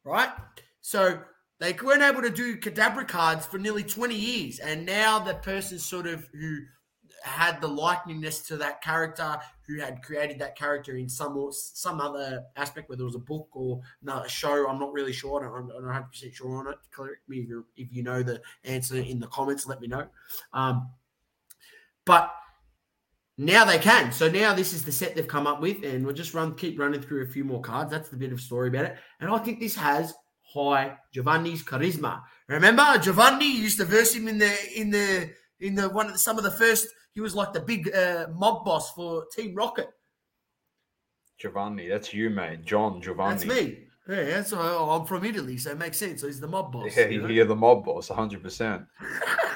right? 0.03 0.29
So 0.81 1.19
they 1.59 1.73
weren't 1.73 2.01
able 2.01 2.21
to 2.21 2.29
do 2.29 2.57
Kadabra 2.57 3.07
cards 3.07 3.45
for 3.45 3.57
nearly 3.57 3.83
20 3.83 4.15
years. 4.15 4.59
And 4.59 4.85
now 4.85 5.19
the 5.19 5.35
person 5.35 5.79
sort 5.79 6.07
of 6.07 6.27
who 6.33 6.59
had 7.23 7.61
the 7.61 7.69
likeliness 7.69 8.45
to 8.47 8.57
that 8.57 8.81
character, 8.81 9.37
who 9.65 9.79
had 9.79 10.03
created 10.03 10.39
that 10.39 10.57
character 10.57 10.97
in 10.97 11.07
some 11.07 11.37
or 11.37 11.53
some 11.53 12.01
other 12.01 12.43
aspect, 12.57 12.89
whether 12.89 13.03
it 13.03 13.05
was 13.05 13.15
a 13.15 13.19
book 13.19 13.47
or 13.53 13.79
a 14.05 14.27
show. 14.27 14.67
I'm 14.67 14.79
not 14.79 14.91
really 14.91 15.13
sure. 15.13 15.45
I'm 15.45 15.67
not 15.67 15.81
100 15.81 16.03
percent 16.09 16.33
sure 16.33 16.57
on 16.57 16.67
it. 16.67 16.77
Correct 16.91 17.21
me 17.29 17.37
if, 17.37 17.47
you 17.47 17.65
if 17.77 17.87
you 17.93 18.03
know 18.03 18.23
the 18.23 18.41
answer 18.65 18.97
in 18.97 19.19
the 19.19 19.27
comments. 19.27 19.65
Let 19.65 19.79
me 19.79 19.87
know. 19.87 20.05
Um, 20.51 20.89
but 22.05 22.31
now 23.37 23.65
they 23.65 23.79
can. 23.79 24.11
So 24.11 24.29
now 24.29 24.53
this 24.53 24.73
is 24.73 24.83
the 24.83 24.91
set 24.91 25.15
they've 25.15 25.27
come 25.27 25.47
up 25.47 25.61
with, 25.61 25.83
and 25.83 26.05
we'll 26.05 26.15
just 26.15 26.33
run 26.33 26.55
keep 26.55 26.79
running 26.79 27.01
through 27.01 27.23
a 27.23 27.27
few 27.27 27.43
more 27.43 27.61
cards. 27.61 27.91
That's 27.91 28.09
the 28.09 28.17
bit 28.17 28.31
of 28.31 28.41
story 28.41 28.69
about 28.69 28.85
it. 28.85 28.97
And 29.19 29.29
I 29.31 29.37
think 29.39 29.59
this 29.59 29.75
has 29.75 30.13
high 30.53 30.97
Giovanni's 31.13 31.63
charisma. 31.63 32.21
Remember, 32.47 32.97
Giovanni 32.99 33.51
used 33.51 33.79
to 33.79 33.85
verse 33.85 34.13
him 34.13 34.27
in 34.27 34.37
the 34.37 34.55
in 34.75 34.91
the 34.91 35.31
in 35.59 35.75
the 35.75 35.89
one 35.89 36.07
of 36.07 36.13
the, 36.13 36.19
some 36.19 36.37
of 36.37 36.43
the 36.43 36.51
first. 36.51 36.87
He 37.13 37.21
was 37.21 37.35
like 37.35 37.53
the 37.53 37.59
big 37.59 37.93
uh, 37.93 38.27
mob 38.33 38.65
boss 38.65 38.91
for 38.91 39.25
Team 39.35 39.53
Rocket. 39.55 39.87
Giovanni, 41.37 41.87
that's 41.87 42.13
you, 42.13 42.29
mate. 42.29 42.65
John 42.65 43.01
Giovanni. 43.01 43.35
That's 43.35 43.45
me. 43.45 43.77
Yeah, 44.07 44.23
that's 44.25 44.51
I'm 44.51 45.05
from 45.05 45.23
Italy, 45.23 45.57
so 45.57 45.71
it 45.71 45.77
makes 45.77 45.97
sense. 45.97 46.21
So 46.21 46.27
he's 46.27 46.39
the 46.39 46.47
mob 46.47 46.73
boss. 46.73 46.95
Yeah, 46.95 47.07
you 47.07 47.21
know? 47.21 47.27
you're 47.29 47.45
the 47.45 47.55
mob 47.55 47.85
boss, 47.85 48.09
100. 48.09 48.43
percent 48.43 48.83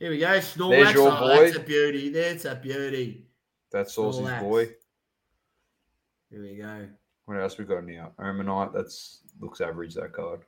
Here 0.00 0.10
we 0.10 0.18
go. 0.18 0.38
Snorlax. 0.38 0.70
There's 0.70 0.94
your 0.94 1.12
oh, 1.12 1.20
boy. 1.20 1.44
That's 1.44 1.56
a 1.56 1.60
beauty. 1.60 2.08
That's 2.08 2.44
a 2.46 2.54
beauty. 2.54 3.26
That's 3.70 3.94
Saucy's 3.94 4.30
boy. 4.40 4.70
Here 6.30 6.42
we 6.42 6.56
go. 6.56 6.88
What 7.26 7.38
else 7.38 7.58
we 7.58 7.66
got 7.66 7.84
now? 7.84 8.12
Omanyte. 8.18 8.72
That's 8.72 9.20
looks 9.40 9.60
average. 9.60 9.94
That 9.94 10.14
card. 10.14 10.40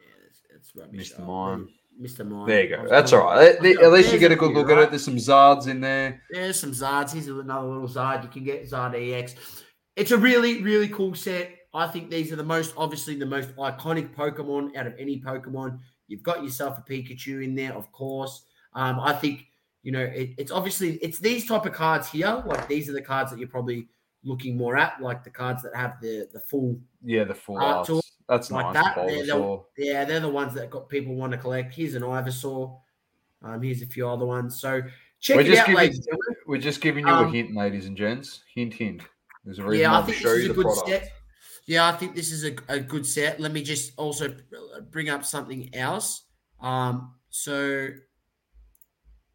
Yeah, 0.00 0.82
rubbish. 0.82 1.14
Mr. 1.14 1.26
Mime. 1.26 1.70
Mr. 2.00 2.28
Mime. 2.28 2.46
There 2.46 2.62
you 2.62 2.76
go. 2.76 2.86
That's 2.88 3.14
all 3.14 3.24
right. 3.24 3.56
At, 3.56 3.62
least 3.62 4.12
you 4.12 4.18
get 4.18 4.32
a 4.32 4.36
good 4.36 4.52
look 4.52 4.68
right? 4.68 4.78
at 4.78 4.84
it. 4.84 4.90
There's 4.90 5.04
some 5.04 5.16
Zards 5.16 5.66
in 5.66 5.80
there. 5.80 6.22
There's 6.30 6.60
some 6.60 6.72
Zards. 6.72 7.14
Here's 7.14 7.26
another 7.26 7.66
little 7.66 7.88
Zard. 7.88 8.22
You 8.22 8.28
can 8.28 8.44
get 8.44 8.68
Zard 8.70 8.94
EX. 8.94 9.34
It's 9.96 10.10
a 10.10 10.18
really, 10.18 10.62
really 10.62 10.88
cool 10.88 11.14
set. 11.14 11.56
I 11.72 11.86
think 11.86 12.10
these 12.10 12.32
are 12.32 12.36
the 12.36 12.44
most, 12.44 12.74
obviously, 12.76 13.14
the 13.14 13.24
most 13.24 13.56
iconic 13.56 14.14
Pokemon 14.14 14.76
out 14.76 14.86
of 14.86 14.94
any 14.98 15.20
Pokemon. 15.20 15.78
You've 16.06 16.22
got 16.22 16.44
yourself 16.44 16.78
a 16.78 16.82
Pikachu 16.82 17.42
in 17.42 17.54
there, 17.54 17.72
of 17.72 17.90
course. 17.92 18.42
Um, 18.74 19.00
I 19.00 19.12
think 19.12 19.46
you 19.82 19.92
know 19.92 20.02
it, 20.02 20.34
it's 20.38 20.52
obviously 20.52 20.96
it's 20.96 21.18
these 21.18 21.46
type 21.46 21.66
of 21.66 21.72
cards 21.72 22.10
here. 22.10 22.42
Like 22.46 22.68
these 22.68 22.88
are 22.88 22.92
the 22.92 23.02
cards 23.02 23.30
that 23.30 23.38
you're 23.38 23.48
probably 23.48 23.88
looking 24.22 24.56
more 24.56 24.76
at, 24.76 25.00
like 25.00 25.24
the 25.24 25.30
cards 25.30 25.62
that 25.62 25.74
have 25.74 26.00
the 26.00 26.28
the 26.32 26.40
full 26.40 26.78
yeah 27.02 27.24
the 27.24 27.34
full 27.34 27.58
art 27.58 27.86
tool, 27.86 28.02
That's 28.28 28.50
like 28.50 28.74
nice. 28.74 28.84
that. 28.84 29.06
They're 29.06 29.26
the, 29.26 29.62
yeah, 29.78 30.04
they're 30.04 30.20
the 30.20 30.28
ones 30.28 30.54
that 30.54 30.70
got 30.70 30.88
people 30.88 31.14
want 31.14 31.32
to 31.32 31.38
collect. 31.38 31.74
Here's 31.74 31.94
an 31.94 32.02
Ivysaur. 32.02 32.78
Um, 33.42 33.62
here's 33.62 33.82
a 33.82 33.86
few 33.86 34.08
other 34.08 34.26
ones. 34.26 34.60
So 34.60 34.82
check 35.20 35.36
we're 35.36 35.42
it 35.42 35.46
just 35.46 35.60
out, 35.60 35.66
giving, 35.66 35.76
ladies. 35.78 36.08
We're 36.46 36.58
just 36.58 36.80
giving 36.80 37.06
you 37.06 37.12
um, 37.12 37.26
a 37.26 37.30
hint, 37.30 37.56
ladies 37.56 37.86
and 37.86 37.96
gents. 37.96 38.42
Hint, 38.54 38.74
hint. 38.74 39.02
There's 39.44 39.58
a 39.58 39.64
reason 39.64 39.82
yeah, 39.82 39.98
I 39.98 40.02
think 40.02 40.18
this 40.18 40.32
is 40.32 40.50
a 40.50 40.52
good 40.52 40.62
product. 40.64 40.88
set. 40.88 41.12
Yeah, 41.66 41.88
I 41.88 41.92
think 41.92 42.14
this 42.14 42.32
is 42.32 42.44
a, 42.44 42.54
a 42.68 42.80
good 42.80 43.06
set. 43.06 43.40
Let 43.40 43.52
me 43.52 43.62
just 43.62 43.92
also 43.96 44.34
bring 44.90 45.08
up 45.08 45.24
something 45.24 45.74
else. 45.74 46.24
Um, 46.60 47.14
so 47.30 47.88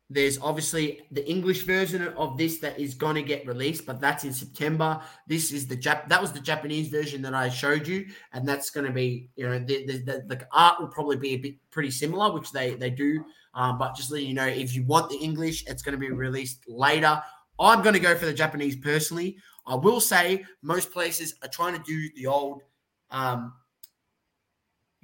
there's 0.09 0.37
obviously 0.39 1.01
the 1.11 1.27
English 1.27 1.63
version 1.63 2.07
of 2.09 2.37
this 2.37 2.59
that 2.59 2.79
is 2.79 2.93
going 2.93 3.15
to 3.15 3.23
get 3.23 3.47
released, 3.47 3.87
but 3.87 3.99
that's 3.99 4.23
in 4.23 4.33
September. 4.33 5.01
This 5.27 5.51
is 5.51 5.67
the 5.67 5.75
Jap- 5.75 6.07
that 6.09 6.21
was 6.21 6.31
the 6.31 6.39
Japanese 6.39 6.89
version 6.89 7.23
that 7.23 7.33
I 7.33 7.49
showed 7.49 7.87
you, 7.87 8.05
and 8.31 8.47
that's 8.47 8.69
going 8.69 8.85
to 8.85 8.91
be 8.91 9.29
you 9.35 9.47
know 9.47 9.57
the, 9.57 9.85
the, 9.85 9.97
the, 9.99 10.35
the 10.35 10.47
art 10.51 10.79
will 10.79 10.89
probably 10.89 11.17
be 11.17 11.29
a 11.29 11.37
bit 11.37 11.55
pretty 11.71 11.91
similar, 11.91 12.31
which 12.31 12.51
they 12.51 12.75
they 12.75 12.91
do. 12.91 13.25
Um, 13.55 13.77
but 13.77 13.95
just 13.95 14.11
letting 14.11 14.27
you 14.27 14.35
know, 14.35 14.45
if 14.45 14.75
you 14.75 14.83
want 14.83 15.09
the 15.09 15.17
English, 15.17 15.65
it's 15.65 15.81
going 15.81 15.93
to 15.93 15.99
be 15.99 16.11
released 16.11 16.65
later. 16.67 17.21
I'm 17.59 17.81
going 17.81 17.93
to 17.93 17.99
go 18.01 18.15
for 18.15 18.25
the 18.25 18.33
Japanese 18.33 18.75
personally. 18.75 19.37
I 19.65 19.75
will 19.75 20.01
say 20.01 20.45
most 20.61 20.91
places 20.91 21.35
are 21.41 21.49
trying 21.49 21.75
to 21.75 21.81
do 21.83 22.09
the 22.15 22.27
old 22.27 22.61
um, 23.09 23.53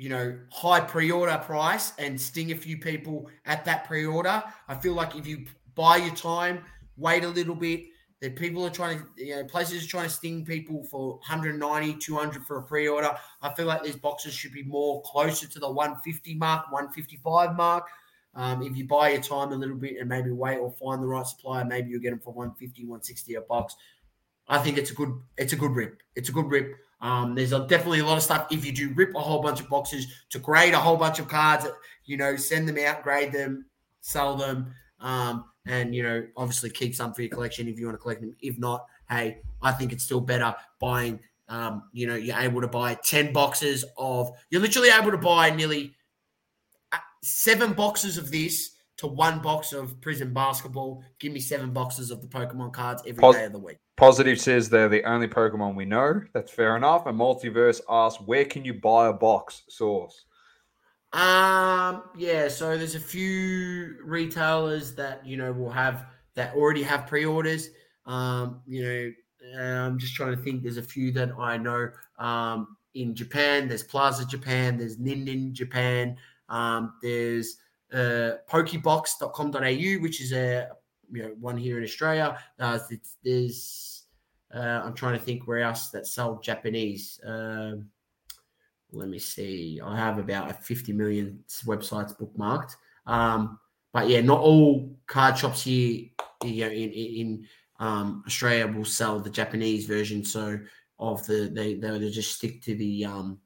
you 0.01 0.09
know, 0.09 0.35
high 0.51 0.79
pre-order 0.79 1.37
price 1.37 1.93
and 1.99 2.19
sting 2.19 2.51
a 2.51 2.55
few 2.55 2.75
people 2.75 3.29
at 3.45 3.63
that 3.65 3.85
pre-order. 3.85 4.41
I 4.67 4.73
feel 4.73 4.93
like 4.93 5.15
if 5.15 5.27
you 5.27 5.45
buy 5.75 5.97
your 5.97 6.15
time, 6.15 6.63
wait 6.97 7.23
a 7.23 7.27
little 7.27 7.53
bit, 7.53 7.83
that 8.19 8.35
people 8.35 8.65
are 8.65 8.71
trying 8.71 8.97
to, 8.97 9.05
you 9.23 9.35
know, 9.35 9.43
places 9.43 9.85
are 9.85 9.87
trying 9.87 10.05
to 10.05 10.09
sting 10.09 10.43
people 10.43 10.83
for 10.85 11.17
190, 11.27 11.99
200 11.99 12.43
for 12.47 12.57
a 12.57 12.63
pre-order. 12.63 13.15
I 13.43 13.53
feel 13.53 13.67
like 13.67 13.83
these 13.83 13.95
boxes 13.95 14.33
should 14.33 14.53
be 14.53 14.63
more 14.63 15.03
closer 15.03 15.45
to 15.47 15.59
the 15.59 15.69
150 15.69 16.33
mark, 16.33 16.71
155 16.71 17.55
mark. 17.55 17.87
Um, 18.33 18.63
if 18.63 18.75
you 18.75 18.87
buy 18.87 19.09
your 19.09 19.21
time 19.21 19.51
a 19.51 19.55
little 19.55 19.75
bit 19.75 19.97
and 19.99 20.09
maybe 20.09 20.31
wait 20.31 20.57
or 20.57 20.71
find 20.71 21.03
the 21.03 21.07
right 21.07 21.27
supplier, 21.27 21.63
maybe 21.63 21.91
you'll 21.91 22.01
get 22.01 22.09
them 22.09 22.21
for 22.21 22.33
150, 22.33 22.85
160 22.85 23.35
a 23.35 23.41
box. 23.41 23.75
I 24.47 24.57
think 24.57 24.79
it's 24.79 24.89
a 24.89 24.95
good, 24.95 25.13
it's 25.37 25.53
a 25.53 25.57
good 25.57 25.75
rip. 25.75 26.01
It's 26.15 26.29
a 26.29 26.31
good 26.31 26.49
rip. 26.49 26.75
Um, 27.01 27.33
there's 27.33 27.51
a, 27.51 27.65
definitely 27.67 27.99
a 27.99 28.05
lot 28.05 28.17
of 28.17 28.23
stuff. 28.23 28.47
If 28.51 28.65
you 28.65 28.71
do 28.71 28.93
rip 28.95 29.15
a 29.15 29.19
whole 29.19 29.41
bunch 29.41 29.59
of 29.59 29.69
boxes 29.69 30.07
to 30.29 30.39
grade 30.39 30.73
a 30.73 30.79
whole 30.79 30.97
bunch 30.97 31.19
of 31.19 31.27
cards, 31.27 31.65
you 32.05 32.17
know, 32.17 32.35
send 32.35 32.67
them 32.67 32.77
out, 32.77 33.03
grade 33.03 33.31
them, 33.31 33.65
sell 34.01 34.35
them, 34.35 34.73
um, 34.99 35.45
and 35.65 35.95
you 35.95 36.03
know, 36.03 36.25
obviously 36.37 36.69
keep 36.69 36.95
some 36.95 37.13
for 37.13 37.21
your 37.21 37.31
collection 37.31 37.67
if 37.67 37.79
you 37.79 37.85
want 37.85 37.97
to 37.97 38.01
collect 38.01 38.21
them. 38.21 38.35
If 38.41 38.59
not, 38.59 38.85
hey, 39.09 39.39
I 39.61 39.71
think 39.71 39.91
it's 39.91 40.03
still 40.03 40.21
better 40.21 40.55
buying. 40.79 41.19
Um, 41.49 41.83
you 41.91 42.07
know, 42.07 42.15
you're 42.15 42.37
able 42.37 42.61
to 42.61 42.67
buy 42.67 42.95
ten 42.95 43.33
boxes 43.33 43.83
of. 43.97 44.31
You're 44.49 44.61
literally 44.61 44.89
able 44.89 45.11
to 45.11 45.17
buy 45.17 45.49
nearly 45.49 45.95
uh, 46.91 46.97
seven 47.23 47.73
boxes 47.73 48.17
of 48.17 48.31
this 48.31 48.71
to 49.01 49.07
one 49.07 49.39
box 49.39 49.73
of 49.73 49.99
Prizm 49.99 50.31
basketball. 50.31 51.03
Give 51.19 51.33
me 51.33 51.39
seven 51.39 51.71
boxes 51.73 52.11
of 52.11 52.21
the 52.21 52.27
Pokemon 52.27 52.71
cards 52.71 53.01
every 53.07 53.19
Pos- 53.19 53.35
day 53.35 53.45
of 53.45 53.51
the 53.51 53.59
week. 53.59 53.77
Positive 53.97 54.39
says 54.39 54.69
they're 54.69 54.89
the 54.89 55.03
only 55.05 55.27
Pokemon 55.27 55.75
we 55.75 55.85
know. 55.85 56.21
That's 56.33 56.51
fair 56.51 56.77
enough. 56.77 57.07
And 57.07 57.19
Multiverse 57.19 57.81
asks, 57.89 58.21
where 58.21 58.45
can 58.45 58.63
you 58.63 58.75
buy 58.75 59.07
a 59.07 59.13
box? 59.13 59.63
Sauce. 59.69 60.25
Um, 61.13 62.03
yeah, 62.15 62.47
so 62.47 62.77
there's 62.77 62.93
a 62.93 62.99
few 62.99 63.95
retailers 64.03 64.93
that 64.95 65.25
you 65.25 65.35
know 65.35 65.51
will 65.51 65.71
have 65.71 66.05
that 66.35 66.53
already 66.55 66.83
have 66.83 67.07
pre-orders. 67.07 67.69
Um, 68.05 68.61
you 68.67 68.83
know, 68.83 69.11
I'm 69.59 69.97
just 69.97 70.13
trying 70.13 70.35
to 70.35 70.41
think. 70.41 70.61
There's 70.61 70.77
a 70.77 70.83
few 70.83 71.11
that 71.13 71.31
I 71.39 71.57
know. 71.57 71.89
Um, 72.19 72.77
in 72.93 73.15
Japan, 73.15 73.67
there's 73.67 73.83
Plaza 73.83 74.25
Japan, 74.25 74.77
there's 74.77 74.97
Ninden 74.97 75.53
Japan, 75.53 76.17
um, 76.49 76.93
there's 77.01 77.57
uh, 77.93 78.37
pokebox.com.au, 78.49 80.01
which 80.01 80.21
is 80.21 80.33
a 80.33 80.69
you 81.11 81.23
know 81.23 81.35
one 81.39 81.57
here 81.57 81.77
in 81.77 81.83
Australia. 81.83 82.37
Uh, 82.59 82.79
there's 83.23 84.05
uh, 84.53 84.81
I'm 84.83 84.93
trying 84.93 85.17
to 85.17 85.23
think 85.23 85.47
where 85.47 85.61
else 85.61 85.89
that 85.89 86.07
sold 86.07 86.43
Japanese. 86.43 87.19
Um, 87.25 87.87
let 88.91 89.07
me 89.07 89.19
see. 89.19 89.79
I 89.83 89.95
have 89.95 90.17
about 90.17 90.63
50 90.65 90.91
million 90.91 91.39
websites 91.65 92.17
bookmarked. 92.17 92.75
Um, 93.05 93.57
but 93.93 94.09
yeah, 94.09 94.21
not 94.21 94.41
all 94.41 94.97
card 95.07 95.37
shops 95.37 95.63
here 95.63 96.07
you 96.43 96.65
know, 96.65 96.71
in 96.71 96.91
in 96.91 97.47
um, 97.79 98.23
Australia 98.25 98.67
will 98.67 98.85
sell 98.85 99.19
the 99.19 99.29
Japanese 99.29 99.85
version. 99.85 100.23
So 100.23 100.59
of 100.99 101.25
the 101.25 101.51
they 101.53 101.75
they 101.75 102.09
just 102.09 102.35
stick 102.35 102.61
to 102.63 102.75
the 102.75 103.05
um, 103.05 103.39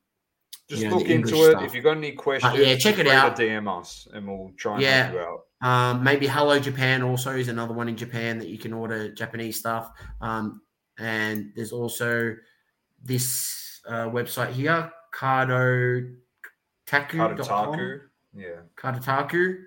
just 0.69 0.81
you 0.81 0.89
know, 0.89 0.97
look 0.97 1.07
into 1.07 1.35
it. 1.35 1.51
Stuff. 1.51 1.63
If 1.63 1.75
you've 1.75 1.83
got 1.83 1.97
any 1.97 2.11
questions, 2.11 2.57
yeah, 2.57 2.75
check 2.75 2.97
it 2.97 3.07
out. 3.07 3.37
DM 3.37 3.67
us 3.79 4.07
and 4.13 4.27
we'll 4.27 4.51
try 4.57 4.73
and 4.73 4.81
yeah. 4.81 5.03
help 5.03 5.13
you 5.13 5.19
out. 5.19 5.41
Um, 5.61 6.03
maybe 6.03 6.27
Hello 6.27 6.59
Japan 6.59 7.01
also 7.01 7.31
is 7.31 7.47
another 7.47 7.73
one 7.73 7.87
in 7.87 7.95
Japan 7.95 8.39
that 8.39 8.49
you 8.49 8.57
can 8.57 8.73
order 8.73 9.11
Japanese 9.13 9.59
stuff. 9.59 9.91
Um, 10.21 10.61
and 10.97 11.51
there's 11.55 11.71
also 11.71 12.35
this 13.03 13.81
uh, 13.87 14.09
website 14.09 14.51
here, 14.51 14.91
Cardo 15.13 16.15
Taku. 16.85 17.99
Yeah. 18.33 18.61
Kadotaku. 18.75 19.57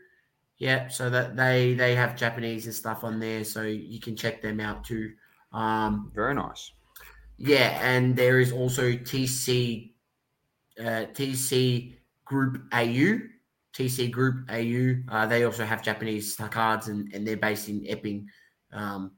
Yeah, 0.58 0.88
so 0.88 1.08
that 1.10 1.36
they 1.36 1.74
they 1.74 1.94
have 1.94 2.16
Japanese 2.16 2.66
and 2.66 2.74
stuff 2.74 3.04
on 3.04 3.20
there, 3.20 3.44
so 3.44 3.62
you 3.62 4.00
can 4.00 4.16
check 4.16 4.42
them 4.42 4.58
out 4.58 4.84
too. 4.84 5.12
Um, 5.52 6.10
Very 6.14 6.34
nice. 6.34 6.72
Yeah, 7.36 7.78
and 7.80 8.16
there 8.16 8.40
is 8.40 8.50
also 8.50 8.90
TC 8.90 9.92
uh, 10.80 11.06
TC 11.12 11.96
Group 12.24 12.62
AU. 12.72 13.20
TC 13.74 14.10
Group 14.10 14.50
AU. 14.50 15.02
Uh, 15.10 15.26
they 15.26 15.44
also 15.44 15.64
have 15.64 15.82
Japanese 15.82 16.36
cards 16.50 16.88
and, 16.88 17.12
and 17.12 17.26
they're 17.26 17.36
based 17.36 17.68
in 17.68 17.84
Epping. 17.86 18.28
Um, 18.72 19.12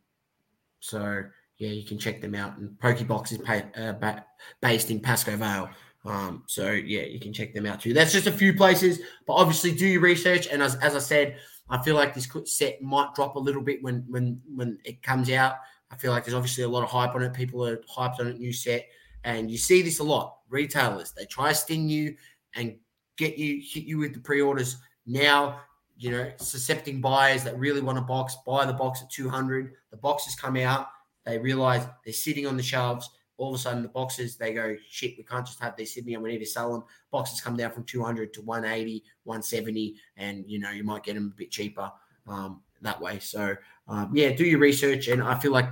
so, 0.81 1.25
yeah, 1.59 1.71
you 1.71 1.85
can 1.85 1.99
check 1.99 2.21
them 2.21 2.35
out. 2.35 2.59
And 2.59 2.71
Pokebox 2.79 3.33
is 3.33 3.41
uh, 3.77 3.93
ba- 3.93 4.25
based 4.61 4.91
in 4.91 5.01
Pascoe 5.01 5.37
Vale. 5.37 5.71
Um, 6.05 6.45
so 6.47 6.71
yeah, 6.71 7.03
you 7.03 7.21
can 7.21 7.33
check 7.33 7.53
them 7.53 7.67
out 7.67 7.81
too. 7.81 7.93
That's 7.93 8.13
just 8.13 8.27
a 8.27 8.33
few 8.33 8.55
places, 8.55 9.01
but 9.27 9.35
obviously 9.35 9.73
do 9.73 9.87
your 9.87 10.01
research. 10.01 10.47
And 10.47 10.63
as, 10.63 10.77
as 10.77 10.97
I 10.97 10.99
said, 10.99 11.37
I 11.69 11.81
feel 11.83 11.95
like 11.95 12.15
this 12.15 12.29
set 12.47 12.83
might 12.83 13.15
drop 13.15 13.37
a 13.37 13.39
little 13.39 13.63
bit 13.63 13.83
when 13.83 14.05
when 14.09 14.41
when 14.55 14.79
it 14.85 15.03
comes 15.03 15.31
out. 15.31 15.55
I 15.91 15.97
feel 15.97 16.13
like 16.13 16.25
there's 16.25 16.35
obviously 16.35 16.65
a 16.65 16.69
lot 16.69 16.83
of 16.83 16.91
hype 16.91 17.15
on 17.15 17.23
it. 17.23 17.33
People 17.33 17.67
are 17.67 17.79
hyped 17.79 18.21
on 18.21 18.29
it, 18.29 18.39
new 18.39 18.53
set, 18.53 18.87
and 19.25 19.51
you 19.51 19.59
see 19.59 19.83
this 19.83 19.99
a 19.99 20.05
lot. 20.05 20.39
Retailers 20.49 21.13
they 21.13 21.25
try 21.27 21.51
to 21.51 21.55
sting 21.55 21.89
you 21.89 22.17
and 22.55 22.77
get 23.17 23.39
you 23.39 23.63
hit 23.63 23.85
you 23.85 23.99
with 23.99 24.15
the 24.15 24.21
pre-orders 24.21 24.77
now. 25.07 25.61
You 25.97 26.13
know, 26.13 26.33
suscepting 26.39 27.03
buyers 27.03 27.45
that 27.45 27.59
really 27.59 27.83
want 27.83 27.99
a 27.99 28.03
box 28.03 28.37
buy 28.47 28.65
the 28.65 28.73
box 28.73 29.03
at 29.03 29.11
200. 29.11 29.73
The 29.91 29.99
boxes 29.99 30.35
come 30.35 30.57
out, 30.57 30.89
they 31.27 31.39
realize 31.39 31.87
they're 32.05 32.15
sitting 32.15 32.47
on 32.47 32.57
the 32.57 32.63
shelves 32.63 33.11
all 33.41 33.55
of 33.55 33.59
a 33.59 33.63
sudden 33.63 33.83
the 33.83 33.89
boxes 33.89 34.37
they 34.37 34.53
go 34.53 34.77
shit 34.89 35.15
we 35.17 35.25
can't 35.25 35.47
just 35.47 35.59
have 35.61 35.75
these 35.75 35.95
sitting 35.95 36.13
and 36.13 36.23
we 36.23 36.31
need 36.31 36.39
to 36.39 36.47
sell 36.47 36.71
them 36.73 36.85
boxes 37.11 37.41
come 37.41 37.57
down 37.57 37.71
from 37.71 37.85
200 37.85 38.35
to 38.35 38.43
180 38.43 39.03
170 39.25 39.97
and 40.19 40.45
you 40.47 40.59
know 40.59 40.71
you 40.71 40.85
might 40.85 41.03
get 41.03 41.15
them 41.15 41.33
a 41.35 41.39
bit 41.39 41.51
cheaper 41.51 41.91
um, 42.29 42.61
that 42.83 43.01
way 43.01 43.19
so 43.19 43.57
um, 43.89 44.11
yeah 44.15 44.31
do 44.31 44.45
your 44.45 44.59
research 44.59 45.09
and 45.09 45.23
i 45.23 45.37
feel 45.39 45.53
like 45.53 45.71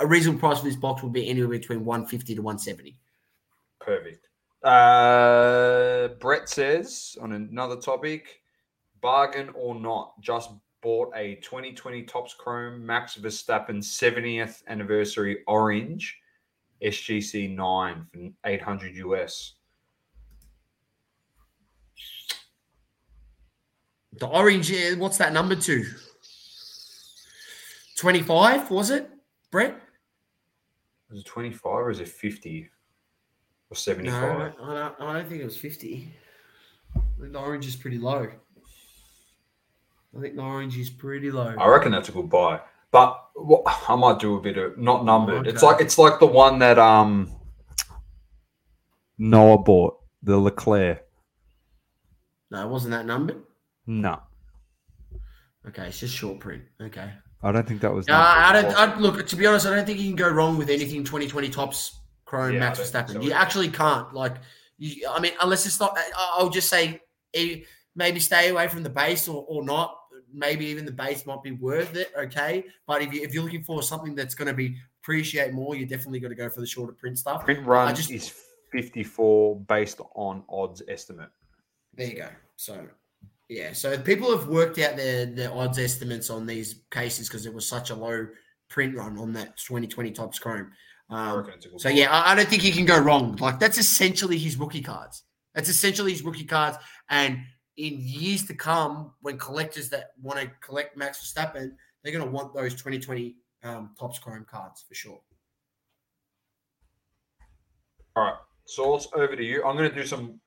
a 0.00 0.06
reasonable 0.06 0.40
price 0.40 0.58
for 0.58 0.64
this 0.66 0.76
box 0.76 1.02
would 1.02 1.12
be 1.12 1.28
anywhere 1.28 1.58
between 1.58 1.84
150 1.84 2.34
to 2.34 2.42
170 2.42 2.96
perfect 3.80 4.28
uh, 4.62 6.08
brett 6.20 6.48
says 6.48 7.16
on 7.20 7.32
another 7.32 7.76
topic 7.76 8.40
bargain 9.00 9.50
or 9.54 9.74
not 9.74 10.18
just 10.20 10.50
bought 10.84 11.10
a 11.16 11.36
2020 11.36 12.02
Topps 12.02 12.34
Chrome 12.34 12.84
Max 12.84 13.16
Verstappen 13.16 13.78
70th 13.78 14.62
anniversary 14.68 15.38
orange 15.46 16.20
SGC 16.82 17.54
9 17.56 18.06
for 18.12 18.30
800 18.44 18.94
US. 18.96 19.54
The 24.18 24.26
orange, 24.26 24.72
what's 24.98 25.16
that 25.16 25.32
number 25.32 25.56
to? 25.56 25.84
25, 27.96 28.70
was 28.70 28.90
it, 28.90 29.08
Brett? 29.54 29.80
Was 31.08 31.20
it 31.20 31.26
25 31.26 31.64
or 31.64 31.90
is 31.92 32.00
it 32.00 32.08
50 32.08 32.68
or 33.70 33.76
75? 33.76 34.20
No, 34.20 34.64
I 34.64 34.74
don't, 34.74 35.00
I 35.00 35.12
don't 35.12 35.28
think 35.28 35.42
it 35.42 35.44
was 35.44 35.56
50. 35.56 36.12
the 37.20 37.38
orange 37.38 37.68
is 37.68 37.76
pretty 37.76 37.98
low. 37.98 38.26
I 40.16 40.20
think 40.20 40.34
the 40.34 40.42
orange 40.42 40.76
is 40.76 40.90
pretty 40.90 41.30
low. 41.30 41.54
I 41.56 41.68
reckon 41.68 41.92
that's 41.92 42.08
a 42.08 42.12
good 42.12 42.28
buy. 42.28 42.62
But 42.90 43.16
what, 43.36 43.62
I 43.88 43.94
might 43.94 44.18
do 44.18 44.34
a 44.34 44.40
bit 44.40 44.58
of 44.58 44.76
not 44.76 45.04
numbered. 45.04 45.46
Okay. 45.46 45.50
It's 45.50 45.62
like 45.62 45.80
it's 45.80 45.98
like 45.98 46.18
the 46.18 46.26
one 46.26 46.58
that 46.58 46.76
um 46.76 47.30
Noah 49.18 49.58
bought, 49.58 50.00
the 50.24 50.36
Leclerc. 50.36 51.06
No, 52.50 52.66
it 52.66 52.68
wasn't 52.68 52.90
that 52.90 53.06
numbered? 53.06 53.40
No. 53.86 54.20
Okay, 55.68 55.86
it's 55.86 56.00
just 56.00 56.16
short 56.16 56.40
print. 56.40 56.64
Okay. 56.80 57.12
I 57.44 57.52
don't 57.52 57.66
think 57.66 57.80
that 57.82 57.92
was. 57.92 58.08
Uh, 58.08 58.14
I 58.14 58.52
don't. 58.52 58.74
I, 58.74 58.98
look, 58.98 59.26
to 59.26 59.36
be 59.36 59.46
honest, 59.46 59.66
I 59.66 59.74
don't 59.74 59.84
think 59.84 60.00
you 60.00 60.06
can 60.06 60.16
go 60.16 60.28
wrong 60.28 60.56
with 60.56 60.70
anything 60.70 61.04
2020 61.04 61.50
Topps 61.50 62.00
Chrome 62.24 62.54
yeah, 62.54 62.60
Max 62.60 62.80
Verstappen. 62.80 63.12
So 63.12 63.20
you 63.20 63.32
actually 63.32 63.68
can't. 63.68 64.12
Like, 64.14 64.36
you, 64.78 65.08
I 65.08 65.20
mean, 65.20 65.32
unless 65.40 65.66
it's 65.66 65.78
not. 65.78 65.96
I'll 66.16 66.50
just 66.50 66.68
say 66.68 67.00
eh, 67.34 67.58
maybe 67.94 68.18
stay 68.18 68.48
away 68.48 68.68
from 68.68 68.82
the 68.82 68.90
base 68.90 69.28
or, 69.28 69.44
or 69.46 69.64
not 69.64 69.98
maybe 70.34 70.66
even 70.66 70.84
the 70.84 70.92
base 70.92 71.24
might 71.26 71.42
be 71.42 71.52
worth 71.52 71.94
it. 71.96 72.12
Okay, 72.18 72.64
but 72.86 73.00
if, 73.02 73.12
you, 73.12 73.22
if 73.22 73.32
you're 73.32 73.44
looking 73.44 73.62
for 73.62 73.82
something 73.82 74.14
that's 74.14 74.34
going 74.34 74.48
to 74.48 74.54
be 74.54 74.76
appreciate 75.02 75.52
more, 75.52 75.76
you're 75.76 75.88
definitely 75.88 76.20
going 76.20 76.30
to 76.30 76.36
go 76.36 76.48
for 76.48 76.60
the 76.60 76.66
shorter 76.66 76.92
print 76.92 77.18
stuff. 77.18 77.44
Print 77.44 77.64
run 77.66 77.94
just, 77.94 78.10
is 78.10 78.32
54 78.72 79.60
based 79.60 80.00
on 80.14 80.42
odds 80.48 80.82
estimate. 80.88 81.28
There 81.94 82.06
you 82.06 82.16
go. 82.16 82.28
So 82.56 82.86
yeah, 83.48 83.72
so 83.72 83.98
people 83.98 84.36
have 84.36 84.48
worked 84.48 84.78
out 84.78 84.96
their 84.96 85.26
their 85.26 85.52
odds 85.52 85.78
estimates 85.78 86.30
on 86.30 86.46
these 86.46 86.80
cases 86.90 87.28
because 87.28 87.44
it 87.44 87.52
was 87.52 87.66
such 87.66 87.90
a 87.90 87.94
low 87.94 88.26
print 88.70 88.96
run 88.96 89.18
on 89.18 89.32
that 89.34 89.56
2020 89.58 90.10
Topps 90.12 90.38
Chrome. 90.38 90.70
Um, 91.10 91.46
so 91.76 91.90
yeah, 91.90 92.10
I, 92.10 92.32
I, 92.32 92.34
don't 92.34 92.48
think 92.48 92.62
he 92.62 92.72
can 92.72 92.86
go 92.86 92.98
wrong. 92.98 93.36
Like 93.36 93.58
that's 93.58 93.76
essentially 93.76 94.38
his 94.38 94.56
rookie 94.56 94.80
cards. 94.80 95.24
That's 95.54 95.68
essentially 95.68 96.12
his 96.12 96.24
rookie 96.24 96.46
cards, 96.46 96.78
and 97.10 97.38
in 97.76 97.98
years 98.00 98.46
to 98.46 98.54
come, 98.54 99.12
when 99.20 99.36
collectors 99.36 99.90
that 99.90 100.12
want 100.22 100.40
to 100.40 100.50
collect 100.62 100.96
Max 100.96 101.18
Verstappen, 101.18 101.72
they're 102.02 102.12
going 102.12 102.24
to 102.24 102.30
want 102.30 102.54
those 102.54 102.72
2020 102.72 103.36
um, 103.62 103.90
Topps 103.98 104.18
Chrome 104.18 104.46
cards 104.48 104.84
for 104.88 104.94
sure. 104.94 105.20
All 108.16 108.24
right, 108.24 108.34
Sauce, 108.64 109.08
over 109.14 109.36
to 109.36 109.44
you. 109.44 109.62
I'm 109.64 109.76
going 109.76 109.90
to 109.90 109.94
do 109.94 110.06
some 110.06 110.40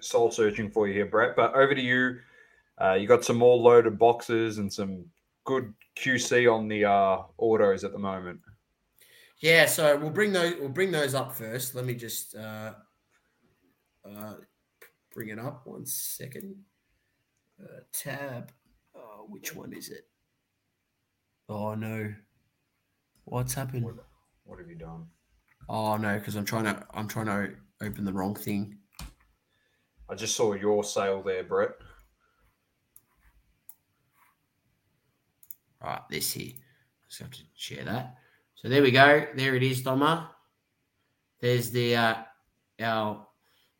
soul 0.00 0.30
searching 0.30 0.70
for 0.70 0.88
you 0.88 0.94
here, 0.94 1.06
Brett. 1.06 1.36
But 1.36 1.54
over 1.54 1.74
to 1.74 1.80
you. 1.80 2.18
Uh, 2.80 2.94
you 2.94 3.06
got 3.06 3.24
some 3.24 3.36
more 3.36 3.56
loaded 3.56 3.98
boxes 3.98 4.58
and 4.58 4.72
some 4.72 5.04
good 5.44 5.72
QC 5.96 6.52
on 6.52 6.66
the 6.68 6.84
uh, 6.84 7.22
autos 7.38 7.84
at 7.84 7.92
the 7.92 7.98
moment. 7.98 8.40
Yeah, 9.38 9.66
so 9.66 9.96
we'll 9.96 10.10
bring 10.10 10.32
those. 10.32 10.54
We'll 10.58 10.70
bring 10.70 10.90
those 10.90 11.14
up 11.14 11.34
first. 11.34 11.74
Let 11.74 11.84
me 11.84 11.94
just 11.94 12.34
uh, 12.34 12.72
uh, 14.08 14.34
bring 15.12 15.28
it 15.28 15.38
up. 15.38 15.66
One 15.66 15.86
second. 15.86 16.56
Uh, 17.62 17.80
tab. 17.92 18.50
Oh, 18.96 19.26
which 19.28 19.54
one 19.54 19.72
is 19.72 19.88
it? 19.88 20.08
Oh 21.48 21.74
no. 21.74 22.12
What's 23.26 23.54
happened? 23.54 23.84
What, 23.84 23.94
what 24.44 24.58
have 24.58 24.68
you 24.68 24.76
done? 24.76 25.06
Oh 25.68 25.96
no, 25.96 26.18
because 26.18 26.36
I'm 26.36 26.44
trying 26.44 26.64
to 26.64 26.84
I'm 26.92 27.08
trying 27.08 27.26
to 27.26 27.54
open 27.82 28.04
the 28.04 28.12
wrong 28.12 28.34
thing. 28.34 28.78
I 30.14 30.16
just 30.16 30.36
saw 30.36 30.52
your 30.52 30.84
sale 30.84 31.22
there, 31.22 31.42
Brett. 31.42 31.72
Right, 35.82 36.02
this 36.08 36.30
here. 36.30 36.52
Just 37.08 37.20
have 37.20 37.32
to 37.32 37.40
share 37.56 37.82
that. 37.84 38.14
So 38.54 38.68
there 38.68 38.80
we 38.80 38.92
go. 38.92 39.26
There 39.34 39.56
it 39.56 39.64
is, 39.64 39.82
Doma. 39.82 40.28
There's 41.40 41.72
the 41.72 41.96
uh, 41.96 42.14
our 42.80 43.26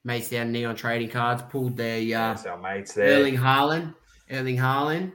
mates 0.03 0.31
down 0.31 0.51
Neon 0.51 0.75
Trading 0.75 1.09
Cards 1.09 1.45
pulled 1.51 1.77
their 1.77 2.01
uh, 2.19 2.37
our 2.49 2.59
mates 2.59 2.95
there. 2.95 3.21
Erling 3.21 3.37
Haaland, 3.37 3.95
Erling 4.29 4.57
Haaland, 4.57 5.13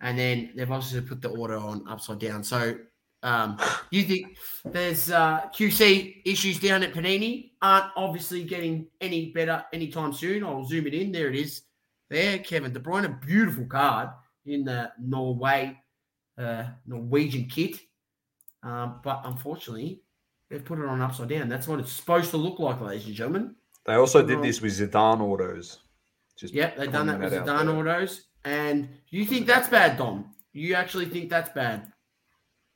and 0.00 0.18
then 0.18 0.52
they've 0.56 0.72
also 0.72 1.02
put 1.02 1.20
the 1.20 1.28
order 1.28 1.58
on 1.58 1.86
upside 1.86 2.18
down. 2.18 2.42
So 2.42 2.78
um, 3.22 3.58
you 3.90 4.02
think 4.02 4.36
there's 4.64 5.10
uh, 5.10 5.42
QC 5.54 6.22
issues 6.24 6.58
down 6.58 6.82
at 6.82 6.92
Panini 6.92 7.52
aren't 7.62 7.90
obviously 7.96 8.44
getting 8.44 8.86
any 9.00 9.32
better 9.32 9.64
anytime 9.72 10.12
soon. 10.12 10.44
I'll 10.44 10.64
zoom 10.64 10.86
it 10.86 10.94
in. 10.94 11.12
There 11.12 11.28
it 11.28 11.36
is. 11.36 11.62
There, 12.08 12.38
Kevin 12.38 12.72
De 12.72 12.78
Bruyne, 12.78 13.04
a 13.06 13.26
beautiful 13.26 13.66
card 13.66 14.10
in 14.44 14.64
the 14.64 14.92
Norway 15.00 15.76
uh, 16.38 16.64
Norwegian 16.86 17.46
kit. 17.46 17.80
Um, 18.62 19.00
but 19.02 19.22
unfortunately, 19.24 20.02
they've 20.50 20.64
put 20.64 20.78
it 20.78 20.86
on 20.86 21.00
upside 21.00 21.28
down. 21.28 21.48
That's 21.48 21.68
what 21.68 21.80
it's 21.80 21.92
supposed 21.92 22.30
to 22.30 22.36
look 22.36 22.58
like, 22.58 22.80
ladies 22.80 23.06
and 23.06 23.14
gentlemen. 23.14 23.56
They 23.86 23.94
also 23.94 24.24
did 24.24 24.42
this 24.42 24.60
with 24.60 24.78
Zidane 24.78 25.20
autos. 25.20 25.78
Just 26.36 26.52
yep, 26.52 26.76
they've 26.76 26.90
done 26.92 27.06
that 27.06 27.20
with 27.20 27.32
Zidane 27.32 27.74
autos. 27.74 28.26
And 28.44 28.88
you 29.08 29.24
think 29.24 29.46
that's 29.46 29.68
bad, 29.68 29.96
Dom? 29.96 30.32
You 30.52 30.74
actually 30.74 31.06
think 31.06 31.30
that's 31.30 31.50
bad? 31.50 31.92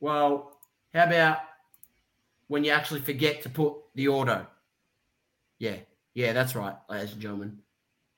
Well, 0.01 0.57
how 0.93 1.05
about 1.05 1.37
when 2.47 2.65
you 2.65 2.71
actually 2.71 2.99
forget 2.99 3.43
to 3.43 3.49
put 3.49 3.75
the 3.95 4.09
auto? 4.09 4.45
Yeah, 5.59 5.77
yeah, 6.13 6.33
that's 6.33 6.55
right, 6.55 6.75
ladies 6.89 7.13
and 7.13 7.21
gentlemen. 7.21 7.59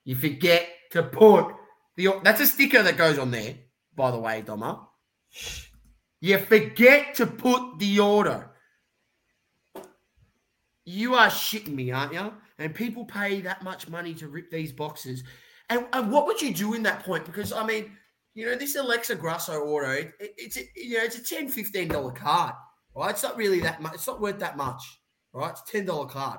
You 0.04 0.16
forget 0.16 0.68
to 0.90 1.04
put 1.04 1.54
the 1.96 2.20
that's 2.24 2.40
a 2.40 2.46
sticker 2.46 2.82
that 2.82 2.96
goes 2.96 3.18
on 3.18 3.30
there, 3.30 3.54
by 3.94 4.10
the 4.10 4.18
way, 4.18 4.42
Doma. 4.42 4.80
You 6.20 6.38
forget 6.38 7.14
to 7.16 7.26
put 7.26 7.78
the 7.78 8.00
auto. 8.00 8.48
You 10.84 11.14
are 11.14 11.28
shitting 11.28 11.74
me, 11.74 11.92
aren't 11.92 12.12
you? 12.12 12.32
and 12.58 12.74
people 12.74 13.04
pay 13.04 13.40
that 13.40 13.62
much 13.62 13.88
money 13.88 14.14
to 14.14 14.28
rip 14.28 14.50
these 14.50 14.72
boxes. 14.72 15.24
And, 15.70 15.86
and 15.92 16.10
what 16.10 16.26
would 16.26 16.40
you 16.40 16.52
do 16.54 16.74
in 16.74 16.82
that 16.84 17.04
point? 17.04 17.24
Because 17.24 17.52
I 17.52 17.64
mean, 17.64 17.92
you 18.34 18.46
know, 18.46 18.56
this 18.56 18.76
Alexa 18.76 19.14
Grasso 19.16 19.60
auto, 19.64 19.90
it, 19.90 20.12
it, 20.18 20.34
it's 20.36 20.56
a, 20.56 20.62
you 20.76 20.98
know, 20.98 21.04
it's 21.04 21.18
a 21.18 21.24
10 21.24 21.48
15 21.48 21.88
dollar 21.88 22.12
card, 22.12 22.54
right? 22.94 23.10
It's 23.10 23.22
not 23.22 23.36
really 23.36 23.60
that 23.60 23.80
much. 23.80 23.94
It's 23.94 24.06
not 24.06 24.20
worth 24.20 24.38
that 24.40 24.56
much, 24.56 24.82
right? 25.32 25.50
It's 25.50 25.62
a 25.62 25.72
ten 25.72 25.86
dollar 25.86 26.06
card. 26.06 26.38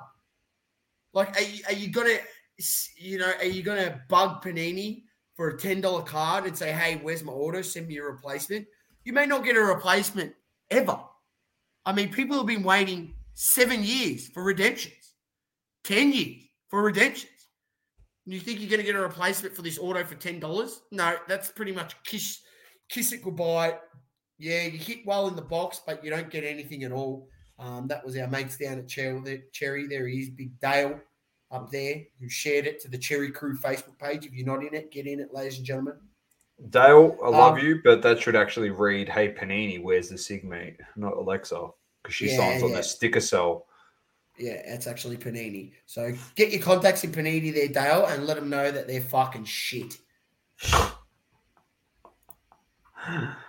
Like, 1.12 1.36
are 1.36 1.42
you, 1.42 1.62
are 1.66 1.72
you 1.72 1.88
gonna, 1.88 2.18
you 2.98 3.18
know, 3.18 3.32
are 3.38 3.44
you 3.44 3.62
gonna 3.62 4.00
bug 4.08 4.42
Panini 4.42 5.04
for 5.34 5.48
a 5.48 5.58
ten 5.58 5.80
dollar 5.80 6.02
card 6.02 6.44
and 6.44 6.56
say, 6.56 6.72
hey, 6.72 7.00
where's 7.02 7.24
my 7.24 7.32
auto? 7.32 7.62
Send 7.62 7.88
me 7.88 7.96
a 7.96 8.02
replacement. 8.02 8.66
You 9.04 9.12
may 9.12 9.26
not 9.26 9.44
get 9.44 9.56
a 9.56 9.60
replacement 9.60 10.34
ever. 10.70 10.98
I 11.86 11.92
mean, 11.92 12.10
people 12.12 12.36
have 12.36 12.46
been 12.46 12.64
waiting 12.64 13.14
seven 13.34 13.84
years 13.84 14.26
for 14.28 14.42
redemptions. 14.42 15.12
10 15.84 16.12
years 16.12 16.42
for 16.68 16.82
redemptions. 16.82 17.30
You 18.26 18.40
think 18.40 18.60
you're 18.60 18.68
going 18.68 18.80
to 18.80 18.86
get 18.86 18.96
a 18.96 19.00
replacement 19.00 19.54
for 19.54 19.62
this 19.62 19.78
auto 19.78 20.04
for 20.04 20.16
$10? 20.16 20.80
No, 20.90 21.16
that's 21.28 21.52
pretty 21.52 21.70
much 21.72 21.94
kiss, 22.02 22.40
kiss 22.88 23.12
it 23.12 23.22
goodbye. 23.22 23.76
Yeah, 24.38 24.64
you 24.64 24.78
hit 24.78 25.06
well 25.06 25.28
in 25.28 25.36
the 25.36 25.42
box, 25.42 25.80
but 25.86 26.04
you 26.04 26.10
don't 26.10 26.28
get 26.28 26.42
anything 26.44 26.82
at 26.82 26.90
all. 26.92 27.28
Um, 27.58 27.86
that 27.86 28.04
was 28.04 28.16
our 28.18 28.26
mates 28.26 28.56
down 28.58 28.78
at 28.78 28.88
Cherry. 28.88 29.42
Cherry. 29.52 29.86
There 29.86 30.06
he 30.08 30.18
is, 30.18 30.30
Big 30.30 30.58
Dale 30.60 31.00
up 31.52 31.70
there, 31.70 32.02
who 32.20 32.28
shared 32.28 32.66
it 32.66 32.80
to 32.80 32.88
the 32.88 32.98
Cherry 32.98 33.30
Crew 33.30 33.56
Facebook 33.56 33.96
page. 33.98 34.26
If 34.26 34.32
you're 34.34 34.44
not 34.46 34.64
in 34.64 34.74
it, 34.74 34.90
get 34.90 35.06
in 35.06 35.20
it, 35.20 35.32
ladies 35.32 35.56
and 35.58 35.64
gentlemen. 35.64 35.94
Dale, 36.70 37.16
I 37.22 37.28
love 37.28 37.54
Um, 37.54 37.64
you, 37.64 37.80
but 37.84 38.02
that 38.02 38.18
should 38.20 38.34
actually 38.34 38.70
read, 38.70 39.08
"Hey 39.08 39.32
Panini, 39.32 39.80
where's 39.80 40.08
the 40.08 40.16
Sigmate?" 40.16 40.78
Not 40.96 41.16
Alexa, 41.16 41.68
because 42.02 42.14
she 42.14 42.28
Yeah, 42.28 42.36
signs 42.38 42.62
on 42.62 42.70
yeah. 42.70 42.76
the 42.78 42.82
sticker 42.82 43.20
cell. 43.20 43.65
Yeah, 44.38 44.60
it's 44.64 44.86
actually 44.86 45.16
Panini. 45.16 45.72
So 45.86 46.12
get 46.34 46.50
your 46.52 46.60
contacts 46.60 47.04
in 47.04 47.12
Panini 47.12 47.54
there, 47.54 47.68
Dale, 47.68 48.06
and 48.06 48.26
let 48.26 48.36
them 48.36 48.50
know 48.50 48.70
that 48.70 48.86
they're 48.86 49.00
fucking 49.00 49.44
shit. 49.44 49.96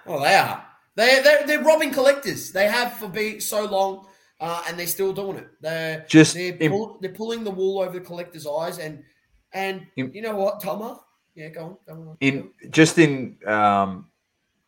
Oh, 0.05 0.22
they 0.22 0.35
are. 0.35 0.65
They 0.95 1.22
they're, 1.22 1.45
they're 1.45 1.64
robbing 1.64 1.91
collectors. 1.91 2.51
They 2.51 2.68
have 2.68 2.93
for 2.93 3.07
be 3.07 3.39
so 3.39 3.65
long, 3.65 4.07
uh, 4.39 4.64
and 4.68 4.80
they're 4.80 4.88
still 4.88 5.14
doing 5.14 5.38
it. 5.38 5.47
They're 5.61 6.05
Just 6.07 6.35
they're, 6.35 6.53
pull, 6.53 6.97
they're 7.01 7.14
pulling 7.14 7.43
the 7.43 7.51
wool 7.51 7.80
over 7.80 7.99
the 7.99 8.05
collectors' 8.05 8.47
eyes, 8.47 8.80
and 8.80 9.03
and 9.51 9.88
you 9.95 10.22
know 10.22 10.35
what, 10.35 10.61
Tomer? 10.61 10.99
Yeah, 11.35 11.49
go 11.49 11.65
on. 11.65 11.77
Go 11.88 12.09
on. 12.09 12.18
in 12.19 12.49
just 12.72 12.97
in 12.97 13.38
um, 13.45 14.07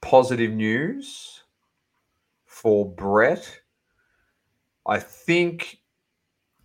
positive 0.02 0.52
news 0.52 1.44
for 2.46 2.90
Brett, 2.90 3.60
I 4.86 5.00
think 5.00 5.80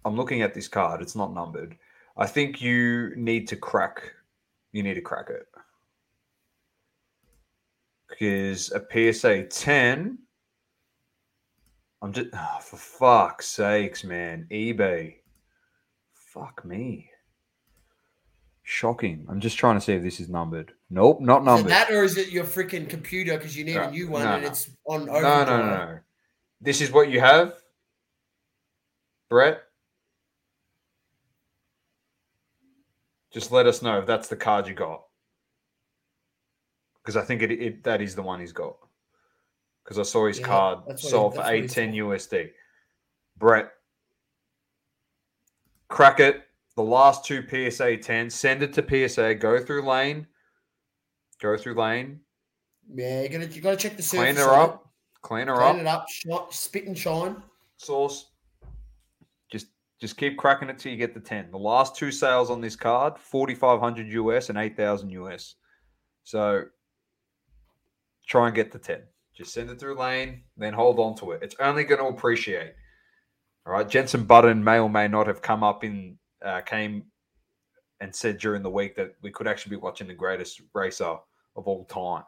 I'm 0.05 0.17
looking 0.17 0.43
at 0.43 0.55
this 0.55 0.69
card. 0.69 1.01
It's 1.03 1.17
not 1.17 1.33
numbered. 1.33 1.77
I 2.17 2.27
think 2.27 2.61
you 2.61 3.13
need 3.17 3.49
to 3.49 3.57
crack. 3.57 4.13
You 4.73 4.83
need 4.83 4.95
to 4.95 5.01
crack 5.01 5.31
it 5.31 5.47
because 8.09 8.73
a 8.73 9.13
PSA 9.13 9.45
10. 9.45 10.19
I'm 12.03 12.13
just 12.13 12.29
oh, 12.35 12.39
ah, 12.39 12.59
for 12.61 12.77
fuck's 12.77 13.47
sakes, 13.49 14.05
man. 14.05 14.47
eBay. 14.51 15.17
Fuck 16.13 16.65
me. 16.65 17.11
Shocking. 18.63 19.27
I'm 19.29 19.41
just 19.41 19.59
trying 19.59 19.77
to 19.77 19.81
see 19.81 19.93
if 19.95 20.03
this 20.03 20.21
is 20.21 20.29
numbered. 20.29 20.73
Nope, 20.91 21.21
not 21.21 21.43
Is 21.43 21.43
it 21.43 21.47
numbered. 21.47 21.71
that, 21.71 21.91
or 21.91 22.05
is 22.05 22.17
it 22.17 22.31
your 22.31 22.45
freaking 22.45 22.89
computer 22.89 23.37
because 23.37 23.57
you 23.57 23.65
need 23.65 23.75
No, 23.77 23.83
a 23.85 23.91
new 23.91 24.09
one 24.09 24.25
no, 24.25 24.33
and 24.35 24.43
no. 24.43 24.49
it's 24.49 24.71
on 24.87 25.07
No, 25.07 25.21
no, 25.21 25.45
no, 25.45 25.67
no. 25.67 25.99
This 26.61 26.81
is 26.81 26.91
what 26.91 27.11
you 27.11 27.21
have, 27.21 27.55
Brett. 29.29 29.64
Just 33.35 33.51
let 33.53 33.67
us 33.67 33.83
know 33.83 33.99
if 33.99 34.07
that's 34.07 34.29
the 34.29 34.37
card 34.37 34.67
you 34.69 34.75
got, 34.75 35.03
because 37.03 37.17
I 37.17 37.23
think 37.23 37.43
it, 37.43 37.51
it 37.51 37.83
that 37.85 38.01
is 38.01 38.15
the 38.15 38.23
one 38.23 38.39
he's 38.41 38.53
got. 38.53 38.77
Because 39.83 39.99
I 39.99 40.05
saw 40.05 40.27
his 40.29 40.39
Yeah, 40.39 40.47
card 40.47 40.79
he- 40.89 40.97
sold 40.97 41.35
for 41.35 41.43
eight 41.47 41.69
ten. 41.69 41.93
USD. 41.93 42.51
Brett, 43.37 43.73
crack 45.89 46.21
it. 46.21 46.45
The 46.77 46.83
last 46.83 47.25
two 47.25 47.43
PSA 47.49 47.97
ten. 47.99 48.31
Send 48.31 48.63
it 48.63 48.73
to 48.75 48.83
PSA. 49.09 49.35
Go 49.35 49.59
through 49.63 49.83
lane. 49.83 50.27
Go 51.43 51.57
through 51.57 51.75
lane. 51.75 52.21
Yeah, 52.95 53.23
you 53.23 53.29
gotta 53.31 53.47
you 53.49 53.61
gotta 53.61 53.77
check 53.77 53.97
the 53.97 54.03
surface. 54.03 54.35
Clean 54.37 54.47
her 54.47 54.55
up. 54.55 54.75
Eh? 54.85 54.89
Clean 55.23 55.47
her 55.49 55.55
Clean 55.57 55.67
up. 55.71 55.77
it 55.81 55.87
up. 55.87 56.09
Shine, 56.09 56.39
spit 56.51 56.87
and 56.87 56.97
shine. 56.97 57.43
Sauce. 57.79 58.31
Just 60.05 60.19
keep 60.19 60.37
cracking 60.37 60.69
it 60.69 60.79
till 60.79 60.93
you 60.93 60.99
get 60.99 61.15
the 61.15 61.21
10. 61.21 61.51
The 61.51 61.57
last 61.57 61.97
two 61.97 62.13
sales 62.13 62.51
on 62.51 62.61
this 62.61 62.77
card, 62.77 63.19
4500 63.19 64.07
US 64.09 64.51
and 64.51 64.59
8000 64.59 65.09
US. 65.09 65.55
So 66.25 66.65
try 68.27 68.49
and 68.49 68.55
get 68.55 68.71
the 68.71 68.79
10. 68.79 69.01
Just 69.35 69.55
send 69.55 69.71
it 69.71 69.81
through 69.81 69.99
lane, 69.99 70.43
then 70.59 70.75
hold 70.75 70.99
on 70.99 71.15
to 71.17 71.31
it. 71.31 71.43
It's 71.43 71.57
only 71.59 71.85
going 71.85 72.03
to 72.03 72.09
appreciate. 72.09 72.75
All 73.65 73.73
right. 73.73 73.89
Jenson 73.89 74.25
Button 74.25 74.63
may 74.63 74.79
or 74.79 74.91
may 74.91 75.09
not 75.09 75.27
have 75.27 75.41
come 75.41 75.65
up 75.65 75.85
in 75.85 76.19
uh, 76.45 76.61
came 76.61 77.05
and 78.01 78.15
said 78.15 78.37
during 78.37 78.63
the 78.63 78.69
week 78.69 78.95
that 78.97 79.15
we 79.23 79.31
could 79.31 79.47
actually 79.47 79.71
be 79.71 79.81
watching 79.81 80.07
the 80.07 80.13
greatest 80.13 80.61
racer 80.75 81.17
of 81.57 81.67
all 81.67 81.87
time. 81.87 82.25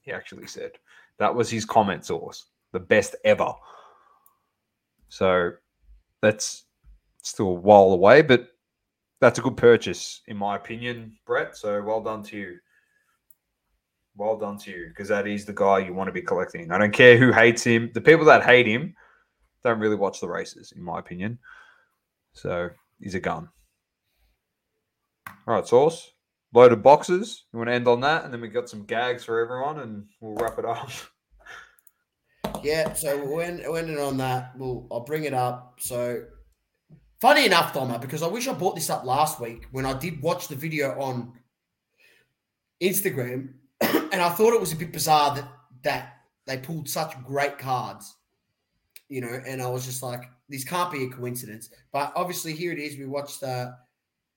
He 0.00 0.10
actually 0.10 0.48
said 0.48 0.72
that 1.20 1.32
was 1.32 1.48
his 1.48 1.64
comment 1.64 2.04
Sauce, 2.04 2.46
the 2.72 2.80
best 2.80 3.14
ever. 3.24 3.52
So 5.08 5.52
that's 6.20 6.64
still 7.22 7.48
a 7.48 7.54
while 7.54 7.92
away, 7.92 8.22
but 8.22 8.48
that's 9.20 9.38
a 9.38 9.42
good 9.42 9.56
purchase, 9.56 10.20
in 10.26 10.36
my 10.36 10.56
opinion, 10.56 11.16
Brett. 11.26 11.56
So 11.56 11.80
well 11.82 12.02
done 12.02 12.22
to 12.24 12.36
you. 12.36 12.58
Well 14.16 14.36
done 14.36 14.58
to 14.58 14.70
you, 14.70 14.88
because 14.88 15.08
that 15.08 15.26
is 15.26 15.46
the 15.46 15.54
guy 15.54 15.78
you 15.78 15.94
want 15.94 16.08
to 16.08 16.12
be 16.12 16.22
collecting. 16.22 16.70
I 16.70 16.78
don't 16.78 16.92
care 16.92 17.16
who 17.16 17.32
hates 17.32 17.64
him. 17.64 17.90
The 17.94 18.00
people 18.00 18.26
that 18.26 18.44
hate 18.44 18.66
him 18.66 18.94
don't 19.64 19.78
really 19.78 19.96
watch 19.96 20.20
the 20.20 20.28
races, 20.28 20.72
in 20.76 20.82
my 20.82 20.98
opinion. 20.98 21.38
So 22.34 22.70
he's 23.00 23.14
a 23.14 23.20
gun. 23.20 23.48
All 25.46 25.54
right, 25.54 25.66
Sauce. 25.66 26.12
Loaded 26.52 26.82
boxes. 26.82 27.44
You 27.52 27.58
want 27.58 27.68
to 27.68 27.74
end 27.74 27.88
on 27.88 28.00
that? 28.00 28.24
And 28.24 28.32
then 28.32 28.42
we've 28.42 28.52
got 28.52 28.68
some 28.68 28.84
gags 28.84 29.24
for 29.24 29.40
everyone 29.40 29.80
and 29.80 30.04
we'll 30.20 30.34
wrap 30.34 30.58
it 30.58 30.66
up. 30.66 30.90
Yeah, 32.62 32.92
so 32.92 33.18
when 33.24 33.58
it 33.60 33.98
on 33.98 34.18
that, 34.18 34.52
we'll 34.56 34.86
I'll 34.92 35.04
bring 35.04 35.24
it 35.24 35.34
up. 35.34 35.78
So 35.80 36.22
funny 37.22 37.46
enough, 37.46 37.72
Doma, 37.72 38.00
because 38.00 38.20
I 38.24 38.26
wish 38.26 38.48
I 38.48 38.52
brought 38.52 38.74
this 38.74 38.90
up 38.90 39.04
last 39.04 39.38
week 39.38 39.68
when 39.70 39.86
I 39.86 39.96
did 39.96 40.20
watch 40.20 40.48
the 40.48 40.56
video 40.56 41.00
on 41.00 41.32
Instagram, 42.82 43.52
and 43.80 44.20
I 44.20 44.28
thought 44.30 44.54
it 44.54 44.60
was 44.60 44.72
a 44.72 44.76
bit 44.76 44.92
bizarre 44.92 45.36
that 45.36 45.48
that 45.84 46.14
they 46.46 46.58
pulled 46.58 46.88
such 46.88 47.14
great 47.24 47.58
cards, 47.58 48.16
you 49.08 49.20
know, 49.20 49.40
and 49.46 49.62
I 49.62 49.68
was 49.68 49.86
just 49.86 50.02
like, 50.02 50.24
this 50.48 50.64
can't 50.64 50.90
be 50.90 51.04
a 51.04 51.10
coincidence. 51.10 51.70
But 51.92 52.12
obviously, 52.16 52.54
here 52.54 52.72
it 52.72 52.80
is. 52.80 52.98
We 52.98 53.06
watched 53.06 53.44
uh, 53.44 53.70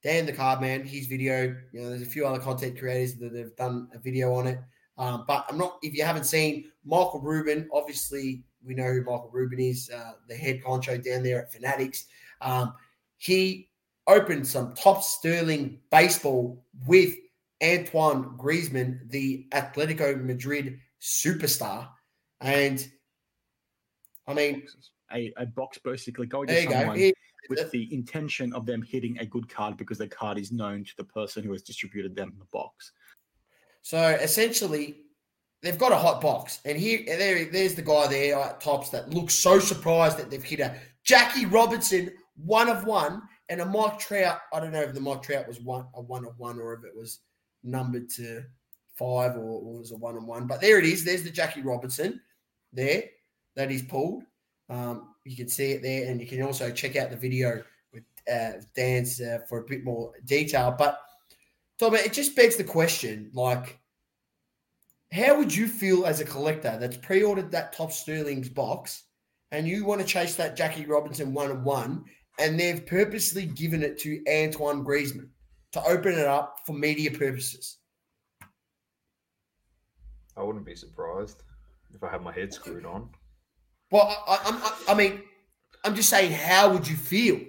Dan 0.03 0.27
the 0.27 0.33
Card 0.33 0.61
Man, 0.61 0.85
his 0.85 1.07
video. 1.07 1.55
You 1.71 1.81
know, 1.81 1.89
there's 1.89 2.03
a 2.03 2.05
few 2.05 2.27
other 2.27 2.39
content 2.39 2.77
creators 2.77 3.15
that 3.15 3.33
have 3.33 3.55
done 3.55 3.89
a 3.95 3.99
video 3.99 4.31
on 4.35 4.45
it. 4.45 4.59
Um, 4.99 5.25
but 5.27 5.47
I'm 5.49 5.57
not. 5.57 5.79
If 5.81 5.95
you 5.95 6.03
haven't 6.03 6.25
seen 6.25 6.65
Michael 6.85 7.21
Rubin, 7.21 7.67
obviously 7.73 8.43
we 8.63 8.75
know 8.75 8.91
who 8.91 8.99
Michael 8.99 9.31
Rubin 9.33 9.59
is, 9.59 9.89
uh, 9.89 10.13
the 10.27 10.35
head 10.35 10.61
honcho 10.63 11.03
down 11.03 11.23
there 11.23 11.41
at 11.41 11.51
Fanatics. 11.51 12.05
Um, 12.45 12.73
he 13.17 13.69
opened 14.07 14.47
some 14.47 14.73
Topps 14.75 15.07
Sterling 15.07 15.79
baseball 15.91 16.63
with 16.87 17.15
Antoine 17.61 18.37
Griezmann, 18.37 19.09
the 19.09 19.47
Atletico 19.51 20.23
Madrid 20.23 20.79
superstar, 21.01 21.89
and 22.39 22.87
I 24.27 24.33
mean, 24.33 24.63
a, 25.11 25.33
a 25.37 25.45
box 25.45 25.79
basically 25.83 26.27
going 26.27 26.47
to 26.47 26.65
go. 26.65 26.71
someone 26.71 26.97
He- 26.97 27.13
with 27.47 27.69
the 27.69 27.93
intention 27.93 28.51
of 28.53 28.65
them 28.65 28.81
hitting 28.81 29.19
a 29.19 29.25
good 29.25 29.47
card 29.47 29.77
because 29.77 29.99
the 29.99 30.07
card 30.07 30.39
is 30.39 30.51
known 30.51 30.83
to 30.83 30.91
the 30.97 31.03
person 31.03 31.43
who 31.43 31.51
has 31.51 31.61
distributed 31.61 32.15
them 32.15 32.33
the 32.39 32.45
box. 32.45 32.91
So 33.83 33.99
essentially, 34.19 35.01
they've 35.61 35.77
got 35.77 35.91
a 35.91 35.95
hot 35.95 36.21
box, 36.21 36.59
and 36.65 36.75
here, 36.75 37.03
there, 37.05 37.45
there's 37.45 37.75
the 37.75 37.83
guy 37.83 38.07
there 38.07 38.39
at 38.39 38.61
Topps 38.61 38.89
that 38.89 39.11
looks 39.11 39.35
so 39.35 39.59
surprised 39.59 40.17
that 40.17 40.31
they've 40.31 40.43
hit 40.43 40.59
a 40.59 40.75
Jackie 41.03 41.45
Robinson 41.45 42.11
one 42.35 42.69
of 42.69 42.85
one 42.85 43.21
and 43.49 43.61
a 43.61 43.65
Mike 43.65 43.99
Trout. 43.99 44.39
I 44.53 44.59
don't 44.59 44.71
know 44.71 44.81
if 44.81 44.93
the 44.93 45.01
Mike 45.01 45.23
Trout 45.23 45.47
was 45.47 45.61
one 45.61 45.85
a 45.95 46.01
one 46.01 46.25
of 46.25 46.37
one 46.37 46.59
or 46.59 46.73
if 46.73 46.83
it 46.83 46.95
was 46.95 47.19
numbered 47.63 48.09
to 48.11 48.43
five 48.95 49.35
or, 49.35 49.59
or 49.61 49.79
was 49.79 49.91
a 49.91 49.97
one 49.97 50.15
on 50.15 50.25
one. 50.25 50.47
But 50.47 50.61
there 50.61 50.79
it 50.79 50.85
is. 50.85 51.03
There's 51.03 51.23
the 51.23 51.29
Jackie 51.29 51.61
Robinson 51.61 52.21
there 52.73 53.03
that 53.55 53.69
he's 53.69 53.83
pulled. 53.83 54.23
Um, 54.69 55.15
you 55.23 55.35
can 55.35 55.47
see 55.47 55.71
it 55.71 55.81
there, 55.81 56.09
and 56.09 56.19
you 56.19 56.27
can 56.27 56.41
also 56.41 56.71
check 56.71 56.95
out 56.95 57.09
the 57.09 57.17
video 57.17 57.63
with 57.93 58.03
uh, 58.31 58.61
Dan's 58.75 59.21
uh, 59.21 59.39
for 59.47 59.59
a 59.59 59.65
bit 59.65 59.83
more 59.83 60.13
detail. 60.25 60.73
But 60.77 60.99
Tom, 61.79 61.95
it 61.95 62.13
just 62.13 62.35
begs 62.35 62.55
the 62.55 62.63
question: 62.63 63.29
like, 63.33 63.79
how 65.11 65.37
would 65.37 65.55
you 65.55 65.67
feel 65.67 66.05
as 66.05 66.19
a 66.19 66.25
collector 66.25 66.77
that's 66.79 66.97
pre-ordered 66.97 67.51
that 67.51 67.73
Topps 67.73 67.99
Sterling's 67.99 68.49
box, 68.49 69.03
and 69.51 69.67
you 69.67 69.85
want 69.85 70.01
to 70.01 70.07
chase 70.07 70.35
that 70.35 70.55
Jackie 70.55 70.85
Robinson 70.85 71.33
one 71.33 71.51
and 71.51 71.63
one, 71.63 72.05
and 72.39 72.59
they've 72.59 72.85
purposely 72.85 73.45
given 73.45 73.83
it 73.83 73.97
to 73.99 74.21
Antoine 74.29 74.83
Griezmann 74.83 75.29
to 75.71 75.83
open 75.83 76.13
it 76.13 76.27
up 76.27 76.59
for 76.65 76.73
media 76.73 77.11
purposes? 77.11 77.77
I 80.37 80.43
wouldn't 80.43 80.65
be 80.65 80.75
surprised 80.75 81.43
if 81.93 82.03
I 82.03 82.09
had 82.09 82.21
my 82.21 82.33
head 82.33 82.53
screwed 82.53 82.85
on. 82.85 83.09
Well, 83.91 84.03
I, 84.27 84.33
I, 84.35 84.49
I'm- 84.49 84.61
I, 84.63 84.91
I 84.91 84.95
mean, 84.95 85.21
I'm 85.83 85.95
just 85.95 86.09
saying, 86.09 86.31
how 86.31 86.71
would 86.73 86.87
you 86.87 86.95
feel? 86.95 87.39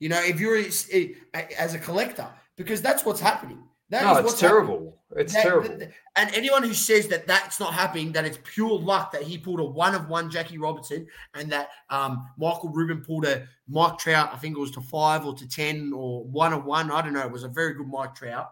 You 0.00 0.08
know, 0.08 0.22
if 0.22 0.40
you're 0.40 0.56
a- 0.58 1.14
as 1.60 1.74
a 1.74 1.78
collector, 1.78 2.28
because 2.56 2.80
that's 2.80 3.04
what's 3.04 3.20
happening. 3.20 3.62
That 3.90 4.04
no, 4.04 4.18
is 4.18 4.32
it's 4.32 4.40
terrible. 4.40 5.02
It's 5.16 5.32
That- 5.34 5.42
terrible. 5.42 5.86
and 6.16 6.30
anyone 6.34 6.62
who 6.62 6.74
says 6.74 7.06
that 7.08 7.26
that's 7.26 7.60
not 7.60 7.74
happening, 7.74 8.12
that 8.12 8.24
it's 8.24 8.38
pure 8.42 8.78
luck 8.78 9.12
that 9.12 9.22
he 9.22 9.36
pulled 9.38 9.60
a 9.60 9.64
one 9.64 9.94
of 9.94 10.08
one 10.08 10.30
Jackie 10.30 10.58
Robinson 10.58 11.06
and 11.34 11.52
that 11.52 11.68
um, 11.90 12.26
Michael 12.38 12.70
Rubin 12.70 13.02
pulled 13.02 13.26
a 13.26 13.46
Mike 13.68 13.98
Trout, 13.98 14.30
I 14.32 14.36
think 14.36 14.56
it 14.56 14.60
was 14.60 14.70
to 14.72 14.80
five 14.80 15.24
or 15.24 15.34
to 15.34 15.48
10 15.48 15.92
or 15.94 16.24
one 16.24 16.52
of 16.52 16.64
one. 16.64 16.90
I 16.90 17.02
don't 17.02 17.12
know. 17.12 17.20
It 17.20 17.30
was 17.30 17.44
a 17.44 17.48
very 17.48 17.74
good 17.74 17.86
Mike 17.86 18.14
Trout. 18.14 18.50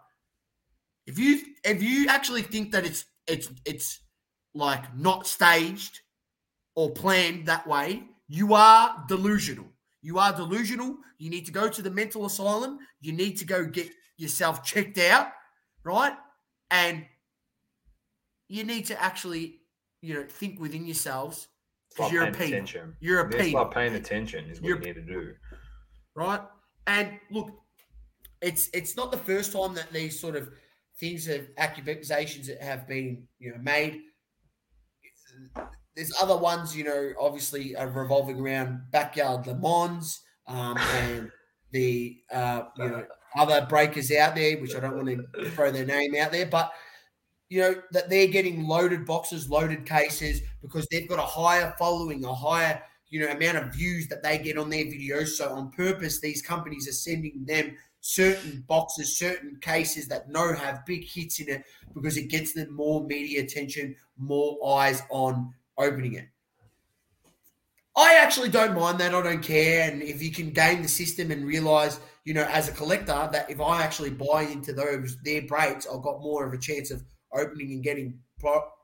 If 1.05 1.19
you 1.19 1.41
if 1.63 1.83
you 1.83 2.07
actually 2.07 2.43
think 2.43 2.71
that 2.71 2.85
it's 2.85 3.05
it's 3.27 3.49
it's 3.65 3.99
like 4.53 4.95
not 4.95 5.27
staged 5.27 5.99
or 6.75 6.91
planned 6.91 7.47
that 7.47 7.67
way, 7.67 8.03
you 8.27 8.53
are 8.53 9.03
delusional. 9.07 9.65
You 10.01 10.19
are 10.19 10.33
delusional. 10.33 10.97
You 11.17 11.29
need 11.29 11.45
to 11.45 11.51
go 11.51 11.67
to 11.69 11.81
the 11.81 11.91
mental 11.91 12.25
asylum. 12.25 12.79
You 13.01 13.13
need 13.13 13.37
to 13.39 13.45
go 13.45 13.65
get 13.65 13.89
yourself 14.17 14.63
checked 14.63 14.97
out, 14.97 15.27
right? 15.83 16.15
And 16.71 17.05
you 18.47 18.63
need 18.63 18.85
to 18.87 19.01
actually, 19.01 19.61
you 20.01 20.13
know, 20.13 20.25
think 20.27 20.59
within 20.59 20.85
yourselves 20.85 21.47
because 21.89 22.07
Start 22.07 22.11
you're 22.13 22.23
a 22.23 22.31
paying 22.31 22.53
attention. 22.53 22.95
You're 22.99 23.21
a 23.27 23.31
You 23.31 23.37
need 23.37 23.43
to. 23.45 23.49
Start 23.51 23.73
paying 23.73 23.93
attention 23.95 24.45
is 24.49 24.59
what 24.61 24.67
You're- 24.67 24.79
you 24.87 24.93
need 24.93 25.05
to 25.07 25.13
do. 25.13 25.33
right? 26.15 26.41
And 26.87 27.19
look, 27.31 27.49
it's 28.41 28.69
it's 28.73 28.97
not 28.97 29.11
the 29.11 29.17
first 29.17 29.53
time 29.53 29.73
that 29.75 29.91
these 29.93 30.19
sort 30.19 30.35
of 30.35 30.49
things 30.99 31.27
of 31.27 31.47
accusations 31.57 32.47
that 32.47 32.61
have 32.61 32.87
been 32.87 33.27
you 33.39 33.51
know 33.51 33.57
made. 33.59 34.01
There's 35.95 36.11
other 36.21 36.35
ones, 36.37 36.75
you 36.75 36.83
know, 36.83 37.13
obviously 37.19 37.75
are 37.75 37.87
revolving 37.89 38.39
around 38.39 38.89
backyard 38.91 39.45
Le 39.45 39.55
Mans 39.55 40.19
um, 40.47 40.77
and 40.77 41.31
the 41.71 42.17
uh, 42.31 42.63
you 42.77 42.89
know 42.89 43.05
other 43.37 43.65
breakers 43.67 44.11
out 44.11 44.35
there, 44.35 44.57
which 44.57 44.75
I 44.75 44.79
don't 44.79 44.95
want 44.95 45.07
to 45.07 45.49
throw 45.51 45.71
their 45.71 45.85
name 45.85 46.15
out 46.15 46.31
there, 46.31 46.45
but 46.45 46.71
you 47.49 47.61
know 47.61 47.75
that 47.91 48.09
they're 48.09 48.27
getting 48.27 48.67
loaded 48.67 49.05
boxes, 49.05 49.49
loaded 49.49 49.85
cases 49.85 50.41
because 50.61 50.87
they've 50.89 51.07
got 51.07 51.19
a 51.19 51.21
higher 51.21 51.75
following, 51.77 52.23
a 52.25 52.33
higher 52.33 52.81
you 53.09 53.19
know 53.19 53.27
amount 53.27 53.57
of 53.57 53.73
views 53.73 54.07
that 54.07 54.23
they 54.23 54.37
get 54.37 54.57
on 54.57 54.69
their 54.69 54.85
videos. 54.85 55.29
So 55.29 55.53
on 55.53 55.71
purpose, 55.71 56.19
these 56.19 56.41
companies 56.41 56.87
are 56.87 56.93
sending 56.93 57.45
them 57.45 57.77
certain 58.01 58.63
boxes, 58.67 59.17
certain 59.17 59.57
cases 59.61 60.07
that 60.07 60.29
know 60.29 60.53
have 60.53 60.85
big 60.85 61.05
hits 61.05 61.39
in 61.39 61.49
it 61.49 61.63
because 61.93 62.17
it 62.17 62.29
gets 62.29 62.53
them 62.53 62.73
more 62.73 63.05
media 63.05 63.43
attention, 63.43 63.95
more 64.17 64.57
eyes 64.77 65.01
on 65.09 65.53
opening 65.77 66.13
it. 66.13 66.27
I 67.95 68.15
actually 68.15 68.49
don't 68.49 68.75
mind 68.75 68.99
that. 68.99 69.13
I 69.13 69.21
don't 69.21 69.43
care. 69.43 69.89
And 69.89 70.01
if 70.01 70.21
you 70.21 70.31
can 70.31 70.49
game 70.49 70.81
the 70.81 70.87
system 70.87 71.31
and 71.31 71.45
realize, 71.45 71.99
you 72.25 72.33
know, 72.33 72.47
as 72.49 72.69
a 72.69 72.71
collector, 72.71 73.29
that 73.31 73.49
if 73.49 73.59
I 73.59 73.83
actually 73.83 74.11
buy 74.11 74.43
into 74.43 74.73
those 74.73 75.17
their 75.23 75.41
breaks, 75.41 75.87
I've 75.87 76.01
got 76.01 76.21
more 76.21 76.45
of 76.45 76.53
a 76.53 76.57
chance 76.57 76.91
of 76.91 77.03
opening 77.33 77.71
and 77.73 77.83
getting 77.83 78.19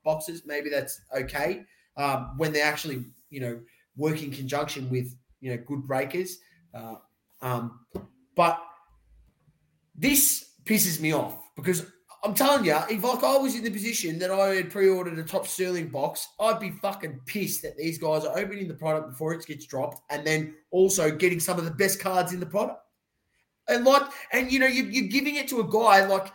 boxes. 0.03 0.43
Maybe 0.45 0.69
that's 0.69 0.99
okay 1.15 1.63
um, 1.97 2.33
when 2.37 2.51
they 2.51 2.61
actually, 2.61 3.05
you 3.29 3.39
know, 3.39 3.59
work 3.95 4.21
in 4.21 4.31
conjunction 4.31 4.89
with 4.89 5.15
you 5.39 5.51
know 5.51 5.63
good 5.65 5.87
breakers. 5.87 6.37
Uh, 6.73 6.95
um, 7.41 7.79
but 8.35 8.61
this 9.95 10.51
pisses 10.65 10.99
me 10.99 11.13
off 11.13 11.37
because 11.55 11.85
I'm 12.23 12.33
telling 12.33 12.65
you, 12.65 12.77
if 12.89 13.03
like 13.03 13.23
I 13.23 13.37
was 13.37 13.55
in 13.55 13.63
the 13.63 13.71
position 13.71 14.19
that 14.19 14.31
I 14.31 14.55
had 14.55 14.69
pre-ordered 14.69 15.17
a 15.17 15.23
Topps 15.23 15.51
Sterling 15.51 15.87
box, 15.87 16.27
I'd 16.39 16.59
be 16.59 16.71
fucking 16.71 17.21
pissed 17.25 17.61
that 17.61 17.77
these 17.77 17.97
guys 17.97 18.25
are 18.25 18.37
opening 18.37 18.67
the 18.67 18.73
product 18.73 19.11
before 19.11 19.33
it 19.33 19.45
gets 19.45 19.65
dropped, 19.65 20.01
and 20.09 20.27
then 20.27 20.55
also 20.71 21.09
getting 21.09 21.39
some 21.39 21.57
of 21.57 21.65
the 21.65 21.71
best 21.71 22.01
cards 22.01 22.33
in 22.33 22.41
the 22.41 22.45
product. 22.45 22.81
And 23.69 23.85
like, 23.85 24.03
and 24.33 24.51
you 24.51 24.59
know, 24.59 24.67
you're, 24.67 24.87
you're 24.87 25.07
giving 25.07 25.35
it 25.35 25.47
to 25.49 25.59
a 25.59 25.67
guy 25.67 26.05
like 26.05 26.33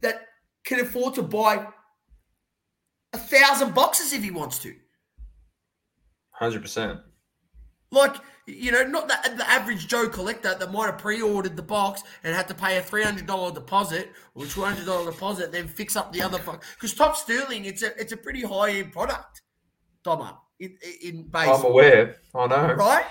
that 0.00 0.22
can 0.64 0.80
afford 0.80 1.14
to 1.14 1.22
buy 1.22 1.66
a 3.12 3.18
thousand 3.18 3.74
boxes 3.74 4.12
if 4.12 4.22
he 4.22 4.30
wants 4.30 4.58
to. 4.60 4.74
Hundred 6.30 6.62
percent. 6.62 7.00
Like, 7.90 8.16
you 8.46 8.72
know, 8.72 8.82
not 8.84 9.08
the, 9.08 9.34
the 9.36 9.48
average 9.48 9.86
Joe 9.86 10.08
collector 10.08 10.54
that 10.54 10.72
might 10.72 10.86
have 10.86 10.98
pre-ordered 10.98 11.56
the 11.56 11.62
box 11.62 12.02
and 12.24 12.34
had 12.34 12.48
to 12.48 12.54
pay 12.54 12.76
a 12.78 12.82
three 12.82 13.02
hundred 13.02 13.26
dollar 13.26 13.52
deposit 13.52 14.10
or 14.34 14.44
two 14.46 14.62
hundred 14.62 14.86
dollar 14.86 15.10
deposit, 15.10 15.52
then 15.52 15.68
fix 15.68 15.96
up 15.96 16.12
the 16.12 16.20
other 16.22 16.38
fuck. 16.38 16.64
Because 16.74 16.94
Topps 16.94 17.22
Sterling, 17.22 17.64
it's 17.64 17.82
a 17.82 17.98
it's 18.00 18.12
a 18.12 18.16
pretty 18.16 18.42
high 18.42 18.70
end 18.70 18.92
product, 18.92 19.42
Doma, 20.04 20.30
uh, 20.30 20.34
in 20.60 20.76
in 21.02 21.22
base, 21.28 21.48
I'm 21.48 21.64
aware. 21.64 22.16
I 22.34 22.46
know. 22.46 22.74
right? 22.74 23.04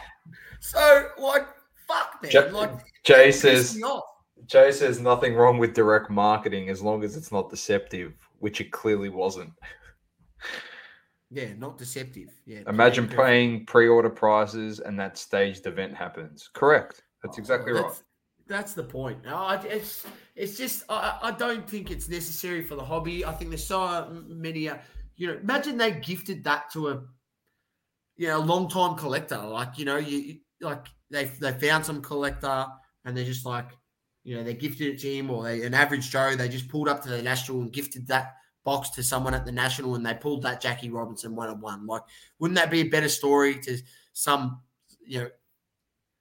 So, 0.59 1.09
like, 1.19 1.47
fuck, 1.87 2.19
man, 2.21 2.53
like, 2.53 2.71
Jay 3.05 3.31
says. 3.31 3.79
Jay 4.47 4.71
says 4.71 4.99
nothing 4.99 5.33
wrong 5.33 5.57
with 5.57 5.73
direct 5.73 6.09
marketing 6.09 6.69
as 6.69 6.81
long 6.81 7.03
as 7.03 7.15
it's 7.15 7.31
not 7.31 7.49
deceptive, 7.49 8.13
which 8.39 8.59
it 8.61 8.71
clearly 8.71 9.09
wasn't. 9.09 9.51
yeah, 11.31 11.53
not 11.57 11.77
deceptive. 11.77 12.29
Yeah, 12.45 12.59
Imagine 12.67 13.07
paying 13.07 13.65
pre-order 13.65 14.09
prices 14.09 14.79
and 14.79 14.99
that 14.99 15.17
staged 15.17 15.65
event 15.65 15.95
happens. 15.95 16.49
Correct. 16.53 17.01
That's 17.23 17.37
exactly 17.37 17.71
Oh, 17.71 17.75
right. 17.75 17.83
that's, 17.87 18.03
That's 18.47 18.73
the 18.73 18.83
point. 18.83 19.23
No, 19.25 19.35
I- 19.37 19.61
it's 19.63 20.05
it's 20.35 20.57
just 20.57 20.83
I, 20.89 21.17
I 21.23 21.31
don't 21.31 21.67
think 21.67 21.89
it's 21.89 22.07
necessary 22.09 22.61
for 22.63 22.75
the 22.75 22.83
hobby. 22.83 23.25
I 23.25 23.31
think 23.31 23.49
there's 23.49 23.65
so 23.65 24.23
many. 24.27 24.69
Uh, 24.69 24.77
you 25.15 25.27
know, 25.27 25.33
imagine 25.39 25.77
they 25.77 25.93
gifted 25.93 26.43
that 26.43 26.71
to 26.73 26.89
a 26.89 27.01
you 28.17 28.27
know 28.27 28.39
long 28.41 28.69
time 28.69 28.95
collector. 28.95 29.37
Like 29.37 29.79
you 29.79 29.85
know, 29.85 29.97
you- 29.97 30.39
like 30.61 30.85
they 31.09 31.25
they 31.25 31.53
found 31.53 31.83
some 31.85 32.01
collector 32.03 32.67
and 33.05 33.15
they're 33.15 33.23
just 33.23 33.45
like 33.45 33.69
you 34.23 34.35
know 34.35 34.43
they 34.43 34.53
gifted 34.53 34.87
it 34.95 34.99
to 34.99 35.13
him 35.13 35.29
or 35.29 35.43
they 35.43 35.63
an 35.63 35.73
average 35.73 36.09
Joe. 36.09 36.35
They 36.35 36.49
just 36.49 36.67
pulled 36.67 36.89
up 36.89 37.01
to 37.03 37.09
the 37.09 37.21
national 37.21 37.61
and 37.61 37.71
gifted 37.71 38.07
that 38.07 38.33
box 38.63 38.89
to 38.89 39.03
someone 39.03 39.33
at 39.35 39.45
the 39.45 39.51
national 39.51 39.93
and 39.95 40.05
they 40.05 40.15
pulled 40.15 40.41
that 40.41 40.59
Jackie 40.59 40.89
Robinson 40.89 41.35
one 41.35 41.49
on 41.49 41.61
one. 41.61 41.85
Like, 41.85 42.01
wouldn't 42.39 42.57
that 42.57 42.71
be 42.71 42.81
a 42.81 42.89
better 42.89 43.09
story 43.09 43.59
to 43.61 43.77
some 44.13 44.61
you 45.05 45.21
know 45.21 45.29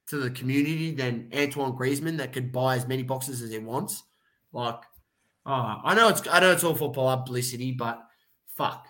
to 0.09 0.19
the 0.19 0.31
community 0.31 0.93
than 0.95 1.31
Antoine 1.35 1.73
Griezmann 1.73 2.19
that 2.19 2.35
could 2.35 2.53
buy 2.53 2.77
as 2.77 2.87
many 2.87 3.03
boxes 3.03 3.41
as 3.41 3.51
he 3.51 3.59
wants. 3.59 4.03
Like, 4.53 4.81
oh, 5.47 5.81
I 5.83 5.95
know 5.95 6.09
it's 6.11 6.23
I 6.29 6.41
know 6.41 6.53
it's 6.53 6.63
all 6.63 6.75
for 6.75 6.93
publicity, 6.93 7.73
but 7.73 8.07
fuck, 8.55 8.87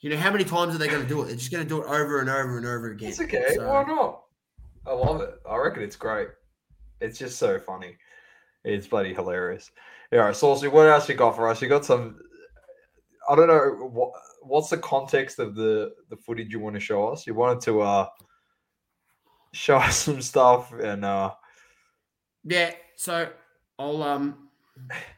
you 0.00 0.08
know 0.08 0.16
how 0.16 0.30
many 0.32 0.44
times 0.44 0.74
are 0.74 0.78
they 0.78 0.88
going 0.88 1.02
to 1.02 1.08
do 1.08 1.20
it? 1.22 1.26
They're 1.26 1.36
just 1.36 1.52
going 1.52 1.62
to 1.62 1.68
do 1.68 1.82
it 1.82 1.86
over 1.86 2.20
and 2.20 2.30
over 2.30 2.56
and 2.56 2.66
over 2.66 2.90
again. 2.90 3.10
It's 3.10 3.20
okay. 3.20 3.44
So- 3.54 3.68
Why 3.68 3.84
not? 3.84 4.22
I 4.86 4.92
love 4.92 5.20
it. 5.20 5.34
I 5.48 5.56
reckon 5.56 5.82
it's 5.82 5.96
great. 5.96 6.28
It's 7.00 7.18
just 7.18 7.38
so 7.38 7.58
funny. 7.58 7.96
It's 8.64 8.86
bloody 8.86 9.14
hilarious. 9.14 9.70
Yeah, 10.10 10.20
all 10.20 10.24
right, 10.26 10.36
Saucy, 10.36 10.68
what 10.68 10.88
else 10.88 11.08
you 11.08 11.14
got 11.14 11.36
for 11.36 11.48
us? 11.48 11.60
You 11.60 11.68
got 11.68 11.84
some. 11.84 12.18
I 13.28 13.36
don't 13.36 13.48
know 13.48 13.88
what 13.88 14.12
what's 14.42 14.68
the 14.68 14.78
context 14.78 15.38
of 15.38 15.54
the 15.54 15.92
the 16.10 16.16
footage 16.16 16.52
you 16.52 16.60
want 16.60 16.74
to 16.74 16.80
show 16.80 17.08
us. 17.08 17.26
You 17.26 17.34
wanted 17.34 17.60
to 17.62 17.80
uh 17.82 18.08
show 19.52 19.76
us 19.88 19.96
some 19.96 20.22
stuff 20.22 20.72
and 20.72 21.04
uh 21.04 21.32
Yeah, 22.44 22.72
so 22.96 23.28
I'll 23.78 24.02
um, 24.02 24.48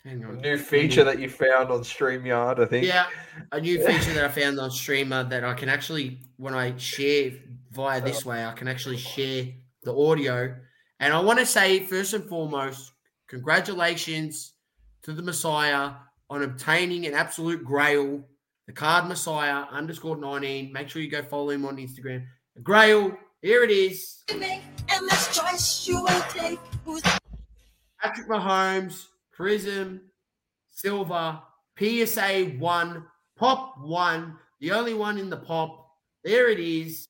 new 0.05 0.59
feature 0.59 1.05
that 1.05 1.19
you 1.19 1.28
found 1.28 1.70
on 1.70 1.81
Streamyard. 1.81 2.59
I 2.59 2.66
think. 2.66 2.86
Yeah, 2.86 3.07
a 3.53 3.61
new 3.61 3.78
feature 3.86 4.12
that 4.15 4.24
I 4.24 4.28
found 4.28 4.59
on 4.59 4.70
Streamyard 4.70 5.31
that 5.31 5.44
I 5.44 5.55
can 5.55 5.69
actually, 5.69 6.20
when 6.36 6.55
I 6.55 6.77
share 6.77 7.32
via 7.70 8.01
this 8.01 8.24
way, 8.24 8.44
I 8.44 8.53
can 8.53 8.69
actually 8.69 8.97
share 8.97 9.48
the 9.82 9.94
audio. 9.94 10.55
And 11.01 11.12
I 11.12 11.20
want 11.20 11.39
to 11.39 11.47
say, 11.47 11.81
first 11.81 12.14
and 12.14 12.24
foremost, 12.28 12.93
congratulations 13.28 14.55
to 15.02 15.12
the 15.12 15.23
Messiah 15.23 15.93
on 16.31 16.43
obtaining 16.43 17.06
an 17.06 17.14
absolute 17.14 17.64
grail, 17.64 18.24
the 18.66 18.73
card 18.73 19.06
Messiah 19.06 19.64
underscore 19.70 20.16
19. 20.16 20.73
Make 20.73 20.89
sure 20.89 21.02
you 21.02 21.10
go 21.10 21.23
follow 21.23 21.51
him 21.51 21.66
on 21.66 21.77
Instagram. 21.77 22.24
Grail, 22.62 23.16
here 23.43 23.62
it 23.62 23.70
is. 23.70 24.23
make, 24.39 24.62
and 24.89 25.09
this 25.09 25.36
choice 25.36 25.86
you 25.86 26.02
will 26.02 26.23
take. 26.31 26.59
Who's 26.85 27.02
Patrick 28.01 28.28
Mahomes, 28.28 29.06
Prizm, 29.36 30.01
Silver, 30.68 31.40
PSA 31.78 32.55
1, 32.59 33.05
Pop 33.36 33.74
1, 33.81 34.36
the 34.60 34.73
only 34.73 34.94
one 34.94 35.18
in 35.18 35.28
the 35.28 35.36
pop. 35.36 35.90
There 36.24 36.48
it 36.48 36.59
is. 36.59 37.06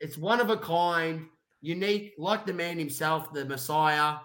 It's 0.00 0.16
one 0.16 0.40
of 0.40 0.50
a 0.50 0.56
kind, 0.56 1.26
unique, 1.60 2.14
like 2.18 2.46
the 2.46 2.52
man 2.52 2.78
himself, 2.78 3.32
the 3.32 3.44
Messiah. 3.44 4.16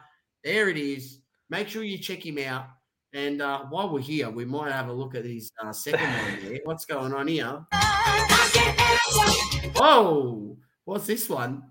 There 0.44 0.70
it 0.70 0.78
is. 0.78 1.20
Make 1.50 1.68
sure 1.68 1.84
you 1.84 1.98
check 1.98 2.26
him 2.26 2.38
out. 2.40 2.68
And 3.14 3.42
uh, 3.42 3.66
while 3.70 3.90
we're 3.90 4.00
here, 4.00 4.30
we 4.30 4.44
might 4.44 4.72
have 4.72 4.88
a 4.88 4.94
look 4.94 5.16
at 5.16 5.24
his 5.24 5.52
uh, 5.64 5.72
second 5.72 6.08
one 6.08 6.40
there. 6.44 6.60
What's 6.64 6.86
going 6.86 7.14
on 7.14 7.28
here? 7.28 7.64
I 7.72 8.50
can 8.52 8.76
answer. 8.80 9.70
Whoa, 9.76 10.58
what's 10.86 11.06
this 11.06 11.30
one? 11.30 11.64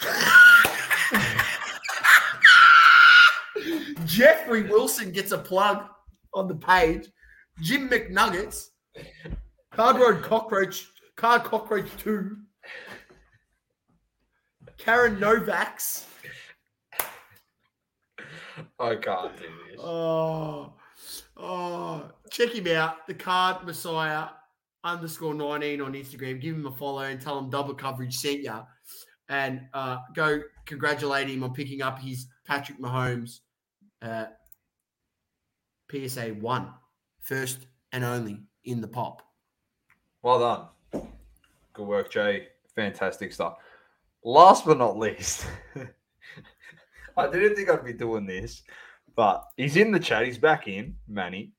Jeffrey 4.06 4.62
Wilson 4.62 5.12
gets 5.12 5.32
a 5.32 5.38
plug 5.38 5.84
on 6.34 6.48
the 6.48 6.56
page. 6.56 7.06
Jim 7.60 7.88
McNuggets, 7.88 8.68
Cardboard 9.72 10.22
Cockroach, 10.22 10.86
Card 11.16 11.44
Cockroach 11.44 11.88
2, 11.98 12.36
Karen 14.78 15.16
Novaks. 15.16 16.04
I 18.78 18.96
can't 18.96 19.36
do 19.36 19.44
this. 19.70 19.80
Oh, 19.80 20.74
oh, 21.36 22.10
check 22.30 22.50
him 22.50 22.66
out. 22.68 23.06
The 23.06 23.14
card 23.14 23.64
Messiah 23.64 24.28
underscore 24.84 25.34
19 25.34 25.80
on 25.80 25.92
Instagram. 25.94 26.40
Give 26.40 26.54
him 26.54 26.66
a 26.66 26.72
follow 26.72 27.02
and 27.02 27.20
tell 27.20 27.38
him 27.38 27.50
double 27.50 27.74
coverage 27.74 28.16
sent 28.16 28.42
ya. 28.42 28.64
And 29.28 29.62
uh, 29.72 29.98
go 30.14 30.42
congratulate 30.66 31.28
him 31.28 31.42
on 31.42 31.54
picking 31.54 31.82
up 31.82 31.98
his 31.98 32.26
Patrick 32.46 32.78
Mahomes 32.78 33.40
uh, 34.02 34.26
PSA 35.90 36.34
1. 36.40 36.68
First 37.20 37.66
and 37.92 38.04
only 38.04 38.40
in 38.64 38.80
the 38.80 38.88
pop. 38.88 39.22
Well 40.22 40.40
done. 40.92 41.02
Good 41.72 41.86
work, 41.86 42.10
Jay. 42.10 42.48
fantastic 42.74 43.32
stuff. 43.32 43.58
Last 44.24 44.64
but 44.64 44.78
not 44.78 44.98
least, 44.98 45.46
I 47.16 47.28
didn't 47.28 47.56
think 47.56 47.68
I'd 47.68 47.84
be 47.84 47.92
doing 47.92 48.26
this, 48.26 48.62
but 49.16 49.44
he's 49.56 49.76
in 49.76 49.90
the 49.90 49.98
chat. 49.98 50.24
He's 50.24 50.38
back 50.38 50.68
in, 50.68 50.94
Manny 51.08 51.52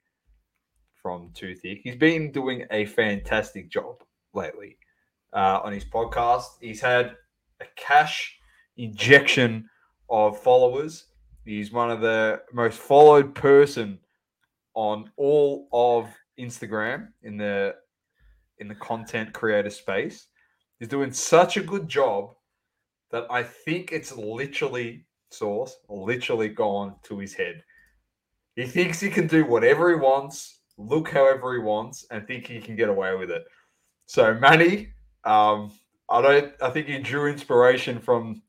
from 1.02 1.32
Too 1.34 1.54
Thick. 1.54 1.82
He's 1.84 1.98
been 1.98 2.32
doing 2.32 2.66
a 2.72 2.86
fantastic 2.86 3.70
job 3.70 4.02
lately 4.34 4.78
uh, 5.34 5.60
on 5.62 5.74
his 5.74 5.84
podcast. 5.84 6.46
He's 6.62 6.80
had 6.80 7.18
a 7.60 7.66
cash 7.76 8.38
injection 8.78 9.70
of 10.10 10.40
followers. 10.40 11.08
He's 11.44 11.74
one 11.74 11.92
of 11.92 12.00
the 12.00 12.42
most 12.54 12.80
followed 12.80 13.36
person 13.36 14.00
on 14.74 15.12
all 15.18 15.68
of 15.74 16.10
Instagram 16.40 17.10
in 17.22 17.38
the 17.38 17.76
in 18.60 18.70
the 18.70 18.76
content 18.76 19.34
creator 19.34 19.70
space. 19.70 20.28
He's 20.80 20.88
doing 20.88 21.12
such 21.12 21.58
a 21.58 21.62
good 21.62 21.90
job 21.90 22.34
that 23.14 23.28
I 23.30 23.44
think 23.44 23.92
it's 23.92 24.12
literally 24.12 25.06
source, 25.30 25.78
literally 25.88 26.50
gone 26.50 26.96
to 27.04 27.20
his 27.20 27.34
head. 27.34 27.64
He 28.56 28.66
thinks 28.66 29.00
he 29.00 29.10
can 29.10 29.28
do 29.28 29.46
whatever 29.46 29.90
he 29.90 29.96
wants, 29.96 30.62
look 30.80 31.10
however 31.10 31.54
he 31.54 31.60
wants, 31.60 32.08
and 32.10 32.28
think 32.28 32.48
he 32.48 32.60
can 32.60 32.76
get 32.76 32.90
away 32.90 33.16
with 33.16 33.30
it. 33.30 33.44
So 34.08 34.34
Manny, 34.34 34.90
um, 35.26 35.72
I 36.10 36.22
don't. 36.22 36.54
I 36.62 36.72
think 36.72 36.88
he 36.88 36.98
drew 36.98 37.32
inspiration 37.32 38.00
from 38.00 38.42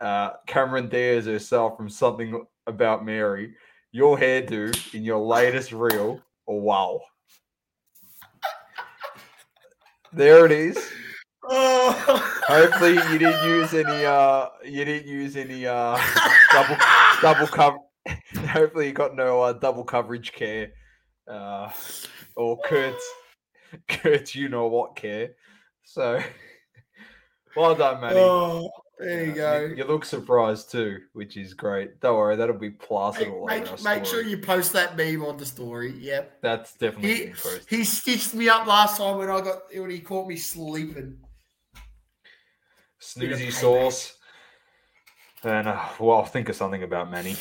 uh, 0.00 0.30
Cameron 0.46 0.88
Diaz 0.88 1.26
herself 1.26 1.76
from 1.76 1.90
something 1.90 2.44
about 2.68 3.04
Mary. 3.04 3.54
Your 3.90 4.16
hairdo 4.16 4.94
in 4.94 5.02
your 5.02 5.18
latest 5.18 5.72
reel. 5.72 6.22
Wow. 6.46 7.00
There 10.12 10.46
it 10.46 10.52
is. 10.52 10.78
Oh. 11.50 12.34
Hopefully 12.46 12.94
you 12.94 13.18
didn't 13.18 13.44
use 13.48 13.74
any 13.74 14.04
uh 14.04 14.46
you 14.64 14.84
didn't 14.84 15.06
use 15.06 15.36
any 15.36 15.66
uh 15.66 15.98
double 16.52 16.76
double 17.22 17.46
cover 17.46 17.78
hopefully 18.48 18.86
you 18.86 18.92
got 18.92 19.14
no 19.14 19.42
uh, 19.42 19.52
double 19.52 19.84
coverage 19.84 20.32
care 20.32 20.72
uh 21.30 21.70
or 22.36 22.58
Kurt, 22.64 22.94
Kurt, 23.88 24.34
you 24.34 24.48
know 24.48 24.68
what 24.68 24.96
care. 24.96 25.30
So 25.84 26.22
well 27.56 27.74
done, 27.74 28.00
Manny. 28.00 28.20
Oh, 28.20 28.70
there 28.98 29.24
you 29.24 29.32
Uh, 29.32 29.34
go. 29.34 29.74
You, 29.76 29.84
look 29.84 30.04
surprised 30.04 30.70
too, 30.70 30.98
which 31.12 31.36
is 31.36 31.54
great. 31.54 32.00
Don't 32.00 32.16
worry, 32.16 32.36
that'll 32.36 32.56
be 32.56 32.70
plastered 32.70 33.28
all 33.28 33.46
make, 33.46 33.70
over 33.70 33.82
make 33.82 34.04
sure 34.04 34.22
you 34.22 34.38
post 34.38 34.72
that 34.74 34.96
meme 34.96 35.24
on 35.24 35.36
the 35.36 35.46
story. 35.46 35.92
Yep. 35.98 36.40
That's 36.42 36.74
definitely 36.74 37.32
He, 37.68 37.76
he 37.78 37.84
stitched 37.84 38.34
me 38.34 38.48
up 38.48 38.66
last 38.66 38.98
time 38.98 39.18
when 39.18 39.28
I 39.28 39.40
got 39.40 39.62
when 39.74 39.90
he 39.90 40.00
caught 40.00 40.28
me 40.28 40.36
sleeping. 40.36 41.18
Snoozy 43.00 43.52
sauce. 43.52 44.18
And 45.44 45.68
uh, 45.68 45.88
well, 46.00 46.24
think 46.24 46.48
of 46.48 46.56
something 46.56 46.82
about 46.82 47.10
Manny. 47.10 47.36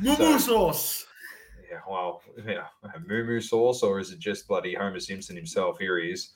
Moo 0.00 0.38
sauce. 0.38 1.06
Yeah, 1.70 1.80
well, 1.88 2.22
yeah, 2.46 2.66
moo 3.06 3.24
moo 3.24 3.40
sauce, 3.40 3.82
or 3.82 3.98
is 3.98 4.10
it 4.10 4.18
just 4.18 4.46
bloody 4.46 4.74
Homer 4.74 5.00
Simpson 5.00 5.36
himself? 5.36 5.78
Here 5.78 5.98
he 5.98 6.10
is. 6.10 6.30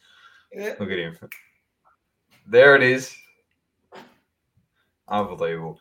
Yeah. 0.53 0.75
Look 0.79 0.91
at 0.91 0.99
him. 0.99 1.19
There 2.47 2.77
it 2.77 2.83
is. 2.83 3.15
Unbelievable. 5.09 5.79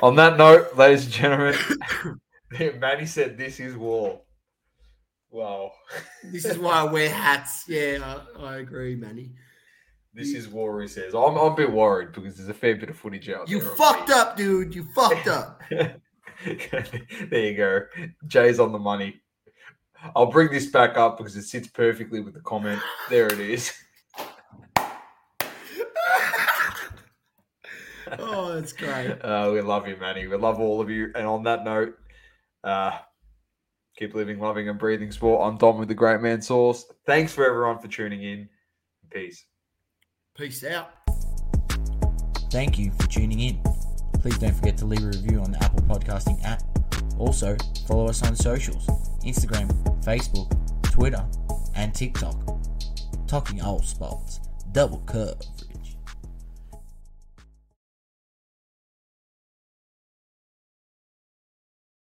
On 0.00 0.14
that 0.16 0.36
note, 0.36 0.76
ladies 0.76 1.04
and 1.04 1.12
gentlemen, 1.12 1.56
Manny 2.80 3.06
said 3.06 3.38
this 3.38 3.60
is 3.60 3.76
war. 3.76 4.20
Wow. 5.30 5.72
This 6.24 6.44
is 6.44 6.58
why 6.58 6.80
I 6.80 6.84
wear 6.84 7.10
hats. 7.10 7.64
Yeah, 7.68 8.20
I, 8.38 8.42
I 8.42 8.56
agree, 8.58 8.96
Manny. 8.96 9.32
This 10.16 10.32
is 10.32 10.48
war, 10.48 10.80
he 10.80 10.88
says. 10.88 11.14
I'm, 11.14 11.36
I'm 11.36 11.52
a 11.52 11.54
bit 11.54 11.70
worried 11.70 12.12
because 12.12 12.36
there's 12.36 12.48
a 12.48 12.54
fair 12.54 12.74
bit 12.76 12.88
of 12.88 12.96
footage 12.96 13.28
out 13.28 13.50
You 13.50 13.60
there. 13.60 13.70
of 13.70 13.76
fucked 13.76 14.08
up, 14.08 14.34
dude. 14.34 14.74
You 14.74 14.84
fucked 14.94 15.26
up. 15.38 15.60
there 15.70 16.00
you 17.32 17.54
go. 17.54 17.80
Jay's 18.26 18.58
on 18.58 18.72
the 18.72 18.78
money. 18.78 19.20
I'll 20.14 20.30
bring 20.30 20.50
this 20.50 20.66
back 20.66 20.96
up 20.96 21.18
because 21.18 21.36
it 21.36 21.42
sits 21.42 21.68
perfectly 21.68 22.20
with 22.20 22.32
the 22.32 22.40
comment. 22.40 22.80
There 23.10 23.26
it 23.26 23.40
is. 23.40 23.72
oh, 28.18 28.54
that's 28.54 28.72
great. 28.72 29.10
Uh, 29.22 29.50
we 29.52 29.60
love 29.60 29.86
you, 29.86 29.96
Manny. 29.96 30.26
We 30.26 30.36
love 30.36 30.58
all 30.60 30.80
of 30.80 30.88
you. 30.88 31.12
And 31.14 31.26
on 31.26 31.42
that 31.44 31.62
note, 31.64 31.94
uh, 32.64 32.92
keep 33.98 34.14
living, 34.14 34.38
loving, 34.38 34.68
and 34.68 34.78
breathing 34.78 35.10
sport. 35.12 35.46
I'm 35.46 35.58
Dom 35.58 35.78
with 35.78 35.88
the 35.88 35.94
Great 35.94 36.20
Man 36.22 36.40
Sauce. 36.40 36.86
Thanks 37.04 37.32
for 37.34 37.46
everyone 37.46 37.78
for 37.80 37.88
tuning 37.88 38.22
in. 38.22 38.48
Peace. 39.10 39.44
Peace 40.36 40.64
out. 40.64 40.90
Thank 42.50 42.78
you 42.78 42.92
for 42.98 43.06
tuning 43.08 43.40
in. 43.40 43.62
Please 44.20 44.36
don't 44.38 44.54
forget 44.54 44.76
to 44.78 44.84
leave 44.84 45.02
a 45.02 45.06
review 45.06 45.40
on 45.40 45.52
the 45.52 45.64
Apple 45.64 45.80
Podcasting 45.84 46.44
app. 46.44 46.62
Also, 47.18 47.56
follow 47.86 48.08
us 48.08 48.22
on 48.22 48.36
socials 48.36 48.86
Instagram, 49.24 49.70
Facebook, 50.04 50.52
Twitter, 50.82 51.24
and 51.74 51.94
TikTok. 51.94 52.36
Talking 53.26 53.62
all 53.62 53.80
sports, 53.82 54.40
double 54.72 54.98
coverage. 55.06 55.65